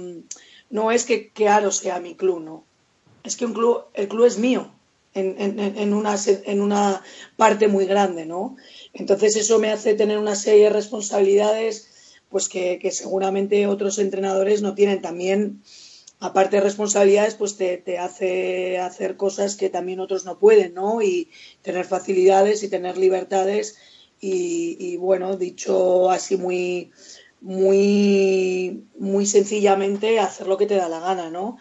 no 0.71 0.93
es 0.93 1.05
que, 1.05 1.29
que 1.29 1.49
Aros 1.49 1.77
sea 1.77 2.01
mi 2.01 2.15
club, 2.15 2.41
¿no? 2.41 2.65
Es 3.25 3.37
que 3.37 3.45
un 3.47 3.53
club, 3.53 3.85
el 3.95 4.09
club 4.09 4.25
es 4.25 4.39
mío 4.39 4.73
en, 5.15 5.37
en, 5.39 5.59
en, 5.59 5.95
una, 5.95 6.17
en 6.27 6.61
una 6.61 7.03
parte 7.37 7.69
muy 7.69 7.87
grande, 7.87 8.27
¿no? 8.27 8.57
Entonces 8.93 9.37
eso 9.37 9.59
me 9.59 9.71
hace 9.71 9.95
tener 9.95 10.19
una 10.19 10.37
serie 10.37 10.65
de 10.65 10.71
responsabilidades 10.71 11.89
pues 12.29 12.49
que, 12.49 12.79
que 12.79 12.93
seguramente 12.93 13.67
otros 13.67 13.99
entrenadores 13.99 14.63
no 14.63 14.75
tienen 14.75 15.03
también 15.03 15.63
aparte 16.21 16.57
de 16.57 16.63
responsabilidades, 16.63 17.35
pues 17.35 17.57
te, 17.57 17.79
te, 17.79 17.99
hace 17.99 18.79
hacer 18.79 19.17
cosas 19.17 19.57
que 19.57 19.71
también 19.71 20.01
otros 20.01 20.27
no 20.27 20.39
pueden, 20.39 20.75
¿no? 20.75 21.01
Y 21.03 21.31
tener 21.63 21.87
facilidades 21.87 22.63
y 22.63 22.69
tener 22.69 22.99
libertades 22.99 23.79
y, 24.21 24.77
y 24.79 24.97
bueno, 24.97 25.37
dicho 25.39 26.11
así 26.11 26.37
muy, 26.37 26.93
muy, 27.41 28.85
muy 28.99 29.27
sencillamente, 29.27 30.21
hacer 30.21 30.47
lo 30.47 30.59
que 30.59 30.67
te 30.67 30.77
da 30.77 30.91
la 30.91 31.01
gana, 31.01 31.31
¿no? 31.31 31.57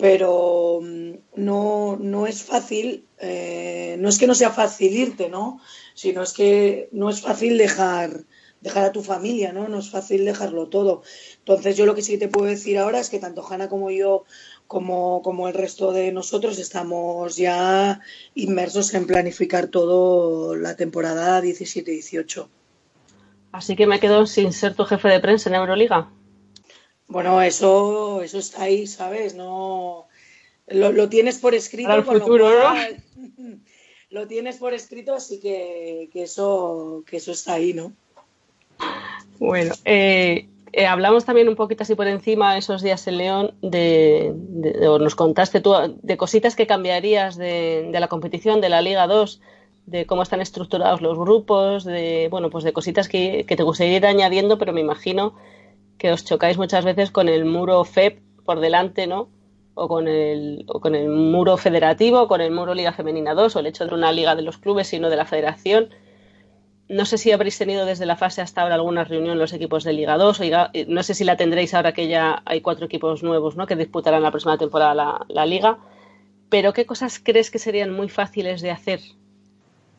Pero 0.00 0.80
mm, 0.82 1.12
no, 1.36 1.98
no 2.00 2.26
es 2.26 2.42
fácil, 2.42 3.06
eh, 3.18 3.96
no 3.98 4.08
es 4.08 4.18
que 4.18 4.26
no 4.26 4.34
sea 4.34 4.50
fácil 4.50 4.96
irte, 4.96 5.28
¿no? 5.28 5.60
Sino 5.94 6.22
es 6.22 6.32
que 6.32 6.88
no 6.92 7.10
es 7.10 7.20
fácil 7.20 7.58
dejar, 7.58 8.24
dejar 8.62 8.84
a 8.84 8.92
tu 8.92 9.02
familia, 9.02 9.52
¿no? 9.52 9.68
No 9.68 9.78
es 9.78 9.90
fácil 9.90 10.24
dejarlo 10.24 10.68
todo. 10.68 11.02
Entonces 11.38 11.76
yo 11.76 11.84
lo 11.84 11.94
que 11.94 12.02
sí 12.02 12.16
te 12.16 12.28
puedo 12.28 12.46
decir 12.46 12.78
ahora 12.78 12.98
es 12.98 13.10
que 13.10 13.18
tanto 13.18 13.46
Hanna 13.46 13.68
como 13.68 13.90
yo, 13.90 14.24
como, 14.66 15.20
como 15.22 15.48
el 15.48 15.54
resto 15.54 15.92
de 15.92 16.12
nosotros, 16.12 16.58
estamos 16.58 17.36
ya 17.36 18.00
inmersos 18.34 18.94
en 18.94 19.06
planificar 19.06 19.68
todo 19.68 20.56
la 20.56 20.76
temporada 20.76 21.42
17-18. 21.42 22.48
Así 23.52 23.76
que 23.76 23.86
me 23.86 24.00
quedo 24.00 24.26
sin 24.26 24.52
ser 24.52 24.74
tu 24.74 24.84
jefe 24.84 25.08
de 25.08 25.20
prensa 25.20 25.50
en 25.50 25.56
Euroliga. 25.56 26.08
Bueno, 27.10 27.42
eso, 27.42 28.22
eso 28.22 28.38
está 28.38 28.62
ahí, 28.62 28.86
¿sabes? 28.86 29.34
No 29.34 30.06
lo, 30.68 30.92
lo 30.92 31.08
tienes 31.08 31.38
por 31.38 31.54
escrito. 31.54 31.88
Para 31.88 32.00
el 32.00 32.06
con 32.06 32.14
lo 32.18 32.20
futuro, 32.24 32.46
cual- 32.62 32.96
Lo 34.10 34.26
tienes 34.26 34.56
por 34.56 34.74
escrito, 34.74 35.14
así 35.14 35.38
que, 35.38 36.08
que 36.12 36.24
eso, 36.24 37.04
que 37.06 37.18
eso 37.18 37.30
está 37.30 37.52
ahí, 37.54 37.72
¿no? 37.72 37.92
Bueno, 39.38 39.72
eh, 39.84 40.48
eh, 40.72 40.86
hablamos 40.86 41.24
también 41.24 41.48
un 41.48 41.54
poquito 41.54 41.84
así 41.84 41.94
por 41.94 42.08
encima 42.08 42.58
esos 42.58 42.82
días 42.82 43.06
en 43.06 43.18
León 43.18 43.54
de, 43.62 44.32
de- 44.34 44.88
o 44.88 44.98
nos 44.98 45.14
contaste 45.14 45.60
tú 45.60 45.74
de 46.02 46.16
cositas 46.16 46.56
que 46.56 46.66
cambiarías 46.66 47.36
de, 47.36 47.88
de 47.92 48.00
la 48.00 48.08
competición 48.08 48.60
de 48.60 48.68
la 48.68 48.82
Liga 48.82 49.06
2, 49.06 49.40
de 49.86 50.06
cómo 50.06 50.22
están 50.22 50.40
estructurados 50.40 51.00
los 51.02 51.16
grupos, 51.16 51.84
de 51.84 52.26
bueno 52.32 52.50
pues 52.50 52.64
de 52.64 52.72
cositas 52.72 53.08
que, 53.08 53.44
que 53.46 53.56
te 53.56 53.62
gustaría 53.62 53.96
ir 53.96 54.06
añadiendo, 54.06 54.58
pero 54.58 54.72
me 54.72 54.80
imagino 54.80 55.34
que 56.00 56.10
os 56.10 56.24
chocáis 56.24 56.56
muchas 56.56 56.84
veces 56.84 57.10
con 57.10 57.28
el 57.28 57.44
muro 57.44 57.84
FEP 57.84 58.22
por 58.46 58.58
delante, 58.58 59.06
¿no? 59.06 59.28
O 59.74 59.86
con 59.86 60.08
el, 60.08 60.64
o 60.66 60.80
con 60.80 60.94
el 60.94 61.10
muro 61.10 61.58
federativo, 61.58 62.22
o 62.22 62.28
con 62.28 62.40
el 62.40 62.50
muro 62.50 62.72
Liga 62.74 62.94
Femenina 62.94 63.34
2, 63.34 63.54
o 63.54 63.58
el 63.60 63.66
hecho 63.66 63.86
de 63.86 63.94
una 63.94 64.10
liga 64.10 64.34
de 64.34 64.40
los 64.40 64.56
clubes, 64.56 64.88
sino 64.88 65.10
de 65.10 65.16
la 65.16 65.26
federación. 65.26 65.90
No 66.88 67.04
sé 67.04 67.18
si 67.18 67.30
habréis 67.32 67.58
tenido 67.58 67.84
desde 67.84 68.06
la 68.06 68.16
fase 68.16 68.40
hasta 68.40 68.62
ahora 68.62 68.76
alguna 68.76 69.04
reunión 69.04 69.38
los 69.38 69.52
equipos 69.52 69.84
de 69.84 69.92
Liga 69.92 70.16
2. 70.16 70.40
Oiga, 70.40 70.70
eh, 70.72 70.86
no 70.88 71.02
sé 71.02 71.12
si 71.12 71.22
la 71.22 71.36
tendréis 71.36 71.74
ahora 71.74 71.92
que 71.92 72.08
ya 72.08 72.42
hay 72.46 72.62
cuatro 72.62 72.86
equipos 72.86 73.22
nuevos 73.22 73.56
¿no? 73.56 73.66
que 73.66 73.76
disputarán 73.76 74.22
la 74.22 74.30
próxima 74.30 74.56
temporada 74.56 75.24
la, 75.28 75.46
Liga. 75.46 75.78
Pero 76.48 76.72
¿qué 76.72 76.86
cosas 76.86 77.20
crees 77.22 77.50
que 77.50 77.58
serían 77.58 77.92
muy 77.92 78.08
fáciles 78.08 78.62
de 78.62 78.70
hacer 78.70 79.00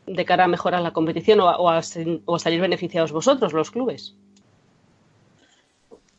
de 0.08 0.26
cara 0.26 0.46
a 0.46 0.48
mejorar 0.48 0.82
la 0.82 0.92
competición 0.92 1.40
o 1.42 1.48
o 1.48 1.70
o 2.26 2.36
a 2.36 2.40
salir 2.40 2.60
beneficiados 2.60 3.12
vosotros, 3.12 3.54
los 3.54 3.70
clubes? 3.70 4.16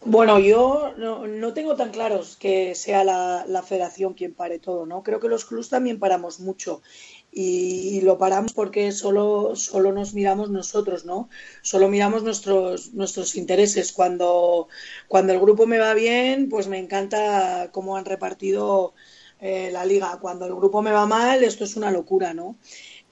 Bueno, 0.04 0.40
yo 0.40 0.92
no, 0.98 1.26
no 1.28 1.52
tengo 1.54 1.76
tan 1.76 1.90
claros 1.90 2.36
que 2.36 2.74
sea 2.74 3.04
la, 3.04 3.44
la 3.46 3.62
federación 3.62 4.14
quien 4.14 4.34
pare 4.34 4.58
todo, 4.58 4.84
¿no? 4.84 5.02
Creo 5.04 5.20
que 5.20 5.28
los 5.28 5.44
clubs 5.44 5.68
también 5.68 6.00
paramos 6.00 6.40
mucho 6.40 6.82
y, 7.30 7.96
y 7.98 8.00
lo 8.00 8.18
paramos 8.18 8.52
porque 8.52 8.90
solo, 8.90 9.54
solo 9.54 9.92
nos 9.92 10.12
miramos 10.14 10.50
nosotros, 10.50 11.04
¿no? 11.04 11.28
Solo 11.62 11.88
miramos 11.88 12.24
nuestros, 12.24 12.94
nuestros 12.94 13.36
intereses. 13.36 13.92
Cuando, 13.92 14.66
cuando 15.06 15.32
el 15.34 15.40
grupo 15.40 15.66
me 15.66 15.78
va 15.78 15.94
bien, 15.94 16.48
pues 16.48 16.66
me 16.66 16.78
encanta 16.78 17.70
cómo 17.72 17.96
han 17.96 18.04
repartido 18.04 18.94
eh, 19.40 19.70
la 19.72 19.84
liga. 19.84 20.18
Cuando 20.20 20.46
el 20.46 20.54
grupo 20.56 20.82
me 20.82 20.90
va 20.92 21.06
mal, 21.06 21.44
esto 21.44 21.62
es 21.64 21.76
una 21.76 21.92
locura, 21.92 22.34
¿no? 22.34 22.56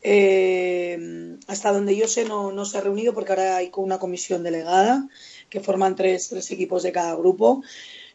Eh, 0.03 1.37
hasta 1.47 1.73
donde 1.73 1.95
yo 1.97 2.09
sé 2.09 2.25
no, 2.25 2.53
no 2.53 2.65
se 2.65 2.79
ha 2.79 2.81
reunido 2.81 3.13
porque 3.15 3.33
ahora 3.33 3.57
hay 3.57 3.71
una 3.77 3.99
comisión 3.99 4.43
delegada 4.43 5.09
que 5.51 5.61
forman 5.61 5.97
tres, 5.97 6.29
tres 6.29 6.51
equipos 6.51 6.83
de 6.83 6.93
cada 6.93 7.15
grupo. 7.15 7.63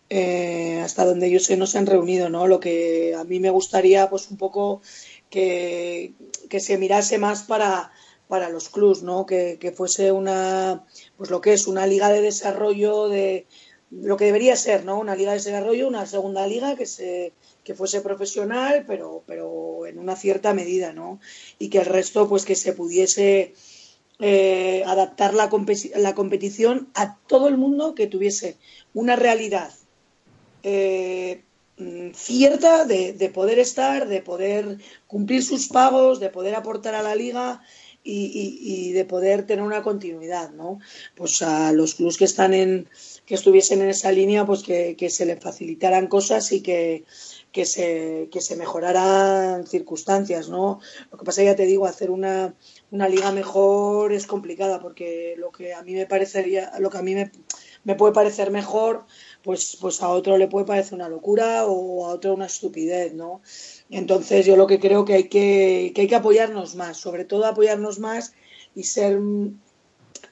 Eh, 0.10 0.80
hasta 0.84 1.03
donde 1.03 1.32
yo 1.32 1.40
sé 1.40 1.57
no 1.57 1.66
se 1.68 1.80
han 1.80 1.88
reunido, 1.88 2.30
¿no? 2.30 2.48
Lo 2.48 2.60
que 2.60 3.16
a 3.16 3.24
mí 3.24 3.40
me 3.40 3.49
gustaría, 3.49 4.10
pues 4.10 4.30
un 4.30 4.38
poco 4.38 4.82
que, 5.30 6.14
que 6.49 6.60
se 6.60 6.78
mirase 6.78 7.18
más 7.18 7.44
para, 7.44 7.91
para 8.28 8.49
los 8.49 8.70
clubs, 8.70 9.02
¿no? 9.03 9.26
Que, 9.26 9.57
que 9.60 9.72
fuese 9.72 10.12
una, 10.12 10.86
pues 11.18 11.30
lo 11.30 11.41
que 11.41 11.53
es 11.53 11.68
una 11.68 11.88
liga 11.88 12.10
de 12.10 12.22
desarrollo 12.22 13.10
de 13.10 13.48
lo 13.91 14.18
que 14.18 14.26
debería 14.26 14.56
ser, 14.56 14.86
¿no? 14.86 14.99
Una 14.99 15.16
liga 15.16 15.32
de 15.32 15.38
desarrollo, 15.38 15.88
una 15.88 16.06
segunda 16.06 16.45
liga 16.48 16.76
que 16.76 16.86
se 16.86 17.34
que 17.64 17.74
fuese 17.74 18.02
profesional, 18.02 18.86
pero, 18.86 19.24
pero 19.26 19.88
en 19.88 19.98
una 19.98 20.16
cierta 20.16 20.53
medida, 20.53 20.94
¿no? 20.94 21.20
Y 21.57 21.70
que 21.70 21.80
el 21.80 21.86
resto, 21.86 22.30
pues 22.30 22.45
que 22.45 22.56
se 22.56 22.74
pudiese 22.74 23.56
eh, 24.19 24.83
adaptar 24.85 25.33
la, 25.33 25.49
la 25.95 26.15
competición 26.15 26.89
a 26.93 27.17
todo 27.27 27.47
el 27.47 27.57
mundo 27.57 27.95
que 27.95 28.07
tuviese 28.07 28.57
una 28.93 29.15
realidad 29.15 29.71
eh, 30.63 31.43
mm, 31.77 32.11
cierta 32.13 32.85
de, 32.85 33.13
de 33.13 33.29
poder 33.29 33.59
estar, 33.59 34.07
de 34.07 34.21
poder 34.21 34.77
cumplir 35.07 35.43
sus 35.43 35.67
pagos, 35.67 36.19
de 36.19 36.29
poder 36.29 36.55
aportar 36.55 36.95
a 36.95 37.03
la 37.03 37.15
liga 37.15 37.61
y, 38.05 38.91
de 38.93 39.05
poder 39.05 39.45
tener 39.47 39.63
una 39.63 39.81
continuidad, 39.81 40.51
¿no? 40.51 40.79
Pues 41.15 41.41
a 41.41 41.71
los 41.71 41.95
clubes 41.95 42.17
que 42.17 42.25
están 42.25 42.53
en, 42.53 42.87
que 43.25 43.35
estuviesen 43.35 43.81
en 43.81 43.89
esa 43.89 44.11
línea, 44.11 44.45
pues 44.45 44.61
que, 44.61 45.09
se 45.09 45.25
les 45.25 45.39
facilitaran 45.39 46.07
cosas 46.07 46.51
y 46.51 46.61
que 46.61 47.03
se, 47.63 48.29
que 48.31 48.41
se 48.41 48.55
mejoraran 48.55 49.65
circunstancias, 49.65 50.49
¿no? 50.49 50.79
Lo 51.11 51.17
que 51.17 51.25
pasa, 51.25 51.43
ya 51.43 51.55
te 51.55 51.65
digo, 51.65 51.87
hacer 51.87 52.11
una, 52.11 52.53
una 52.95 53.09
liga 53.09 53.31
mejor 53.31 54.13
es 54.13 54.26
complicada 54.26 54.80
porque 54.80 55.35
lo 55.38 55.51
que 55.51 55.73
a 55.73 55.84
mí 55.84 55.93
me 55.93 56.05
parecería, 56.05 56.72
lo 56.80 56.89
que 56.89 56.97
a 56.97 57.01
mí 57.01 57.13
me, 57.15 57.95
puede 57.95 58.13
parecer 58.13 58.51
mejor, 58.51 59.05
pues, 59.43 59.77
pues 59.80 60.01
a 60.01 60.09
otro 60.09 60.38
le 60.38 60.47
puede 60.47 60.65
parecer 60.65 60.95
una 60.95 61.09
locura 61.09 61.65
o 61.65 62.05
a 62.05 62.09
otro 62.09 62.34
una 62.34 62.47
estupidez, 62.47 63.13
¿no? 63.13 63.41
Entonces 63.89 64.45
yo 64.45 64.55
lo 64.55 64.67
que 64.67 64.80
creo 64.80 65.05
que 65.05 65.13
hay 65.13 65.30
que, 65.30 65.93
hay 65.95 66.07
que 66.07 66.15
apoyarnos 66.15 66.76
más, 66.76 66.97
sobre 66.97 67.26
todo 67.26 67.45
apoyarnos 67.45 67.99
más 67.99 68.34
y 68.73 68.84
ser 68.84 69.19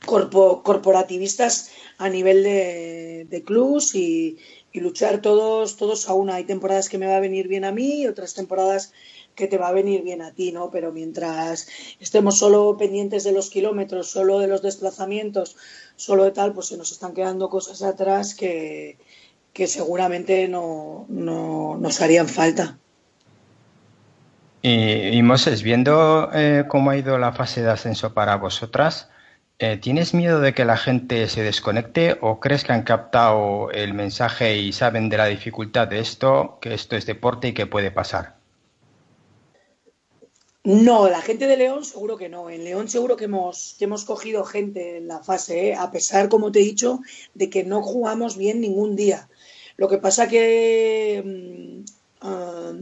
corpo- 0.05 0.63
corporativistas 0.63 1.71
a 1.97 2.09
nivel 2.09 2.43
de, 2.43 3.27
de 3.29 3.43
clubs 3.43 3.95
y, 3.95 4.37
y 4.71 4.79
luchar 4.79 5.21
todos, 5.21 5.77
todos 5.77 6.09
a 6.09 6.13
una. 6.13 6.35
Hay 6.35 6.45
temporadas 6.45 6.89
que 6.89 6.97
me 6.97 7.07
va 7.07 7.17
a 7.17 7.21
venir 7.21 7.47
bien 7.47 7.65
a 7.65 7.71
mí 7.71 8.01
y 8.01 8.07
otras 8.07 8.33
temporadas 8.33 8.91
que 9.35 9.47
te 9.47 9.57
va 9.57 9.69
a 9.69 9.73
venir 9.73 10.03
bien 10.03 10.21
a 10.21 10.31
ti, 10.31 10.51
¿no? 10.51 10.69
Pero 10.71 10.91
mientras 10.91 11.67
estemos 11.99 12.37
solo 12.37 12.77
pendientes 12.77 13.23
de 13.23 13.31
los 13.31 13.49
kilómetros, 13.49 14.09
solo 14.09 14.39
de 14.39 14.47
los 14.47 14.61
desplazamientos, 14.61 15.55
solo 15.95 16.23
de 16.23 16.31
tal, 16.31 16.53
pues 16.53 16.67
se 16.67 16.77
nos 16.77 16.91
están 16.91 17.13
quedando 17.13 17.49
cosas 17.49 17.81
atrás 17.83 18.35
que, 18.35 18.97
que 19.53 19.67
seguramente 19.67 20.47
no, 20.47 21.05
no 21.09 21.77
nos 21.79 22.01
harían 22.01 22.27
falta. 22.27 22.77
Y, 24.61 25.17
y 25.17 25.21
Moses, 25.23 25.61
viendo 25.61 26.29
eh, 26.33 26.65
cómo 26.69 26.91
ha 26.91 26.97
ido 26.97 27.17
la 27.17 27.33
fase 27.33 27.61
de 27.61 27.69
ascenso 27.69 28.13
para 28.13 28.37
vosotras, 28.37 29.09
eh, 29.59 29.77
¿tienes 29.77 30.13
miedo 30.13 30.39
de 30.41 30.53
que 30.53 30.65
la 30.65 30.77
gente 30.77 31.27
se 31.29 31.43
desconecte 31.43 32.17
o 32.21 32.39
crees 32.39 32.63
que 32.63 32.73
han 32.73 32.83
captado 32.83 33.71
el 33.71 33.93
mensaje 33.93 34.57
y 34.57 34.73
saben 34.73 35.09
de 35.09 35.17
la 35.17 35.27
dificultad 35.27 35.87
de 35.87 35.99
esto, 35.99 36.57
que 36.61 36.73
esto 36.73 36.95
es 36.95 37.05
deporte 37.05 37.49
y 37.49 37.53
que 37.53 37.67
puede 37.67 37.91
pasar? 37.91 38.42
No, 40.65 41.09
la 41.09 41.21
gente 41.21 41.45
de 41.47 41.57
León 41.57 41.83
seguro 41.83 42.15
que 42.17 42.29
no. 42.29 42.49
En 42.49 42.63
León 42.63 42.87
seguro 42.87 43.17
que 43.17 43.25
hemos, 43.25 43.75
que 43.77 43.85
hemos 43.85 44.05
cogido 44.05 44.45
gente 44.45 44.97
en 44.97 45.07
la 45.09 45.21
fase, 45.21 45.69
¿eh? 45.69 45.75
a 45.75 45.91
pesar, 45.91 46.29
como 46.29 46.51
te 46.51 46.59
he 46.59 46.63
dicho, 46.63 47.01
de 47.33 47.49
que 47.49 47.65
no 47.65 47.83
jugamos 47.83 48.37
bien 48.37 48.61
ningún 48.61 48.95
día. 48.95 49.29
Lo 49.75 49.89
que 49.89 49.97
pasa 49.97 50.29
que 50.29 51.21
mm, 51.25 51.83
ah, 52.21 52.73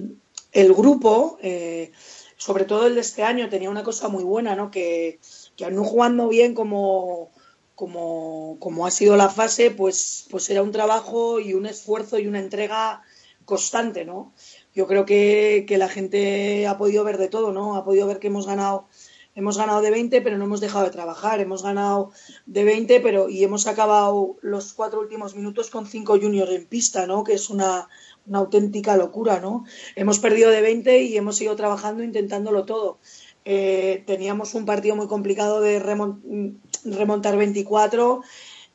el 0.51 0.73
grupo, 0.73 1.39
eh, 1.41 1.91
sobre 2.37 2.65
todo 2.65 2.85
el 2.85 2.95
de 2.95 3.01
este 3.01 3.23
año, 3.23 3.49
tenía 3.49 3.69
una 3.71 3.83
cosa 3.83 4.09
muy 4.09 4.23
buena, 4.23 4.55
¿no? 4.55 4.69
Que, 4.69 5.19
que 5.57 5.71
no 5.71 5.83
jugando 5.83 6.27
bien 6.27 6.53
como, 6.53 7.31
como, 7.73 8.57
como 8.59 8.85
ha 8.85 8.91
sido 8.91 9.17
la 9.17 9.29
fase, 9.29 9.71
pues, 9.71 10.27
pues 10.29 10.49
era 10.51 10.61
un 10.61 10.71
trabajo 10.71 11.39
y 11.39 11.55
un 11.55 11.65
esfuerzo 11.65 12.19
y 12.19 12.27
una 12.27 12.39
entrega 12.39 13.01
constante, 13.45 14.05
¿no? 14.05 14.33
Yo 14.73 14.87
creo 14.87 15.05
que, 15.05 15.65
que 15.67 15.77
la 15.77 15.89
gente 15.89 16.65
ha 16.67 16.77
podido 16.77 17.03
ver 17.03 17.17
de 17.17 17.27
todo, 17.27 17.51
¿no? 17.51 17.75
Ha 17.75 17.83
podido 17.83 18.07
ver 18.07 18.19
que 18.19 18.27
hemos 18.27 18.47
ganado, 18.47 18.87
hemos 19.35 19.57
ganado 19.57 19.81
de 19.81 19.91
20, 19.91 20.21
pero 20.21 20.37
no 20.37 20.45
hemos 20.45 20.61
dejado 20.61 20.85
de 20.85 20.91
trabajar. 20.91 21.39
Hemos 21.41 21.63
ganado 21.63 22.11
de 22.45 22.63
20, 22.63 22.99
pero 23.01 23.29
y 23.29 23.43
hemos 23.43 23.67
acabado 23.67 24.37
los 24.41 24.73
cuatro 24.73 24.99
últimos 25.01 25.35
minutos 25.35 25.69
con 25.69 25.85
cinco 25.87 26.17
juniors 26.19 26.51
en 26.51 26.65
pista, 26.65 27.05
¿no? 27.07 27.23
Que 27.23 27.33
es 27.33 27.49
una, 27.49 27.89
una 28.27 28.39
auténtica 28.39 28.95
locura, 28.97 29.39
¿no? 29.39 29.65
Hemos 29.95 30.19
perdido 30.19 30.49
de 30.51 30.61
20 30.61 31.01
y 31.03 31.17
hemos 31.17 31.41
ido 31.41 31.55
trabajando 31.55 32.03
intentándolo 32.03 32.65
todo. 32.65 32.99
Eh, 33.43 34.03
teníamos 34.05 34.53
un 34.53 34.65
partido 34.65 34.95
muy 34.95 35.07
complicado 35.07 35.59
de 35.61 35.81
remon- 35.81 36.59
remontar 36.85 37.37
24 37.37 38.21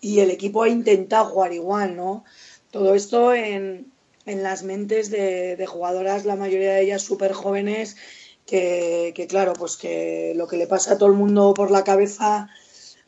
y 0.00 0.20
el 0.20 0.30
equipo 0.30 0.62
ha 0.62 0.68
intentado 0.68 1.26
jugar 1.26 1.52
igual, 1.52 1.96
¿no? 1.96 2.24
Todo 2.70 2.94
esto 2.94 3.32
en, 3.32 3.92
en 4.26 4.42
las 4.42 4.62
mentes 4.62 5.10
de, 5.10 5.56
de 5.56 5.66
jugadoras, 5.66 6.24
la 6.24 6.36
mayoría 6.36 6.74
de 6.74 6.82
ellas 6.82 7.02
súper 7.02 7.32
jóvenes, 7.32 7.96
que, 8.44 9.12
que 9.14 9.26
claro, 9.26 9.54
pues 9.54 9.76
que 9.76 10.32
lo 10.36 10.46
que 10.46 10.56
le 10.56 10.66
pasa 10.66 10.94
a 10.94 10.98
todo 10.98 11.08
el 11.08 11.16
mundo 11.16 11.54
por 11.54 11.70
la 11.70 11.84
cabeza 11.84 12.48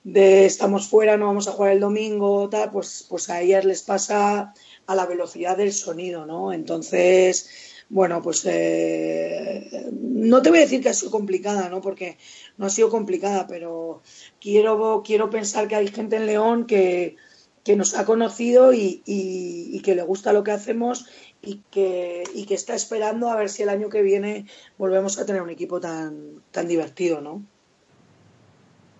de 0.05 0.47
estamos 0.47 0.89
fuera, 0.89 1.17
no 1.17 1.27
vamos 1.27 1.49
a 1.49 1.53
jugar 1.53 1.73
el 1.73 1.81
domingo, 1.81 2.49
tal, 2.49 2.71
pues, 2.71 3.07
pues 3.09 3.29
a 3.31 3.41
ellas 3.41 3.65
les 3.65 3.83
pasa 3.83 4.55
a 4.87 4.95
la 4.95 5.07
velocidad 5.07 5.57
del 5.57 5.73
sonido, 5.73 6.25
¿no? 6.25 6.53
Entonces, 6.53 7.49
bueno, 7.89 8.23
pues 8.23 8.45
eh, 8.47 9.89
no 9.93 10.41
te 10.43 10.51
voy 10.51 10.59
a 10.61 10.63
decir 10.63 10.83
que 10.83 10.89
ha 10.91 10.95
sido 10.95 11.11
complicada, 11.11 11.69
¿no? 11.69 11.81
Porque 11.81 12.17
no 12.57 12.67
ha 12.67 12.71
sido 12.71 12.91
complicada, 12.91 13.47
pero 13.47 14.03
quiero, 14.41 15.03
quiero 15.05 15.31
pensar 15.31 15.69
que 15.69 15.77
hay 15.77 15.89
gente 15.89 16.17
en 16.17 16.27
León 16.27 16.67
que, 16.67 17.17
que 17.65 17.77
nos 17.77 17.95
ha 17.95 18.05
conocido 18.05 18.73
y, 18.73 19.03
y- 19.07 19.71
y 19.77 19.83
que 19.83 19.95
le 19.95 20.03
gusta 20.03 20.33
lo 20.33 20.45
que 20.45 20.53
hacemos 20.53 21.07
y 21.43 21.65
que, 21.71 22.25
y 22.35 22.47
que 22.47 22.55
está 22.55 22.75
esperando 22.75 23.31
a 23.31 23.37
ver 23.37 23.49
si 23.51 23.63
el 23.63 23.69
año 23.71 23.89
que 23.91 24.03
viene 24.03 24.47
volvemos 24.79 25.19
a 25.19 25.27
tener 25.27 25.43
un 25.43 25.51
equipo 25.51 25.81
tan, 25.81 26.43
tan 26.51 26.67
divertido, 26.69 27.21
¿no? 27.21 27.47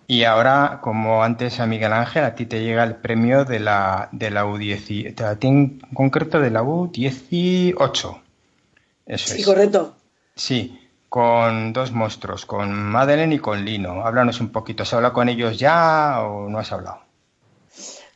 Y 0.07 0.23
ahora, 0.23 0.79
como 0.81 1.23
antes 1.23 1.59
a 1.59 1.65
Miguel 1.67 1.93
Ángel, 1.93 2.23
a 2.25 2.35
ti 2.35 2.45
te 2.45 2.61
llega 2.63 2.83
el 2.83 2.95
premio 2.97 3.45
de 3.45 3.59
la, 3.59 4.09
de 4.11 4.31
la 4.31 4.45
U10, 4.45 5.21
a 5.21 5.35
ti 5.37 5.47
en 5.47 5.79
concreto 5.93 6.39
de 6.39 6.49
la 6.49 6.63
U18. 6.63 8.21
Eso 9.05 9.33
Sí, 9.33 9.35
es. 9.35 9.45
correcto. 9.45 9.95
Sí, 10.35 10.79
con 11.09 11.73
dos 11.73 11.91
monstruos, 11.93 12.45
con 12.45 12.73
Madeleine 12.73 13.35
y 13.35 13.39
con 13.39 13.65
Lino. 13.65 14.03
Háblanos 14.05 14.41
un 14.41 14.51
poquito. 14.51 14.83
¿Has 14.83 14.93
hablado 14.93 15.13
con 15.15 15.29
ellos 15.29 15.59
ya 15.59 16.21
o 16.23 16.49
no 16.49 16.59
has 16.59 16.71
hablado? 16.73 17.01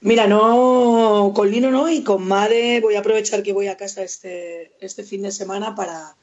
Mira, 0.09 0.27
no, 0.27 1.31
con 1.33 1.49
Lino 1.49 1.71
no 1.71 1.89
y 1.89 2.03
con 2.03 2.27
Made 2.27 2.81
voy 2.81 2.95
a 2.95 2.99
aprovechar 2.99 3.41
que 3.41 3.53
voy 3.53 3.67
a 3.67 3.77
casa 3.77 4.03
este, 4.03 4.73
este 4.81 5.03
fin 5.03 5.21
de 5.21 5.31
semana 5.31 5.75
para, 5.75 6.17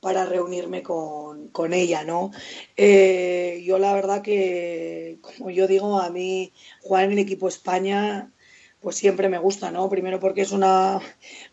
para 0.00 0.26
reunirme 0.26 0.82
con, 0.82 1.48
con 1.48 1.72
ella, 1.72 2.04
¿no? 2.04 2.32
Eh, 2.76 3.62
yo 3.64 3.78
la 3.78 3.94
verdad 3.94 4.22
que, 4.22 5.18
como 5.22 5.50
yo 5.50 5.66
digo, 5.66 6.00
a 6.00 6.10
mí 6.10 6.52
jugar 6.82 7.04
en 7.04 7.12
el 7.12 7.18
equipo 7.18 7.48
España 7.48 8.30
pues 8.80 8.96
siempre 8.96 9.28
me 9.30 9.38
gusta, 9.38 9.70
¿no? 9.70 9.88
Primero 9.88 10.20
porque 10.20 10.42
es 10.42 10.52
una, 10.52 11.00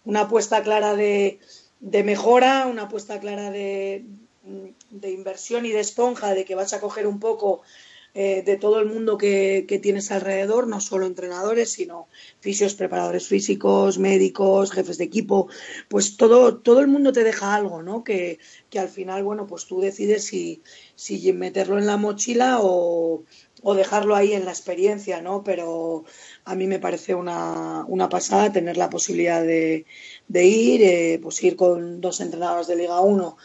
una 0.05 0.21
apuesta 0.21 0.63
clara 0.63 0.95
de, 0.95 1.39
de 1.79 2.03
mejora, 2.03 2.67
una 2.67 2.83
apuesta 2.83 3.19
clara 3.21 3.49
de, 3.51 4.05
de 4.89 5.11
inversión 5.11 5.65
y 5.65 5.71
de 5.71 5.79
esponja, 5.79 6.33
de 6.33 6.45
que 6.45 6.55
vas 6.55 6.73
a 6.73 6.81
coger 6.81 7.07
un 7.07 7.19
poco 7.19 7.61
eh, 8.13 8.43
de 8.45 8.57
todo 8.57 8.79
el 8.79 8.87
mundo 8.87 9.17
que, 9.17 9.65
que 9.67 9.79
tienes 9.79 10.11
alrededor, 10.11 10.67
no 10.67 10.81
solo 10.81 11.05
entrenadores, 11.05 11.71
sino 11.71 12.07
fisios, 12.39 12.73
preparadores 12.73 13.27
físicos, 13.27 13.99
médicos, 13.99 14.71
jefes 14.71 14.97
de 14.97 15.05
equipo, 15.05 15.47
pues 15.87 16.17
todo, 16.17 16.57
todo 16.57 16.81
el 16.81 16.87
mundo 16.87 17.13
te 17.13 17.23
deja 17.23 17.55
algo, 17.55 17.83
¿no? 17.83 18.03
Que, 18.03 18.39
que 18.69 18.79
al 18.79 18.89
final, 18.89 19.23
bueno, 19.23 19.47
pues 19.47 19.65
tú 19.65 19.79
decides 19.79 20.25
si, 20.25 20.61
si 20.95 21.31
meterlo 21.33 21.77
en 21.77 21.85
la 21.85 21.97
mochila 21.97 22.59
o, 22.61 23.23
o 23.61 23.73
dejarlo 23.75 24.15
ahí 24.15 24.33
en 24.33 24.45
la 24.45 24.51
experiencia, 24.51 25.21
¿no? 25.21 25.43
Pero 25.43 26.03
a 26.45 26.55
mí 26.55 26.67
me 26.67 26.79
parece 26.79 27.15
una, 27.15 27.85
una 27.87 28.09
pasada 28.09 28.51
tener 28.51 28.77
la 28.77 28.89
posibilidad 28.89 29.41
de, 29.41 29.85
de 30.27 30.45
ir, 30.45 30.81
eh, 30.83 31.19
pues 31.21 31.41
ir 31.43 31.55
con 31.55 32.01
dos 32.01 32.19
entrenadores 32.21 32.67
de 32.67 32.75
Liga 32.75 32.99
1. 32.99 33.37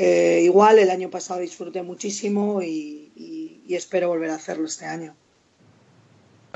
Eh, 0.00 0.42
igual 0.44 0.78
el 0.78 0.90
año 0.90 1.10
pasado 1.10 1.40
disfruté 1.40 1.82
muchísimo 1.82 2.62
y, 2.62 3.07
y- 3.68 3.74
espero 3.76 4.08
volver 4.08 4.30
a 4.30 4.36
hacerlo 4.36 4.66
este 4.66 4.86
año. 4.86 5.16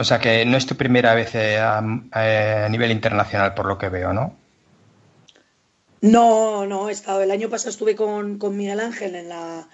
O 0.03 0.05
sea 0.05 0.19
que 0.21 0.45
no 0.45 0.57
es 0.59 0.67
tu 0.67 0.77
primera 0.77 1.15
vez 1.15 1.35
eh, 1.35 1.59
a, 1.59 1.79
a 1.79 2.69
nivel 2.69 2.91
internacional, 2.91 3.55
por 3.55 3.67
lo 3.67 3.79
que 3.79 3.89
veo, 3.89 4.13
¿no? 4.13 4.37
No, 6.01 6.67
no, 6.67 6.89
he 6.89 6.93
estado. 6.93 7.23
El 7.23 7.31
año 7.31 7.49
pasado 7.49 7.71
estuve 7.71 7.95
con, 7.97 8.39
con 8.39 8.57
Miguel 8.57 8.81
Ángel 8.81 9.15
en 9.15 9.29
la, 9.29 9.69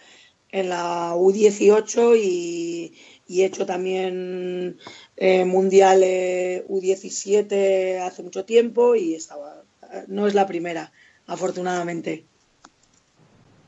en 0.50 0.68
la 0.68 1.14
U18 1.16 2.14
y, 2.16 2.94
y 3.26 3.42
he 3.42 3.46
hecho 3.46 3.66
también 3.66 4.78
eh, 5.16 5.44
Mundial 5.44 6.02
eh, 6.04 6.64
U17 6.68 7.98
hace 8.00 8.22
mucho 8.22 8.44
tiempo 8.44 8.94
y 8.94 9.14
estaba. 9.14 9.64
No 10.08 10.26
es 10.26 10.34
la 10.34 10.46
primera, 10.46 10.92
afortunadamente. 11.26 12.28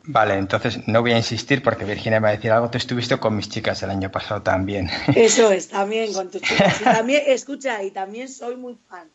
Vale, 0.05 0.35
entonces 0.35 0.87
no 0.89 1.03
voy 1.03 1.13
a 1.13 1.19
insistir 1.19 1.63
porque 1.63 1.85
Virginia 1.85 2.21
me 2.21 2.25
va 2.25 2.29
a 2.31 2.37
decir 2.37 2.51
algo. 2.51 2.71
Tú 2.71 2.79
estuviste 2.79 3.19
con 3.19 3.37
mis 3.37 3.49
chicas 3.49 3.83
el 3.83 3.91
año 3.91 4.11
pasado 4.11 4.43
también. 4.43 4.91
Eso 5.15 5.51
es, 5.53 5.69
también 5.69 6.13
con 6.13 6.31
tus 6.31 6.43
chicas. 6.43 6.81
Y 6.81 6.85
también, 6.85 7.23
escucha, 7.27 7.83
y 7.83 7.91
también 7.91 8.29
soy 8.29 8.57
muy 8.57 8.79
fan. 8.89 9.09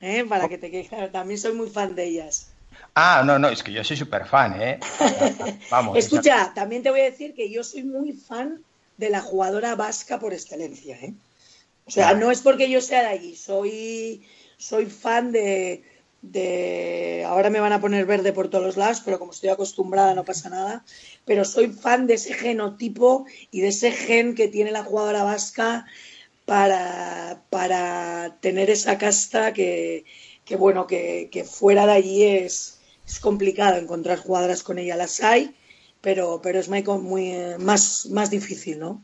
¿eh? 0.00 0.24
Para 0.28 0.48
que 0.48 0.58
te 0.58 0.70
quede 0.70 0.86
claro, 0.86 1.10
también 1.10 1.38
soy 1.38 1.54
muy 1.54 1.68
fan 1.68 1.94
de 1.94 2.04
ellas. 2.04 2.48
Ah, 2.94 3.22
no, 3.24 3.38
no, 3.38 3.48
es 3.48 3.62
que 3.62 3.72
yo 3.72 3.84
soy 3.84 3.96
súper 3.96 4.26
fan, 4.26 4.60
¿eh? 4.60 4.80
Vamos. 5.70 5.96
Escucha, 5.96 6.52
también 6.54 6.82
te 6.82 6.90
voy 6.90 7.00
a 7.00 7.04
decir 7.04 7.34
que 7.34 7.50
yo 7.50 7.64
soy 7.64 7.84
muy 7.84 8.12
fan 8.12 8.62
de 8.96 9.10
la 9.10 9.20
jugadora 9.20 9.74
vasca 9.76 10.18
por 10.18 10.32
excelencia, 10.32 10.96
¿eh? 10.96 11.14
O 11.86 11.90
sea, 11.90 12.14
no 12.14 12.30
es 12.30 12.40
porque 12.40 12.70
yo 12.70 12.80
sea 12.80 13.02
de 13.02 13.08
allí, 13.08 13.34
soy, 13.34 14.22
soy 14.56 14.86
fan 14.86 15.32
de, 15.32 15.82
de... 16.22 17.24
Ahora 17.26 17.50
me 17.50 17.60
van 17.60 17.72
a 17.72 17.80
poner 17.80 18.06
verde 18.06 18.32
por 18.32 18.48
todos 18.48 18.64
los 18.64 18.76
lados, 18.76 19.02
pero 19.04 19.18
como 19.18 19.32
estoy 19.32 19.50
acostumbrada 19.50 20.14
no 20.14 20.24
pasa 20.24 20.48
nada. 20.48 20.84
Pero 21.24 21.44
soy 21.44 21.68
fan 21.68 22.06
de 22.06 22.14
ese 22.14 22.34
genotipo 22.34 23.26
y 23.50 23.60
de 23.60 23.68
ese 23.68 23.92
gen 23.92 24.34
que 24.34 24.48
tiene 24.48 24.70
la 24.70 24.84
jugadora 24.84 25.24
vasca 25.24 25.86
para, 26.46 27.42
para 27.50 28.38
tener 28.40 28.70
esa 28.70 28.98
casta 28.98 29.52
que, 29.52 30.04
que 30.44 30.56
bueno, 30.56 30.86
que, 30.86 31.28
que 31.30 31.44
fuera 31.44 31.86
de 31.86 31.92
allí 31.92 32.22
es, 32.24 32.80
es 33.06 33.20
complicado 33.20 33.76
encontrar 33.76 34.18
jugadoras 34.18 34.62
con 34.62 34.78
ella. 34.78 34.96
Las 34.96 35.22
hay, 35.22 35.54
pero, 36.00 36.40
pero 36.42 36.58
es 36.58 36.68
muy, 36.68 37.30
eh, 37.30 37.56
más, 37.58 38.06
más 38.06 38.30
difícil, 38.30 38.78
¿no? 38.78 39.02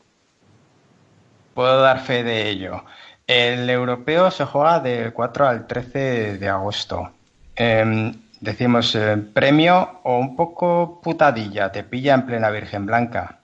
Puedo 1.54 1.80
dar 1.80 2.04
fe 2.04 2.22
de 2.22 2.48
ello. 2.48 2.84
El 3.28 3.68
europeo 3.68 4.30
se 4.30 4.46
juega 4.46 4.80
del 4.80 5.12
4 5.12 5.46
al 5.46 5.66
13 5.66 6.38
de 6.38 6.48
agosto. 6.48 7.10
Eh, 7.54 8.10
decimos 8.40 8.94
eh, 8.94 9.18
premio 9.18 10.00
o 10.04 10.18
un 10.18 10.34
poco 10.34 10.98
putadilla, 11.02 11.70
te 11.70 11.84
pilla 11.84 12.14
en 12.14 12.24
plena 12.24 12.50
Virgen 12.50 12.86
Blanca. 12.86 13.40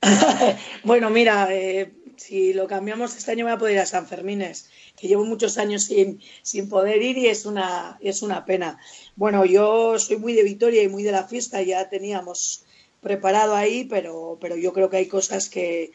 Bueno, 0.84 1.10
mira, 1.10 1.48
eh, 1.50 1.94
si 2.16 2.52
lo 2.52 2.68
cambiamos 2.68 3.16
este 3.16 3.32
año 3.32 3.44
voy 3.44 3.54
a 3.54 3.58
poder 3.58 3.74
ir 3.74 3.80
a 3.80 3.86
San 3.86 4.06
Fermines, 4.06 4.70
que 4.96 5.08
llevo 5.08 5.24
muchos 5.24 5.58
años 5.58 5.84
sin, 5.84 6.20
sin 6.42 6.68
poder 6.68 7.02
ir 7.02 7.18
y 7.18 7.26
es 7.26 7.46
una, 7.46 7.98
es 8.00 8.22
una 8.22 8.44
pena. 8.44 8.78
Bueno, 9.16 9.44
yo 9.44 9.98
soy 9.98 10.18
muy 10.18 10.32
de 10.34 10.44
Vitoria 10.44 10.82
y 10.84 10.88
muy 10.88 11.02
de 11.02 11.10
la 11.10 11.24
fiesta, 11.24 11.60
ya 11.62 11.88
teníamos 11.88 12.64
preparado 13.00 13.56
ahí, 13.56 13.84
pero, 13.84 14.38
pero 14.40 14.56
yo 14.56 14.72
creo 14.72 14.90
que 14.90 14.98
hay 14.98 15.08
cosas 15.08 15.48
que, 15.48 15.90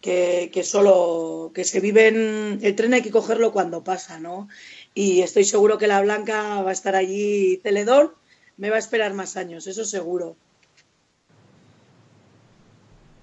que, 0.00 0.50
que 0.52 0.64
solo 0.64 1.52
que 1.54 1.64
se 1.64 1.80
viven, 1.80 2.58
el 2.62 2.74
tren 2.74 2.94
hay 2.94 3.02
que 3.02 3.10
cogerlo 3.10 3.52
cuando 3.52 3.84
pasa, 3.84 4.18
¿no? 4.18 4.48
Y 4.94 5.22
estoy 5.22 5.44
seguro 5.44 5.78
que 5.78 5.86
la 5.86 6.00
Blanca 6.00 6.62
va 6.62 6.70
a 6.70 6.72
estar 6.72 6.96
allí, 6.96 7.60
Celedón, 7.62 8.12
me 8.56 8.70
va 8.70 8.76
a 8.76 8.80
esperar 8.80 9.14
más 9.14 9.36
años, 9.36 9.66
eso 9.66 9.84
seguro. 9.84 10.36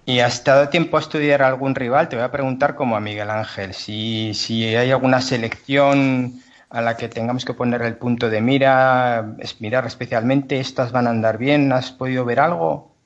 ¿Y 0.06 0.20
has 0.20 0.41
dado 0.44 0.70
tiempo 0.70 0.95
a 0.95 1.02
estudiar 1.02 1.41
a 1.41 1.48
algún 1.48 1.76
rival? 1.76 2.08
Te 2.08 2.16
voy 2.16 2.24
a 2.24 2.32
preguntar 2.32 2.76
como 2.76 2.95
a 2.95 3.02
Miguel 3.02 3.30
Ángel, 3.30 3.74
si, 3.74 4.34
si 4.34 4.64
hay 4.76 4.91
alguna 4.91 5.20
selección 5.20 6.41
a 6.70 6.82
la 6.82 6.95
que 6.95 7.10
tengamos 7.10 7.44
que 7.44 7.54
poner 7.54 7.82
el 7.82 7.98
punto 7.98 8.30
de 8.30 8.40
mira, 8.41 9.36
es 9.40 9.60
mirar 9.62 9.86
especialmente, 9.86 10.60
estas 10.60 10.91
van 10.91 11.08
a 11.08 11.10
andar 11.10 11.38
bien, 11.38 11.74
¿has 11.74 11.91
podido 11.91 12.24
ver 12.24 12.40
algo? 12.40 12.97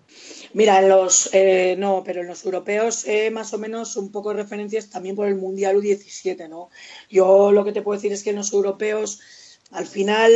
Mira, 0.54 0.80
en 0.82 0.90
los 0.90 1.30
eh, 1.34 1.76
no, 1.78 2.04
pero 2.04 2.22
en 2.22 2.28
los 2.28 2.44
europeos 2.46 3.06
eh, 3.08 3.32
más 3.32 3.54
o 3.54 3.58
menos 3.58 3.96
un 3.96 4.12
poco 4.12 4.30
de 4.30 4.42
referencias 4.44 4.90
también 4.90 5.16
por 5.16 5.28
el 5.28 5.36
Mundial 5.36 5.78
U17, 5.78 6.50
¿no? 6.50 6.70
Yo 7.10 7.52
lo 7.52 7.64
que 7.64 7.72
te 7.72 7.82
puedo 7.82 7.98
decir 7.98 8.12
es 8.12 8.24
que 8.24 8.32
en 8.32 8.36
los 8.38 8.52
europeos 8.54 9.22
al 9.72 9.88
final 9.88 10.32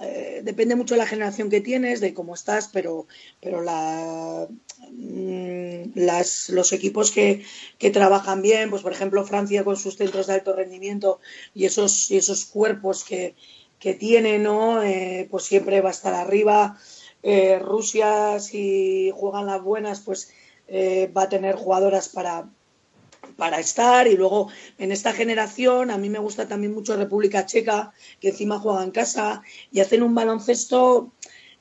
eh, 0.00 0.40
depende 0.44 0.76
mucho 0.76 0.94
de 0.94 0.98
la 0.98 1.06
generación 1.06 1.50
que 1.50 1.60
tienes, 1.62 2.00
de 2.00 2.14
cómo 2.14 2.34
estás, 2.34 2.68
pero, 2.68 3.06
pero 3.40 3.62
la, 3.62 4.46
mm, 4.92 5.92
las, 5.94 6.50
los 6.50 6.72
equipos 6.72 7.10
que, 7.10 7.42
que 7.78 7.90
trabajan 7.90 8.42
bien, 8.42 8.70
pues 8.70 8.82
por 8.82 8.92
ejemplo 8.92 9.24
Francia 9.24 9.64
con 9.64 9.76
sus 9.76 9.96
centros 9.96 10.26
de 10.26 10.34
alto 10.34 10.54
rendimiento 10.54 11.20
y 11.54 11.64
esos, 11.66 12.10
y 12.10 12.18
esos 12.18 12.44
cuerpos 12.44 13.04
que, 13.04 13.34
que 13.78 13.94
tiene, 13.94 14.38
¿no? 14.38 14.82
Eh, 14.82 15.26
pues 15.30 15.44
siempre 15.44 15.80
va 15.80 15.88
a 15.88 15.92
estar 15.92 16.14
arriba. 16.14 16.78
Eh, 17.22 17.58
Rusia, 17.58 18.38
si 18.40 19.12
juegan 19.14 19.46
las 19.46 19.62
buenas, 19.62 20.00
pues 20.00 20.32
eh, 20.68 21.10
va 21.16 21.22
a 21.22 21.28
tener 21.28 21.56
jugadoras 21.56 22.08
para, 22.08 22.48
para 23.36 23.58
estar. 23.60 24.06
Y 24.06 24.16
luego 24.16 24.48
en 24.78 24.92
esta 24.92 25.12
generación, 25.12 25.90
a 25.90 25.98
mí 25.98 26.08
me 26.10 26.18
gusta 26.18 26.48
también 26.48 26.74
mucho 26.74 26.96
República 26.96 27.46
Checa, 27.46 27.92
que 28.20 28.28
encima 28.30 28.58
juega 28.58 28.84
en 28.84 28.90
casa 28.90 29.42
y 29.72 29.80
hacen 29.80 30.02
un 30.02 30.14
baloncesto 30.14 31.12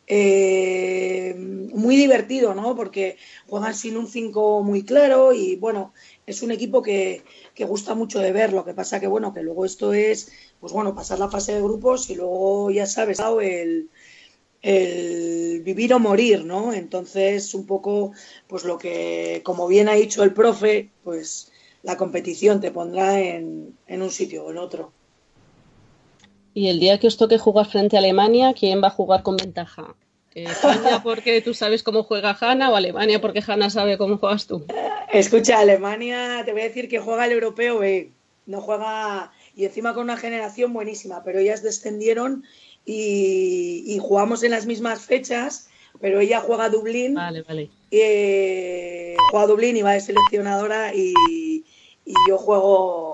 eh, 0.08 1.36
muy 1.38 1.96
divertido, 1.98 2.56
¿no? 2.56 2.76
Porque 2.76 3.18
juegan 3.48 3.76
sin 3.76 3.98
un 3.98 4.08
5 4.08 4.64
muy 4.64 4.84
claro 4.84 5.34
y 5.34 5.58
bueno, 5.58 5.94
es 6.26 6.42
un 6.42 6.52
equipo 6.52 6.82
que, 6.82 7.24
que 7.54 7.66
gusta 7.66 7.94
mucho 7.94 8.20
de 8.20 8.32
ver. 8.32 8.54
Lo 8.54 8.64
que 8.64 8.74
pasa 8.74 9.00
que 9.00 9.08
bueno, 9.08 9.34
que 9.34 9.44
luego 9.44 9.66
esto 9.66 9.94
es, 9.94 10.32
pues 10.60 10.72
bueno, 10.72 10.96
pasar 10.96 11.20
la 11.20 11.30
fase 11.30 11.54
de 11.54 11.62
grupos 11.62 12.10
y 12.10 12.16
luego 12.16 12.72
ya 12.72 12.86
sabes, 12.86 13.20
el 13.42 13.90
el 14.62 15.62
vivir 15.64 15.94
o 15.94 16.00
morir, 16.00 16.46
¿no? 16.46 16.74
Entonces, 16.74 17.54
un 17.54 17.66
poco, 17.66 18.14
pues 18.48 18.64
lo 18.64 18.78
que, 18.78 19.42
como 19.44 19.68
bien 19.68 19.90
ha 19.90 19.94
dicho 19.94 20.24
el 20.24 20.34
profe, 20.34 20.90
pues 21.04 21.52
la 21.84 21.98
competición 21.98 22.60
te 22.60 22.72
pondrá 22.72 23.20
en, 23.20 23.78
en 23.88 24.02
un 24.02 24.12
sitio 24.12 24.46
o 24.46 24.52
en 24.52 24.58
otro. 24.58 24.92
Y 26.54 26.70
el 26.70 26.80
día 26.80 27.00
que 27.00 27.08
os 27.08 27.18
toque 27.18 27.38
jugar 27.38 27.68
frente 27.68 27.96
a 27.98 28.00
Alemania, 28.00 28.54
¿quién 28.54 28.82
va 28.82 28.88
a 28.88 28.92
jugar 28.92 29.22
con 29.22 29.38
ventaja? 29.38 29.96
Eh, 30.34 30.46
¿España 30.46 31.02
porque 31.04 31.42
tú 31.42 31.54
sabes 31.54 31.84
cómo 31.84 32.04
juega 32.04 32.38
Hanna 32.40 32.70
o 32.70 32.76
Alemania 32.76 33.22
porque 33.22 33.44
Hanna 33.46 33.70
sabe 33.70 33.98
cómo 33.98 34.18
juegas 34.18 34.48
tú? 34.48 34.66
Escucha, 35.12 35.60
Alemania, 35.60 36.42
te 36.46 36.52
voy 36.52 36.62
a 36.62 36.66
decir 36.66 36.90
que 36.90 37.00
juega 37.00 37.26
el 37.26 37.32
europeo 37.32 37.80
B, 37.80 38.12
no 38.46 38.62
juega, 38.62 39.32
y 39.56 39.66
encima 39.66 39.94
con 39.94 40.04
una 40.04 40.18
generación 40.18 40.74
buenísima, 40.74 41.24
pero 41.24 41.40
ellas 41.40 41.64
descendieron 41.64 42.44
y, 42.88 43.84
y 43.86 44.00
jugamos 44.00 44.42
en 44.44 44.52
las 44.52 44.66
mismas 44.66 45.02
fechas, 45.02 45.70
pero 46.02 46.20
ella 46.22 46.40
juega 46.40 46.66
a 46.66 46.70
Dublín. 46.70 47.14
Vale, 47.14 47.44
vale. 47.44 47.70
eh, 47.92 49.16
juega 49.30 49.44
a 49.44 49.48
Dublín 49.48 49.78
y 49.78 49.82
va 49.84 49.92
de 49.94 50.02
seleccionadora 50.02 50.94
y, 50.96 51.14
y 52.06 52.14
yo 52.28 52.38
juego 52.38 53.14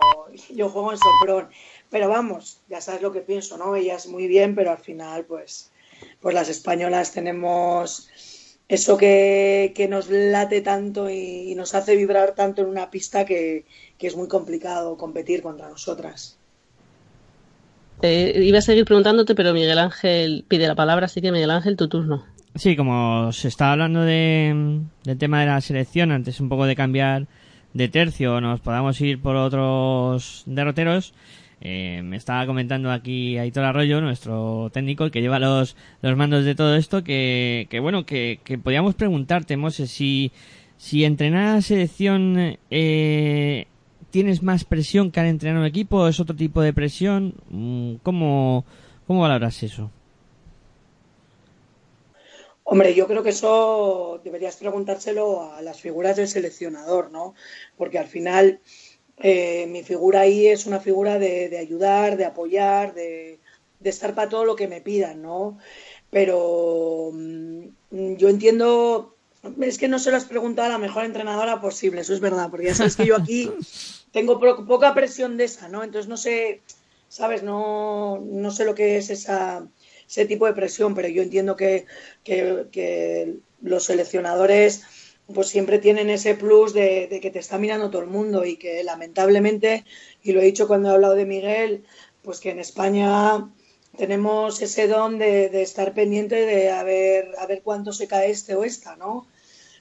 yo 0.56 0.70
juego 0.70 0.92
en 0.92 0.98
Sopron. 0.98 1.50
Pero 1.90 2.08
vamos, 2.10 2.62
ya 2.70 2.82
sabes 2.82 3.02
lo 3.02 3.12
que 3.12 3.22
pienso, 3.22 3.58
¿no? 3.58 3.76
Ellas 3.76 4.08
muy 4.08 4.28
bien, 4.28 4.56
pero 4.56 4.72
al 4.72 4.80
final, 4.80 5.26
pues, 5.26 5.72
pues 6.22 6.34
las 6.34 6.50
españolas 6.50 7.12
tenemos 7.12 8.10
eso 8.68 8.98
que, 8.98 9.74
que 9.76 9.88
nos 9.88 10.10
late 10.10 10.62
tanto 10.62 11.10
y, 11.10 11.52
y 11.52 11.56
nos 11.56 11.76
hace 11.76 11.96
vibrar 11.96 12.34
tanto 12.34 12.62
en 12.62 12.68
una 12.70 12.90
pista 12.90 13.26
que, 13.26 13.66
que 13.98 14.08
es 14.08 14.16
muy 14.16 14.28
complicado 14.28 14.98
competir 14.98 15.42
contra 15.44 15.70
nosotras. 15.70 16.38
Iba 18.04 18.58
a 18.58 18.62
seguir 18.62 18.86
preguntándote, 18.86 19.36
pero 19.36 19.54
Miguel 19.54 19.80
Ángel 19.80 20.46
pide 20.48 20.68
la 20.68 20.76
palabra, 20.76 21.06
así 21.06 21.22
que 21.22 21.32
Miguel 21.32 21.52
Ángel, 21.52 21.78
tu 21.78 21.88
turno. 21.88 22.26
Sí, 22.56 22.76
como 22.76 23.32
se 23.32 23.48
estaba 23.48 23.72
hablando 23.72 24.02
de, 24.02 24.82
del 25.04 25.18
tema 25.18 25.40
de 25.40 25.48
la 25.48 25.62
selección, 25.62 26.12
antes 26.12 26.40
un 26.40 26.50
poco 26.50 26.66
de 26.66 26.76
cambiar 26.76 27.28
de 27.74 27.88
tercio, 27.90 28.40
nos 28.42 28.60
podamos 28.60 29.00
ir 29.02 29.22
por 29.22 29.36
otros 29.36 30.44
derroteros. 30.46 31.14
Eh, 31.62 32.02
me 32.04 32.18
estaba 32.18 32.46
comentando 32.46 32.92
aquí 32.92 33.38
Aitor 33.38 33.64
Arroyo, 33.64 34.02
nuestro 34.02 34.70
técnico, 34.74 35.06
el 35.06 35.12
que 35.12 35.22
lleva 35.22 35.40
los, 35.40 35.78
los 36.02 36.18
mandos 36.18 36.44
de 36.44 36.56
todo 36.56 36.76
esto, 36.76 37.04
que, 37.04 37.68
que 37.70 37.80
bueno, 37.80 38.06
que, 38.06 38.40
que 38.44 38.58
podíamos 38.58 38.96
preguntarte, 38.96 39.56
Moses, 39.56 39.90
si, 39.90 40.32
si 40.78 41.06
entrenar 41.06 41.56
a 41.56 41.62
selección 41.62 42.58
eh, 42.70 43.68
tienes 44.14 44.44
más 44.44 44.64
presión 44.64 45.10
que 45.10 45.20
al 45.20 45.26
entrenar 45.26 45.60
un 45.60 45.66
equipo, 45.66 46.08
es 46.08 46.20
otro 46.20 46.36
tipo 46.36 46.62
de 46.62 46.72
presión, 46.72 47.34
Mm, 47.50 47.96
¿cómo, 48.04 48.64
cómo 49.08 49.22
valoras 49.22 49.64
eso? 49.64 49.90
Hombre, 52.64 52.94
yo 52.94 53.08
creo 53.08 53.24
que 53.24 53.32
eso 53.32 54.22
deberías 54.24 54.58
preguntárselo 54.58 55.52
a 55.52 55.64
las 55.64 55.82
figuras 55.82 56.16
del 56.16 56.28
seleccionador, 56.28 57.10
¿no? 57.10 57.34
Porque 57.76 57.98
al 57.98 58.06
final 58.06 58.60
eh, 59.18 59.66
mi 59.68 59.82
figura 59.82 60.22
ahí 60.22 60.46
es 60.46 60.68
una 60.68 60.80
figura 60.80 61.18
de, 61.18 61.50
de 61.50 61.58
ayudar, 61.58 62.16
de 62.16 62.26
apoyar, 62.26 62.94
de, 62.94 63.40
de 63.80 63.90
estar 63.90 64.14
para 64.14 64.30
todo 64.30 64.46
lo 64.46 64.56
que 64.56 64.68
me 64.68 64.80
pidan, 64.80 65.24
¿no? 65.24 65.58
Pero 66.12 67.10
mm, 67.12 68.16
yo 68.18 68.30
entiendo, 68.30 69.16
es 69.60 69.80
que 69.80 69.88
no 69.88 69.98
se 69.98 70.12
lo 70.12 70.18
has 70.18 70.26
preguntado 70.26 70.68
a 70.68 70.72
la 70.72 70.78
mejor 70.78 71.04
entrenadora 71.04 71.60
posible, 71.60 72.02
eso 72.02 72.14
es 72.14 72.20
verdad, 72.20 72.52
porque 72.52 72.68
ya 72.68 72.76
sabes 72.76 72.96
que 72.96 73.08
yo 73.08 73.16
aquí 73.16 73.50
tengo 74.14 74.40
poca 74.74 74.94
presión 74.94 75.38
de 75.38 75.46
esa, 75.46 75.68
¿no? 75.70 75.84
Entonces 75.84 76.08
no 76.10 76.18
sé, 76.18 76.62
¿sabes? 77.10 77.44
No, 77.44 78.20
no 78.22 78.52
sé 78.52 78.66
lo 78.66 78.76
que 78.76 78.98
es 78.98 79.10
esa, 79.10 79.68
ese 80.08 80.26
tipo 80.26 80.46
de 80.48 80.54
presión, 80.54 80.96
pero 80.96 81.08
yo 81.10 81.24
entiendo 81.24 81.56
que, 81.58 81.86
que, 82.24 82.68
que 82.72 83.36
los 83.62 83.86
seleccionadores 83.86 84.84
pues 85.34 85.48
siempre 85.48 85.80
tienen 85.80 86.10
ese 86.10 86.36
plus 86.36 86.74
de, 86.74 87.08
de 87.08 87.20
que 87.22 87.32
te 87.32 87.40
está 87.40 87.58
mirando 87.58 87.90
todo 87.90 88.02
el 88.02 88.10
mundo 88.10 88.46
y 88.46 88.58
que 88.58 88.84
lamentablemente, 88.84 89.86
y 90.22 90.34
lo 90.34 90.42
he 90.42 90.46
dicho 90.46 90.68
cuando 90.68 90.90
he 90.90 90.94
hablado 90.94 91.16
de 91.16 91.26
Miguel, 91.26 91.86
pues 92.22 92.40
que 92.40 92.52
en 92.52 92.60
España 92.60 93.50
tenemos 93.98 94.62
ese 94.62 94.88
don 94.88 95.18
de, 95.20 95.50
de 95.50 95.62
estar 95.62 95.94
pendiente 95.94 96.46
de 96.46 96.72
a 96.72 96.84
ver, 96.84 97.32
a 97.40 97.46
ver 97.48 97.62
cuánto 97.64 97.94
se 97.94 98.08
cae 98.08 98.32
este 98.32 98.56
o 98.56 98.64
esta, 98.64 98.96
¿no? 98.98 99.28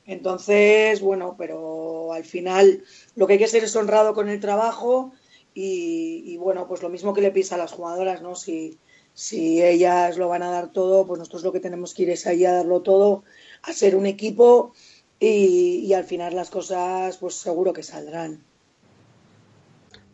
Entonces, 0.07 1.01
bueno, 1.01 1.37
pero 1.39 2.13
al 2.13 2.25
final 2.25 2.83
lo 3.15 3.27
que 3.27 3.35
hay 3.35 3.39
que 3.39 3.47
ser 3.47 3.65
es 3.65 3.77
honrado 3.77 4.15
con 4.15 4.29
el 4.29 4.41
trabajo 4.41 5.13
y, 5.55 6.37
bueno, 6.39 6.67
pues 6.67 6.83
lo 6.83 6.89
mismo 6.89 7.13
que 7.13 7.21
le 7.21 7.31
pisa 7.31 7.55
a 7.55 7.59
las 7.59 7.73
jugadoras, 7.73 8.23
¿no? 8.23 8.35
Si, 8.35 8.79
si 9.15 9.63
ellas 9.63 10.17
lo 10.17 10.29
van 10.29 10.43
a 10.43 10.51
dar 10.51 10.73
todo, 10.73 11.07
pues 11.07 11.19
nosotros 11.19 11.45
lo 11.45 11.53
que 11.53 11.61
tenemos 11.61 11.95
que 11.95 12.05
ir 12.05 12.11
es 12.11 12.27
ahí 12.27 12.45
a 12.45 12.53
darlo 12.53 12.81
todo, 12.81 13.23
a 13.63 13.73
ser 13.73 13.95
un 13.95 14.07
equipo 14.07 14.73
y, 15.21 15.85
y 15.87 15.93
al 15.93 16.05
final 16.05 16.35
las 16.35 16.51
cosas 16.51 17.19
pues 17.19 17.35
seguro 17.35 17.73
que 17.73 17.83
saldrán. 17.83 18.43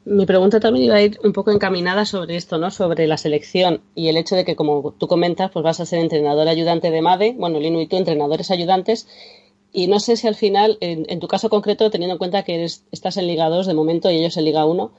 Mi 0.05 0.25
pregunta 0.25 0.59
también 0.59 0.87
iba 0.87 0.95
a 0.95 1.03
ir 1.03 1.19
un 1.23 1.35
poco 1.35 1.51
encaminada 1.51 2.07
sobre 2.07 2.37
esto, 2.37 2.57
¿no? 2.57 2.71
Sobre 2.71 3.07
la 3.07 3.19
selección 3.19 3.83
y 3.95 4.09
el 4.09 4.17
hecho 4.17 4.37
de 4.37 4.45
que, 4.47 4.57
como 4.57 4.93
tú 4.93 5.07
comentas, 5.07 5.51
pues 5.51 5.63
vas 5.63 5.81
a 5.81 5.87
ser 5.87 5.99
entrenador 5.99 6.49
ayudante 6.49 6.91
de 6.91 7.03
MADE, 7.03 7.35
bueno, 7.37 7.61
Lino 7.61 7.79
y 7.81 7.87
tú, 7.87 7.97
entrenadores 7.97 8.51
ayudantes, 8.51 9.07
y 9.73 9.87
no 9.87 10.01
sé 10.01 10.17
si 10.17 10.27
al 10.27 10.35
final, 10.35 10.79
en, 10.81 11.05
en 11.09 11.21
tu 11.21 11.29
caso 11.29 11.49
concreto, 11.51 11.91
teniendo 11.91 12.15
en 12.15 12.19
cuenta 12.19 12.43
que 12.43 12.55
eres, 12.55 12.85
estás 12.93 13.17
en 13.17 13.27
Liga 13.27 13.49
2 13.49 13.67
de 13.67 13.75
momento 13.75 14.11
y 14.11 14.17
ellos 14.17 14.37
en 14.37 14.45
Liga 14.45 14.65
1, 14.65 14.93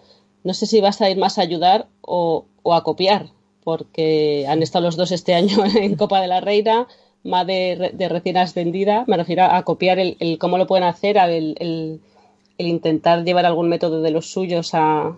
no 0.44 0.54
sé 0.54 0.66
si 0.66 0.80
vas 0.82 1.02
a 1.02 1.10
ir 1.10 1.18
más 1.18 1.38
a 1.38 1.42
ayudar 1.42 1.88
o, 2.02 2.46
o 2.64 2.74
a 2.74 2.84
copiar, 2.84 3.28
porque 3.64 4.46
han 4.48 4.62
estado 4.64 4.86
los 4.86 4.96
dos 4.98 5.12
este 5.12 5.34
año 5.42 5.58
en 5.66 5.96
Copa 5.96 6.22
de 6.22 6.28
la 6.28 6.40
Reina, 6.42 6.88
MADE 7.24 7.76
re- 7.78 7.92
de 7.94 8.10
recién 8.10 8.38
ascendida, 8.38 9.04
me 9.08 9.18
refiero 9.18 9.44
a 9.44 9.64
copiar 9.64 10.00
el, 10.00 10.16
el 10.20 10.38
cómo 10.38 10.58
lo 10.58 10.68
pueden 10.68 10.86
hacer, 10.86 11.18
el, 11.18 11.56
el- 11.60 12.00
el 12.58 12.68
intentar 12.68 13.24
llevar 13.24 13.46
algún 13.46 13.70
método 13.70 14.02
de 14.02 14.12
los 14.12 14.32
suyos 14.32 14.74
a, 14.74 15.16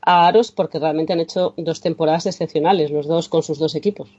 a 0.00 0.26
Aros, 0.26 0.50
porque 0.50 0.78
realmente 0.80 1.12
han 1.12 1.20
hecho 1.20 1.54
dos 1.56 1.80
temporadas 1.80 2.26
excepcionales, 2.26 2.90
los 2.90 3.06
dos 3.06 3.28
con 3.28 3.42
sus 3.44 3.58
dos 3.60 3.74
equipos. 3.76 4.10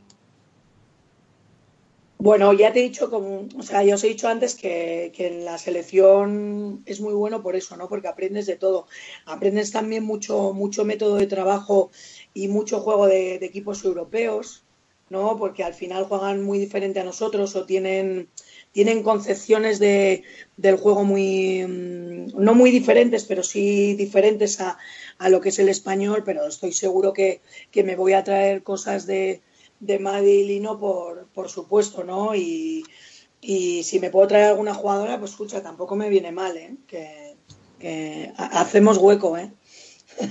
Bueno, 2.28 2.54
ya 2.54 2.72
te 2.72 2.80
he 2.80 2.84
dicho, 2.84 3.10
como, 3.10 3.48
o 3.58 3.64
sea, 3.64 3.84
ya 3.84 3.96
os 3.96 4.04
he 4.04 4.08
dicho 4.14 4.28
antes 4.30 4.56
que, 4.56 5.12
que 5.16 5.28
en 5.28 5.44
la 5.46 5.58
selección 5.58 6.82
es 6.86 7.02
muy 7.02 7.14
bueno 7.14 7.44
por 7.44 7.56
eso, 7.58 7.76
¿no? 7.76 7.90
Porque 7.90 8.08
aprendes 8.08 8.46
de 8.46 8.56
todo. 8.56 8.88
Aprendes 9.26 9.72
también 9.72 10.04
mucho, 10.06 10.54
mucho 10.54 10.86
método 10.86 11.16
de 11.18 11.28
trabajo 11.28 11.92
y 12.34 12.48
mucho 12.48 12.80
juego 12.80 13.08
de, 13.08 13.40
de 13.40 13.46
equipos 13.46 13.84
europeos, 13.84 14.64
¿no? 15.10 15.38
Porque 15.38 15.64
al 15.66 15.74
final 15.74 16.06
juegan 16.06 16.42
muy 16.44 16.60
diferente 16.60 17.02
a 17.02 17.04
nosotros 17.04 17.56
o 17.58 17.66
tienen, 17.66 18.30
tienen 18.72 19.04
concepciones 19.04 19.80
de, 19.80 20.24
del 20.56 20.78
juego 20.78 21.04
muy, 21.04 21.66
mm, 21.68 22.42
no 22.42 22.54
muy 22.56 22.72
diferentes, 22.72 23.26
pero 23.26 23.44
sí 23.44 23.96
diferentes 23.96 24.62
a, 24.62 24.78
a 25.18 25.30
lo 25.30 25.42
que 25.42 25.50
es 25.50 25.60
el 25.60 25.68
español, 25.70 26.24
pero 26.26 26.48
estoy 26.48 26.72
seguro 26.72 27.12
que, 27.12 27.42
que 27.72 27.84
me 27.84 27.98
voy 27.98 28.14
a 28.14 28.24
traer 28.24 28.64
cosas 28.64 29.06
de, 29.08 29.42
de 29.86 30.00
Madi 30.00 30.32
y 30.32 30.44
Lino, 30.46 30.78
por, 30.80 31.28
por 31.34 31.50
supuesto, 31.50 32.04
¿no? 32.04 32.36
Y, 32.36 32.84
y 33.42 33.84
si 33.84 34.00
me 34.00 34.10
puedo 34.10 34.28
traer 34.28 34.46
alguna 34.52 34.74
jugadora, 34.74 35.20
pues 35.20 35.32
escucha, 35.32 35.62
tampoco 35.62 35.96
me 35.96 36.10
viene 36.10 36.32
mal, 36.32 36.56
¿eh? 36.58 36.76
Que, 36.88 37.36
que 37.80 38.32
ha- 38.38 38.62
hacemos 38.62 38.98
hueco, 38.98 39.38
¿eh? 39.38 39.52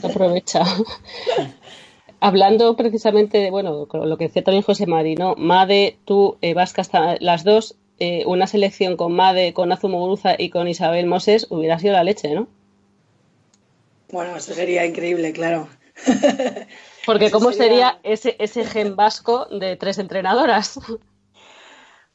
Aprovecha. 0.03 0.63
Hablando 2.21 2.77
precisamente 2.77 3.39
de, 3.39 3.51
bueno, 3.51 3.87
con 3.87 4.09
lo 4.09 4.17
que 4.17 4.29
decía 4.29 4.45
también 4.45 4.63
José 4.63 4.87
Mari, 4.87 5.17
¿no? 5.17 5.35
Made, 5.37 5.99
tú, 6.05 6.37
eh, 6.41 6.55
Vasca, 6.55 6.81
hasta 6.83 7.17
las 7.21 7.43
dos, 7.43 7.75
eh, 7.99 8.23
una 8.27 8.47
selección 8.47 8.97
con 8.97 9.13
Made, 9.13 9.53
con 9.53 9.73
Azu 9.73 9.89
Muguruza 9.89 10.37
y 10.39 10.49
con 10.51 10.69
Isabel 10.69 11.07
Moses 11.07 11.49
hubiera 11.51 11.79
sido 11.81 11.95
la 11.95 12.05
leche, 12.05 12.33
¿no? 12.35 12.47
Bueno, 14.13 14.37
eso 14.37 14.55
sería 14.55 14.87
increíble, 14.87 15.33
claro. 15.33 15.69
Porque 17.07 17.27
Eso 17.27 17.39
¿cómo 17.39 17.53
sería- 17.53 17.99
sería 17.99 18.01
ese, 18.03 18.37
ese 18.39 18.65
gen 18.65 18.97
vasco 18.97 19.47
de 19.47 19.77
tres 19.77 19.99
entrenadoras? 19.99 20.79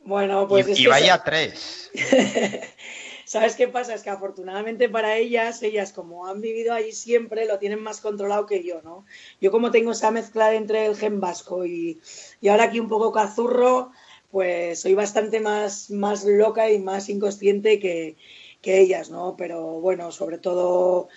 Bueno, 0.04 0.48
pues 0.48 0.68
y, 0.68 0.72
es 0.72 0.80
y 0.80 0.84
que 0.84 0.90
vaya 0.90 1.24
tres. 1.24 1.92
¿Sabes 3.26 3.58
qué 3.58 3.68
pasa? 3.68 3.94
Es 3.94 4.04
que 4.04 4.10
afortunadamente 4.10 4.88
para 4.88 5.18
ellas, 5.18 5.62
ellas 5.62 5.92
como 5.92 6.28
han 6.28 6.40
vivido 6.40 6.74
allí 6.74 6.94
siempre, 6.94 7.46
lo 7.46 7.60
tienen 7.60 7.82
más 7.84 8.00
controlado 8.00 8.46
que 8.46 8.64
yo, 8.64 8.82
¿no? 8.84 9.06
Yo 9.42 9.52
como 9.52 9.70
tengo 9.70 9.92
esa 9.92 10.12
mezcla 10.12 10.54
entre 10.54 10.86
el 10.86 10.96
gen 10.96 11.20
vasco 11.20 11.66
y, 11.66 12.00
y 12.40 12.48
ahora 12.48 12.66
aquí 12.66 12.80
un 12.80 12.88
poco 12.88 13.12
cazurro, 13.12 13.92
pues 14.32 14.80
soy 14.80 14.94
bastante 14.94 15.42
más, 15.42 15.90
más 15.90 16.24
loca 16.24 16.72
y 16.72 16.80
más 16.80 17.10
inconsciente 17.10 17.80
que, 17.80 18.16
que 18.62 18.80
ellas, 18.80 19.10
¿no? 19.10 19.36
Pero 19.38 19.62
bueno, 19.82 20.14
sobre 20.14 20.38
todo 20.38 21.10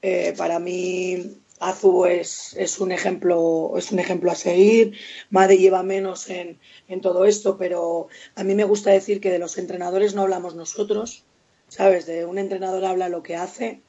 eh, 0.00 0.32
para 0.38 0.58
mí 0.58 1.36
Azu 1.60 2.06
es, 2.06 2.54
es 2.56 2.78
un 2.80 2.92
ejemplo, 2.92 3.72
es 3.76 3.90
un 3.92 3.98
ejemplo 3.98 4.30
a 4.30 4.34
seguir. 4.34 4.96
Made 5.30 5.58
lleva 5.58 5.82
menos 5.82 6.28
en, 6.30 6.58
en 6.88 7.00
todo 7.00 7.24
esto, 7.24 7.56
pero 7.58 8.08
a 8.34 8.44
mí 8.44 8.54
me 8.54 8.64
gusta 8.64 8.90
decir 8.90 9.20
que 9.20 9.30
de 9.30 9.38
los 9.38 9.58
entrenadores 9.58 10.14
no 10.14 10.22
hablamos 10.22 10.54
nosotros, 10.54 11.24
¿sabes? 11.68 12.06
De 12.06 12.24
un 12.24 12.38
entrenador 12.38 12.84
habla 12.84 13.08
lo 13.08 13.22
que 13.22 13.36
hace 13.36 13.80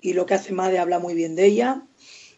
y 0.00 0.12
lo 0.12 0.26
que 0.26 0.34
hace 0.34 0.52
Made 0.52 0.78
habla 0.78 0.98
muy 0.98 1.14
bien 1.14 1.34
de 1.34 1.46
ella. 1.46 1.82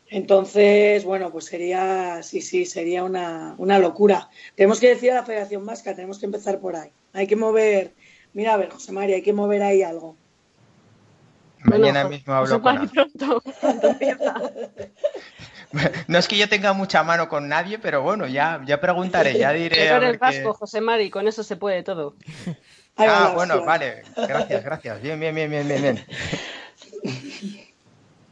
Entonces, 0.09 1.05
bueno, 1.05 1.33
pues 1.33 1.47
sería, 1.47 2.23
sí, 2.23 2.41
sí, 2.41 2.65
sería 2.65 3.03
una, 3.03 3.57
una 3.59 3.79
locura. 3.79 4.31
Tenemos 4.55 4.79
que 4.79 4.89
decir 4.89 5.11
a 5.11 5.17
la 5.17 5.25
Federación 5.25 5.67
Vasca, 5.67 5.97
tenemos 5.97 6.19
que 6.19 6.27
empezar 6.27 6.61
por 6.61 6.77
ahí. 6.77 6.91
Hay 7.13 7.27
que 7.27 7.35
mover, 7.35 7.93
mira, 8.33 8.55
a 8.55 8.57
ver, 8.57 8.71
José 8.71 8.93
María, 8.93 9.17
hay 9.17 9.23
que 9.23 9.33
mover 9.33 9.63
ahí 9.63 9.83
algo. 9.83 10.17
Mañana 11.67 12.03
Bueno, 12.05 12.09
mismo 12.11 12.33
hablo 12.35 12.63
con 12.63 12.79
Azu. 12.79 12.89
pronto. 12.93 13.43
No 16.07 16.17
es 16.19 16.29
que 16.29 16.39
yo 16.39 16.49
tenga 16.49 16.73
mucha 16.73 17.03
mano 17.03 17.29
con 17.29 17.49
nadie, 17.49 17.79
pero 17.79 18.01
bueno, 18.01 18.27
ya, 18.27 18.63
ya 18.67 18.81
preguntaré, 18.81 19.37
ya 19.39 19.51
diré. 19.53 19.77
Ver 19.93 20.03
eres 20.05 20.13
qué- 20.13 20.19
vasco, 20.19 20.55
José 20.55 20.81
Mari, 20.81 21.11
con 21.11 21.27
eso 21.29 21.43
se 21.43 21.57
puede 21.57 21.83
todo. 21.83 22.15
Ah, 22.99 23.33
bueno, 23.35 23.63
vale. 23.63 24.05
Gracias, 24.17 24.65
gracias. 24.65 25.03
Bien, 25.03 25.21
bien, 25.21 25.35
bien, 25.35 25.51
bien, 25.51 25.69
bien. 25.69 25.83
bien. 25.83 26.07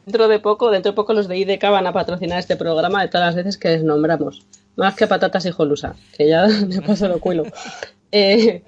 Dentro 0.07 0.27
de 0.27 0.39
poco, 0.39 0.71
dentro 0.71 0.91
de 0.91 0.95
poco 0.95 1.13
los 1.13 1.27
de 1.27 1.37
IDK 1.37 1.61
van 1.69 1.85
a 1.85 1.93
patrocinar 1.93 2.39
este 2.39 2.55
programa 2.55 3.03
de 3.03 3.09
todas 3.09 3.27
las 3.27 3.35
veces 3.35 3.59
que 3.59 3.67
les 3.69 3.83
nombramos. 3.83 4.43
Más 4.75 4.95
que 4.95 5.05
patatas 5.05 5.45
y 5.45 5.51
jolusa, 5.51 5.95
que 6.17 6.27
ya 6.27 6.47
me 6.47 6.81
paso 6.81 7.07
lo 7.07 7.19
cuelo. 7.19 7.43
Eh, 8.11 8.63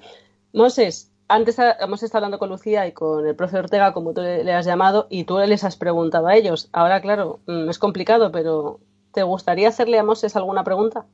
Moses, 0.52 1.07
antes 1.28 1.56
hemos 1.58 2.02
estado 2.02 2.24
hablando 2.24 2.38
con 2.38 2.48
Lucía 2.48 2.86
y 2.86 2.92
con 2.92 3.26
el 3.26 3.36
profe 3.36 3.58
Ortega, 3.58 3.92
como 3.92 4.14
tú 4.14 4.22
le 4.22 4.52
has 4.52 4.64
llamado, 4.64 5.06
y 5.10 5.24
tú 5.24 5.38
les 5.38 5.62
has 5.62 5.76
preguntado 5.76 6.26
a 6.26 6.34
ellos. 6.34 6.68
Ahora, 6.72 7.00
claro, 7.02 7.40
mm, 7.46 7.68
es 7.68 7.78
complicado, 7.78 8.32
pero 8.32 8.80
¿te 9.12 9.22
gustaría 9.22 9.68
hacerle 9.68 9.98
a 9.98 10.02
Moses 10.02 10.36
alguna 10.36 10.64
pregunta? 10.64 11.06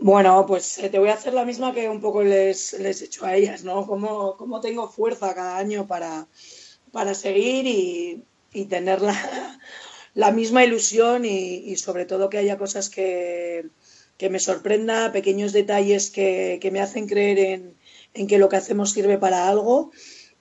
Bueno, 0.00 0.44
pues 0.46 0.78
eh, 0.78 0.88
te 0.88 0.98
voy 0.98 1.08
a 1.10 1.14
hacer 1.14 1.34
la 1.34 1.44
misma 1.44 1.74
que 1.74 1.88
un 1.88 2.00
poco 2.00 2.22
les, 2.22 2.74
les 2.74 3.02
he 3.02 3.06
hecho 3.06 3.26
a 3.26 3.34
ellas, 3.34 3.64
¿no? 3.64 3.86
Cómo, 3.86 4.60
tengo 4.60 4.88
fuerza 4.88 5.34
cada 5.34 5.58
año 5.58 5.86
para, 5.86 6.26
para 6.92 7.14
seguir 7.14 7.66
y, 7.66 8.24
tener 8.66 9.02
la, 10.14 10.30
misma 10.32 10.64
ilusión 10.64 11.26
y 11.26 11.76
sobre 11.76 12.06
todo 12.06 12.30
que 12.30 12.38
haya 12.38 12.56
cosas 12.56 12.88
que, 12.88 13.68
que 14.18 14.30
me 14.30 14.38
sorprenda, 14.38 15.12
pequeños 15.12 15.52
detalles 15.52 16.10
que, 16.10 16.58
que 16.60 16.70
me 16.70 16.80
hacen 16.80 17.06
creer 17.06 17.38
en, 17.38 17.74
en 18.14 18.26
que 18.26 18.38
lo 18.38 18.48
que 18.48 18.56
hacemos 18.56 18.90
sirve 18.90 19.18
para 19.18 19.48
algo, 19.48 19.90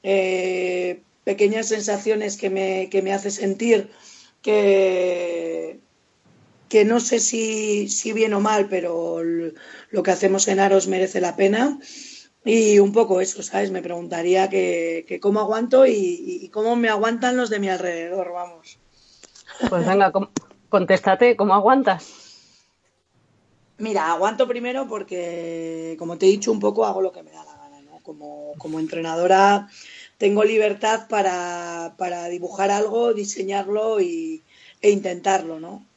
eh, 0.04 1.02
pequeñas 1.24 1.68
sensaciones 1.68 2.38
que 2.38 2.50
me, 2.50 2.90
que 2.90 3.02
me 3.02 3.14
hace 3.14 3.32
sentir 3.32 3.90
que, 4.42 5.80
que 6.70 6.86
no 6.86 7.00
sé 7.00 7.20
si, 7.20 7.90
si 7.90 8.14
bien 8.14 8.34
o 8.34 8.40
mal, 8.40 8.68
pero 8.70 9.22
lo 9.24 10.04
que 10.04 10.12
hacemos 10.12 10.48
en 10.48 10.60
Aros 10.60 10.88
merece 10.88 11.20
la 11.20 11.36
pena. 11.36 11.80
Y 12.48 12.78
un 12.78 12.92
poco 12.92 13.22
eso, 13.22 13.42
¿sabes? 13.42 13.72
Me 13.72 13.82
preguntaría 13.82 14.48
que, 14.52 15.04
que 15.08 15.20
cómo 15.20 15.40
aguanto 15.40 15.88
y, 15.88 16.40
y 16.44 16.50
cómo 16.50 16.76
me 16.76 16.90
aguantan 16.90 17.38
los 17.38 17.50
de 17.50 17.60
mi 17.60 17.70
alrededor, 17.70 18.32
vamos. 18.32 18.78
Pues 19.68 19.88
venga, 19.88 20.12
contéstate, 20.70 21.36
¿cómo 21.36 21.56
aguantas? 21.56 22.25
Mira, 23.78 24.10
aguanto 24.12 24.48
primero 24.48 24.88
porque, 24.88 25.96
como 26.00 26.18
te 26.18 26.26
he 26.26 26.30
dicho, 26.30 26.52
un 26.52 26.60
poco 26.62 26.86
hago 26.86 27.02
lo 27.02 27.12
que 27.12 27.24
me 27.24 27.32
da 27.32 27.44
la 27.44 27.58
gana, 27.58 27.82
¿no? 27.82 28.00
Como, 28.02 28.54
como 28.58 28.80
entrenadora 28.80 29.68
tengo 30.18 30.44
libertad 30.46 31.08
para, 31.10 31.96
para 31.98 32.28
dibujar 32.30 32.72
algo, 32.72 33.14
diseñarlo 33.14 34.00
y, 34.00 34.46
e 34.82 34.92
intentarlo, 34.92 35.60
¿no? 35.60 35.90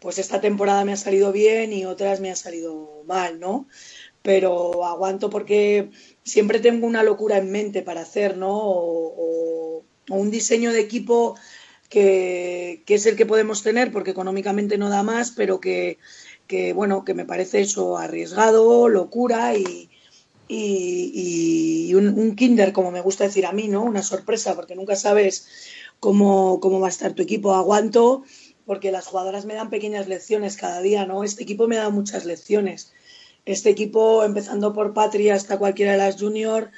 Pues 0.00 0.18
esta 0.18 0.40
temporada 0.40 0.84
me 0.84 0.92
ha 0.94 0.96
salido 0.96 1.32
bien 1.32 1.72
y 1.72 1.84
otras 1.86 2.20
me 2.20 2.30
ha 2.30 2.36
salido 2.36 3.02
mal, 3.06 3.40
¿no? 3.40 3.68
Pero 4.22 4.84
aguanto 4.84 5.30
porque 5.30 5.90
siempre 6.24 6.60
tengo 6.60 6.86
una 6.86 7.02
locura 7.02 7.38
en 7.38 7.50
mente 7.52 7.82
para 7.82 8.02
hacer, 8.02 8.36
¿no? 8.36 8.50
O, 8.56 9.14
o- 9.80 9.86
un 10.10 10.30
diseño 10.30 10.72
de 10.72 10.80
equipo 10.80 11.36
que, 11.88 12.82
que 12.86 12.94
es 12.94 13.06
el 13.06 13.16
que 13.16 13.26
podemos 13.26 13.62
tener 13.62 13.92
porque 13.92 14.10
económicamente 14.12 14.78
no 14.78 14.88
da 14.88 15.02
más, 15.02 15.32
pero 15.32 15.60
que, 15.60 15.98
que 16.46 16.72
bueno, 16.72 17.04
que 17.04 17.14
me 17.14 17.24
parece 17.24 17.60
eso 17.60 17.98
arriesgado, 17.98 18.88
locura 18.88 19.56
y, 19.56 19.90
y, 20.48 21.88
y 21.88 21.94
un, 21.94 22.36
kinder, 22.36 22.72
como 22.72 22.90
me 22.90 23.00
gusta 23.00 23.24
decir 23.24 23.46
a 23.46 23.52
mí, 23.52 23.68
¿no? 23.68 23.82
Una 23.82 24.02
sorpresa, 24.02 24.54
porque 24.54 24.76
nunca 24.76 24.96
sabes 24.96 25.48
cómo, 26.00 26.60
cómo 26.60 26.80
va 26.80 26.86
a 26.88 26.90
estar 26.90 27.14
tu 27.14 27.22
equipo. 27.22 27.54
Aguanto 27.54 28.24
porque 28.64 28.90
las 28.90 29.06
jugadoras 29.06 29.44
me 29.46 29.54
dan 29.54 29.70
pequeñas 29.70 30.08
lecciones 30.08 30.56
cada 30.56 30.80
día, 30.80 31.06
¿no? 31.06 31.24
Este 31.24 31.44
equipo 31.44 31.68
me 31.68 31.76
da 31.76 31.88
muchas 31.90 32.24
lecciones. 32.24 32.92
Este 33.44 33.70
equipo, 33.70 34.24
empezando 34.24 34.72
por 34.72 34.92
Patria 34.92 35.36
hasta 35.36 35.58
cualquiera 35.58 35.92
de 35.92 35.98
las 35.98 36.20
junior, 36.20 36.70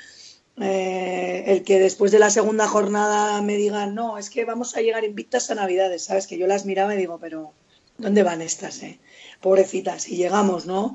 eh, 0.61 1.45
el 1.47 1.63
que 1.63 1.79
después 1.79 2.13
de 2.13 2.19
la 2.19 2.31
segunda 2.31 2.69
jornada 2.69 3.41
me 3.41 3.57
digan, 3.57 3.95
no, 3.95 4.19
es 4.19 4.29
que 4.29 4.45
vamos 4.45 4.77
a 4.77 4.83
llegar 4.83 5.05
invictas 5.05 5.51
a 5.51 5.55
Navidades, 5.55 6.05
¿sabes? 6.05 6.27
Que 6.27 6.37
yo 6.37 6.47
las 6.47 6.67
miraba 6.67 6.95
y 6.95 6.99
digo, 6.99 7.19
pero 7.19 7.53
¿dónde 7.97 8.23
van 8.23 8.43
estas, 8.43 8.83
eh? 8.83 9.01
Pobrecitas, 9.41 10.09
y 10.09 10.17
llegamos, 10.17 10.67
¿no? 10.67 10.95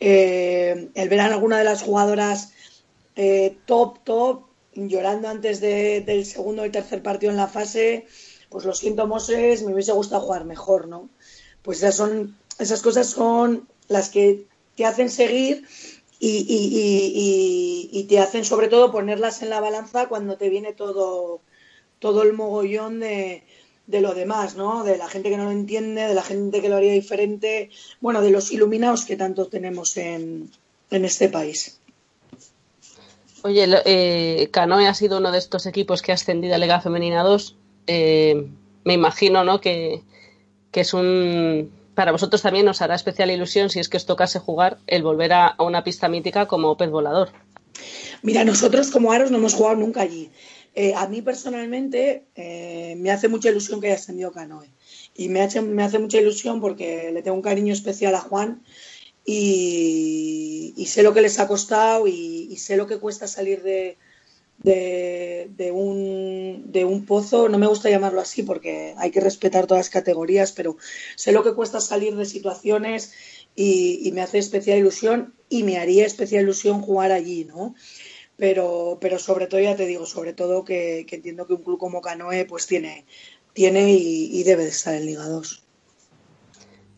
Eh, 0.00 0.90
el 0.94 1.08
ver 1.08 1.20
a 1.20 1.26
alguna 1.26 1.58
de 1.58 1.64
las 1.64 1.82
jugadoras 1.82 2.52
eh, 3.16 3.56
top, 3.66 3.98
top, 4.04 4.44
llorando 4.74 5.28
antes 5.28 5.60
de- 5.60 6.00
del 6.02 6.24
segundo 6.26 6.64
y 6.66 6.70
tercer 6.70 7.02
partido 7.02 7.32
en 7.32 7.38
la 7.38 7.48
fase, 7.48 8.06
pues 8.50 8.64
lo 8.64 8.74
siento, 8.74 9.06
Moses, 9.06 9.62
me 9.64 9.72
hubiese 9.74 9.92
gustado 9.92 10.22
jugar 10.22 10.44
mejor, 10.44 10.88
¿no? 10.88 11.10
Pues 11.62 11.78
esas, 11.78 11.96
son, 11.96 12.36
esas 12.58 12.82
cosas 12.82 13.08
son 13.10 13.68
las 13.88 14.10
que 14.10 14.46
te 14.76 14.84
hacen 14.86 15.10
seguir 15.10 15.66
y- 16.20 16.38
y- 16.48 17.90
y- 17.92 18.00
y 18.00 18.04
te 18.04 18.18
hacen 18.20 18.44
sobre 18.44 18.68
todo 18.68 18.90
ponerlas 18.92 19.42
en 19.42 19.50
la 19.50 19.60
balanza 19.60 20.08
cuando 20.08 20.36
te 20.36 20.48
viene 20.48 20.72
todo, 20.72 21.42
todo 22.00 22.22
el 22.22 22.32
mogollón 22.34 23.00
de, 23.00 23.44
de 23.88 24.02
lo 24.02 24.14
demás, 24.14 24.54
¿no? 24.54 24.84
De 24.84 24.98
la 24.98 25.08
gente 25.08 25.30
que 25.30 25.36
no 25.38 25.44
lo 25.44 25.50
entiende, 25.50 26.02
de 26.02 26.14
la 26.14 26.22
gente 26.22 26.60
que 26.60 26.68
lo 26.68 26.76
haría 26.76 26.92
diferente, 26.92 27.70
bueno, 28.00 28.20
de 28.20 28.30
los 28.30 28.52
iluminados 28.52 29.06
que 29.06 29.16
tanto 29.16 29.46
tenemos 29.46 29.96
en, 29.96 30.50
en 30.90 31.04
este 31.04 31.28
país. 31.30 31.80
Oye, 33.42 33.66
eh, 33.86 34.48
Canoe 34.50 34.86
ha 34.86 34.94
sido 34.94 35.18
uno 35.18 35.32
de 35.32 35.38
estos 35.38 35.64
equipos 35.64 36.02
que 36.02 36.12
ha 36.12 36.16
ascendido 36.16 36.54
a 36.54 36.58
Liga 36.58 36.80
Femenina 36.80 37.22
2. 37.22 37.56
Eh, 37.86 38.46
me 38.84 38.92
imagino, 38.92 39.42
¿no? 39.42 39.60
Que, 39.60 40.02
que 40.70 40.80
es 40.80 40.92
un. 40.92 41.72
Para 41.94 42.12
vosotros 42.12 42.42
también 42.42 42.68
os 42.68 42.82
hará 42.82 42.94
especial 42.94 43.30
ilusión 43.30 43.70
si 43.70 43.80
es 43.80 43.88
que 43.88 43.96
os 43.96 44.06
tocase 44.06 44.38
jugar 44.38 44.78
el 44.86 45.02
volver 45.02 45.32
a, 45.32 45.46
a 45.46 45.62
una 45.62 45.82
pista 45.82 46.08
mítica 46.08 46.46
como 46.46 46.76
Pez 46.76 46.90
Volador. 46.90 47.30
Mira, 48.22 48.44
nosotros 48.44 48.90
como 48.90 49.12
Aros 49.12 49.30
no 49.30 49.38
hemos 49.38 49.54
jugado 49.54 49.76
nunca 49.76 50.02
allí. 50.02 50.30
Eh, 50.80 50.94
a 50.94 51.08
mí 51.08 51.22
personalmente 51.22 52.28
eh, 52.36 52.94
me 52.98 53.10
hace 53.10 53.26
mucha 53.26 53.50
ilusión 53.50 53.80
que 53.80 53.88
haya 53.88 53.96
ascendido 53.96 54.30
Canoe. 54.30 54.70
Y 55.16 55.28
me 55.28 55.42
hace, 55.42 55.60
mucha 55.60 56.20
ilusión 56.20 56.60
porque 56.60 57.10
le 57.12 57.20
tengo 57.20 57.36
un 57.36 57.42
cariño 57.42 57.72
especial 57.72 58.14
a 58.14 58.20
Juan 58.20 58.62
y, 59.24 60.72
sé 60.86 61.02
lo 61.02 61.12
que 61.12 61.20
les 61.20 61.40
ha 61.40 61.48
costado 61.48 62.06
y, 62.06 62.54
sé 62.58 62.76
lo 62.76 62.86
que 62.86 62.98
cuesta 62.98 63.26
salir 63.26 63.64
de, 63.64 63.96
un, 65.72 67.04
pozo. 67.08 67.48
No 67.48 67.58
me 67.58 67.66
gusta 67.66 67.90
llamarlo 67.90 68.20
así 68.20 68.44
porque 68.44 68.94
hay 68.98 69.10
que 69.10 69.18
respetar 69.18 69.66
todas 69.66 69.80
las 69.80 69.90
categorías, 69.90 70.52
pero 70.52 70.76
sé 71.16 71.32
lo 71.32 71.42
que 71.42 71.54
cuesta 71.54 71.80
salir 71.80 72.14
de 72.14 72.24
situaciones 72.24 73.14
y 73.56 74.12
me 74.14 74.20
hace 74.20 74.38
especial 74.38 74.78
ilusión 74.78 75.34
y 75.48 75.64
me 75.64 75.78
haría 75.78 76.06
especial 76.06 76.44
ilusión 76.44 76.82
jugar 76.82 77.10
allí, 77.10 77.46
¿no? 77.46 77.74
Pero, 78.38 78.98
pero 79.00 79.18
sobre 79.18 79.48
todo, 79.48 79.60
ya 79.60 79.76
te 79.76 79.84
digo, 79.84 80.06
sobre 80.06 80.32
todo 80.32 80.64
que, 80.64 81.04
que 81.08 81.16
entiendo 81.16 81.46
que 81.46 81.54
un 81.54 81.62
club 81.62 81.78
como 81.78 82.00
Canoe 82.00 82.46
pues 82.46 82.66
tiene, 82.66 83.04
tiene 83.52 83.92
y, 83.92 84.30
y 84.32 84.44
debe 84.44 84.62
de 84.62 84.70
estar 84.70 84.94
en 84.94 85.06
Liga 85.06 85.26
2. 85.26 85.62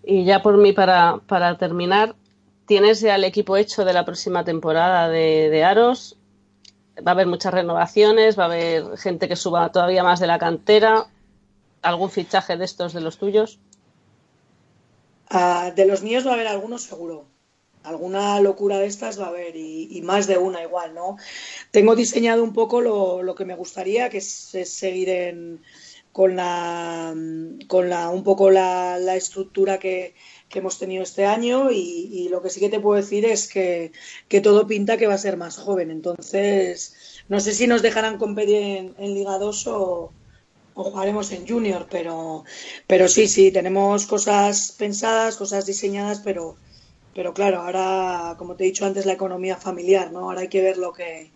Y 0.04 0.24
ya 0.24 0.42
por 0.42 0.58
mí, 0.58 0.72
para, 0.72 1.18
para 1.26 1.56
terminar, 1.56 2.14
¿tienes 2.66 3.00
ya 3.00 3.14
el 3.14 3.24
equipo 3.24 3.56
hecho 3.56 3.86
de 3.86 3.94
la 3.94 4.04
próxima 4.04 4.44
temporada 4.44 5.08
de, 5.08 5.48
de 5.48 5.64
Aros? 5.64 6.18
Va 6.98 7.12
a 7.12 7.14
haber 7.14 7.26
muchas 7.26 7.54
renovaciones, 7.54 8.38
va 8.38 8.42
a 8.44 8.46
haber 8.46 8.98
gente 8.98 9.26
que 9.26 9.36
suba 9.36 9.72
todavía 9.72 10.04
más 10.04 10.20
de 10.20 10.26
la 10.26 10.38
cantera. 10.38 11.06
¿Algún 11.80 12.10
fichaje 12.10 12.58
de 12.58 12.66
estos 12.66 12.92
de 12.92 13.00
los 13.00 13.16
tuyos? 13.16 13.58
Ah, 15.30 15.72
de 15.74 15.86
los 15.86 16.02
míos 16.02 16.26
va 16.26 16.32
a 16.32 16.34
haber 16.34 16.48
algunos 16.48 16.82
seguro. 16.82 17.24
Alguna 17.82 18.40
locura 18.40 18.78
de 18.78 18.86
estas 18.86 19.18
va 19.18 19.26
a 19.26 19.28
haber 19.28 19.56
y, 19.56 20.00
más 20.02 20.26
de 20.26 20.36
una 20.38 20.62
igual, 20.62 20.94
¿no? 20.94 21.16
Tengo 21.70 21.96
diseñado 21.96 22.42
un 22.44 22.52
poco 22.52 22.80
lo, 22.80 23.22
lo 23.22 23.34
que 23.34 23.44
me 23.44 23.54
gustaría, 23.54 24.10
que 24.10 24.18
es, 24.18 24.50
seguir 24.64 25.08
en, 25.08 25.62
con 26.12 26.36
la 26.36 27.14
con 27.68 27.88
la 27.88 28.10
un 28.10 28.22
poco 28.22 28.50
la, 28.50 29.16
estructura 29.16 29.78
que, 29.78 30.14
que 30.48 30.58
hemos 30.58 30.78
tenido 30.78 31.02
este 31.02 31.24
año 31.24 31.70
y, 31.70 32.10
y 32.12 32.28
lo 32.28 32.42
que 32.42 32.50
sí 32.50 32.60
que 32.60 32.68
te 32.68 32.80
puedo 32.80 33.00
decir 33.00 33.24
es 33.24 33.48
que, 33.48 33.92
que 34.28 34.40
todo 34.40 34.66
pinta 34.66 34.96
que 34.96 35.06
va 35.06 35.14
a 35.14 35.18
ser 35.18 35.36
más 35.36 35.56
joven. 35.56 35.90
Entonces, 35.90 36.94
no 37.28 37.40
sé 37.40 37.54
si 37.54 37.66
nos 37.66 37.82
dejarán 37.82 38.18
competir 38.18 38.56
en, 38.56 38.94
en 38.98 39.14
Liga 39.14 39.38
2 39.38 39.66
o, 39.68 40.12
o 40.74 40.84
jugaremos 40.84 41.30
en 41.32 41.46
Junior, 41.46 41.86
pero, 41.90 42.44
pero 42.86 43.08
sí, 43.08 43.28
sí, 43.28 43.50
tenemos 43.50 44.06
cosas 44.06 44.72
pensadas, 44.78 45.36
cosas 45.36 45.66
diseñadas, 45.66 46.20
pero, 46.20 46.56
pero 47.14 47.34
claro, 47.34 47.62
ahora, 47.62 48.34
como 48.38 48.54
te 48.54 48.64
he 48.64 48.66
dicho 48.68 48.86
antes, 48.86 49.06
la 49.06 49.12
economía 49.12 49.56
familiar, 49.56 50.12
¿no? 50.12 50.20
Ahora 50.20 50.42
hay 50.42 50.48
que 50.48 50.62
ver 50.62 50.78
lo 50.78 50.92
que, 50.92 51.30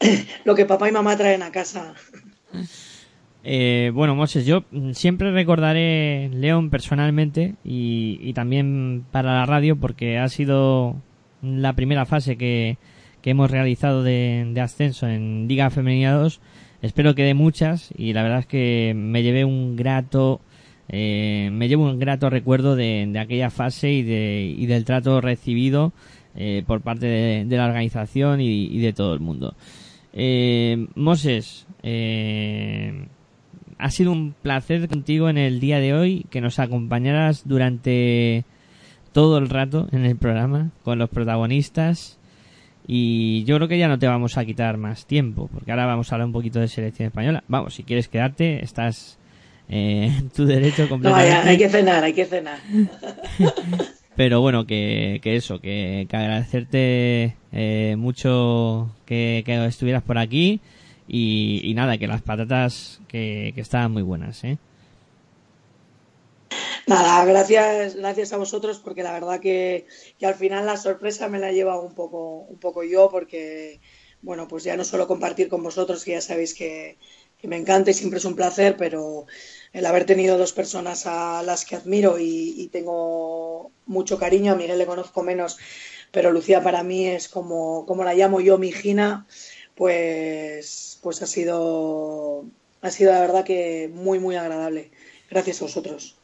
lo 0.44 0.54
que 0.54 0.66
papá 0.66 0.88
y 0.88 0.92
mamá 0.92 1.16
traen 1.16 1.42
a 1.42 1.52
casa. 1.52 1.94
Eh, 3.42 3.90
bueno, 3.92 4.14
Moses, 4.14 4.46
yo 4.46 4.64
siempre 4.92 5.30
recordaré 5.30 6.30
León 6.32 6.70
personalmente 6.70 7.56
y, 7.62 8.18
y 8.22 8.32
también 8.32 9.04
para 9.10 9.34
la 9.34 9.46
radio 9.46 9.76
porque 9.76 10.18
ha 10.18 10.28
sido 10.30 10.96
la 11.42 11.74
primera 11.74 12.06
fase 12.06 12.38
que, 12.38 12.78
que 13.20 13.30
hemos 13.30 13.50
realizado 13.50 14.02
de, 14.02 14.50
de 14.52 14.60
ascenso 14.60 15.08
en 15.08 15.46
Liga 15.48 15.70
Femenina 15.70 16.12
2. 16.12 16.40
Espero 16.80 17.14
que 17.14 17.22
de 17.22 17.34
muchas 17.34 17.90
y 17.96 18.12
la 18.12 18.22
verdad 18.22 18.40
es 18.40 18.46
que 18.46 18.92
me 18.96 19.22
llevé 19.22 19.44
un 19.44 19.76
grato 19.76 20.40
eh, 20.88 21.50
me 21.52 21.68
llevo 21.68 21.84
un 21.84 21.98
grato 21.98 22.30
recuerdo 22.30 22.76
de, 22.76 23.06
de 23.08 23.18
aquella 23.18 23.50
fase 23.50 23.90
y, 23.90 24.02
de, 24.02 24.54
y 24.56 24.66
del 24.66 24.84
trato 24.84 25.20
recibido 25.20 25.92
eh, 26.36 26.64
por 26.66 26.80
parte 26.80 27.06
de, 27.06 27.56
la 27.56 27.66
organización 27.66 28.40
y, 28.40 28.64
y 28.64 28.78
de 28.80 28.92
todo 28.92 29.14
el 29.14 29.20
mundo. 29.20 29.54
Eh, 30.12 30.86
Moses, 30.94 31.66
eh, 31.82 33.06
ha 33.78 33.90
sido 33.90 34.12
un 34.12 34.32
placer 34.32 34.88
contigo 34.88 35.28
en 35.28 35.38
el 35.38 35.60
día 35.60 35.80
de 35.80 35.94
hoy, 35.94 36.26
que 36.30 36.40
nos 36.40 36.58
acompañaras 36.58 37.46
durante 37.46 38.44
todo 39.12 39.38
el 39.38 39.48
rato 39.48 39.88
en 39.92 40.04
el 40.04 40.16
programa 40.16 40.70
con 40.82 40.98
los 40.98 41.10
protagonistas 41.10 42.18
y 42.86 43.44
yo 43.44 43.56
creo 43.56 43.68
que 43.68 43.78
ya 43.78 43.88
no 43.88 43.98
te 43.98 44.08
vamos 44.08 44.36
a 44.36 44.44
quitar 44.44 44.76
más 44.76 45.06
tiempo 45.06 45.48
porque 45.52 45.70
ahora 45.70 45.86
vamos 45.86 46.10
a 46.10 46.14
hablar 46.16 46.26
un 46.26 46.32
poquito 46.32 46.60
de 46.60 46.68
selección 46.68 47.06
española. 47.06 47.44
Vamos, 47.48 47.74
si 47.74 47.84
quieres 47.84 48.08
quedarte, 48.08 48.62
estás 48.62 49.18
eh, 49.68 50.22
tu 50.34 50.44
derecho 50.46 50.88
No, 50.88 50.88
completamente. 50.88 51.14
hay, 51.14 51.48
hay 51.48 51.58
que 51.58 51.68
cenar, 51.68 52.02
hay 52.04 52.14
que 52.14 52.26
cenar. 52.26 52.60
Pero 54.16 54.40
bueno, 54.40 54.66
que, 54.66 55.18
que 55.22 55.34
eso, 55.36 55.60
que, 55.60 56.06
que 56.08 56.16
agradecerte 56.16 57.36
eh, 57.52 57.96
mucho 57.98 58.94
que, 59.06 59.42
que 59.44 59.66
estuvieras 59.66 60.04
por 60.04 60.18
aquí 60.18 60.60
y, 61.08 61.60
y 61.64 61.74
nada, 61.74 61.98
que 61.98 62.06
las 62.06 62.22
patatas 62.22 63.00
que, 63.08 63.50
que 63.54 63.60
estaban 63.60 63.90
muy 63.92 64.02
buenas, 64.02 64.44
¿eh? 64.44 64.58
Nada, 66.86 67.24
gracias, 67.24 67.96
gracias 67.96 68.32
a 68.32 68.36
vosotros 68.36 68.78
porque 68.78 69.02
la 69.02 69.12
verdad 69.12 69.40
que, 69.40 69.86
que 70.18 70.26
al 70.26 70.34
final 70.34 70.66
la 70.66 70.76
sorpresa 70.76 71.28
me 71.28 71.38
la 71.38 71.50
he 71.50 71.54
llevado 71.54 71.82
un 71.82 71.94
poco, 71.94 72.40
un 72.42 72.58
poco 72.58 72.82
yo 72.84 73.08
porque, 73.10 73.80
bueno, 74.22 74.46
pues 74.48 74.64
ya 74.64 74.76
no 74.76 74.84
solo 74.84 75.06
compartir 75.06 75.48
con 75.48 75.62
vosotros, 75.62 76.04
que 76.04 76.12
ya 76.12 76.20
sabéis 76.20 76.54
que, 76.54 76.98
que 77.44 77.48
me 77.48 77.58
encanta 77.58 77.90
y 77.90 77.94
siempre 77.94 78.20
es 78.20 78.24
un 78.24 78.36
placer, 78.36 78.74
pero 78.78 79.26
el 79.74 79.84
haber 79.84 80.06
tenido 80.06 80.38
dos 80.38 80.54
personas 80.54 81.04
a 81.04 81.42
las 81.42 81.66
que 81.66 81.76
admiro 81.76 82.16
y, 82.18 82.70
tengo 82.72 83.70
mucho 83.84 84.16
cariño, 84.18 84.52
a 84.52 84.56
Miguel 84.56 84.78
le 84.78 84.86
conozco 84.86 85.22
menos, 85.22 85.58
pero 86.10 86.32
Lucía 86.32 86.62
para 86.62 86.82
mí 86.82 87.06
es 87.06 87.28
como, 87.28 87.84
como 87.84 88.02
la 88.02 88.14
llamo 88.14 88.40
yo, 88.40 88.56
mi 88.56 88.72
Gina, 88.72 89.26
pues, 89.74 90.98
pues 91.02 91.20
ha 91.20 91.26
sido, 91.26 92.46
ha 92.80 92.90
sido 92.90 93.12
la 93.12 93.20
verdad 93.20 93.44
que 93.44 93.90
muy, 93.92 94.18
muy 94.18 94.36
agradable. 94.36 94.90
Gracias 95.28 95.60
a 95.60 95.66
vosotros. 95.66 96.16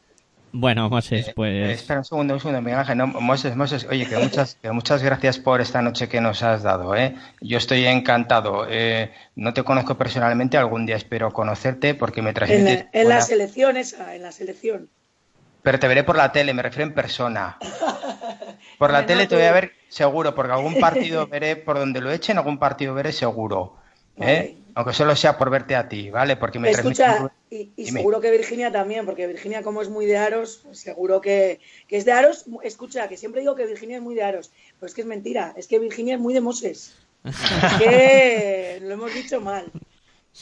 Bueno, 0.53 0.89
Moses, 0.89 1.29
Eh, 1.29 1.33
pues... 1.35 1.79
espera 1.79 1.99
un 1.99 2.05
segundo, 2.05 2.33
un 2.33 2.39
segundo, 2.39 2.61
Miguel 2.61 2.79
Ángel. 2.79 2.97
No, 2.97 3.07
Moses, 3.07 3.55
Moses, 3.55 3.87
oye, 3.89 4.05
que 4.07 4.17
muchas, 4.17 4.55
que 4.55 4.71
muchas 4.71 5.01
gracias 5.01 5.39
por 5.39 5.61
esta 5.61 5.81
noche 5.81 6.09
que 6.09 6.19
nos 6.19 6.43
has 6.43 6.63
dado. 6.63 6.95
¿eh? 6.95 7.15
Yo 7.39 7.57
estoy 7.57 7.85
encantado. 7.85 8.65
Eh, 8.69 9.11
no 9.35 9.53
te 9.53 9.63
conozco 9.63 9.97
personalmente, 9.97 10.57
algún 10.57 10.85
día 10.85 10.97
espero 10.97 11.31
conocerte 11.31 11.95
porque 11.95 12.21
me 12.21 12.33
En 12.35 12.65
la, 12.65 12.89
en 12.91 13.09
la 13.09 13.21
selección 13.21 13.77
esa, 13.77 14.15
en 14.15 14.23
la 14.23 14.31
selección. 14.31 14.89
Pero 15.61 15.79
te 15.79 15.87
veré 15.87 16.03
por 16.03 16.17
la 16.17 16.31
tele, 16.31 16.53
me 16.53 16.63
refiero 16.63 16.87
en 16.87 16.93
persona. 16.93 17.57
Por 18.77 18.91
la 18.91 19.05
tele 19.05 19.27
te 19.27 19.35
voy 19.35 19.43
a 19.45 19.51
ver 19.51 19.73
seguro, 19.89 20.33
porque 20.33 20.53
algún 20.53 20.79
partido 20.79 21.27
veré 21.31 21.55
por 21.55 21.77
donde 21.77 22.01
lo 22.01 22.11
echen, 22.11 22.37
algún 22.37 22.57
partido 22.57 22.95
veré 22.95 23.11
seguro. 23.11 23.75
¿eh? 24.17 24.57
Aunque 24.75 24.93
solo 24.93 25.15
sea 25.15 25.37
por 25.37 25.49
verte 25.49 25.75
a 25.75 25.87
ti, 25.89 26.09
¿vale? 26.09 26.37
Porque 26.37 26.59
me 26.59 26.69
Escucha, 26.69 27.31
y, 27.49 27.71
y 27.75 27.85
seguro 27.91 28.21
que 28.21 28.31
Virginia 28.31 28.71
también, 28.71 29.05
porque 29.05 29.27
Virginia 29.27 29.61
como 29.63 29.81
es 29.81 29.89
muy 29.89 30.05
de 30.05 30.17
Aros, 30.17 30.63
seguro 30.71 31.19
que, 31.21 31.59
que 31.87 31.97
es 31.97 32.05
de 32.05 32.11
Aros. 32.13 32.45
Escucha, 32.63 33.07
que 33.07 33.17
siempre 33.17 33.41
digo 33.41 33.55
que 33.55 33.65
Virginia 33.65 33.97
es 33.97 34.03
muy 34.03 34.15
de 34.15 34.23
Aros, 34.23 34.51
pero 34.79 34.87
es 34.87 34.93
que 34.93 35.01
es 35.01 35.07
mentira, 35.07 35.53
es 35.57 35.67
que 35.67 35.79
Virginia 35.79 36.15
es 36.15 36.21
muy 36.21 36.33
de 36.33 36.41
Moses. 36.41 36.95
Es 37.23 37.35
que 37.79 38.79
lo 38.81 38.93
hemos 38.93 39.13
dicho 39.13 39.41
mal, 39.41 39.71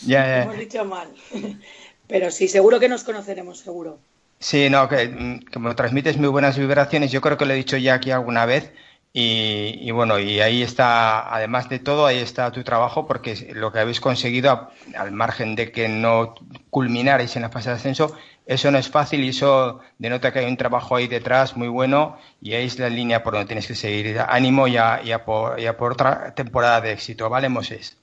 Ya, 0.02 0.22
lo 0.22 0.28
ya. 0.28 0.44
hemos 0.44 0.58
dicho 0.58 0.86
mal. 0.86 1.10
Pero 2.08 2.32
sí, 2.32 2.48
seguro 2.48 2.80
que 2.80 2.90
nos 2.90 3.04
conoceremos, 3.04 3.60
seguro. 3.60 4.00
Sí, 4.40 4.70
no, 4.70 4.88
que, 4.90 5.08
mm, 5.10 5.40
que 5.52 5.60
me 5.60 5.76
transmites 5.76 6.18
muy 6.18 6.30
buenas 6.30 6.58
vibraciones. 6.58 7.12
Yo 7.12 7.22
creo 7.22 7.38
que 7.38 7.46
lo 7.46 7.54
he 7.54 7.58
dicho 7.58 7.78
ya 7.78 7.96
aquí 7.96 8.10
alguna 8.12 8.46
vez. 8.46 8.72
Y, 9.12 9.80
y 9.82 9.92
bueno, 9.92 10.20
y 10.20 10.40
ahí 10.40 10.62
está, 10.62 11.34
además 11.34 11.68
de 11.68 11.80
todo, 11.80 12.06
ahí 12.06 12.20
está 12.20 12.52
tu 12.52 12.64
trabajo, 12.64 13.08
porque 13.08 13.52
lo 13.56 13.72
que 13.72 13.80
habéis 13.80 14.00
conseguido, 14.00 14.70
al 14.96 15.12
margen 15.12 15.56
de 15.56 15.72
que 15.72 15.90
no 15.90 16.36
culminarais 16.70 17.36
en 17.36 17.42
la 17.42 17.50
fase 17.50 17.70
de 17.70 17.76
ascenso, 17.76 18.16
eso 18.46 18.72
no 18.72 18.78
es 18.78 18.90
fácil 18.90 19.24
y 19.24 19.30
eso 19.30 19.80
denota 19.98 20.32
que 20.32 20.40
hay 20.40 20.46
un 20.46 20.58
trabajo 20.58 20.96
ahí 20.96 21.08
detrás 21.08 21.56
muy 21.56 21.68
bueno 21.68 22.18
y 22.42 22.54
ahí 22.54 22.66
es 22.66 22.80
la 22.80 22.90
línea 22.90 23.24
por 23.24 23.34
donde 23.34 23.48
tienes 23.48 23.68
que 23.68 23.76
seguir. 23.76 24.20
Ánimo 24.28 24.68
y 24.68 24.78
a, 24.78 25.02
y 25.04 25.12
a 25.12 25.24
por, 25.24 25.60
y 25.60 25.66
a 25.66 25.78
por 25.78 25.94
otra 25.94 26.34
temporada 26.34 26.82
de 26.82 26.92
éxito, 26.92 27.30
¿vale, 27.30 27.50
Moses? 27.50 27.98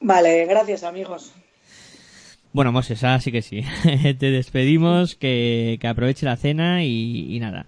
Vale, 0.00 0.46
gracias 0.46 0.84
amigos. 0.84 1.32
Bueno, 2.54 2.70
Moses, 2.70 3.02
ahora 3.02 3.20
sí 3.20 3.32
que 3.32 3.42
sí. 3.42 3.62
Te 3.82 4.30
despedimos, 4.30 5.16
que, 5.16 5.76
que 5.80 5.88
aproveche 5.88 6.24
la 6.24 6.36
cena 6.36 6.84
y, 6.84 7.34
y 7.34 7.40
nada. 7.40 7.66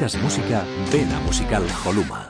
Practicas 0.00 0.22
música, 0.22 0.64
ven 0.90 1.12
a 1.12 1.20
Musical 1.20 1.62
Holuma. 1.84 2.29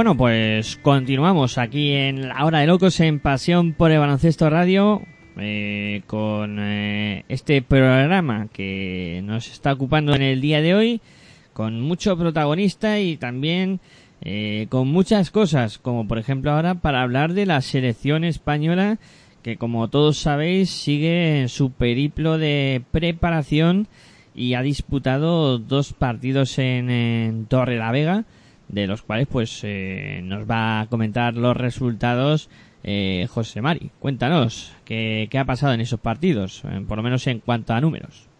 Bueno, 0.00 0.16
pues 0.16 0.78
continuamos 0.80 1.58
aquí 1.58 1.92
en 1.92 2.26
la 2.30 2.46
hora 2.46 2.60
de 2.60 2.66
locos 2.66 2.98
en 3.00 3.20
Pasión 3.20 3.74
por 3.74 3.90
el 3.90 3.98
Baloncesto 3.98 4.48
Radio 4.48 5.02
eh, 5.36 6.00
con 6.06 6.56
eh, 6.58 7.26
este 7.28 7.60
programa 7.60 8.48
que 8.50 9.20
nos 9.22 9.52
está 9.52 9.74
ocupando 9.74 10.14
en 10.14 10.22
el 10.22 10.40
día 10.40 10.62
de 10.62 10.74
hoy 10.74 11.02
con 11.52 11.82
mucho 11.82 12.16
protagonista 12.16 12.98
y 12.98 13.18
también 13.18 13.80
eh, 14.22 14.68
con 14.70 14.88
muchas 14.88 15.30
cosas 15.30 15.76
como 15.76 16.08
por 16.08 16.16
ejemplo 16.16 16.50
ahora 16.52 16.76
para 16.76 17.02
hablar 17.02 17.34
de 17.34 17.44
la 17.44 17.60
selección 17.60 18.24
española 18.24 18.96
que 19.42 19.58
como 19.58 19.88
todos 19.88 20.16
sabéis 20.16 20.70
sigue 20.70 21.42
en 21.42 21.50
su 21.50 21.72
periplo 21.72 22.38
de 22.38 22.82
preparación 22.90 23.86
y 24.34 24.54
ha 24.54 24.62
disputado 24.62 25.58
dos 25.58 25.92
partidos 25.92 26.58
en, 26.58 26.88
en 26.88 27.44
Torre 27.44 27.76
la 27.76 27.92
Vega 27.92 28.24
de 28.70 28.86
los 28.86 29.02
cuales 29.02 29.26
pues 29.26 29.60
eh, 29.64 30.20
nos 30.22 30.48
va 30.50 30.80
a 30.80 30.86
comentar 30.86 31.34
los 31.34 31.56
resultados 31.56 32.48
eh, 32.82 33.26
José 33.30 33.60
Mari. 33.60 33.90
Cuéntanos 34.00 34.72
¿qué, 34.84 35.28
qué 35.30 35.38
ha 35.38 35.44
pasado 35.44 35.72
en 35.74 35.80
esos 35.80 36.00
partidos, 36.00 36.62
eh, 36.64 36.84
por 36.86 36.96
lo 36.96 37.02
menos 37.02 37.26
en 37.26 37.40
cuanto 37.40 37.74
a 37.74 37.80
números. 37.80 38.30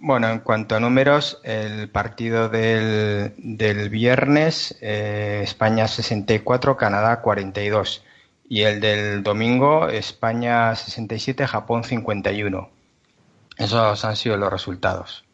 Bueno, 0.00 0.30
en 0.30 0.38
cuanto 0.38 0.74
a 0.74 0.80
números, 0.80 1.38
el 1.44 1.90
partido 1.90 2.48
del, 2.48 3.34
del 3.36 3.90
viernes, 3.90 4.78
eh, 4.80 5.40
España 5.44 5.86
64, 5.86 6.78
Canadá 6.78 7.20
42. 7.20 8.02
Y 8.48 8.62
el 8.62 8.80
del 8.80 9.22
domingo, 9.22 9.88
España 9.88 10.74
67, 10.74 11.46
Japón 11.46 11.84
51. 11.84 12.70
Esos 13.58 14.04
han 14.04 14.16
sido 14.16 14.38
los 14.38 14.50
resultados. 14.50 15.24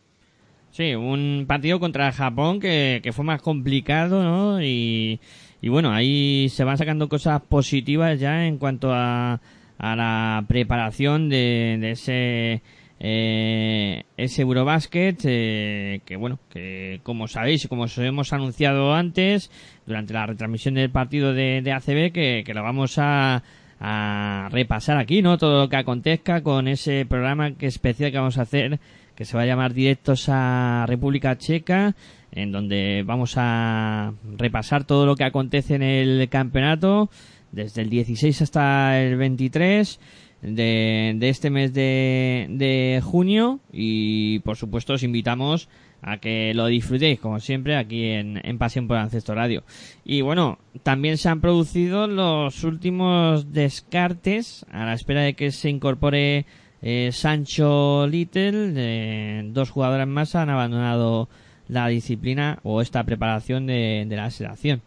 Sí, 0.79 0.95
un 0.95 1.47
partido 1.49 1.81
contra 1.81 2.13
Japón 2.13 2.61
que, 2.61 3.01
que 3.03 3.13
fue 3.13 3.25
más 3.25 3.43
complicado, 3.43 4.23
¿no? 4.23 4.63
Y, 4.63 5.19
y 5.61 5.69
bueno, 5.71 5.91
ahí 5.91 6.49
se 6.51 6.63
van 6.63 6.79
sacando 6.79 7.09
cosas 7.09 7.43
positivas 7.43 8.21
ya 8.21 8.47
en 8.47 8.59
cuanto 8.59 8.93
a, 8.95 9.41
a 9.77 9.97
la 9.97 10.45
preparación 10.47 11.29
de, 11.29 11.79
de 11.81 11.91
ese 11.91 12.63
eh, 13.01 14.05
ese 14.17 14.43
Eurobasket 14.43 15.21
eh, 15.25 16.01
que 16.05 16.15
bueno 16.15 16.39
que 16.49 17.01
como 17.03 17.27
sabéis 17.27 17.65
y 17.65 17.69
como 17.69 17.83
os 17.83 17.99
hemos 17.99 18.33
anunciado 18.33 18.95
antes 18.95 19.51
durante 19.85 20.15
la 20.15 20.27
retransmisión 20.27 20.75
del 20.75 20.91
partido 20.91 21.35
de, 21.35 21.61
de 21.61 21.73
ACB 21.73 22.13
que, 22.13 22.45
que 22.47 22.55
lo 22.55 22.63
vamos 22.63 22.99
a, 22.99 23.43
a 23.81 24.49
repasar 24.53 24.97
aquí 24.97 25.23
no 25.23 25.39
todo 25.39 25.63
lo 25.63 25.69
que 25.69 25.77
acontezca 25.77 26.45
con 26.45 26.69
ese 26.69 27.05
programa 27.05 27.57
que 27.57 27.67
especial 27.67 28.13
que 28.13 28.19
vamos 28.19 28.39
a 28.39 28.43
hacer 28.43 28.79
que 29.19 29.25
se 29.25 29.37
va 29.37 29.43
a 29.43 29.47
llamar 29.47 29.75
Directos 29.75 30.29
a 30.29 30.85
República 30.87 31.37
Checa 31.37 31.97
en 32.31 32.53
donde 32.53 33.03
vamos 33.05 33.35
a 33.37 34.13
repasar 34.37 34.85
todo 34.85 35.07
lo 35.07 35.17
que 35.17 35.25
acontece 35.25 35.75
en 35.75 35.83
el 35.83 36.29
campeonato 36.29 37.11
desde 37.51 37.83
el 37.83 37.91
16 37.91 38.43
hasta 38.43 39.03
el 39.03 39.17
23 39.17 39.99
de, 40.43 41.17
de 41.17 41.29
este 41.31 41.51
mes 41.51 41.75
de, 41.75 43.03
junio 43.03 43.59
y 43.73 44.39
por 44.39 44.57
supuesto 44.57 44.93
os 44.93 45.03
invitamos 45.03 45.69
a 46.01 46.19
que 46.19 46.55
lo 46.55 46.67
disfrutéis 46.67 47.19
como 47.19 47.41
siempre 47.41 47.77
aquí 47.77 48.05
en, 48.05 48.41
en 48.45 48.57
Pasión 48.57 48.87
por 48.87 48.99
Ancesto 48.99 49.35
Radio. 49.35 49.65
Y 50.05 50.21
bueno, 50.21 50.61
también 50.85 51.19
se 51.19 51.29
han 51.29 51.41
producido 51.41 52.07
los 52.07 52.63
últimos 52.63 53.53
descartes 53.53 54.65
a 54.71 54.85
la 54.85 54.95
espera 54.95 55.23
de 55.23 55.35
que 55.35 55.51
se 55.51 55.71
incorpore 55.71 56.47
eh, 56.83 57.11
Sancho 57.13 58.07
Little. 58.07 58.73
Eh, 58.77 59.43
dos 59.47 59.71
jugadoras 59.71 60.07
más 60.07 60.35
han 60.35 60.51
abandonado 60.51 61.29
la 61.69 61.89
disciplina 61.89 62.59
o 62.63 62.81
esta 62.81 63.05
preparación 63.05 63.67
de, 63.67 64.07
la 64.11 64.31
selección. 64.31 64.83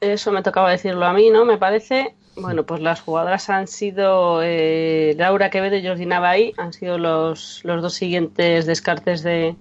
Eso 0.00 0.32
me 0.32 0.42
tocaba 0.42 0.70
decirlo 0.70 1.04
a 1.04 1.12
mí, 1.12 1.30
¿no? 1.30 1.44
Me 1.44 1.58
parece. 1.58 2.14
Bueno, 2.36 2.64
pues 2.64 2.80
las 2.80 3.00
jugadoras 3.00 3.50
han 3.50 3.66
sido 3.66 4.40
eh, 4.42 5.14
Laura 5.18 5.50
Quevedo 5.50 5.76
y 5.76 5.86
Jordina 5.86 6.20
Bay, 6.20 6.54
han 6.56 6.72
sido 6.72 6.96
los, 6.96 7.60
los 7.64 7.82
dos 7.82 7.92
siguientes 7.92 8.66
descartes 8.66 9.22
de, 9.22 9.56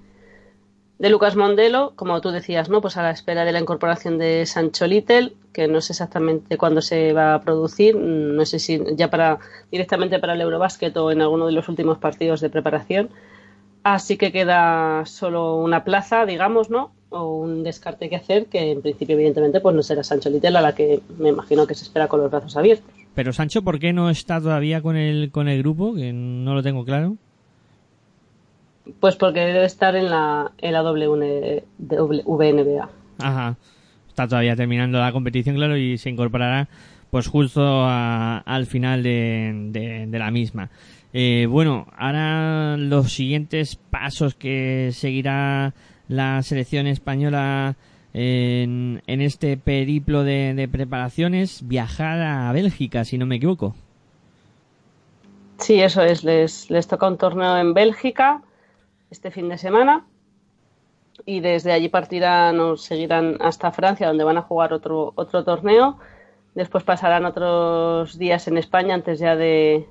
de 1.00 1.10
Lucas 1.10 1.38
Mondelo, 1.38 1.94
como 1.96 2.20
tú 2.20 2.30
decías, 2.30 2.70
¿no? 2.70 2.82
Pues 2.82 2.98
a 2.98 3.04
la 3.04 3.12
espera 3.12 3.46
de 3.46 3.54
la 3.54 3.60
incorporación 3.62 4.18
de 4.18 4.46
Sancho 4.46 4.86
Little, 4.86 5.34
que 5.54 5.70
no 5.70 5.80
sé 5.80 5.94
exactamente 5.94 6.58
cuándo 6.58 6.82
se 6.82 7.14
va 7.14 7.34
a 7.34 7.42
producir, 7.42 7.96
no 7.96 8.46
sé 8.46 8.60
si 8.60 8.82
ya 8.96 9.10
para 9.10 9.40
directamente 9.72 10.20
para 10.20 10.34
el 10.34 10.42
Eurobásquet 10.42 10.96
o 10.98 11.10
en 11.12 11.22
alguno 11.22 11.46
de 11.46 11.54
los 11.54 11.70
últimos 11.70 11.98
partidos 12.00 12.42
de 12.42 12.50
preparación. 12.50 13.10
Así 13.84 14.18
que 14.18 14.34
queda 14.34 15.06
solo 15.06 15.56
una 15.56 15.86
plaza, 15.86 16.26
digamos, 16.26 16.70
¿no? 16.70 16.92
O 17.10 17.38
un 17.38 17.64
descarte 17.64 18.10
que 18.10 18.18
hacer, 18.18 18.48
que 18.48 18.72
en 18.72 18.82
principio, 18.82 19.16
evidentemente, 19.16 19.62
pues 19.62 19.74
no 19.74 19.82
será 19.82 20.04
Sancho 20.04 20.30
Little, 20.30 20.58
a 20.58 20.62
la 20.62 20.76
que 20.76 21.00
me 21.18 21.30
imagino 21.30 21.66
que 21.66 21.76
se 21.76 21.86
espera 21.86 22.10
con 22.10 22.20
los 22.20 22.30
brazos 22.30 22.58
abiertos. 22.58 22.94
Pero 23.16 23.32
Sancho, 23.32 23.62
¿por 23.62 23.80
qué 23.80 23.94
no 23.94 24.10
está 24.10 24.42
todavía 24.42 24.82
con 24.82 24.98
el, 24.98 25.32
con 25.32 25.48
el 25.48 25.60
grupo? 25.60 25.96
Que 25.96 26.12
no 26.12 26.54
lo 26.54 26.62
tengo 26.62 26.84
claro. 26.84 27.16
Pues 29.00 29.16
porque 29.16 29.40
debe 29.42 29.66
estar 29.66 29.96
en 29.96 30.10
la, 30.10 30.52
en 30.60 30.74
la 30.74 30.82
WN 30.84 31.64
WNBA. 31.80 32.90
Ajá. 33.20 33.58
Está 34.08 34.28
todavía 34.28 34.56
terminando 34.56 35.00
la 35.00 35.12
competición, 35.12 35.56
claro, 35.56 35.78
y 35.78 35.98
se 35.98 36.10
incorporará 36.10 36.68
pues 37.12 37.28
justo 37.28 37.62
a- 37.86 38.38
al 38.40 38.66
final 38.66 39.02
de, 39.04 39.52
de- 39.72 40.08
de 40.08 40.20
la 40.20 40.30
misma. 40.32 40.70
Eh, 41.14 41.48
bueno, 41.50 41.88
ahora 41.98 42.78
los 42.78 43.12
siguientes 43.14 43.76
pasos 43.76 44.36
que 44.36 44.90
seguirá 44.94 45.74
la 46.08 46.42
selección 46.44 46.86
española 46.88 47.76
en, 48.14 49.02
en 49.08 49.22
este 49.22 49.58
periplo 49.58 50.24
de, 50.24 50.54
de 50.54 50.68
preparaciones, 50.68 51.68
viajar 51.68 52.22
a 52.22 52.52
Bélgica, 52.52 53.06
si 53.06 53.18
no 53.18 53.26
me 53.26 53.36
equivoco. 53.38 53.76
Sí, 55.58 55.80
eso 55.82 56.02
es. 56.04 56.24
Les, 56.24 56.70
les 56.70 56.88
toca 56.88 57.08
un 57.08 57.18
torneo 57.18 57.58
en 57.58 57.74
Bélgica 57.74 58.42
este 59.12 59.32
fin 59.32 59.50
de 59.50 59.58
semana 59.58 60.06
y 61.26 61.42
desde 61.42 61.72
allí 61.72 61.90
partirán 61.90 62.60
o 62.60 62.78
seguirán 62.78 63.38
hasta 63.42 63.72
Francia, 63.72 64.08
donde 64.08 64.24
van 64.24 64.38
a 64.38 64.42
jugar 64.42 64.74
otro, 64.74 65.12
otro 65.16 65.44
torneo. 65.44 65.98
Después 66.56 66.84
pasarán 66.84 67.26
otros 67.26 68.18
días 68.18 68.48
en 68.48 68.58
España 68.58 68.96
antes 68.96 69.20
ya 69.20 69.36
de, 69.36 69.88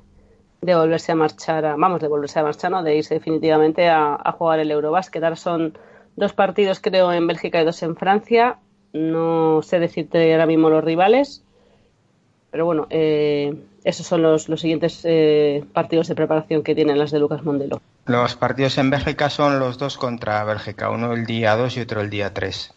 de 0.62 0.74
volverse 0.74 1.12
a 1.12 1.14
marchar, 1.14 1.64
a- 1.66 1.76
vamos, 1.76 2.00
de 2.00 2.08
volverse 2.08 2.38
a 2.40 2.42
marchar, 2.44 2.70
¿no? 2.70 2.82
De 2.82 2.96
irse 2.96 3.14
definitivamente 3.14 3.88
a, 3.88 4.18
jugar 4.38 4.58
el 4.60 4.70
Eurobasket. 4.70 5.22
Ahora 5.22 5.36
son 5.36 5.76
dos 6.16 6.32
partidos, 6.32 6.80
creo, 6.80 7.12
en 7.12 7.26
Bélgica 7.26 7.60
y 7.60 7.64
dos 7.64 7.82
en 7.82 7.94
Francia. 7.96 8.58
No 8.92 9.60
sé 9.62 9.78
decirte 9.78 10.32
ahora 10.32 10.46
mismo 10.46 10.70
los 10.70 10.82
rivales, 10.82 11.44
pero 12.50 12.64
bueno, 12.64 12.86
eh, 12.90 13.54
esos 13.84 14.06
son 14.06 14.22
los, 14.22 14.48
los 14.48 14.60
siguientes 14.60 15.00
eh, 15.04 15.64
partidos 15.72 16.08
de 16.08 16.14
preparación 16.14 16.62
que 16.62 16.74
tienen 16.74 16.98
las 16.98 17.10
de 17.10 17.18
Lucas 17.20 17.42
Mondelo. 17.44 17.80
Los 18.06 18.36
partidos 18.36 18.78
en 18.78 18.90
Bélgica 18.90 19.28
son 19.30 19.58
los 19.58 19.76
dos 19.78 19.98
contra 19.98 20.42
Bélgica, 20.44 20.90
uno 20.90 21.12
el 21.12 21.26
día 21.26 21.56
2 21.56 21.76
y 21.76 21.80
otro 21.80 22.00
el 22.00 22.08
día 22.10 22.32
3. 22.32 22.72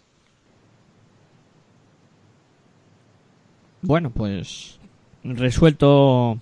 Bueno, 3.82 4.12
pues 4.12 4.78
resuelto 5.24 6.38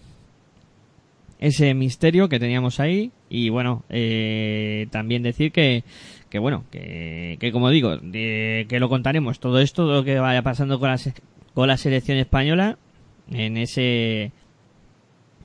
ese 1.40 1.74
misterio 1.74 2.28
que 2.28 2.40
teníamos 2.40 2.80
ahí 2.80 3.12
y 3.30 3.50
bueno, 3.50 3.84
eh, 3.90 4.88
también 4.92 5.24
decir 5.24 5.52
que, 5.52 5.84
que 6.30 6.40
bueno, 6.40 6.66
que, 6.72 7.38
que 7.40 7.52
como 7.52 7.70
digo, 7.70 7.96
de- 7.98 8.66
que 8.68 8.80
lo 8.80 8.90
contaremos 8.90 9.40
todo 9.40 9.60
esto, 9.60 9.84
todo 9.84 9.94
lo 9.98 10.04
que 10.04 10.20
vaya 10.20 10.42
pasando 10.42 10.80
con 10.80 10.90
la, 10.90 10.98
se- 10.98 11.14
con 11.54 11.68
la 11.68 11.78
selección 11.78 12.18
española 12.18 12.78
en 13.32 13.58
ese 13.58 14.32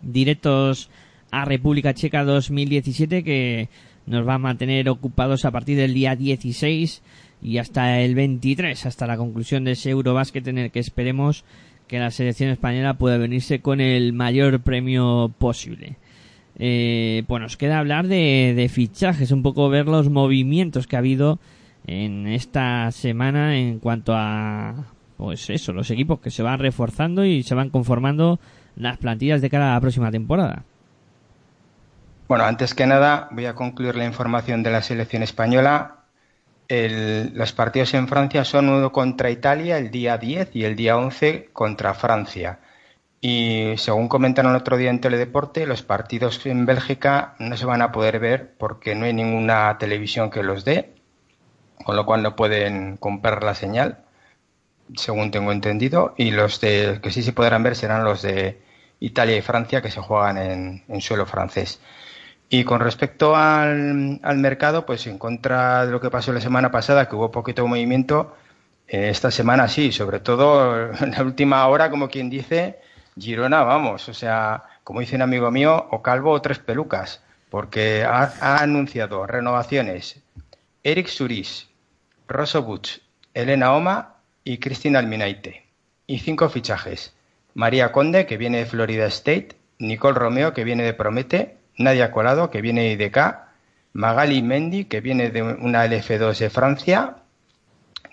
directos 0.02 0.90
a 1.30 1.44
República 1.44 1.94
Checa 1.94 2.24
2017 2.24 3.24
que 3.24 3.68
nos 4.06 4.26
va 4.26 4.34
a 4.34 4.38
mantener 4.38 4.88
ocupados 4.88 5.44
a 5.44 5.50
partir 5.50 5.76
del 5.76 5.94
día 5.94 6.16
16 6.16 7.02
y 7.42 7.58
hasta 7.58 8.00
el 8.00 8.14
23, 8.14 8.86
hasta 8.86 9.06
la 9.06 9.16
conclusión 9.16 9.64
de 9.64 9.72
ese 9.72 9.90
Eurobásquet 9.90 10.46
en 10.48 10.58
el 10.58 10.70
que 10.70 10.80
esperemos 10.80 11.44
que 11.86 11.98
la 11.98 12.10
selección 12.10 12.50
española 12.50 12.94
pueda 12.94 13.18
venirse 13.18 13.60
con 13.60 13.80
el 13.80 14.12
mayor 14.12 14.60
premio 14.60 15.32
posible. 15.38 15.96
Eh, 16.58 17.24
pues 17.26 17.42
nos 17.42 17.56
queda 17.56 17.78
hablar 17.78 18.06
de, 18.06 18.54
de 18.56 18.68
fichajes, 18.68 19.32
un 19.32 19.42
poco 19.42 19.68
ver 19.68 19.86
los 19.86 20.08
movimientos 20.08 20.86
que 20.86 20.96
ha 20.96 21.00
habido 21.00 21.40
en 21.86 22.28
esta 22.28 22.90
semana 22.92 23.58
en 23.58 23.80
cuanto 23.80 24.14
a 24.14 24.93
pues 25.16 25.48
eso, 25.50 25.72
los 25.72 25.90
equipos 25.90 26.20
que 26.20 26.30
se 26.30 26.42
van 26.42 26.58
reforzando 26.58 27.24
y 27.24 27.42
se 27.42 27.54
van 27.54 27.70
conformando 27.70 28.38
las 28.76 28.98
plantillas 28.98 29.40
de 29.40 29.50
cara 29.50 29.70
a 29.70 29.74
la 29.74 29.80
próxima 29.80 30.10
temporada. 30.10 30.64
Bueno, 32.26 32.44
antes 32.44 32.74
que 32.74 32.86
nada 32.86 33.28
voy 33.30 33.46
a 33.46 33.54
concluir 33.54 33.96
la 33.96 34.06
información 34.06 34.62
de 34.62 34.70
la 34.70 34.82
selección 34.82 35.22
española. 35.22 35.96
Los 36.68 37.52
partidos 37.52 37.92
en 37.94 38.08
Francia 38.08 38.44
son 38.44 38.70
uno 38.70 38.90
contra 38.90 39.30
Italia 39.30 39.76
el 39.78 39.90
día 39.90 40.16
10 40.16 40.56
y 40.56 40.64
el 40.64 40.74
día 40.74 40.96
11 40.96 41.50
contra 41.52 41.92
Francia. 41.94 42.60
Y 43.20 43.74
según 43.76 44.08
comentaron 44.08 44.52
el 44.52 44.58
otro 44.58 44.76
día 44.76 44.90
en 44.90 45.00
Teledeporte, 45.00 45.66
los 45.66 45.82
partidos 45.82 46.44
en 46.46 46.66
Bélgica 46.66 47.36
no 47.38 47.56
se 47.56 47.64
van 47.64 47.80
a 47.80 47.92
poder 47.92 48.18
ver 48.18 48.54
porque 48.58 48.94
no 48.94 49.04
hay 49.04 49.14
ninguna 49.14 49.78
televisión 49.78 50.30
que 50.30 50.42
los 50.42 50.64
dé, 50.64 50.94
con 51.84 51.96
lo 51.96 52.04
cual 52.04 52.22
no 52.22 52.36
pueden 52.36 52.96
comprar 52.96 53.42
la 53.42 53.54
señal, 53.54 54.03
según 54.96 55.30
tengo 55.30 55.52
entendido. 55.52 56.14
Y 56.16 56.30
los 56.30 56.60
de, 56.60 57.00
que 57.02 57.10
sí 57.10 57.22
se 57.22 57.32
podrán 57.32 57.62
ver 57.62 57.76
serán 57.76 58.04
los 58.04 58.22
de 58.22 58.60
Italia 59.00 59.36
y 59.36 59.42
Francia 59.42 59.82
que 59.82 59.90
se 59.90 60.00
juegan 60.00 60.38
en, 60.38 61.00
suelo 61.00 61.26
francés. 61.26 61.80
Y 62.48 62.64
con 62.64 62.80
respecto 62.80 63.34
al, 63.36 64.20
al 64.22 64.38
mercado, 64.38 64.86
pues 64.86 65.06
en 65.06 65.18
contra 65.18 65.86
de 65.86 65.92
lo 65.92 66.00
que 66.00 66.10
pasó 66.10 66.32
la 66.32 66.40
semana 66.40 66.70
pasada, 66.70 67.08
que 67.08 67.16
hubo 67.16 67.30
poquito 67.30 67.66
movimiento, 67.66 68.36
eh, 68.88 69.08
esta 69.10 69.30
semana 69.30 69.68
sí, 69.68 69.92
sobre 69.92 70.20
todo 70.20 70.92
en 70.92 71.10
la 71.16 71.22
última 71.22 71.66
hora, 71.66 71.90
como 71.90 72.08
quien 72.08 72.30
dice, 72.30 72.80
Girona, 73.18 73.62
vamos, 73.62 74.08
o 74.08 74.14
sea, 74.14 74.64
como 74.84 75.00
dice 75.00 75.16
un 75.16 75.22
amigo 75.22 75.50
mío, 75.50 75.86
o 75.90 76.02
calvo 76.02 76.32
o 76.32 76.42
tres 76.42 76.58
pelucas, 76.58 77.22
porque 77.50 78.04
ha, 78.04 78.32
ha 78.40 78.62
anunciado 78.62 79.26
renovaciones 79.26 80.22
Eric 80.82 81.06
Suris, 81.08 81.68
Rosso 82.28 82.62
Butch, 82.62 83.00
Elena 83.32 83.72
Oma 83.72 84.13
y 84.44 84.58
Cristina 84.58 84.98
Alminaite. 84.98 85.64
Y 86.06 86.18
cinco 86.18 86.48
fichajes. 86.48 87.14
María 87.54 87.92
Conde, 87.92 88.26
que 88.26 88.36
viene 88.36 88.58
de 88.58 88.66
Florida 88.66 89.06
State, 89.06 89.56
Nicole 89.78 90.18
Romeo, 90.18 90.52
que 90.52 90.64
viene 90.64 90.84
de 90.84 90.94
Promete, 90.94 91.56
Nadia 91.78 92.10
Colado, 92.10 92.50
que 92.50 92.60
viene 92.60 92.82
de 92.82 93.04
IDK, 93.04 93.18
Magali 93.94 94.42
Mendy, 94.42 94.84
que 94.84 95.00
viene 95.00 95.30
de 95.30 95.42
una 95.42 95.86
LF2 95.86 96.38
de 96.38 96.50
Francia, 96.50 97.16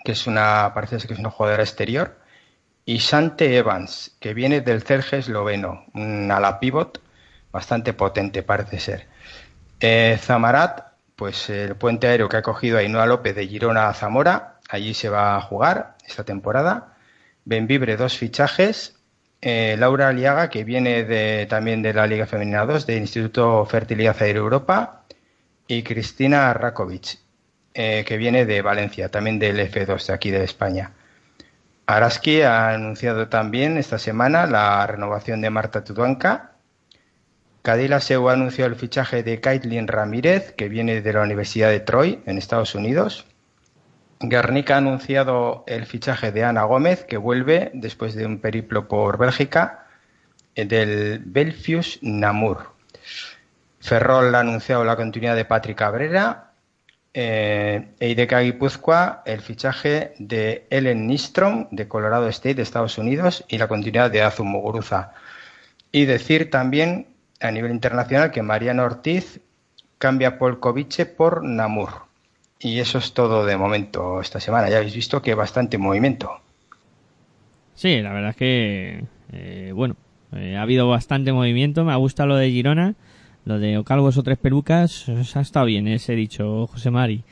que 0.04 0.12
es 0.12 0.26
una, 0.26 0.72
parece 0.74 1.06
que 1.06 1.12
es 1.12 1.18
una 1.18 1.30
jugadora 1.30 1.62
exterior, 1.62 2.18
y 2.84 3.00
Sante 3.00 3.56
Evans, 3.56 4.16
que 4.20 4.34
viene 4.34 4.60
del 4.60 4.82
Celje 4.82 5.18
esloveno, 5.18 5.84
un 5.94 6.30
ala 6.30 6.58
pivot 6.58 7.00
bastante 7.52 7.92
potente 7.92 8.42
parece 8.42 8.80
ser. 8.80 9.06
Eh, 9.78 10.18
Zamarat, 10.20 10.92
pues 11.14 11.50
el 11.50 11.76
puente 11.76 12.08
aéreo 12.08 12.28
que 12.28 12.38
ha 12.38 12.42
cogido 12.42 12.78
Ainhoa 12.78 13.06
López 13.06 13.36
de 13.36 13.46
Girona 13.46 13.88
a 13.88 13.94
Zamora, 13.94 14.51
allí 14.72 14.94
se 14.94 15.08
va 15.08 15.36
a 15.36 15.40
jugar 15.42 15.96
esta 16.06 16.24
temporada. 16.24 16.96
Benvibre, 17.44 17.96
dos 17.96 18.16
fichajes. 18.16 18.96
Eh, 19.42 19.76
Laura 19.78 20.08
Aliaga, 20.08 20.48
que 20.48 20.64
viene 20.64 21.04
de, 21.04 21.46
también 21.48 21.82
de 21.82 21.92
la 21.92 22.06
Liga 22.06 22.26
Femenina 22.26 22.64
2, 22.64 22.86
del 22.86 22.98
Instituto 22.98 23.66
Fertilidad 23.66 24.16
Aire 24.20 24.38
Europa. 24.38 25.04
Y 25.66 25.82
Cristina 25.82 26.54
Rakovic, 26.54 27.18
eh, 27.74 28.04
que 28.06 28.16
viene 28.16 28.46
de 28.46 28.62
Valencia, 28.62 29.10
también 29.10 29.38
del 29.38 29.58
F2 29.60 30.06
de 30.06 30.14
aquí 30.14 30.30
de 30.30 30.44
España. 30.44 30.92
Araski 31.86 32.42
ha 32.42 32.70
anunciado 32.70 33.28
también 33.28 33.76
esta 33.76 33.98
semana 33.98 34.46
la 34.46 34.86
renovación 34.86 35.40
de 35.42 35.50
Marta 35.50 35.84
Tuduanca. 35.84 36.52
Cadila 37.60 38.00
Seu 38.00 38.28
ha 38.28 38.32
anunciado 38.32 38.70
el 38.70 38.76
fichaje 38.76 39.22
de 39.22 39.40
Caitlin 39.40 39.86
Ramírez, 39.86 40.52
que 40.52 40.68
viene 40.68 41.02
de 41.02 41.12
la 41.12 41.22
Universidad 41.22 41.68
de 41.68 41.80
Troy, 41.80 42.22
en 42.26 42.38
Estados 42.38 42.74
Unidos. 42.74 43.26
Guernica 44.22 44.74
ha 44.74 44.78
anunciado 44.78 45.64
el 45.66 45.86
fichaje 45.86 46.32
de 46.32 46.44
Ana 46.44 46.62
Gómez, 46.64 47.04
que 47.04 47.16
vuelve 47.16 47.70
después 47.74 48.14
de 48.14 48.24
un 48.24 48.38
periplo 48.38 48.86
por 48.86 49.18
Bélgica, 49.18 49.86
eh, 50.54 50.64
del 50.64 51.20
Belfius 51.24 51.98
Namur. 52.02 52.72
Ferrol 53.80 54.34
ha 54.34 54.40
anunciado 54.40 54.84
la 54.84 54.96
continuidad 54.96 55.34
de 55.34 55.44
Patrick 55.44 55.78
Cabrera. 55.78 56.52
Eh, 57.14 57.88
Eideka 57.98 58.40
Guipúzcoa, 58.40 59.22
el 59.26 59.40
fichaje 59.40 60.14
de 60.18 60.66
Ellen 60.70 61.06
Nistrom, 61.06 61.66
de 61.70 61.88
Colorado 61.88 62.28
State, 62.28 62.54
de 62.54 62.62
Estados 62.62 62.96
Unidos, 62.96 63.44
y 63.48 63.58
la 63.58 63.68
continuidad 63.68 64.10
de 64.10 64.22
Azu 64.22 64.44
Muguruza. 64.44 65.12
Y 65.90 66.04
decir 66.06 66.48
también 66.50 67.08
a 67.40 67.50
nivel 67.50 67.72
internacional 67.72 68.30
que 68.30 68.42
Mariano 68.42 68.84
Ortiz 68.84 69.40
cambia 69.98 70.38
Polkovice 70.38 71.06
por 71.06 71.42
Namur. 71.42 72.11
Y 72.62 72.78
eso 72.78 72.98
es 72.98 73.12
todo 73.12 73.44
de 73.44 73.56
momento 73.56 74.20
esta 74.20 74.40
semana. 74.40 74.70
Ya 74.70 74.78
habéis 74.78 74.94
visto 74.94 75.20
que 75.20 75.34
bastante 75.34 75.78
movimiento. 75.78 76.40
Sí, 77.74 78.00
la 78.00 78.12
verdad 78.12 78.30
es 78.30 78.36
que, 78.36 79.04
eh, 79.32 79.72
bueno, 79.74 79.96
eh, 80.32 80.56
ha 80.56 80.62
habido 80.62 80.88
bastante 80.88 81.32
movimiento. 81.32 81.84
Me 81.84 81.92
ha 81.92 81.96
gustado 81.96 82.28
lo 82.28 82.36
de 82.36 82.50
Girona. 82.50 82.94
Lo 83.44 83.58
de 83.58 83.76
o 83.76 83.84
calvos 83.84 84.16
o 84.18 84.22
tres 84.22 84.38
pelucas, 84.38 85.08
ha 85.08 85.40
estado 85.40 85.66
bien 85.66 85.88
ese 85.88 86.14
dicho, 86.14 86.68
José 86.68 86.92
Mari. 86.92 87.24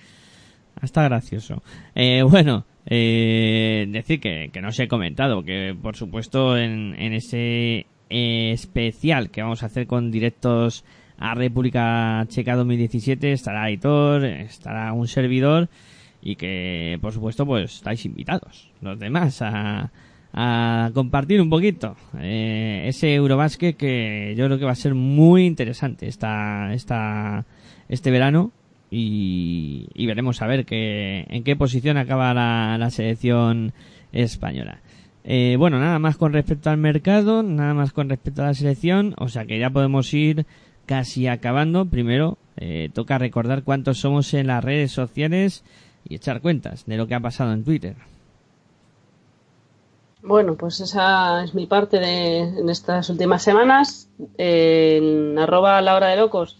Ha 0.80 1.02
gracioso. 1.04 1.62
Eh, 1.94 2.22
bueno, 2.22 2.64
eh, 2.86 3.86
decir 3.88 4.20
que, 4.20 4.50
que 4.52 4.60
no 4.60 4.68
os 4.68 4.78
he 4.80 4.88
comentado, 4.88 5.44
que 5.44 5.76
por 5.80 5.94
supuesto 5.94 6.56
en, 6.56 6.96
en 6.98 7.12
ese 7.12 7.86
eh, 8.08 8.50
especial 8.52 9.30
que 9.30 9.42
vamos 9.42 9.62
a 9.62 9.66
hacer 9.66 9.86
con 9.86 10.10
directos 10.10 10.84
a 11.20 11.34
República 11.34 12.24
Checa 12.28 12.56
2017 12.56 13.32
estará 13.32 13.64
Aitor, 13.64 14.24
estará 14.24 14.92
un 14.92 15.06
servidor 15.06 15.68
y 16.22 16.36
que 16.36 16.98
por 17.00 17.12
supuesto 17.12 17.46
pues 17.46 17.76
estáis 17.76 18.04
invitados 18.06 18.72
los 18.80 18.98
demás 18.98 19.40
a, 19.42 19.92
a 20.32 20.90
compartir 20.94 21.40
un 21.40 21.50
poquito 21.50 21.94
eh, 22.18 22.84
ese 22.86 23.14
Eurobasket 23.14 23.76
que 23.76 24.34
yo 24.36 24.46
creo 24.46 24.58
que 24.58 24.64
va 24.64 24.72
a 24.72 24.76
ser 24.76 24.94
muy 24.94 25.44
interesante 25.44 26.08
esta, 26.08 26.72
esta, 26.72 27.44
este 27.88 28.10
verano 28.10 28.50
y, 28.90 29.88
y 29.94 30.06
veremos 30.06 30.40
a 30.40 30.46
ver 30.46 30.64
que, 30.64 31.26
en 31.28 31.44
qué 31.44 31.54
posición 31.54 31.96
acaba 31.96 32.34
la, 32.34 32.76
la 32.76 32.90
selección 32.90 33.72
española. 34.10 34.80
Eh, 35.22 35.56
bueno, 35.58 35.78
nada 35.78 35.98
más 35.98 36.16
con 36.16 36.32
respecto 36.32 36.70
al 36.70 36.78
mercado, 36.78 37.42
nada 37.42 37.74
más 37.74 37.92
con 37.92 38.08
respecto 38.08 38.42
a 38.42 38.46
la 38.46 38.54
selección, 38.54 39.14
o 39.18 39.28
sea 39.28 39.44
que 39.44 39.58
ya 39.58 39.70
podemos 39.70 40.12
ir 40.14 40.46
casi 40.90 41.28
acabando. 41.28 41.86
Primero, 41.86 42.36
eh, 42.56 42.90
toca 42.92 43.16
recordar 43.16 43.62
cuántos 43.62 44.00
somos 44.00 44.34
en 44.34 44.48
las 44.48 44.64
redes 44.64 44.90
sociales 44.90 45.62
y 46.04 46.16
echar 46.16 46.40
cuentas 46.40 46.84
de 46.84 46.96
lo 46.96 47.06
que 47.06 47.14
ha 47.14 47.20
pasado 47.20 47.52
en 47.52 47.62
Twitter. 47.62 47.94
Bueno, 50.20 50.56
pues 50.56 50.80
esa 50.80 51.44
es 51.44 51.54
mi 51.54 51.66
parte 51.66 52.00
de, 52.00 52.38
en 52.40 52.68
estas 52.68 53.08
últimas 53.08 53.40
semanas. 53.44 54.10
En 54.36 55.38
arroba 55.38 55.80
la 55.80 55.94
hora 55.94 56.08
de 56.08 56.16
locos 56.16 56.58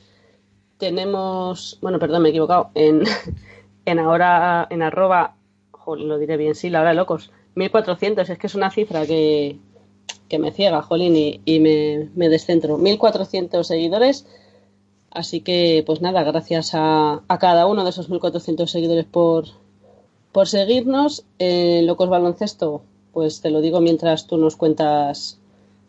tenemos, 0.79 1.79
bueno, 1.83 1.99
perdón, 1.99 2.23
me 2.23 2.29
he 2.29 2.31
equivocado, 2.31 2.71
en, 2.77 3.03
en 3.85 3.99
ahora, 3.99 4.69
en 4.71 4.83
arroba, 4.83 5.35
lo 5.89 6.19
diré 6.19 6.37
bien, 6.37 6.55
sí, 6.55 6.71
la 6.71 6.83
hora 6.83 6.91
de 6.91 6.97
locos, 6.97 7.33
1400, 7.57 8.31
es 8.31 8.39
que 8.39 8.47
es 8.47 8.55
una 8.55 8.71
cifra 8.71 9.05
que, 9.07 9.59
que 10.31 10.39
me 10.39 10.53
ciega, 10.53 10.81
jolín, 10.81 11.17
y, 11.17 11.41
y 11.45 11.61
me, 11.61 12.09
me 12.15 12.31
descentro. 12.31 12.79
1400 12.79 13.67
seguidores, 13.67 14.27
así 15.11 15.41
que, 15.41 15.83
pues 15.85 16.01
nada, 16.01 16.23
gracias 16.23 16.71
a, 16.73 17.21
a 17.29 17.39
cada 17.39 17.67
uno 17.67 17.85
de 17.85 17.91
esos 17.91 18.09
1400 18.09 18.71
seguidores 18.71 19.05
por, 19.05 19.47
por 20.33 20.49
seguirnos. 20.49 21.25
En 21.39 21.87
Locos 21.87 22.09
Baloncesto, 22.09 22.83
pues 23.13 23.43
te 23.43 23.51
lo 23.51 23.61
digo 23.61 23.81
mientras 23.81 24.27
tú 24.27 24.39
nos 24.39 24.57
cuentas 24.57 25.39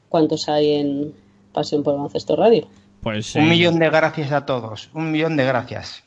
cuántos 0.09 0.49
hay 0.49 0.73
en 0.73 1.13
Pasión 1.53 1.83
por 1.83 1.93
Baloncesto 1.93 2.35
Radio. 2.35 2.67
Pues 3.01 3.35
Un 3.35 3.49
millón 3.49 3.79
de 3.79 3.89
gracias 3.89 4.31
a 4.31 4.45
todos. 4.45 4.89
Un 4.93 5.11
millón 5.11 5.37
de 5.37 5.45
gracias. 5.45 6.03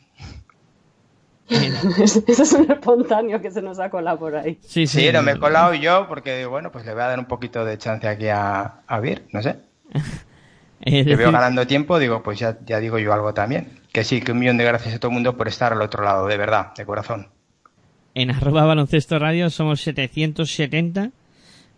Eso 1.49 2.23
es 2.27 2.53
un 2.53 2.71
espontáneo 2.71 3.41
que 3.41 3.51
se 3.51 3.61
nos 3.61 3.79
ha 3.79 3.91
colado 3.91 4.19
por 4.19 4.37
ahí. 4.37 4.59
Sí, 4.63 4.87
Sí, 4.87 5.11
no 5.13 5.23
me 5.23 5.33
he 5.33 5.39
colado 5.39 5.75
yo 5.75 6.07
porque, 6.09 6.47
bueno, 6.47 6.73
pues 6.73 6.87
le 6.87 6.93
voy 6.93 7.03
a 7.03 7.09
dar 7.09 7.19
un 7.19 7.27
poquito 7.27 7.65
de 7.65 7.77
chance 7.77 8.09
aquí 8.09 8.29
a, 8.29 8.81
a 8.87 9.01
Vir, 9.01 9.27
no 9.33 9.43
sé. 9.43 9.57
Que 10.85 11.17
veo 11.17 11.33
ganando 11.33 11.67
tiempo, 11.67 11.99
digo, 11.99 12.23
pues 12.23 12.39
ya, 12.39 12.59
ya 12.67 12.79
digo 12.79 12.99
yo 12.99 13.15
algo 13.15 13.33
también. 13.33 13.81
Que 13.91 14.05
sí, 14.05 14.21
que 14.21 14.33
un 14.33 14.39
millón 14.41 14.59
de 14.59 14.65
gracias 14.65 14.95
a 14.95 14.99
todo 14.99 15.09
el 15.09 15.15
mundo 15.15 15.35
por 15.35 15.49
estar 15.49 15.73
al 15.73 15.81
otro 15.81 16.05
lado, 16.05 16.27
de 16.27 16.37
verdad, 16.37 16.75
de 16.77 16.85
corazón. 16.85 17.29
en 18.15 18.31
arroba 18.31 18.67
baloncesto 18.67 19.19
radio 19.19 19.49
somos 19.49 19.81
770, 19.81 21.11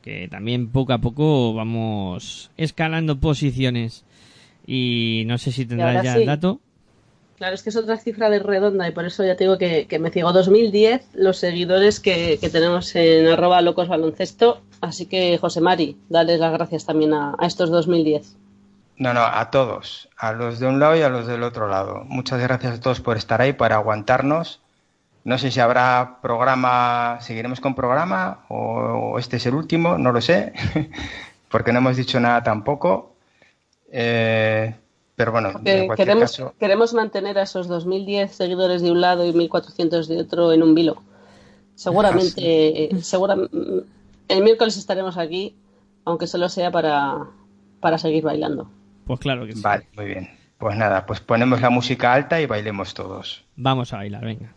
que 0.02 0.26
también 0.28 0.70
poco 0.70 0.92
a 0.92 0.98
poco 0.98 1.54
vamos 1.54 2.50
escalando 2.56 3.20
posiciones. 3.20 4.04
Y 4.66 5.22
no 5.26 5.38
sé 5.38 5.52
si 5.52 5.66
tendrás 5.66 6.02
ya 6.02 6.14
sí. 6.14 6.20
el 6.20 6.26
dato. 6.26 6.60
Claro, 7.36 7.54
es 7.54 7.62
que 7.62 7.68
es 7.68 7.76
otra 7.76 7.98
cifra 7.98 8.30
de 8.30 8.38
redonda 8.38 8.88
y 8.88 8.92
por 8.92 9.04
eso 9.04 9.22
ya 9.22 9.36
te 9.36 9.44
digo 9.44 9.58
que, 9.58 9.98
me 10.00 10.10
ciego. 10.10 10.32
2010 10.32 11.10
los 11.14 11.36
seguidores 11.36 12.00
que, 12.00 12.38
tenemos 12.50 12.94
en 12.96 13.26
arroba 13.28 13.60
locos 13.60 13.88
baloncesto. 13.88 14.62
Así 14.80 15.06
que, 15.06 15.36
José 15.38 15.60
Mari, 15.60 15.98
dales 16.08 16.40
las 16.40 16.52
gracias 16.52 16.86
también 16.86 17.12
a, 17.12 17.34
a 17.38 17.46
estos 17.46 17.70
2010. 17.70 18.36
No, 18.98 19.12
no, 19.12 19.20
a 19.20 19.50
todos, 19.50 20.08
a 20.16 20.32
los 20.32 20.58
de 20.58 20.66
un 20.66 20.80
lado 20.80 20.96
y 20.96 21.02
a 21.02 21.10
los 21.10 21.26
del 21.26 21.42
otro 21.42 21.68
lado. 21.68 22.04
Muchas 22.06 22.40
gracias 22.40 22.78
a 22.78 22.80
todos 22.80 23.00
por 23.00 23.18
estar 23.18 23.42
ahí, 23.42 23.52
por 23.52 23.70
aguantarnos. 23.70 24.62
No 25.24 25.36
sé 25.36 25.50
si 25.50 25.60
habrá 25.60 26.20
programa, 26.22 27.18
seguiremos 27.20 27.60
con 27.60 27.74
programa 27.74 28.46
o, 28.48 29.12
o 29.12 29.18
este 29.18 29.36
es 29.36 29.46
el 29.46 29.54
último, 29.54 29.98
no 29.98 30.12
lo 30.12 30.22
sé, 30.22 30.54
porque 31.50 31.72
no 31.72 31.80
hemos 31.80 31.96
dicho 31.96 32.18
nada 32.20 32.42
tampoco. 32.42 33.12
Eh, 33.92 34.74
pero 35.16 35.32
bueno, 35.32 35.48
en 35.50 35.64
Que 35.64 35.86
cualquier 35.86 36.08
queremos, 36.08 36.30
caso, 36.30 36.54
queremos 36.60 36.94
mantener 36.94 37.38
a 37.38 37.42
esos 37.42 37.66
2010 37.68 38.30
seguidores 38.32 38.82
de 38.82 38.92
un 38.92 39.00
lado 39.00 39.26
y 39.26 39.32
1400 39.32 40.06
de 40.08 40.20
otro 40.20 40.52
en 40.52 40.62
un 40.62 40.74
vilo. 40.74 41.02
Seguramente, 41.74 42.88
segura- 43.02 43.36
el 44.28 44.42
miércoles 44.42 44.76
estaremos 44.76 45.16
aquí, 45.18 45.54
aunque 46.04 46.26
solo 46.26 46.48
sea 46.48 46.70
para, 46.70 47.26
para 47.80 47.98
seguir 47.98 48.24
bailando. 48.24 48.70
Pues 49.06 49.20
claro 49.20 49.46
que 49.46 49.52
sí. 49.54 49.60
vale, 49.62 49.86
muy 49.96 50.06
bien. 50.06 50.30
Pues 50.58 50.76
nada, 50.76 51.04
pues 51.06 51.20
ponemos 51.20 51.60
la 51.60 51.68
música 51.70 52.14
alta 52.14 52.40
y 52.40 52.46
bailemos 52.46 52.94
todos. 52.94 53.44
Vamos 53.56 53.92
a 53.92 53.98
bailar, 53.98 54.24
venga. 54.24 54.52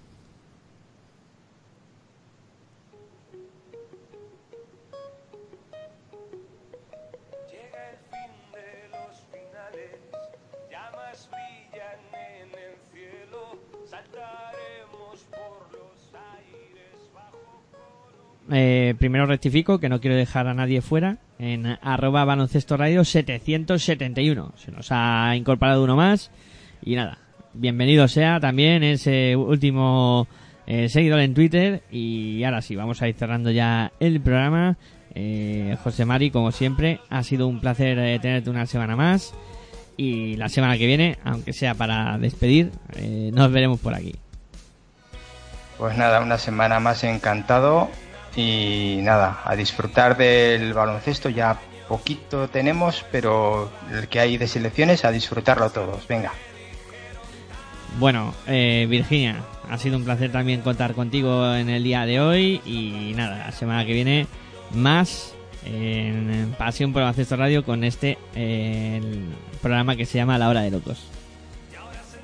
Eh, 18.51 18.95
primero 18.97 19.25
rectifico 19.25 19.79
que 19.79 19.89
no 19.89 20.01
quiero 20.01 20.15
dejar 20.15 20.47
a 20.47 20.53
nadie 20.53 20.81
fuera. 20.81 21.17
En 21.37 21.65
arroba 21.65 22.25
baloncesto 22.25 22.77
radio 22.77 23.03
771. 23.05 24.53
Se 24.57 24.71
nos 24.71 24.87
ha 24.91 25.35
incorporado 25.35 25.83
uno 25.83 25.95
más. 25.95 26.31
Y 26.81 26.95
nada, 26.95 27.19
bienvenido 27.53 28.07
sea 28.07 28.39
también 28.39 28.83
ese 28.83 29.35
último 29.35 30.27
eh, 30.67 30.89
seguidor 30.89 31.19
en 31.19 31.33
Twitter. 31.33 31.83
Y 31.91 32.43
ahora 32.43 32.61
sí, 32.61 32.75
vamos 32.75 33.01
a 33.01 33.07
ir 33.07 33.15
cerrando 33.15 33.51
ya 33.51 33.91
el 33.99 34.21
programa. 34.21 34.77
Eh, 35.15 35.75
José 35.83 36.05
Mari, 36.05 36.31
como 36.31 36.51
siempre, 36.51 36.99
ha 37.09 37.23
sido 37.23 37.47
un 37.47 37.59
placer 37.59 37.97
eh, 37.99 38.19
tenerte 38.19 38.49
una 38.49 38.65
semana 38.65 38.95
más. 38.95 39.33
Y 39.97 40.35
la 40.37 40.47
semana 40.47 40.77
que 40.77 40.85
viene, 40.85 41.17
aunque 41.25 41.51
sea 41.51 41.73
para 41.73 42.17
despedir, 42.17 42.71
nos 43.33 43.51
veremos 43.51 43.81
por 43.81 43.93
aquí. 43.93 44.15
Pues 45.77 45.97
nada, 45.97 46.21
una 46.21 46.37
semana 46.37 46.79
más 46.79 47.03
encantado 47.03 47.89
y 48.35 48.99
nada, 49.01 49.41
a 49.43 49.55
disfrutar 49.55 50.17
del 50.17 50.73
baloncesto. 50.73 51.29
Ya 51.29 51.59
poquito 51.87 52.47
tenemos, 52.47 53.05
pero 53.11 53.69
el 53.91 54.07
que 54.07 54.19
hay 54.19 54.37
de 54.37 54.47
selecciones, 54.47 55.05
a 55.05 55.11
disfrutarlo 55.11 55.69
todos. 55.71 56.07
Venga. 56.07 56.31
Bueno, 57.97 58.33
eh, 58.47 58.85
Virginia, 58.89 59.37
ha 59.69 59.77
sido 59.77 59.97
un 59.97 60.05
placer 60.05 60.31
también 60.31 60.61
contar 60.61 60.93
contigo 60.93 61.53
en 61.53 61.69
el 61.69 61.83
día 61.83 62.05
de 62.05 62.21
hoy 62.21 62.61
y 62.65 63.13
nada, 63.15 63.45
la 63.47 63.51
semana 63.51 63.85
que 63.85 63.93
viene 63.93 64.27
más 64.71 65.33
en 65.65 66.55
Pasión 66.57 66.93
por 66.93 67.01
el 67.01 67.05
Baloncesto 67.05 67.35
Radio 67.35 67.65
con 67.65 67.83
este 67.83 68.17
eh, 68.35 69.01
el 69.03 69.25
programa 69.61 69.95
que 69.95 70.05
se 70.05 70.17
llama 70.17 70.37
La 70.37 70.49
Hora 70.49 70.61
de 70.61 70.71
Locos. 70.71 71.03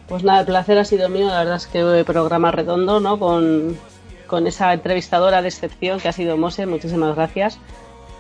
Pues 0.08 0.24
nada, 0.24 0.42
el 0.42 0.46
placer 0.46 0.78
ha 0.78 0.86
sido 0.86 1.10
mío, 1.10 1.28
la 1.28 1.40
verdad 1.40 1.56
es 1.56 1.68
que 1.68 2.04
programa 2.06 2.52
redondo, 2.52 3.00
¿no? 3.00 3.18
Con, 3.18 3.76
con 4.28 4.48
esa 4.48 4.74
entrevistadora 4.74 5.42
de 5.42 5.50
excepción 5.50 6.00
que 6.00 6.08
ha 6.08 6.12
sido 6.12 6.38
Mose, 6.38 6.66
muchísimas 6.66 7.16
gracias. 7.16 7.60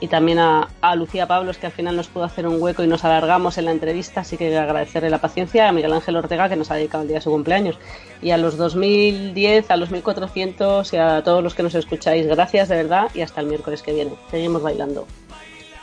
Y 0.01 0.07
también 0.07 0.39
a, 0.39 0.67
a 0.81 0.95
Lucía 0.95 1.25
Pablos, 1.25 1.57
que 1.57 1.67
al 1.67 1.71
final 1.71 1.95
nos 1.95 2.07
pudo 2.07 2.25
hacer 2.25 2.47
un 2.47 2.61
hueco 2.61 2.83
y 2.83 2.87
nos 2.87 3.05
alargamos 3.05 3.57
en 3.57 3.65
la 3.65 3.71
entrevista, 3.71 4.21
así 4.21 4.35
que 4.35 4.55
agradecerle 4.57 5.09
la 5.09 5.19
paciencia, 5.19 5.69
a 5.69 5.71
Miguel 5.71 5.93
Ángel 5.93 6.17
Ortega, 6.17 6.49
que 6.49 6.57
nos 6.57 6.69
ha 6.69 6.75
dedicado 6.75 7.03
el 7.03 7.07
día 7.07 7.17
de 7.17 7.21
su 7.21 7.31
cumpleaños. 7.31 7.77
Y 8.21 8.31
a 8.31 8.37
los 8.37 8.57
2010, 8.57 9.71
a 9.71 9.77
los 9.77 9.91
1400 9.91 10.91
y 10.91 10.97
a 10.97 11.23
todos 11.23 11.41
los 11.41 11.55
que 11.55 11.63
nos 11.63 11.75
escucháis, 11.75 12.27
gracias 12.27 12.67
de 12.67 12.75
verdad 12.75 13.09
y 13.13 13.21
hasta 13.21 13.39
el 13.39 13.47
miércoles 13.47 13.81
que 13.81 13.93
viene. 13.93 14.11
Seguimos 14.29 14.61
bailando. 14.61 15.07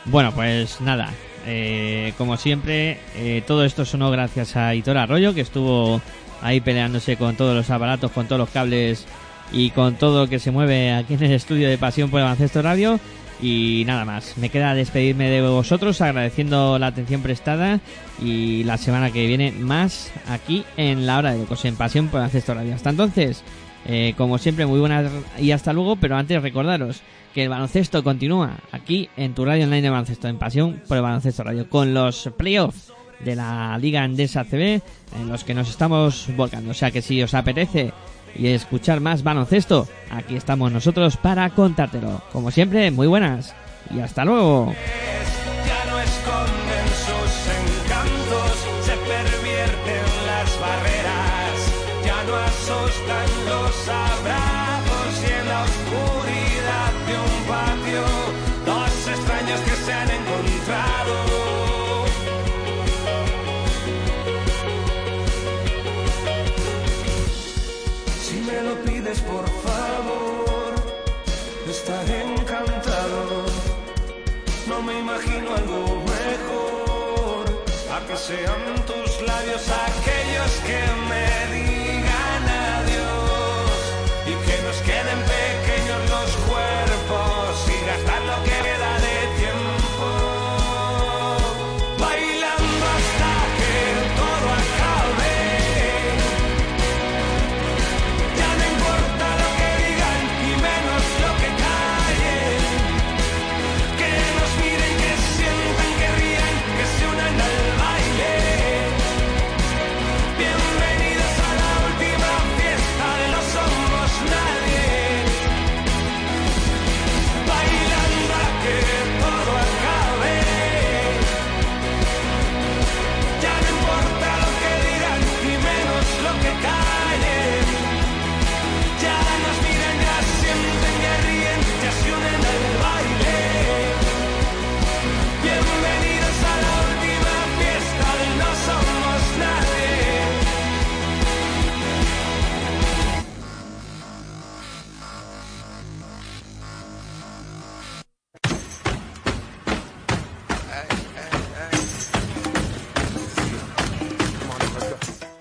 Bueno, 0.05 0.31
pues 0.31 0.79
nada, 0.79 1.09
eh, 1.45 2.13
como 2.17 2.37
siempre, 2.37 2.99
eh, 3.15 3.43
todo 3.47 3.65
esto 3.65 3.83
sonó 3.83 4.11
gracias 4.11 4.55
a 4.55 4.75
Hitor 4.75 4.97
Arroyo, 4.97 5.33
que 5.33 5.41
estuvo 5.41 6.01
ahí 6.41 6.61
peleándose 6.61 7.17
con 7.17 7.35
todos 7.35 7.55
los 7.55 7.69
aparatos, 7.69 8.11
con 8.11 8.27
todos 8.27 8.39
los 8.39 8.49
cables 8.49 9.05
y 9.53 9.69
con 9.69 9.95
todo 9.95 10.23
lo 10.23 10.29
que 10.29 10.39
se 10.39 10.51
mueve 10.51 10.91
aquí 10.91 11.13
en 11.13 11.23
el 11.23 11.31
estudio 11.31 11.69
de 11.69 11.77
Pasión 11.77 12.09
por 12.09 12.19
el 12.19 12.25
Baloncesto 12.25 12.61
Radio. 12.61 12.99
Y 13.41 13.83
nada 13.85 14.05
más, 14.05 14.37
me 14.37 14.49
queda 14.49 14.73
despedirme 14.73 15.29
de 15.29 15.41
vosotros 15.41 16.01
agradeciendo 16.01 16.79
la 16.79 16.87
atención 16.87 17.21
prestada 17.21 17.79
y 18.21 18.63
la 18.63 18.77
semana 18.77 19.11
que 19.11 19.27
viene 19.27 19.51
más 19.51 20.11
aquí 20.27 20.63
en 20.77 21.05
la 21.05 21.17
hora 21.17 21.33
de 21.33 21.39
locos 21.39 21.63
en 21.65 21.75
Pasión 21.75 22.07
por 22.07 22.19
el 22.19 22.21
Baloncesto 22.21 22.53
Radio. 22.53 22.73
Hasta 22.73 22.89
entonces, 22.89 23.43
eh, 23.85 24.13
como 24.17 24.37
siempre, 24.37 24.65
muy 24.65 24.79
buenas 24.79 25.11
y 25.39 25.51
hasta 25.51 25.73
luego, 25.73 25.97
pero 25.97 26.15
antes 26.15 26.41
recordaros 26.41 27.01
que 27.33 27.43
el 27.43 27.49
baloncesto 27.49 28.03
continúa 28.03 28.57
aquí 28.71 29.09
en 29.17 29.33
tu 29.33 29.43
radio 29.43 29.65
online 29.65 29.81
de 29.81 29.89
baloncesto, 29.89 30.27
en 30.27 30.37
Pasión 30.37 30.81
por 30.87 30.97
el 30.97 31.03
Baloncesto 31.03 31.43
Radio, 31.43 31.67
con 31.67 31.93
los 31.93 32.29
playoffs 32.37 32.93
de 33.25 33.35
la 33.35 33.77
Liga 33.79 34.03
Andesa 34.03 34.43
CB 34.43 34.81
en 35.19 35.29
los 35.29 35.43
que 35.43 35.53
nos 35.53 35.69
estamos 35.69 36.27
volcando. 36.37 36.71
O 36.71 36.73
sea 36.73 36.91
que 36.91 37.01
si 37.01 37.21
os 37.23 37.33
apetece 37.33 37.91
y 38.35 38.47
escuchar 38.47 38.99
más 38.99 39.23
baloncesto, 39.23 39.87
aquí 40.09 40.35
estamos 40.35 40.71
nosotros 40.71 41.17
para 41.17 41.49
contártelo. 41.49 42.21
Como 42.31 42.51
siempre, 42.51 42.91
muy 42.91 43.07
buenas 43.07 43.53
y 43.93 43.99
hasta 43.99 44.25
luego. 44.25 44.73